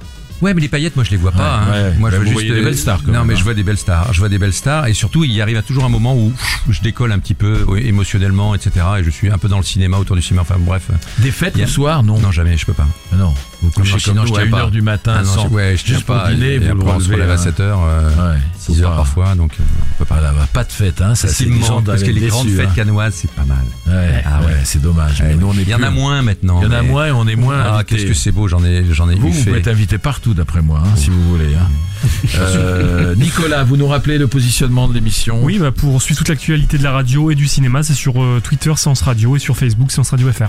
Ouais, 0.42 0.52
mais 0.52 0.60
les 0.60 0.68
paillettes, 0.68 0.96
moi 0.96 1.04
je 1.04 1.10
les 1.10 1.16
vois 1.16 1.32
pas. 1.32 1.38
Ouais, 1.38 1.44
hein. 1.44 1.72
ouais. 1.90 1.94
Moi, 1.98 2.10
Bah, 2.10 2.16
je 2.18 2.22
vois 2.22 2.32
vous 2.32 2.40
juste 2.40 2.52
des 2.54 2.62
belles 2.62 2.76
stars, 2.76 3.00
Non, 3.06 3.12
même, 3.12 3.26
mais 3.26 3.34
hein. 3.34 3.36
je 3.38 3.44
vois 3.44 3.54
des 3.54 3.62
belles 3.62 3.78
stars. 3.78 4.12
Je 4.12 4.18
vois 4.18 4.28
des 4.28 4.38
belles 4.38 4.52
stars, 4.52 4.86
et 4.88 4.94
surtout, 4.94 5.24
il 5.24 5.32
y 5.32 5.40
arrive 5.40 5.56
à 5.56 5.62
toujours 5.62 5.84
un 5.84 5.88
moment 5.88 6.14
où 6.16 6.32
je 6.68 6.80
décolle 6.82 7.12
un 7.12 7.18
petit 7.18 7.34
peu 7.34 7.64
émotionnellement, 7.82 8.54
etc. 8.54 8.84
Et 8.98 9.04
je 9.04 9.10
suis 9.10 9.30
un 9.30 9.38
peu 9.38 9.48
dans 9.48 9.58
le 9.58 9.62
cinéma, 9.64 9.96
autour 9.98 10.16
du 10.16 10.22
cinéma. 10.22 10.42
Enfin 10.42 10.56
bref. 10.58 10.88
Des 11.18 11.30
fêtes 11.30 11.56
a- 11.56 11.60
le 11.60 11.66
soir, 11.66 12.02
non 12.02 12.18
Non, 12.18 12.30
jamais. 12.32 12.56
Je 12.56 12.66
peux 12.66 12.72
pas. 12.74 12.86
Ah 13.12 13.16
Non, 13.16 13.34
vous 13.64 13.70
couchez 13.70 13.92
comme 13.92 14.00
sinon, 14.00 14.22
nous 14.22 14.28
je 14.28 14.32
à 14.32 14.36
tiens 14.36 14.46
1h 14.46 14.50
pas. 14.64 14.70
du 14.70 14.82
matin 14.82 15.14
Ah 15.18 15.22
non, 15.22 15.28
sans, 15.34 15.42
je- 15.48 15.54
ouais, 15.54 15.76
je 15.76 15.84
juste 15.86 16.04
pour 16.04 16.14
pas. 16.16 16.32
dîner, 16.32 16.58
vous 16.58 16.70
après, 16.72 16.92
on 16.96 17.00
se 17.00 17.10
relève 17.12 17.30
à 17.30 17.34
hein. 17.34 17.36
7 17.36 17.60
heures, 17.60 17.80
Ouais, 17.80 18.38
6 18.58 18.74
faut 18.76 18.82
heures 18.82 18.90
pas. 18.90 18.96
parfois, 18.96 19.34
donc 19.34 19.52
euh, 19.58 19.62
on 19.92 19.98
peut 19.98 20.04
pas. 20.04 20.14
Voilà, 20.16 20.32
bah, 20.32 20.48
pas 20.52 20.64
de 20.64 20.72
fête, 20.72 21.00
hein. 21.00 21.14
Ça, 21.14 21.28
c'est 21.28 21.46
parce 21.84 22.02
que 22.02 22.10
les 22.10 22.26
grandes 22.28 22.48
fêtes 22.48 22.68
hein. 22.70 22.72
canoises, 22.76 23.14
c'est 23.14 23.30
pas 23.30 23.44
mal. 23.44 23.64
Ouais, 23.86 24.22
ah 24.26 24.40
ouais, 24.42 24.54
c'est 24.64 24.80
dommage. 24.82 25.22
Mais 25.22 25.34
nous, 25.34 25.48
on 25.48 25.52
est 25.54 25.62
Il 25.62 25.68
y 25.68 25.74
en 25.74 25.82
a 25.82 25.90
moins 25.90 26.22
maintenant. 26.22 26.60
Il 26.62 26.64
y 26.64 26.68
en 26.68 26.72
a 26.72 26.82
moins 26.82 27.06
et 27.06 27.12
on 27.12 27.26
est 27.26 27.36
moins 27.36 27.60
Ah, 27.78 27.84
qu'est-ce 27.86 28.06
que 28.06 28.14
c'est 28.14 28.32
beau, 28.32 28.48
j'en 28.48 28.64
ai, 28.64 28.84
j'en 28.92 29.08
ai 29.10 29.14
Vous, 29.14 29.28
eu 29.28 29.30
vous 29.30 29.38
fait. 29.38 29.44
pouvez 29.46 29.58
être 29.60 29.68
invité 29.68 29.98
partout, 29.98 30.34
d'après 30.34 30.62
moi, 30.62 30.80
hein, 30.84 30.90
si 30.96 31.10
vous 31.10 31.22
voulez. 31.30 31.54
hein. 31.54 31.68
Euh, 32.36 33.14
Nicolas, 33.14 33.64
vous 33.64 33.76
nous 33.78 33.86
rappelez 33.86 34.18
le 34.18 34.26
positionnement 34.28 34.88
de 34.88 34.94
l'émission? 34.94 35.42
Oui, 35.42 35.58
bah 35.58 35.70
pour 35.72 36.02
suivre 36.02 36.18
toute 36.18 36.28
l'actualité 36.28 36.76
de 36.76 36.82
la 36.82 36.92
radio 36.92 37.30
et 37.30 37.34
du 37.34 37.46
cinéma, 37.46 37.82
c'est 37.82 37.94
sur 37.94 38.22
euh, 38.22 38.40
Twitter 38.44 38.72
Séance 38.76 39.00
Radio 39.02 39.36
et 39.36 39.38
sur 39.38 39.56
Facebook 39.56 39.90
Séance 39.90 40.10
Radio 40.10 40.30
FR. 40.30 40.48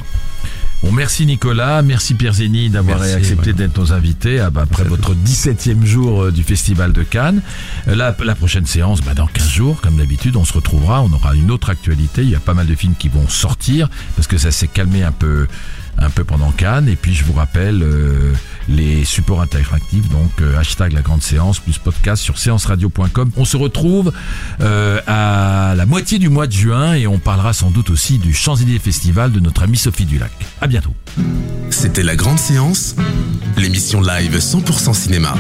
Bon, 0.84 0.91
merci 0.91 1.26
Nicolas, 1.26 1.82
merci 1.82 2.13
Pierre 2.13 2.34
d'avoir 2.69 3.01
accepté 3.01 3.53
d'être 3.53 3.80
nos 3.80 3.91
invités 3.93 4.39
ah 4.39 4.49
bah, 4.49 4.61
après 4.63 4.84
votre 4.84 5.15
17e 5.15 5.84
jour 5.84 6.23
euh, 6.23 6.32
du 6.32 6.43
Festival 6.43 6.93
de 6.93 7.03
Cannes. 7.03 7.41
Euh, 7.88 7.95
La, 7.95 8.15
la 8.23 8.36
prochaine 8.36 8.65
séance, 8.65 9.01
bah, 9.01 9.13
dans 9.13 9.26
15 9.28 9.49
jours, 9.49 9.82
comme 9.82 9.95
d'habitude, 9.97 10.36
on 10.36 10.45
se 10.45 10.53
retrouvera, 10.53 11.01
on 11.01 11.11
aura 11.11 11.36
une 11.36 11.49
autre 11.49 11.69
actualité. 11.69 12.21
Il 12.21 12.30
y 12.30 12.36
a 12.36 12.39
pas 12.39 12.53
mal 12.53 12.67
de 12.67 12.76
films 12.76 12.95
qui 12.97 13.09
vont 13.09 13.28
sortir 13.28 13.89
parce 14.15 14.28
que 14.28 14.38
ça 14.38 14.51
s'est 14.51 14.67
calmé 14.67 15.03
un 15.03 15.11
peu 15.11 15.47
un 15.98 16.10
peu 16.10 16.24
pendant 16.24 16.52
Cannes 16.52 16.88
et 16.88 16.96
puis 16.96 17.14
je 17.14 17.24
vous 17.24 17.34
rappelle 17.34 17.82
euh, 17.82 18.34
les 18.68 19.06
supports 19.06 19.41
interactifs 19.41 20.10
donc 20.10 20.32
euh, 20.41 20.58
hashtag 20.58 20.93
la 20.93 21.02
grande 21.02 21.22
séance 21.22 21.60
plus 21.60 21.78
podcast 21.78 22.22
sur 22.24 22.38
séanceradio.com 22.38 23.32
on 23.38 23.46
se 23.46 23.58
retrouve 23.58 24.12
euh, 24.62 25.00
à 25.08 25.74
la 25.76 25.86
moitié 25.86 26.20
du 26.20 26.30
mois 26.30 26.48
de 26.48 26.52
juin 26.52 26.93
et 26.93 27.08
on 27.08 27.20
parlera 27.20 27.54
sans 27.54 27.72
doute 27.72 27.89
aussi 27.89 28.18
du 28.18 28.34
Champs-Élysées 28.34 28.80
Festival 28.80 29.32
de 29.32 29.39
notre 29.39 29.64
amie 29.64 29.78
Sophie 29.78 30.06
Dulac 30.06 30.32
à 30.62 30.68
bientôt 30.68 30.93
C'était 31.70 32.04
La 32.04 32.16
Grande 32.16 32.39
Séance, 32.39 32.96
l'émission 33.58 34.02
live 34.02 34.38
100% 34.38 34.93
cinéma. 34.93 35.34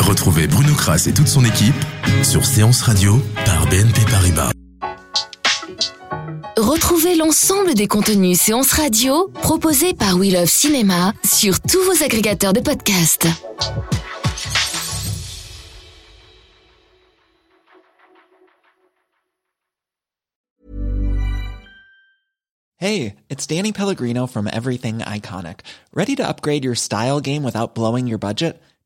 Retrouvez 0.00 0.46
Bruno 0.46 0.74
Kras 0.74 1.04
et 1.08 1.12
toute 1.12 1.28
son 1.28 1.44
équipe 1.44 1.74
sur 2.22 2.44
Séance 2.44 2.82
Radio 2.82 3.22
par 3.44 3.66
BNP 3.66 4.02
Paribas. 4.10 4.50
Retrouvez 6.60 7.14
l'ensemble 7.14 7.72
des 7.72 7.88
contenus 7.88 8.38
séances 8.38 8.72
radio 8.72 9.28
proposés 9.40 9.94
par 9.94 10.18
We 10.18 10.30
Love 10.30 10.44
Cinéma 10.44 11.14
sur 11.24 11.58
tous 11.58 11.82
vos 11.84 12.04
agrégateurs 12.04 12.52
de 12.52 12.60
podcasts. 12.60 13.26
Hey, 22.76 23.14
it's 23.30 23.46
Danny 23.46 23.72
Pellegrino 23.72 24.26
from 24.26 24.46
Everything 24.46 24.98
Iconic. 24.98 25.60
Ready 25.94 26.14
to 26.16 26.28
upgrade 26.28 26.62
your 26.62 26.74
style 26.74 27.20
game 27.20 27.42
without 27.42 27.74
blowing 27.74 28.06
your 28.06 28.18
budget? 28.18 28.60